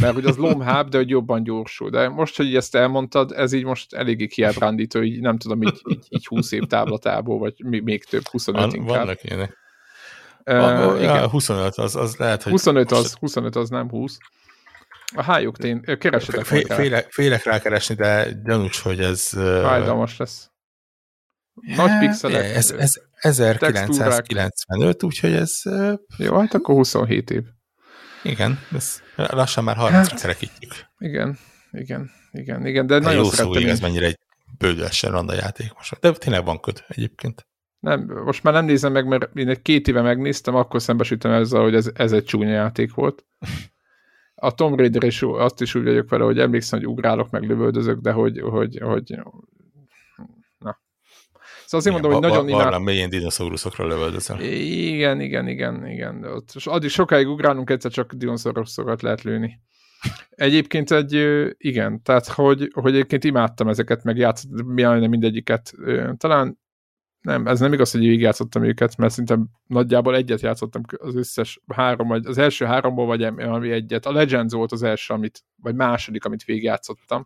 Mert 0.02 0.14
hogy 0.14 0.26
az 0.26 0.38
lomháb, 0.38 0.90
de 0.90 0.98
hogy 0.98 1.10
jobban 1.10 1.44
gyorsul. 1.44 1.90
De 1.90 2.10
most, 2.10 2.38
hogy 2.38 2.56
ezt 2.56 2.76
elmondtad, 2.76 3.32
ez 3.32 3.52
így 3.52 3.64
most 3.64 3.94
eléggé 3.94 4.28
kiábrándító, 4.28 5.00
hogy 5.00 5.20
nem 5.20 5.38
tudom, 5.38 5.62
így, 5.62 5.82
így, 5.88 6.06
így 6.10 6.26
20 6.26 6.52
év 6.52 6.64
távlatából, 6.64 7.40
vagy 7.40 7.54
még 7.64 8.04
több, 8.04 8.28
25 8.28 8.62
Van, 8.62 8.74
inkább. 8.74 8.98
Vannak 8.98 9.24
ilyenek. 9.24 9.58
Uh, 10.46 11.02
igen. 11.02 11.16
Ja, 11.16 11.30
25 11.30 11.76
az, 11.76 11.96
az 11.96 12.16
lehet, 12.16 12.44
hogy... 12.44 12.52
25 12.52 12.92
az, 12.92 13.14
25 13.14 13.56
az 13.56 13.70
nem 13.70 13.90
20. 13.90 14.18
A 15.16 15.24
hájuk 15.24 15.58
én 15.58 15.82
keresetek 16.00 16.46
Fé, 16.46 16.66
félek, 16.70 17.12
félek 17.12 17.44
rákeresni, 17.44 17.96
de 17.96 18.28
gyanús, 18.44 18.82
hogy 18.82 19.00
ez... 19.00 19.30
Fájdalmas 19.62 20.18
lesz. 20.18 20.52
Nagy 21.76 21.98
pixelek. 21.99 22.56
Ez, 22.56 22.72
ez 22.72 23.02
1995, 23.14 25.03
úgyhogy 25.03 25.34
ez... 25.34 25.61
Jó, 26.18 26.40
hát 26.40 26.53
akkor 26.53 26.76
27 26.76 27.31
év. 27.31 27.44
Igen, 28.23 28.60
ez 28.76 29.02
lassan 29.15 29.64
már 29.64 29.76
30 29.76 30.10
hát, 30.10 30.22
kerekítjük. 30.22 30.72
Igen, 30.98 31.38
igen, 31.72 32.11
igen, 32.31 32.65
igen, 32.65 32.88
de, 32.88 32.99
de 32.99 33.06
nagyon 33.06 33.23
jó 33.23 33.30
szó, 33.30 33.53
ez 33.53 33.80
mennyire 33.80 34.06
egy 34.06 34.19
bődösen 34.57 35.11
randa 35.11 35.34
játék 35.34 35.73
most. 35.76 35.99
De 35.99 36.11
tényleg 36.11 36.45
van 36.45 36.60
köt 36.60 36.84
egyébként. 36.88 37.48
Nem, 37.80 38.22
most 38.26 38.44
már 38.44 38.53
nem 38.53 38.65
nézem 38.65 38.91
meg, 38.91 39.07
mert 39.07 39.36
én 39.36 39.49
egy 39.49 39.61
két 39.61 39.88
éve 39.88 40.02
megnéztem, 40.02 40.56
akkor 40.56 40.81
szembesítem 40.81 41.31
ezzel, 41.31 41.61
hogy 41.61 41.76
ez, 41.76 41.90
ez 41.94 42.11
egy 42.11 42.23
csúnya 42.23 42.52
játék 42.52 42.94
volt. 42.94 43.26
A 44.36 44.53
Tomb 44.53 44.77
Raider 44.77 45.03
is 45.03 45.22
azt 45.22 45.61
is 45.61 45.76
úgy 45.76 45.84
vagyok 45.84 46.10
vele, 46.10 46.23
hogy 46.23 46.40
emlékszem, 46.40 46.80
hogy 46.80 46.88
ugrálok, 46.88 47.30
meg 47.30 47.44
lövöldözök, 47.44 47.99
de 47.99 48.11
hogy, 48.11 48.40
hogy, 48.40 48.80
hogy 48.81 49.19
Szóval 51.70 51.88
azért 51.88 52.02
mondom, 52.02 52.12
hogy 52.12 52.30
nagyon 52.30 52.50
imád... 52.50 52.72
Van 52.72 52.82
mélyén 52.82 53.10
dinoszauruszokra 53.10 53.88
lövöldözöl. 53.88 54.40
Igen, 54.41 55.22
igen, 55.22 55.48
igen, 55.48 55.88
igen. 55.88 56.24
Ott, 56.24 56.52
és 56.56 56.68
addig 56.68 56.90
sokáig 56.90 57.28
ugrálunk, 57.28 57.70
egyszer 57.70 57.91
csak 57.91 58.14
dinoszauruszokat 58.14 59.02
lehet 59.02 59.22
lőni. 59.22 59.60
Egyébként 60.30 60.91
egy, 60.91 61.14
igen, 61.58 62.02
tehát 62.04 62.28
hogy, 62.28 62.72
hogy 62.74 62.94
egyébként 62.94 63.24
imádtam 63.24 63.68
ezeket, 63.68 64.04
meg 64.04 64.18
játszottam 64.18 65.10
mindegyiket. 65.10 65.74
Talán 66.18 66.60
nem, 67.22 67.48
ez 67.48 67.60
nem 67.60 67.74
igaz, 67.74 67.91
hogy 67.91 68.02
végig 68.02 68.22
játszottam 68.22 68.64
őket, 68.64 68.98
mert 68.98 69.12
szerintem 69.12 69.48
nagyjából 69.68 70.16
egyet 70.16 70.41
játszottam 70.41 70.82
az 70.98 71.16
összes 71.16 71.62
három, 71.68 72.08
vagy 72.08 72.26
az 72.26 72.38
első 72.38 72.66
háromból, 72.66 73.06
vagy 73.06 73.24
ami 73.24 73.72
egyet. 73.72 74.06
A 74.06 74.12
Legends 74.12 74.54
volt 74.54 74.72
az 74.72 74.84
első, 74.84 75.14
amit, 75.14 75.44
vagy 75.56 75.76
második, 75.76 76.26
amit 76.26 76.44
végigjátszottam 76.44 77.24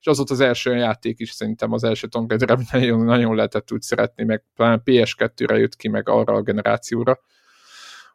és 0.00 0.06
az 0.06 0.16
volt 0.16 0.30
az 0.30 0.40
első 0.40 0.76
játék 0.76 1.18
is 1.18 1.30
szerintem 1.30 1.72
az 1.72 1.84
első 1.84 2.06
Tomb 2.06 2.28
Raider, 2.28 2.50
amit 2.50 2.72
nagyon, 2.72 3.04
nagyon 3.04 3.34
lehetett 3.34 3.72
úgy 3.72 3.82
szeretni, 3.82 4.24
meg 4.24 4.44
talán 4.56 4.82
PS2-re 4.84 5.58
jött 5.58 5.76
ki, 5.76 5.88
meg 5.88 6.08
arra 6.08 6.34
a 6.34 6.42
generációra, 6.42 7.18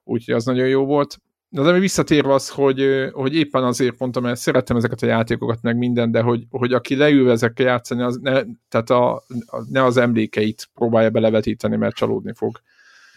úgyhogy 0.04 0.34
az 0.34 0.46
nagyon 0.46 0.68
jó 0.68 0.86
volt. 0.86 1.18
De, 1.50 1.62
de 1.62 1.80
visszatérve 1.80 2.34
az, 2.34 2.50
hogy, 2.50 3.10
hogy 3.12 3.36
éppen 3.36 3.64
azért 3.64 4.00
mondtam, 4.00 4.24
mert 4.24 4.40
szerettem 4.40 4.78
ezeket 4.78 5.02
a 5.02 5.06
játékokat, 5.06 5.62
meg 5.62 5.78
minden, 5.78 6.12
de 6.12 6.22
hogy, 6.22 6.46
hogy 6.50 6.74
aki 6.74 6.96
leül 6.96 7.32
ezekkel 7.32 7.66
játszani, 7.66 8.02
az 8.02 8.20
ne, 8.22 8.42
tehát 8.70 8.90
a, 8.90 9.16
a, 9.16 9.64
ne 9.70 9.84
az 9.84 9.98
emlékeit 9.98 10.70
próbálja 10.74 11.10
belevetíteni, 11.10 11.76
mert 11.76 11.96
csalódni 11.96 12.34
fog. 12.34 12.62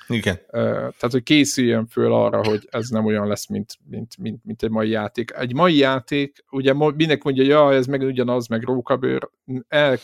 Igen. 0.09 0.41
Tehát, 0.51 1.11
hogy 1.11 1.23
készüljön 1.23 1.87
föl 1.87 2.13
arra, 2.13 2.45
hogy 2.45 2.69
ez 2.71 2.89
nem 2.89 3.05
olyan 3.05 3.27
lesz, 3.27 3.47
mint, 3.47 3.79
mint, 3.89 4.17
mint, 4.19 4.45
mint 4.45 4.63
egy 4.63 4.71
mai 4.71 4.89
játék. 4.89 5.33
Egy 5.33 5.55
mai 5.55 5.77
játék, 5.77 6.45
ugye 6.51 6.73
mindenki 6.73 7.23
mondja, 7.25 7.45
ja, 7.45 7.73
ez 7.73 7.87
meg 7.87 8.01
ugyanaz, 8.01 8.47
meg 8.47 8.63
rókabőr, 8.63 9.31
el, 9.69 9.99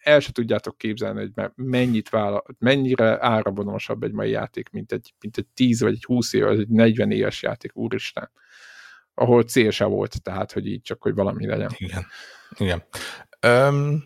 el 0.00 0.20
se 0.20 0.32
tudjátok 0.32 0.78
képzelni, 0.78 1.20
hogy 1.20 1.50
mennyit 1.54 2.08
vállal, 2.08 2.44
mennyire 2.58 3.26
áravonosabb 3.26 4.02
egy 4.02 4.12
mai 4.12 4.30
játék, 4.30 4.70
mint 4.70 4.92
egy, 4.92 5.14
mint 5.20 5.36
egy 5.36 5.46
10 5.54 5.80
vagy 5.80 5.92
egy 5.92 6.04
20 6.04 6.32
év, 6.32 6.42
vagy 6.42 6.60
egy 6.60 6.68
40 6.68 7.10
éves 7.10 7.42
játék, 7.42 7.76
úristen. 7.76 8.30
Ahol 9.14 9.42
cél 9.42 9.70
se 9.70 9.84
volt, 9.84 10.22
tehát, 10.22 10.52
hogy 10.52 10.66
így 10.66 10.82
csak, 10.82 11.02
hogy 11.02 11.14
valami 11.14 11.46
legyen. 11.46 11.70
Igen. 11.76 12.06
Igen. 12.58 12.82
Um, 13.46 14.04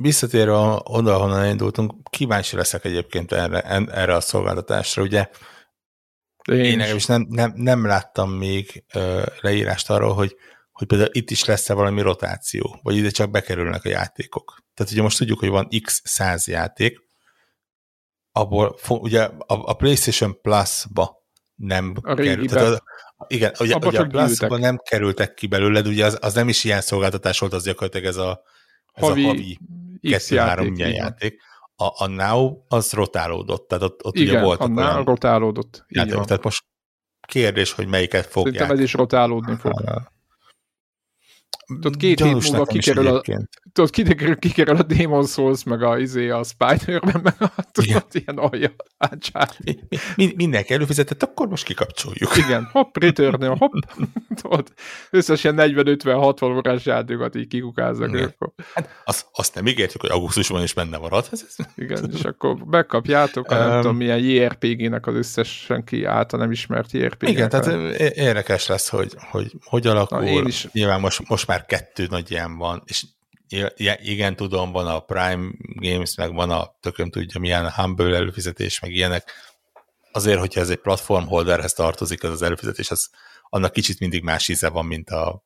visszatérve 0.00 0.80
oda, 0.82 1.18
honnan 1.18 1.48
indultunk, 1.48 2.10
kíváncsi 2.10 2.56
leszek 2.56 2.84
egyébként 2.84 3.32
erre, 3.32 3.60
erre 3.90 4.14
a 4.14 4.20
szolgáltatásra, 4.20 5.02
ugye 5.02 5.28
én, 6.50 6.80
én 6.80 6.94
is 6.94 7.06
nem, 7.06 7.26
nem, 7.28 7.52
nem 7.56 7.86
láttam 7.86 8.30
még 8.30 8.84
uh, 8.94 9.26
leírást 9.40 9.90
arról, 9.90 10.14
hogy, 10.14 10.36
hogy 10.70 10.86
például 10.86 11.10
itt 11.12 11.30
is 11.30 11.44
lesz-e 11.44 11.74
valami 11.74 12.00
rotáció, 12.00 12.80
vagy 12.82 12.96
ide 12.96 13.10
csak 13.10 13.30
bekerülnek 13.30 13.84
a 13.84 13.88
játékok. 13.88 14.64
Tehát 14.74 14.92
ugye 14.92 15.02
most 15.02 15.18
tudjuk, 15.18 15.38
hogy 15.38 15.48
van 15.48 15.68
x 15.82 16.02
száz 16.04 16.46
játék, 16.46 16.98
abból 18.32 18.78
ugye 18.88 19.22
a, 19.22 19.44
a 19.46 19.74
PlayStation 19.74 20.40
Plus-ba 20.40 21.24
nem 21.54 21.94
a. 22.02 22.14
Tehát 22.14 22.82
igen, 23.26 23.52
ugye, 23.58 23.78
ugye 23.80 23.98
a 23.98 24.06
Plus-ba 24.06 24.58
nem 24.58 24.76
kerültek 24.76 25.34
ki 25.34 25.46
belőled, 25.46 25.86
ugye 25.86 26.04
az, 26.04 26.18
az 26.20 26.34
nem 26.34 26.48
is 26.48 26.64
ilyen 26.64 26.80
szolgáltatás 26.80 27.38
volt, 27.38 27.52
az 27.52 27.64
gyakorlatilag 27.64 28.06
ez 28.06 28.16
a, 28.16 28.42
ez 28.92 29.02
havi, 29.02 29.24
a 29.24 29.26
havi 29.26 29.58
kettő-három 30.00 30.74
ilyen 30.74 30.92
játék. 30.92 31.40
A, 31.76 32.04
a 32.04 32.06
Now 32.06 32.64
az 32.68 32.92
rotálódott, 32.92 33.68
tehát 33.68 33.84
ott, 33.84 34.04
ott 34.04 34.14
igen, 34.14 34.28
ugye 34.28 34.42
voltak 34.42 34.68
a 34.68 34.80
olyan 34.80 35.04
rotálódott. 35.04 35.84
Játék, 35.88 36.20
tehát 36.20 36.44
most 36.44 36.64
kérdés, 37.26 37.72
hogy 37.72 37.86
melyiket 37.86 38.26
fogják. 38.26 38.54
Szerintem 38.54 38.76
ez 38.76 38.82
is 38.84 38.92
rotálódni 38.92 39.56
fog. 39.56 39.84
Tudod, 41.74 41.96
két 41.96 42.20
hét 42.22 42.50
múlva 42.50 42.64
kikerül 42.64 43.06
a, 43.06 43.22
tudod, 43.72 43.90
kikerül, 43.90 44.36
kikerül 44.36 44.76
a 44.76 44.82
Demon 44.82 45.26
Souls, 45.26 45.64
meg 45.64 45.82
a, 45.82 45.98
izé, 45.98 46.28
a 46.28 46.42
Spider-Man, 46.42 47.20
meg 47.22 47.34
a 47.38 47.62
tudod, 47.72 48.06
ilyen 48.12 48.38
alja 48.38 48.70
mi, 49.64 49.78
mi, 50.16 50.32
mindenki 50.36 50.74
előfizetett, 50.74 51.22
akkor 51.22 51.48
most 51.48 51.64
kikapcsoljuk. 51.64 52.36
Igen, 52.36 52.68
hopp, 52.72 52.96
return 52.96 53.44
hopp, 53.44 53.72
tudod, 54.42 54.72
összesen 55.10 55.54
40-50-60 55.58 56.42
órás 56.42 56.86
játékokat 56.86 57.34
így 57.34 57.46
kikukáznak. 57.46 58.34
Hát 58.74 58.88
azt, 59.04 59.26
azt 59.32 59.54
nem 59.54 59.66
ígértük, 59.66 60.00
hogy 60.00 60.10
augusztusban 60.10 60.62
is 60.62 60.74
benne 60.74 60.98
marad. 60.98 61.28
Ez. 61.32 61.56
Igen, 61.76 62.10
és 62.12 62.24
akkor 62.24 62.56
megkapjátok 62.66 63.50
a 63.50 63.58
nem 63.58 63.70
um, 63.70 63.80
tudom 63.80 63.96
milyen 63.96 64.18
JRPG-nek 64.18 65.06
az 65.06 65.14
összes 65.14 65.48
senki 65.48 66.04
által 66.04 66.40
nem 66.40 66.50
ismert 66.50 66.92
JRPG-nek. 66.92 67.32
Igen, 67.32 67.48
tehát 67.48 67.66
érdekes 68.14 68.66
lesz, 68.66 68.88
hogy 68.88 69.14
hogy, 69.30 69.52
hogy 69.64 69.86
alakul. 69.86 70.18
Na, 70.18 70.26
én 70.26 70.46
is. 70.46 70.68
Nyilván 70.72 71.00
most, 71.00 71.28
most 71.28 71.46
már 71.46 71.59
kettő 71.66 72.06
nagy 72.06 72.30
ilyen 72.30 72.56
van, 72.56 72.82
és 72.86 73.04
igen, 73.96 74.36
tudom, 74.36 74.72
van 74.72 74.86
a 74.86 75.00
Prime 75.00 75.50
Games, 75.58 76.14
meg 76.14 76.34
van 76.34 76.50
a 76.50 76.76
tököm 76.80 77.10
tudja 77.10 77.40
milyen 77.40 77.70
Humble 77.70 78.16
előfizetés, 78.16 78.80
meg 78.80 78.92
ilyenek. 78.92 79.32
Azért, 80.12 80.38
hogyha 80.38 80.60
ez 80.60 80.70
egy 80.70 80.80
platform 80.80 81.26
holderhez 81.26 81.72
tartozik, 81.72 82.22
az 82.22 82.30
az 82.30 82.42
előfizetés, 82.42 82.90
az, 82.90 83.10
annak 83.48 83.72
kicsit 83.72 83.98
mindig 83.98 84.22
más 84.22 84.48
íze 84.48 84.68
van, 84.68 84.86
mint 84.86 85.10
a 85.10 85.44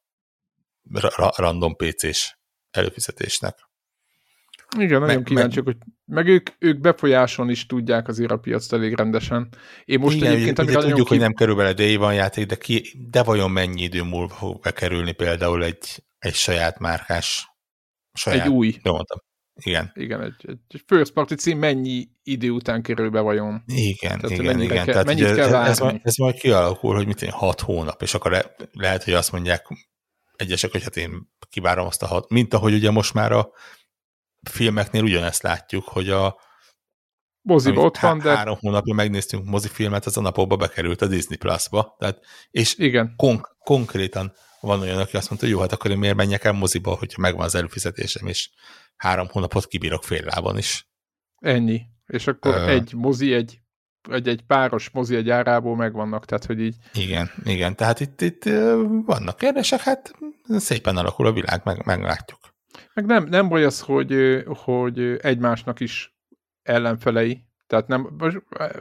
ra 0.93 1.33
random 1.37 1.77
PC-s 1.77 2.37
előfizetésnek. 2.71 3.69
Igen, 4.79 5.01
nagyon 5.01 5.17
meg, 5.17 5.25
kíváncsiak, 5.25 5.65
meg, 5.65 5.77
hogy 5.81 5.93
meg 6.05 6.29
ők, 6.29 6.51
ők 6.59 6.81
befolyáson 6.81 7.51
is 7.51 7.67
tudják 7.67 8.09
azért 8.09 8.31
a 8.31 8.37
piacot 8.37 8.73
elég 8.73 8.95
rendesen. 8.95 9.49
Én 9.85 9.99
most 9.99 10.17
igen, 10.17 10.33
egyébként, 10.33 10.59
ugye, 10.59 10.73
tudjuk, 10.73 10.97
ki... 10.97 11.05
hogy 11.09 11.19
nem 11.19 11.33
kerül 11.33 11.55
bele 11.55 11.73
day 11.73 11.97
van 11.97 12.15
játék, 12.15 12.47
de, 12.47 12.57
ki, 12.57 13.07
de 13.11 13.23
vajon 13.23 13.51
mennyi 13.51 13.83
idő 13.83 14.03
múlva 14.03 14.35
fog 14.35 14.61
bekerülni 14.61 15.13
például 15.13 15.65
egy, 15.65 16.05
egy 16.19 16.35
saját 16.35 16.79
márkás 16.79 17.49
saját, 18.13 18.47
egy 18.47 18.53
új. 18.53 18.79
De 18.83 18.91
mondtam. 18.91 19.19
Igen. 19.55 19.91
Igen, 19.95 20.23
egy, 20.23 20.35
egy 20.47 20.83
first 20.87 21.13
party 21.13 21.35
cím 21.35 21.59
mennyi 21.59 22.09
idő 22.23 22.51
után 22.51 22.83
kerül 22.83 23.11
be 23.11 23.21
vajon? 23.21 23.63
Igen, 23.67 24.21
Tehát 24.21 24.39
igen, 24.39 24.61
igen. 24.61 24.77
Kell, 24.77 24.85
Tehát 24.85 25.07
mennyit 25.07 25.25
ugye, 25.25 25.35
kell 25.35 25.55
ez, 25.55 25.81
ez, 25.81 25.95
ez 26.03 26.17
majd 26.17 26.35
kialakul, 26.35 26.95
hogy 26.95 27.07
mit 27.07 27.23
én, 27.23 27.31
hat 27.31 27.61
hónap, 27.61 28.03
és 28.03 28.15
akkor 28.15 28.31
le, 28.31 28.55
lehet, 28.73 29.05
hogy 29.05 29.13
azt 29.13 29.33
mondják 29.33 29.67
egyesek, 30.37 30.71
hogy 30.71 30.83
hát 30.83 30.97
én 30.97 31.33
kivárom 31.51 31.87
azt 31.87 32.03
a 32.03 32.07
hat, 32.07 32.31
mint 32.31 32.55
ahogy 32.55 32.75
ugye 32.75 32.91
most 32.91 33.15
már 33.15 33.33
a 33.33 33.51
filmeknél 34.51 35.03
ugyanezt 35.03 35.43
látjuk, 35.43 35.89
hogy 35.89 36.11
a 36.11 36.41
moziba 37.41 37.81
ott 37.81 37.99
van, 37.99 38.19
de... 38.19 38.37
Három 38.37 38.57
hónapja 38.61 38.95
megnéztünk 38.95 39.45
mozifilmet, 39.45 40.07
az 40.07 40.17
a 40.17 40.21
napokba 40.21 40.57
bekerült 40.57 41.03
a 41.03 41.07
Disney 41.07 41.37
Plus-ba. 41.37 41.97
Tehát, 41.99 42.19
és 42.51 42.75
Igen. 42.79 43.15
Konk- 43.17 43.57
konkrétan 43.59 44.33
van 44.61 44.81
olyan, 44.81 44.99
aki 44.99 45.17
azt 45.17 45.29
mondta, 45.29 45.47
hogy 45.47 45.55
jó, 45.55 45.61
hát 45.61 45.73
akkor 45.73 45.91
én 45.91 45.99
miért 45.99 46.17
menjek 46.17 46.45
el 46.45 46.53
moziba, 46.53 46.95
hogyha 46.95 47.21
megvan 47.21 47.45
az 47.45 47.55
előfizetésem, 47.55 48.27
és 48.27 48.51
három 48.97 49.29
hónapot 49.31 49.67
kibírok 49.67 50.05
fél 50.05 50.25
lábon 50.25 50.59
is. 50.59 50.89
Ennyi. 51.39 51.83
És 52.07 52.27
akkor 52.27 52.55
Ö... 52.55 52.69
egy 52.69 52.93
mozi, 52.95 53.33
egy, 53.33 53.59
egy, 54.11 54.29
egy 54.29 54.43
páros 54.47 54.91
mozi 54.91 55.17
egy 55.17 55.31
árából 55.31 55.77
megvannak, 55.77 56.25
tehát 56.25 56.45
hogy 56.45 56.61
így... 56.61 56.77
Igen, 56.93 57.31
igen, 57.45 57.77
tehát 57.77 58.01
itt, 58.01 58.21
itt 58.21 58.45
vannak 59.05 59.37
kérdések, 59.37 59.81
hát 59.81 60.13
szépen 60.49 60.97
alakul 60.97 61.27
a 61.27 61.33
világ, 61.33 61.61
meg, 61.65 61.85
meglátjuk. 61.85 62.54
Meg 62.95 63.07
nem, 63.07 63.25
nem 63.25 63.49
baj 63.49 63.65
az, 63.65 63.81
hogy, 63.81 64.43
hogy 64.47 65.01
egymásnak 65.21 65.81
is 65.81 66.17
ellenfelei, 66.63 67.45
tehát 67.67 67.87
nem, 67.87 68.17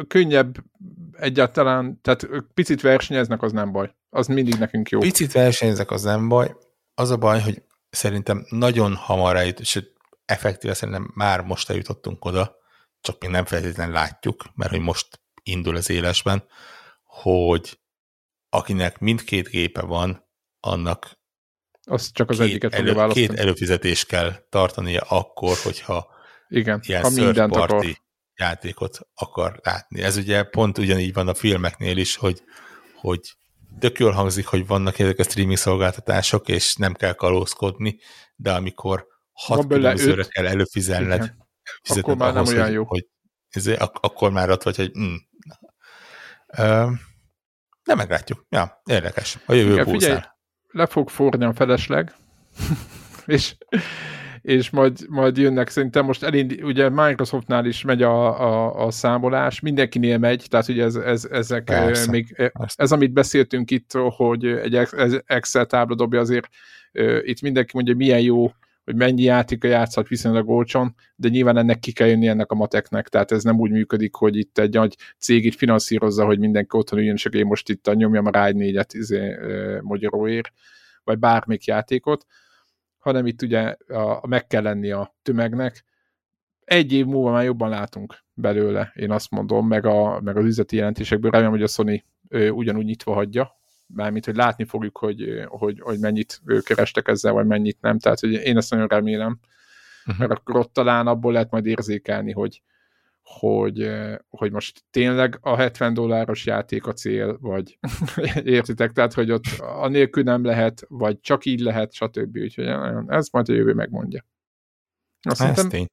könnyebb 0.07 0.63
egyáltalán, 1.11 2.01
tehát 2.01 2.27
picit 2.53 2.81
versenyeznek, 2.81 3.41
az 3.41 3.51
nem 3.51 3.71
baj. 3.71 3.95
Az 4.09 4.27
mindig 4.27 4.55
nekünk 4.55 4.89
jó. 4.89 4.99
Picit 4.99 5.31
versenyeznek, 5.31 5.91
az 5.91 6.03
nem 6.03 6.27
baj. 6.27 6.55
Az 6.93 7.09
a 7.09 7.17
baj, 7.17 7.41
hogy 7.41 7.63
szerintem 7.89 8.45
nagyon 8.49 8.95
hamar 8.95 9.35
eljut, 9.35 9.59
és 9.59 9.83
effektíve 10.25 10.73
szerintem 10.73 11.11
már 11.15 11.41
most 11.41 11.69
eljutottunk 11.69 12.25
oda, 12.25 12.55
csak 13.01 13.21
még 13.21 13.29
nem 13.29 13.45
feltétlenül 13.45 13.93
látjuk, 13.93 14.43
mert 14.55 14.71
hogy 14.71 14.79
most 14.79 15.21
indul 15.43 15.75
az 15.75 15.89
élesben, 15.89 16.43
hogy 17.03 17.79
akinek 18.49 18.99
mindkét 18.99 19.47
gépe 19.47 19.81
van, 19.81 20.27
annak 20.59 21.19
az 21.85 22.11
csak 22.11 22.29
az 22.29 22.37
két 22.37 22.45
egyiket 22.45 22.73
elő, 22.73 22.93
választani. 22.93 23.27
Két 23.27 23.37
előfizetést 23.39 24.07
kell 24.07 24.33
tartania 24.49 25.01
akkor, 25.01 25.57
hogyha 25.63 26.07
Igen, 26.47 26.79
ilyen 26.83 27.01
ha 27.01 27.09
third 27.09 27.35
party 27.35 27.71
akar. 27.71 27.85
játékot 28.35 28.99
akar 29.13 29.59
látni. 29.63 30.01
Ez 30.01 30.17
ugye 30.17 30.43
pont 30.43 30.77
ugyanígy 30.77 31.13
van 31.13 31.27
a 31.27 31.33
filmeknél 31.33 31.97
is, 31.97 32.15
hogy, 32.15 32.43
hogy 32.95 33.19
tök 33.79 33.99
jól 33.99 34.11
hangzik, 34.11 34.45
hogy 34.45 34.67
vannak 34.67 34.99
ezek 34.99 35.19
a 35.19 35.23
streaming 35.23 35.57
szolgáltatások, 35.57 36.47
és 36.47 36.75
nem 36.75 36.93
kell 36.93 37.13
kalózkodni, 37.13 37.99
de 38.35 38.51
amikor 38.53 39.07
hat 39.31 39.67
különbözőre 39.67 40.23
kell 40.23 40.47
előfizetned, 40.47 41.33
akkor 41.89 42.15
már 42.15 42.35
ahhoz, 42.35 42.49
nem 42.49 42.57
olyan 42.57 42.67
hogy, 42.67 42.75
jó. 42.75 42.83
Hogy, 42.85 43.07
ak- 43.77 44.05
akkor 44.05 44.31
már 44.31 44.49
ott 44.49 44.63
vagy, 44.63 44.75
hogy 44.75 44.91
mm. 44.99 45.15
uh, 46.57 46.91
de 47.83 47.95
meglátjuk. 47.95 48.45
Ja, 48.49 48.81
érdekes. 48.85 49.37
A 49.45 49.53
jövő 49.53 49.71
Igen, 49.71 49.85
figyelj, 49.85 50.19
le 50.73 50.85
fog 50.85 51.09
forni 51.09 51.45
a 51.45 51.53
felesleg, 51.53 52.13
és, 53.25 53.55
és 54.41 54.69
majd, 54.69 54.99
majd 55.09 55.37
jönnek, 55.37 55.69
szerintem 55.69 56.05
most 56.05 56.23
elindi, 56.23 56.61
ugye 56.61 56.89
Microsoftnál 56.89 57.65
is 57.65 57.83
megy 57.83 58.01
a, 58.01 58.41
a, 58.41 58.85
a 58.85 58.91
számolás, 58.91 59.59
mindenkinél 59.59 60.17
megy, 60.17 60.45
tehát 60.49 60.67
ugye 60.67 60.83
ez, 60.83 60.95
ez, 60.95 61.25
ezek 61.31 61.63
Persze. 61.63 62.11
még, 62.11 62.51
ez, 62.75 62.91
amit 62.91 63.13
beszéltünk 63.13 63.71
itt, 63.71 63.91
hogy 63.91 64.45
egy 64.45 64.87
Excel 65.25 65.65
tábla 65.65 65.95
dobja 65.95 66.19
azért, 66.19 66.47
itt 67.21 67.41
mindenki 67.41 67.71
mondja, 67.73 67.95
milyen 67.95 68.21
jó 68.21 68.51
hogy 68.83 68.95
mennyi 68.95 69.21
játéka 69.21 69.67
játszhat 69.67 70.07
viszonylag 70.07 70.49
olcsón, 70.49 70.95
de 71.15 71.27
nyilván 71.27 71.57
ennek 71.57 71.79
ki 71.79 71.91
kell 71.91 72.07
jönni 72.07 72.27
ennek 72.27 72.51
a 72.51 72.55
mateknek, 72.55 73.07
tehát 73.07 73.31
ez 73.31 73.43
nem 73.43 73.59
úgy 73.59 73.71
működik, 73.71 74.15
hogy 74.15 74.37
itt 74.37 74.57
egy 74.57 74.73
nagy 74.73 74.95
cég 75.17 75.45
itt 75.45 75.55
finanszírozza, 75.55 76.25
hogy 76.25 76.39
mindenki 76.39 76.77
otthon 76.77 76.99
üljön, 76.99 77.13
és 77.13 77.25
én 77.25 77.45
most 77.45 77.69
itt 77.69 77.93
nyomjam 77.93 78.25
a 78.25 78.31
ráj 78.31 78.51
négyet 78.51 78.93
izé, 78.93 79.35
magyaróért, 79.81 80.51
vagy 81.03 81.19
bármik 81.19 81.65
játékot, 81.65 82.25
hanem 82.97 83.25
itt 83.25 83.41
ugye 83.41 83.75
a, 83.87 84.23
a, 84.23 84.27
meg 84.27 84.47
kell 84.47 84.61
lenni 84.61 84.91
a 84.91 85.15
tömegnek. 85.21 85.83
Egy 86.65 86.93
év 86.93 87.05
múlva 87.05 87.31
már 87.31 87.43
jobban 87.43 87.69
látunk 87.69 88.23
belőle, 88.33 88.91
én 88.95 89.11
azt 89.11 89.31
mondom, 89.31 89.67
meg, 89.67 89.85
a, 89.85 90.21
meg 90.21 90.37
az 90.37 90.45
üzleti 90.45 90.75
jelentésekből. 90.75 91.31
Remélem, 91.31 91.53
hogy 91.53 91.63
a 91.63 91.67
Sony 91.67 92.03
ö, 92.27 92.49
ugyanúgy 92.49 92.85
nyitva 92.85 93.13
hagyja, 93.13 93.57
mármint, 93.93 94.25
hogy 94.25 94.35
látni 94.35 94.65
fogjuk, 94.65 94.97
hogy, 94.97 95.43
hogy, 95.47 95.79
hogy 95.79 95.99
mennyit 95.99 96.41
kerestek 96.63 97.07
ezzel, 97.07 97.33
vagy 97.33 97.45
mennyit 97.45 97.81
nem. 97.81 97.99
Tehát, 97.99 98.19
hogy 98.19 98.31
én 98.31 98.57
ezt 98.57 98.69
nagyon 98.69 98.87
remélem, 98.87 99.39
uh-huh. 100.05 100.17
mert 100.17 100.31
akkor 100.31 100.55
ott 100.55 100.73
talán 100.73 101.07
abból 101.07 101.31
lehet 101.31 101.51
majd 101.51 101.65
érzékelni, 101.65 102.31
hogy, 102.31 102.61
hogy, 103.23 103.89
hogy 104.29 104.51
most 104.51 104.83
tényleg 104.91 105.37
a 105.41 105.55
70 105.55 105.93
dolláros 105.93 106.45
játék 106.45 106.87
a 106.87 106.93
cél, 106.93 107.37
vagy 107.41 107.77
értitek, 108.43 108.91
tehát, 108.91 109.13
hogy 109.13 109.31
ott 109.31 109.45
anélkül 109.59 110.23
nem 110.23 110.43
lehet, 110.43 110.85
vagy 110.87 111.19
csak 111.19 111.45
így 111.45 111.59
lehet, 111.59 111.93
stb. 111.93 112.37
Úgyhogy 112.37 112.65
ez 113.07 113.29
majd 113.29 113.49
a 113.49 113.53
jövő 113.53 113.73
megmondja. 113.73 114.25
Azt 115.21 115.43
hiszem, 115.43 115.87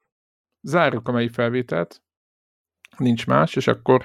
zárjuk 0.63 1.09
a 1.09 1.13
mely 1.13 1.29
felvételt, 1.29 2.03
nincs 2.97 3.27
más, 3.27 3.57
és 3.57 3.67
akkor 3.67 4.05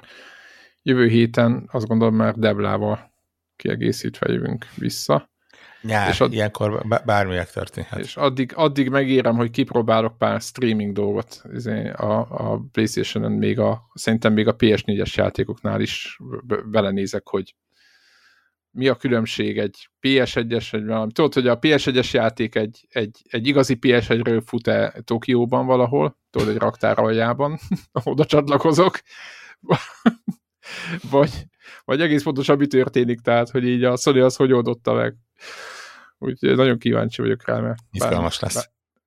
jövő 0.82 1.08
héten 1.08 1.70
azt 1.72 1.88
gondolom 1.88 2.16
már 2.16 2.36
Deblával 2.36 3.14
kiegészítve 3.56 4.32
jövünk 4.32 4.66
vissza. 4.76 5.30
Nyár, 5.82 6.10
és 6.10 6.22
ad... 6.22 6.34
ilyenkor 6.34 6.86
bármi 7.06 7.38
történhet. 7.54 8.00
És 8.00 8.18
addig, 8.18 8.52
addig 8.56 8.90
megérem, 8.90 9.36
hogy 9.36 9.50
kipróbálok 9.50 10.18
pár 10.18 10.42
streaming 10.42 10.94
dolgot 10.94 11.42
izé, 11.54 11.90
a, 11.90 12.20
a 12.30 12.62
Playstation-en, 12.72 13.32
még 13.32 13.60
a, 13.60 13.82
szerintem 13.94 14.34
még 14.34 14.48
a 14.48 14.56
PS4-es 14.56 15.14
játékoknál 15.14 15.82
is 15.82 16.20
belenézek, 16.66 17.28
hogy 17.28 17.56
mi 18.72 18.88
a 18.88 18.96
különbség 18.96 19.58
egy 19.58 19.90
PS1-es, 20.02 20.74
egy 20.74 20.86
valami. 20.86 21.12
Tudod, 21.12 21.34
hogy 21.34 21.48
a 21.48 21.60
PS1-es 21.60 22.12
játék 22.12 22.56
egy, 22.56 22.86
egy, 22.90 23.22
egy 23.30 23.48
igazi 23.48 23.78
PS1-ről 23.82 24.42
fut-e 24.46 25.02
Tokióban 25.04 25.66
valahol, 25.66 26.18
tudod, 26.30 26.48
egy 26.48 26.58
raktár 26.58 27.00
aljában, 27.00 27.60
oda 28.04 28.26
csatlakozok, 28.26 29.00
vagy, 31.10 31.32
vagy 31.86 32.02
egész 32.02 32.24
pontosan 32.24 32.58
mi 32.58 32.68
történik, 32.68 33.20
tehát, 33.20 33.50
hogy 33.50 33.68
így 33.68 33.84
a 33.84 33.98
Sony 33.98 34.20
az 34.20 34.36
hogy 34.36 34.54
oldotta 34.54 34.94
meg. 34.94 35.16
Úgyhogy 36.18 36.56
nagyon 36.56 36.78
kíváncsi 36.78 37.22
vagyok 37.22 37.46
rá, 37.46 37.60
mert 37.60 37.80
Izgalmas 37.92 38.40
lesz. 38.40 38.54
Bár, 38.54 38.66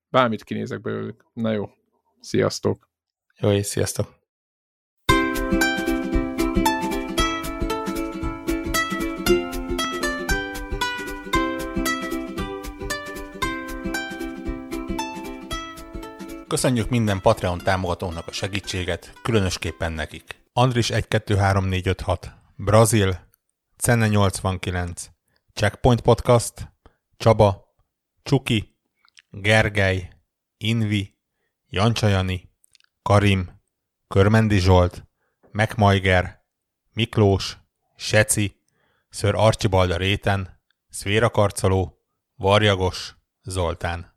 bármit 0.09 0.43
kinézek 0.43 0.81
belőlük. 0.81 1.25
Na 1.33 1.51
jó, 1.51 1.69
sziasztok! 2.19 2.89
Jó, 3.39 3.51
és 3.51 3.65
sziasztok! 3.65 4.17
Köszönjük 16.47 16.89
minden 16.89 17.21
Patreon 17.21 17.57
támogatónak 17.57 18.27
a 18.27 18.31
segítséget, 18.31 19.13
különösképpen 19.21 19.91
nekik. 19.91 20.39
Andris 20.59 20.89
123456, 20.89 22.33
Brazil, 22.55 23.19
Cenne 23.77 24.07
89, 24.07 25.09
Checkpoint 25.53 26.01
Podcast, 26.01 26.71
Csaba, 27.17 27.75
Csuki, 28.23 28.77
Gergely, 29.31 30.09
Invi, 30.57 31.17
Jancsajani, 31.69 32.51
Karim, 33.01 33.61
Körmendi 34.07 34.59
Zsolt, 34.59 35.07
Megmajger, 35.51 36.45
Miklós, 36.93 37.57
Seci, 37.95 38.55
Ször 39.09 39.35
Archibald 39.35 39.91
a 39.91 39.97
réten, 39.97 40.61
Szvéra 40.89 41.29
Karcoló, 41.29 42.01
Varjagos, 42.35 43.15
Zoltán. 43.41 44.08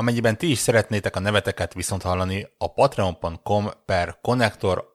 Amennyiben 0.00 0.36
ti 0.36 0.50
is 0.50 0.58
szeretnétek 0.58 1.16
a 1.16 1.20
neveteket 1.20 1.74
viszont 1.74 2.02
hallani, 2.02 2.46
a 2.58 2.72
patreon.com 2.72 3.68
per 3.84 4.18
connector 4.22 4.94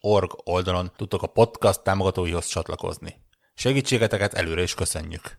org 0.00 0.30
oldalon 0.44 0.92
tudtok 0.96 1.22
a 1.22 1.26
podcast 1.26 1.82
támogatóihoz 1.82 2.46
csatlakozni. 2.46 3.14
Segítségeteket 3.54 4.34
előre 4.34 4.62
is 4.62 4.74
köszönjük! 4.74 5.38